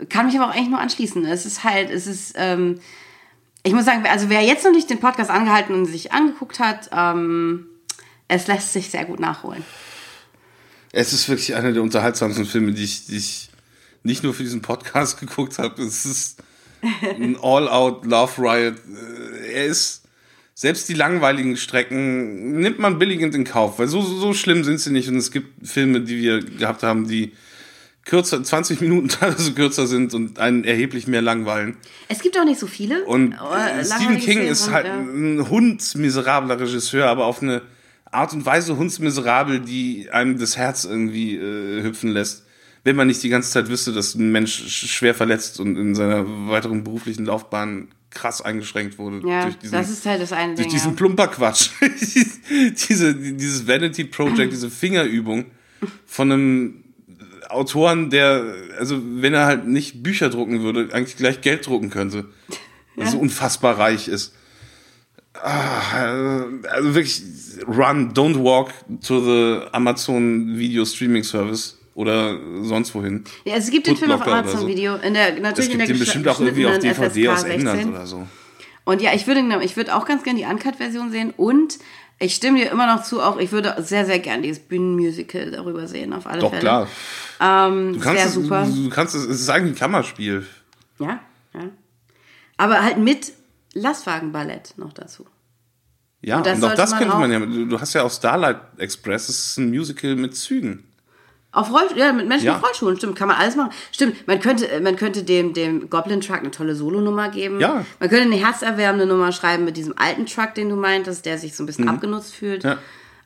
kann 0.08 0.24
mich 0.24 0.34
aber 0.34 0.48
auch 0.48 0.54
eigentlich 0.54 0.70
nur 0.70 0.80
anschließen. 0.80 1.24
Es 1.26 1.44
ist 1.44 1.64
halt, 1.64 1.90
es 1.90 2.06
ist, 2.06 2.34
ähm, 2.36 2.80
ich 3.62 3.74
muss 3.74 3.84
sagen, 3.84 4.04
also 4.06 4.30
wer 4.30 4.42
jetzt 4.42 4.64
noch 4.64 4.72
nicht 4.72 4.88
den 4.88 5.00
Podcast 5.00 5.30
angehalten 5.30 5.74
und 5.74 5.84
sich 5.84 6.12
angeguckt 6.12 6.60
hat, 6.60 6.88
ähm, 6.92 7.66
es 8.26 8.46
lässt 8.46 8.72
sich 8.72 8.90
sehr 8.90 9.04
gut 9.04 9.20
nachholen. 9.20 9.62
Es 10.92 11.12
ist 11.12 11.28
wirklich 11.28 11.54
einer 11.54 11.72
der 11.72 11.82
unterhaltsamsten 11.82 12.46
Filme, 12.46 12.72
die 12.72 12.84
ich, 12.84 13.06
die 13.06 13.16
ich 13.16 13.50
nicht 14.02 14.22
nur 14.22 14.32
für 14.32 14.44
diesen 14.44 14.62
Podcast 14.62 15.20
geguckt 15.20 15.58
habe. 15.58 15.82
Es 15.82 16.06
ist 16.06 16.42
ein 17.02 17.36
All-Out 17.40 18.04
Love 18.06 18.42
Riot. 18.42 18.74
Äh, 18.76 19.52
Er 19.52 19.66
ist 19.66 20.04
selbst 20.56 20.88
die 20.88 20.94
langweiligen 20.94 21.56
Strecken 21.56 22.60
nimmt 22.60 22.78
man 22.78 22.98
billigend 22.98 23.34
in 23.34 23.44
Kauf, 23.44 23.78
weil 23.80 23.88
so, 23.88 24.00
so 24.00 24.32
schlimm 24.34 24.62
sind 24.62 24.78
sie 24.78 24.92
nicht. 24.92 25.08
Und 25.08 25.16
es 25.16 25.32
gibt 25.32 25.66
Filme, 25.66 26.00
die 26.00 26.22
wir 26.22 26.40
gehabt 26.40 26.84
haben, 26.84 27.08
die 27.08 27.32
kürzer, 28.04 28.42
20 28.42 28.80
Minuten 28.80 29.08
teilweise 29.08 29.52
kürzer 29.52 29.86
sind 29.86 30.14
und 30.14 30.38
einen 30.38 30.64
erheblich 30.64 31.06
mehr 31.06 31.22
langweilen. 31.22 31.76
Es 32.08 32.20
gibt 32.20 32.38
auch 32.38 32.44
nicht 32.44 32.60
so 32.60 32.68
viele. 32.68 33.04
Und 33.04 33.32
äh, 33.32 33.80
äh, 33.80 33.84
Stephen 33.84 34.18
King 34.18 34.38
Szenen 34.38 34.46
ist 34.46 34.70
halt 34.70 34.86
ja. 34.86 34.96
ein 34.96 35.48
hundsmiserabler 35.48 36.60
Regisseur, 36.60 37.08
aber 37.08 37.24
auf 37.26 37.42
eine 37.42 37.62
Art 38.10 38.32
und 38.32 38.46
Weise 38.46 38.76
hundsmiserabel, 38.76 39.60
die 39.60 40.08
einem 40.12 40.38
das 40.38 40.56
Herz 40.56 40.84
irgendwie 40.84 41.36
äh, 41.36 41.82
hüpfen 41.82 42.10
lässt. 42.10 42.43
Wenn 42.84 42.96
man 42.96 43.06
nicht 43.06 43.22
die 43.22 43.30
ganze 43.30 43.50
Zeit 43.50 43.68
wüsste, 43.68 43.92
dass 43.92 44.14
ein 44.14 44.30
Mensch 44.30 44.60
sch- 44.60 44.86
schwer 44.88 45.14
verletzt 45.14 45.58
und 45.58 45.76
in 45.76 45.94
seiner 45.94 46.24
weiteren 46.48 46.84
beruflichen 46.84 47.24
Laufbahn 47.24 47.88
krass 48.10 48.42
eingeschränkt 48.42 48.98
wurde 48.98 49.26
Ja, 49.28 49.42
durch 49.44 49.56
diesen, 49.58 49.72
das 49.72 49.90
ist 49.90 50.06
halt 50.06 50.20
das 50.22 50.32
eine 50.32 50.54
durch 50.54 50.66
Ding. 50.68 50.74
diesen 50.76 50.90
ja. 50.92 50.96
Plumperquatsch. 50.96 51.70
Diese, 52.88 53.14
dieses 53.14 53.66
Vanity 53.66 54.04
Project, 54.04 54.52
diese 54.52 54.70
Fingerübung 54.70 55.46
von 56.06 56.30
einem 56.30 56.84
Autoren, 57.48 58.10
der, 58.10 58.54
also 58.78 59.00
wenn 59.02 59.32
er 59.34 59.46
halt 59.46 59.66
nicht 59.66 60.02
Bücher 60.02 60.28
drucken 60.30 60.62
würde, 60.62 60.90
eigentlich 60.92 61.16
gleich 61.16 61.40
Geld 61.40 61.66
drucken 61.66 61.88
könnte. 61.90 62.26
Er 62.96 63.06
so 63.10 63.18
unfassbar 63.18 63.78
reich 63.78 64.08
ist. 64.08 64.34
Ah, 65.32 66.44
also 66.70 66.94
wirklich, 66.94 67.22
run, 67.66 68.12
don't 68.14 68.40
walk 68.42 68.70
to 69.02 69.20
the 69.24 69.66
Amazon 69.72 70.56
Video 70.56 70.84
Streaming 70.84 71.24
Service 71.24 71.76
oder 71.94 72.38
sonst 72.62 72.94
wohin. 72.94 73.24
Ja, 73.44 73.54
es 73.56 73.70
gibt 73.70 73.86
den 73.86 73.96
Film 73.96 74.10
auf 74.12 74.22
Amazon 74.26 74.60
so. 74.62 74.66
Video. 74.68 74.96
In 74.96 75.14
der, 75.14 75.34
Es 75.36 75.40
natürlich 75.42 75.70
in 75.72 75.78
gibt 75.78 75.88
der 75.90 75.96
den 75.96 75.98
bestimmt 75.98 76.28
auch 76.28 76.40
irgendwie 76.40 76.66
auf 76.66 76.78
DVD 76.78 77.28
aus 77.28 77.40
FSK 77.42 77.50
England 77.50 77.76
16. 77.76 77.94
oder 77.94 78.06
so. 78.06 78.26
Und 78.84 79.00
ja, 79.00 79.12
ich 79.14 79.26
würde, 79.26 79.42
ich 79.62 79.76
würde 79.76 79.94
auch 79.94 80.04
ganz 80.04 80.22
gerne 80.24 80.38
die 80.38 80.44
Uncut-Version 80.44 81.10
sehen 81.10 81.32
und 81.36 81.78
ich 82.18 82.34
stimme 82.34 82.58
dir 82.60 82.70
immer 82.70 82.86
noch 82.86 83.02
zu, 83.02 83.20
auch 83.22 83.38
ich 83.38 83.50
würde 83.50 83.74
sehr, 83.82 84.04
sehr 84.06 84.18
gerne 84.18 84.42
dieses 84.42 84.62
Bühnenmusical 84.62 85.50
darüber 85.50 85.86
sehen, 85.88 86.12
auf 86.12 86.26
alle 86.26 86.40
Doch, 86.40 86.50
Fälle. 86.50 86.60
klar. 86.60 86.88
Ähm, 87.40 87.94
Du 87.94 88.00
kannst, 88.00 88.18
sehr 88.20 88.26
es, 88.28 88.34
super. 88.34 88.66
du 88.66 88.88
kannst 88.90 89.14
es, 89.14 89.24
es 89.24 89.40
ist 89.40 89.48
eigentlich 89.48 89.72
ein 89.74 89.78
Kammerspiel. 89.78 90.46
Ja, 90.98 91.20
ja. 91.54 91.60
Aber 92.56 92.82
halt 92.82 92.98
mit 92.98 93.32
Lastwagenballett 93.72 94.74
noch 94.76 94.92
dazu. 94.92 95.26
Ja, 96.22 96.36
Und 96.36 96.40
und, 96.42 96.46
das 96.46 96.56
auch 96.58 96.60
sollte 96.62 96.76
das 96.76 96.90
man 96.90 96.98
könnte 97.00 97.16
man 97.16 97.30
auch- 97.30 97.40
ja. 97.40 97.46
Du 97.46 97.66
du 97.66 97.80
hast 97.80 97.92
ja 97.94 98.02
auch 98.02 98.10
Starlight 98.10 98.58
Express, 98.78 99.26
das 99.26 99.36
ist 99.38 99.56
ein 99.58 99.70
Musical 99.70 100.14
mit 100.16 100.36
Zügen. 100.36 100.84
Auf 101.54 101.70
Roll, 101.72 101.88
ja, 101.96 102.12
mit 102.12 102.26
Menschen 102.28 102.46
Ja. 102.46 102.54
mit 102.54 102.64
Rollschuhen, 102.64 102.96
stimmt, 102.96 103.16
kann 103.16 103.28
man 103.28 103.36
alles 103.36 103.56
machen. 103.56 103.70
Stimmt, 103.92 104.26
man 104.26 104.40
könnte, 104.40 104.68
man 104.82 104.96
könnte 104.96 105.22
dem, 105.22 105.54
dem 105.54 105.88
Goblin 105.88 106.20
Truck 106.20 106.38
eine 106.40 106.50
tolle 106.50 106.74
Solonummer 106.74 107.28
geben. 107.30 107.60
Ja. 107.60 107.86
Man 108.00 108.08
könnte 108.10 108.24
eine 108.24 108.36
herzerwärmende 108.36 109.06
Nummer 109.06 109.32
schreiben 109.32 109.64
mit 109.64 109.76
diesem 109.76 109.94
alten 109.96 110.26
Truck, 110.26 110.54
den 110.54 110.68
du 110.68 110.76
meintest, 110.76 111.24
der 111.26 111.38
sich 111.38 111.54
so 111.56 111.62
ein 111.62 111.66
bisschen 111.66 111.88
abgenutzt 111.88 112.34
fühlt. 112.34 112.64
Mhm. 112.64 112.70
Ja. 112.70 112.78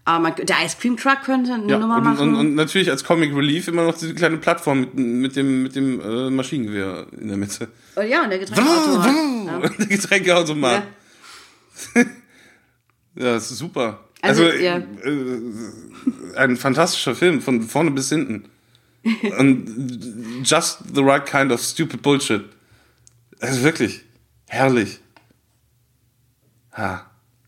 Aber 0.04 0.20
man, 0.20 0.34
der 0.36 0.56
Ice 0.64 0.76
Cream 0.80 0.96
Truck 0.96 1.22
könnte 1.24 1.52
eine 1.52 1.70
Ja, 1.70 1.78
Nummer 1.78 2.00
machen. 2.00 2.18
und, 2.30 2.34
und 2.36 2.54
natürlich 2.54 2.90
als 2.90 3.04
Comic 3.04 3.34
Relief 3.36 3.68
immer 3.68 3.84
noch 3.84 3.94
diese 3.96 4.14
kleine 4.14 4.38
Plattform 4.38 4.80
mit, 4.80 4.94
mit 4.96 5.36
dem, 5.36 5.62
mit 5.64 5.76
dem 5.76 6.00
äh, 6.00 6.30
Maschinengewehr 6.30 7.06
in 7.20 7.28
der 7.28 7.36
Mitte. 7.36 7.68
Und 7.94 8.08
ja, 8.08 8.22
und 8.24 8.30
der 8.30 8.38
Getränkeautomat. 8.38 9.06
ja. 9.46 9.58
Der 9.78 9.86
Getränkeautomat. 9.86 10.82
Ja. 11.94 12.02
Ja. 13.14 13.32
das 13.34 13.50
ist 13.50 13.58
super. 13.58 13.98
Also, 14.22 14.44
Also, 14.44 14.56
ja. 14.58 14.76
äh, 14.78 15.40
ein 16.36 16.56
fantastischer 16.56 17.14
Film, 17.14 17.40
von 17.40 17.62
vorne 17.62 17.90
bis 17.90 18.08
hinten. 18.08 18.44
Und 19.38 20.42
just 20.44 20.78
the 20.94 21.02
right 21.02 21.24
kind 21.24 21.52
of 21.52 21.60
stupid 21.62 22.02
bullshit. 22.02 22.44
Also 23.40 23.62
wirklich, 23.62 24.02
herrlich. 24.48 24.98
Ha. 26.72 27.04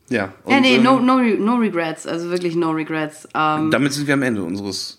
Ja. 0.08 0.32
ja, 0.46 0.56
und, 0.56 0.60
nee, 0.62 0.76
ähm, 0.76 0.82
no, 0.82 0.98
no, 1.00 1.16
re- 1.16 1.36
no 1.38 1.56
regrets. 1.56 2.06
Also 2.06 2.30
wirklich 2.30 2.54
no 2.56 2.70
regrets. 2.70 3.28
Ähm, 3.34 3.70
Damit 3.70 3.92
sind 3.92 4.06
wir 4.06 4.14
am 4.14 4.22
Ende 4.22 4.42
unseres 4.42 4.98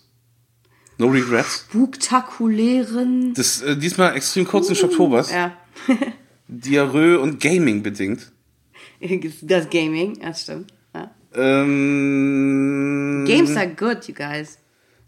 No 0.98 1.08
Regrets. 1.08 1.66
spektakulären. 1.70 3.34
Das 3.34 3.62
äh, 3.62 3.76
diesmal 3.76 4.14
extrem 4.16 4.46
kurzen 4.46 4.76
Oktobers. 4.84 5.30
Ja. 5.32 5.56
Diarrhoe 6.48 7.18
und 7.18 7.40
Gaming 7.40 7.82
bedingt. 7.82 8.30
Das 9.42 9.68
Gaming, 9.70 10.18
das 10.20 10.42
stimmt. 10.42 10.72
Ja. 11.34 11.62
Ähm, 11.62 13.24
Games 13.26 13.56
are 13.56 13.68
good, 13.68 14.06
you 14.08 14.14
guys. 14.14 14.58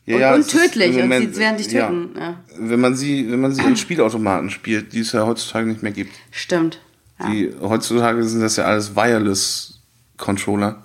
ja, 0.07 0.15
und, 0.17 0.21
ja, 0.21 0.35
und 0.35 0.49
tödlich. 0.49 0.89
im 0.91 0.95
Und 0.97 1.01
Moment- 1.09 1.35
sie 1.35 1.41
werden 1.41 1.57
dich 1.57 1.71
ja. 1.73 1.89
töten. 1.89 2.11
Ja. 2.19 2.41
Wenn 2.59 2.81
man 2.81 2.95
sie, 2.95 3.31
wenn 3.31 3.41
man 3.41 3.53
sie 3.55 3.63
in 3.63 3.77
Spielautomaten 3.77 4.51
spielt, 4.51 4.93
die 4.93 5.01
es 5.01 5.13
ja 5.13 5.27
heutzutage 5.27 5.67
nicht 5.69 5.83
mehr 5.83 5.93
gibt. 5.93 6.13
Stimmt. 6.31 6.81
Ja. 7.21 7.31
Die, 7.31 7.53
heutzutage 7.61 8.25
sind 8.25 8.41
das 8.41 8.57
ja 8.57 8.65
alles 8.65 8.97
Wireless-Controller, 8.97 10.83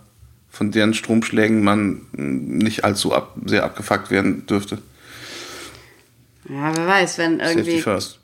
von 0.49 0.71
deren 0.71 0.93
Stromschlägen 0.93 1.63
man 1.63 2.01
nicht 2.11 2.83
allzu 2.83 3.13
ab, 3.13 3.35
sehr 3.45 3.63
abgefuckt 3.63 4.11
werden 4.11 4.45
dürfte. 4.45 4.77
ja, 6.49 6.75
wer 6.75 6.87
weiß, 6.87 7.17
wenn 7.17 7.39
Safety 7.39 7.59
irgendwie, 7.59 7.81
first. 7.81 8.19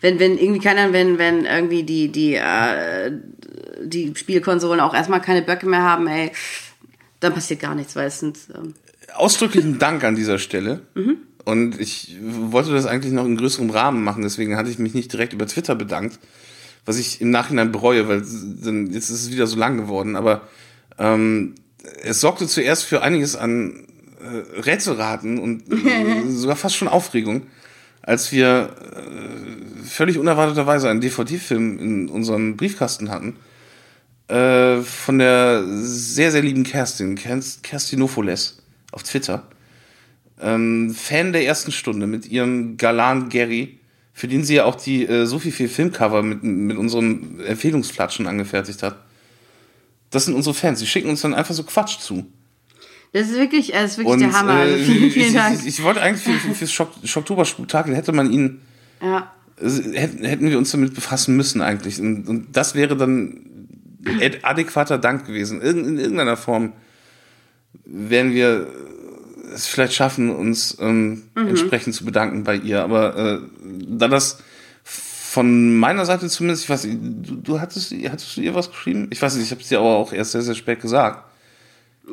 Wenn, 0.00 0.18
wenn 0.18 0.38
irgendwie 0.38 0.60
keiner, 0.60 0.92
wenn, 0.92 1.18
wenn 1.18 1.44
irgendwie 1.44 1.82
die, 1.82 2.08
die, 2.08 2.34
äh, 2.34 3.12
die 3.82 4.12
Spielkonsolen 4.14 4.80
auch 4.80 4.94
erstmal 4.94 5.20
keine 5.20 5.42
Böcke 5.42 5.66
mehr 5.66 5.82
haben, 5.82 6.06
ey, 6.06 6.32
dann 7.20 7.34
passiert 7.34 7.60
gar 7.60 7.74
nichts, 7.74 7.96
weil 7.96 8.08
es 8.08 8.20
sind, 8.20 8.38
ähm, 8.54 8.74
Ausdrücklichen 9.14 9.78
Dank 9.78 10.04
an 10.04 10.14
dieser 10.14 10.38
Stelle. 10.38 10.82
Mhm. 10.94 11.18
Und 11.44 11.80
ich 11.80 12.16
wollte 12.22 12.70
das 12.70 12.86
eigentlich 12.86 13.12
noch 13.12 13.24
in 13.24 13.36
größerem 13.36 13.70
Rahmen 13.70 14.04
machen, 14.04 14.22
deswegen 14.22 14.56
hatte 14.56 14.70
ich 14.70 14.78
mich 14.78 14.94
nicht 14.94 15.12
direkt 15.12 15.32
über 15.32 15.44
Twitter 15.48 15.74
bedankt, 15.74 16.20
was 16.84 16.98
ich 16.98 17.20
im 17.20 17.30
Nachhinein 17.30 17.72
bereue, 17.72 18.06
weil 18.06 18.22
dann, 18.62 18.92
jetzt 18.92 19.10
ist 19.10 19.22
es 19.22 19.32
wieder 19.32 19.48
so 19.48 19.56
lang 19.56 19.76
geworden. 19.76 20.14
Aber 20.14 20.42
ähm, 20.98 21.56
es 22.02 22.20
sorgte 22.20 22.46
zuerst 22.46 22.84
für 22.84 23.02
einiges 23.02 23.34
an 23.34 23.88
äh, 24.20 24.60
Rätselraten 24.60 25.38
und 25.38 25.64
äh, 25.86 26.28
sogar 26.28 26.54
fast 26.54 26.76
schon 26.76 26.86
Aufregung, 26.86 27.46
als 28.02 28.32
wir 28.32 28.70
äh, 28.80 29.84
völlig 29.84 30.18
unerwarteterweise 30.18 30.88
einen 30.90 31.00
DVD-Film 31.00 31.78
in 31.78 32.08
unserem 32.08 32.56
Briefkasten 32.56 33.10
hatten 33.10 33.36
äh, 34.28 34.80
von 34.82 35.18
der 35.18 35.62
sehr, 35.66 36.32
sehr 36.32 36.42
lieben 36.42 36.64
Kerstin, 36.64 37.16
Kerst- 37.16 37.62
Kerstinofoles 37.62 38.62
auf 38.90 39.02
Twitter. 39.02 39.46
Ähm, 40.40 40.94
Fan 40.94 41.32
der 41.32 41.44
ersten 41.44 41.70
Stunde 41.70 42.06
mit 42.06 42.26
ihrem 42.26 42.76
Galan 42.76 43.28
Gary, 43.28 43.78
für 44.12 44.28
den 44.28 44.42
sie 44.42 44.56
ja 44.56 44.64
auch 44.64 44.74
die 44.74 45.06
äh, 45.06 45.26
so 45.26 45.38
viel, 45.38 45.52
viel 45.52 45.68
Filmcover 45.68 46.22
mit, 46.22 46.42
mit 46.42 46.76
unseren 46.76 47.40
Empfehlungsflatschen 47.40 48.26
angefertigt 48.26 48.82
hat. 48.82 48.96
Das 50.10 50.24
sind 50.24 50.34
unsere 50.34 50.54
Fans. 50.54 50.80
Die 50.80 50.86
schicken 50.86 51.08
uns 51.08 51.22
dann 51.22 51.34
einfach 51.34 51.54
so 51.54 51.62
Quatsch 51.62 51.98
zu. 51.98 52.26
Das 53.12 53.28
ist 53.28 53.36
wirklich, 53.36 53.72
das 53.72 53.92
ist 53.92 53.98
wirklich 53.98 54.14
Und 54.14 54.20
der 54.20 54.32
Hammer. 54.32 54.52
Also 54.54 54.74
äh, 54.74 54.78
vielen, 54.78 55.04
ich, 55.04 55.12
vielen 55.12 55.28
ich, 55.28 55.34
Dank. 55.34 55.60
ich, 55.60 55.66
ich 55.66 55.82
wollte 55.82 56.00
eigentlich 56.00 56.22
für, 56.22 56.48
für, 56.48 56.54
fürs 56.54 56.72
Schock, 56.72 56.92
Schocktober-Spektakel 57.04 57.94
hätte 57.94 58.12
man 58.12 58.32
ihn 58.32 58.60
ja. 59.02 59.32
äh, 59.60 59.98
hätten, 59.98 60.24
hätten 60.24 60.48
wir 60.48 60.58
uns 60.58 60.70
damit 60.70 60.94
befassen 60.94 61.36
müssen 61.36 61.60
eigentlich. 61.60 62.00
Und, 62.00 62.28
und 62.28 62.56
das 62.56 62.74
wäre 62.74 62.96
dann 62.96 63.68
ad- 64.06 64.38
adäquater 64.42 64.98
Dank 64.98 65.26
gewesen. 65.26 65.60
Irgend, 65.60 65.86
in 65.86 65.98
irgendeiner 65.98 66.36
Form 66.36 66.72
werden 67.84 68.32
wir 68.32 68.66
es 69.54 69.66
vielleicht 69.66 69.92
schaffen, 69.92 70.30
uns 70.30 70.78
ähm, 70.80 71.24
entsprechend 71.34 71.94
zu 71.94 72.04
bedanken 72.04 72.44
bei 72.44 72.56
ihr. 72.56 72.82
Aber 72.82 73.16
äh, 73.16 73.38
da 73.86 74.08
das 74.08 74.38
von 74.84 75.76
meiner 75.76 76.06
Seite 76.06 76.28
zumindest, 76.28 76.64
ich 76.64 76.70
weiß 76.70 76.84
nicht, 76.84 76.98
du, 77.02 77.36
du 77.36 77.60
hattest, 77.60 77.92
hattest 77.92 78.36
du 78.36 78.40
ihr 78.40 78.54
was 78.54 78.70
geschrieben? 78.70 79.08
Ich 79.10 79.20
weiß 79.20 79.34
nicht, 79.34 79.44
ich 79.44 79.50
habe 79.50 79.60
es 79.60 79.68
dir 79.68 79.78
aber 79.78 79.96
auch 79.96 80.12
erst 80.12 80.32
sehr, 80.32 80.42
sehr 80.42 80.54
spät 80.54 80.80
gesagt. 80.80 81.30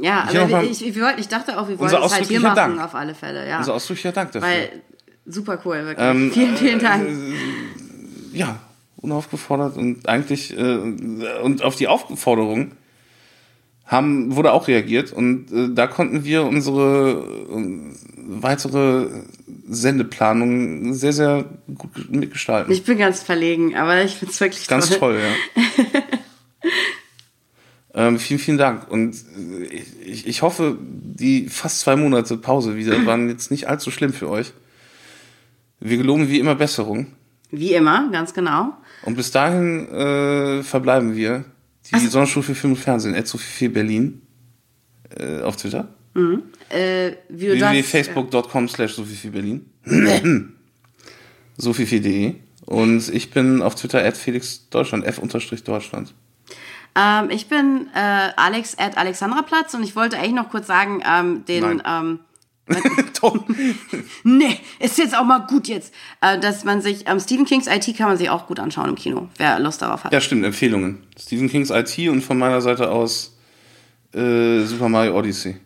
Ja, 0.01 0.27
Ich 0.31 0.39
aber 0.39 0.63
ich, 0.63 0.85
ich, 0.85 0.99
wollten- 1.01 1.19
ich 1.19 1.27
dachte 1.27 1.59
auch, 1.59 1.67
wir 1.67 1.79
wollen 1.79 1.93
Unser 1.93 2.05
es 2.05 2.13
halt 2.13 2.27
hier 2.27 2.39
machen, 2.41 2.55
Dank. 2.55 2.81
auf 2.81 2.93
alle 2.95 3.15
Fälle. 3.15 3.47
Ja. 3.47 3.57
Also 3.57 3.73
ausdrücklicher 3.73 4.11
Dank 4.11 4.31
dafür. 4.31 4.47
Weil, 4.47 4.69
super 5.25 5.59
cool, 5.65 5.85
wirklich. 5.85 5.97
Ähm, 6.07 6.31
vielen, 6.31 6.55
vielen 6.57 6.79
Dank. 6.79 7.09
ja, 8.33 8.59
unaufgefordert 8.97 9.77
und 9.77 10.07
eigentlich 10.07 10.55
äh, 10.57 10.77
und 11.43 11.63
auf 11.63 11.75
die 11.75 11.87
Aufforderung 11.87 12.71
haben 13.85 14.35
wurde 14.35 14.51
auch 14.53 14.67
reagiert 14.67 15.11
und 15.11 15.51
äh, 15.51 15.73
da 15.73 15.87
konnten 15.87 16.23
wir 16.23 16.43
unsere 16.43 17.25
äh, 17.49 17.93
weitere 18.27 19.07
Sendeplanung 19.67 20.93
sehr 20.93 21.13
sehr 21.13 21.45
gut 21.75 22.11
mitgestalten. 22.11 22.71
Ich 22.71 22.83
bin 22.83 22.99
ganz 22.99 23.23
verlegen, 23.23 23.75
aber 23.75 24.03
ich 24.03 24.15
find's 24.15 24.39
wirklich 24.39 24.67
Ganz 24.67 24.89
toll. 24.89 24.99
toll, 24.99 25.19
ja. 25.55 25.63
ähm, 27.93 28.19
vielen, 28.19 28.39
vielen 28.39 28.57
Dank. 28.57 28.89
Und 28.89 29.15
äh, 29.15 29.83
ich, 30.05 30.27
ich 30.27 30.41
hoffe, 30.41 30.77
die 30.79 31.49
fast 31.49 31.79
zwei 31.79 31.95
Monate 31.95 32.37
Pause 32.37 32.75
wieder 32.75 33.05
waren 33.05 33.29
jetzt 33.29 33.51
nicht 33.51 33.67
allzu 33.67 33.91
schlimm 33.91 34.13
für 34.13 34.29
euch. 34.29 34.53
Wir 35.79 35.97
geloben 35.97 36.29
wie 36.29 36.39
immer 36.39 36.55
Besserung. 36.55 37.07
Wie 37.51 37.73
immer, 37.73 38.09
ganz 38.11 38.33
genau. 38.33 38.73
Und 39.03 39.15
bis 39.15 39.31
dahin 39.31 39.87
äh, 39.89 40.61
verbleiben 40.63 41.15
wir. 41.15 41.45
Die 41.91 42.05
Sonnenstufe 42.05 42.53
für 42.53 42.61
Film 42.61 42.73
und 42.73 42.79
Fernsehen, 42.79 43.15
at 43.15 43.27
Sophie 43.27 43.69
Berlin 43.69 44.21
äh, 45.17 45.41
auf 45.41 45.55
Twitter. 45.55 45.87
Äh, 46.69 47.11
du 47.29 47.57
das, 47.57 47.73
www.facebook.com 47.73 48.69
slash 48.69 48.93
Sophie 48.93 49.29
Berlin. 49.29 49.65
Sophie.de. 51.57 52.35
Und 52.65 53.09
ich 53.09 53.31
bin 53.31 53.61
auf 53.63 53.73
Twitter 53.75 54.03
at 54.03 54.15
Felix 54.15 54.69
Deutschland, 54.69 55.05
f-deutschland. 55.05 56.13
Ähm, 56.95 57.29
ich 57.29 57.47
bin 57.47 57.87
äh, 57.93 58.29
Alex 58.35 58.77
at 58.77 58.97
Alexandraplatz 58.97 59.73
und 59.73 59.83
ich 59.83 59.95
wollte 59.95 60.17
eigentlich 60.17 60.33
noch 60.33 60.49
kurz 60.49 60.67
sagen, 60.67 61.01
ähm, 61.05 61.45
den, 61.45 61.81
ähm, 61.85 62.19
Doch. 63.21 63.35
nee, 64.23 64.59
ist 64.79 64.97
jetzt 64.97 65.15
auch 65.15 65.25
mal 65.25 65.39
gut 65.39 65.67
jetzt, 65.67 65.93
äh, 66.21 66.39
dass 66.39 66.63
man 66.63 66.81
sich, 66.81 67.07
ähm, 67.07 67.19
Stephen 67.19 67.45
Kings 67.45 67.67
IT 67.67 67.95
kann 67.97 68.07
man 68.07 68.17
sich 68.17 68.29
auch 68.29 68.47
gut 68.47 68.59
anschauen 68.59 68.89
im 68.89 68.95
Kino, 68.95 69.27
wer 69.37 69.59
Lust 69.59 69.81
darauf 69.81 70.03
hat. 70.03 70.13
Ja, 70.13 70.21
stimmt, 70.21 70.45
Empfehlungen. 70.45 71.03
Stephen 71.19 71.49
Kings 71.49 71.69
IT 71.69 71.97
und 72.09 72.21
von 72.21 72.37
meiner 72.37 72.61
Seite 72.61 72.91
aus 72.91 73.35
äh, 74.13 74.61
Super 74.61 74.89
Mario 74.89 75.17
Odyssey. 75.17 75.57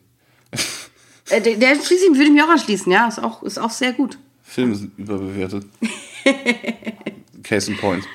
Äh, 1.29 1.41
der, 1.41 1.55
der 1.57 1.75
schließlich 1.75 2.11
würde 2.11 2.23
ich 2.23 2.31
mich 2.31 2.43
auch 2.43 2.49
anschließen, 2.49 2.91
ja, 2.91 3.07
ist 3.07 3.21
auch, 3.21 3.43
ist 3.43 3.57
auch 3.57 3.71
sehr 3.71 3.93
gut. 3.93 4.17
Filme 4.41 4.75
sind 4.75 4.97
überbewertet. 4.97 5.65
Case 7.43 7.71
in 7.71 7.77
point. 7.77 8.05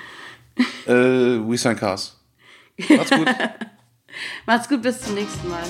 Äh, 0.87 0.93
We 0.93 1.57
Sign 1.57 1.77
Cars. 1.77 2.18
Macht's 2.89 3.11
gut. 3.11 3.29
Macht's 4.47 4.69
gut, 4.69 4.83
bis 4.83 5.01
zum 5.01 5.15
nächsten 5.15 5.49
Mal. 5.49 5.63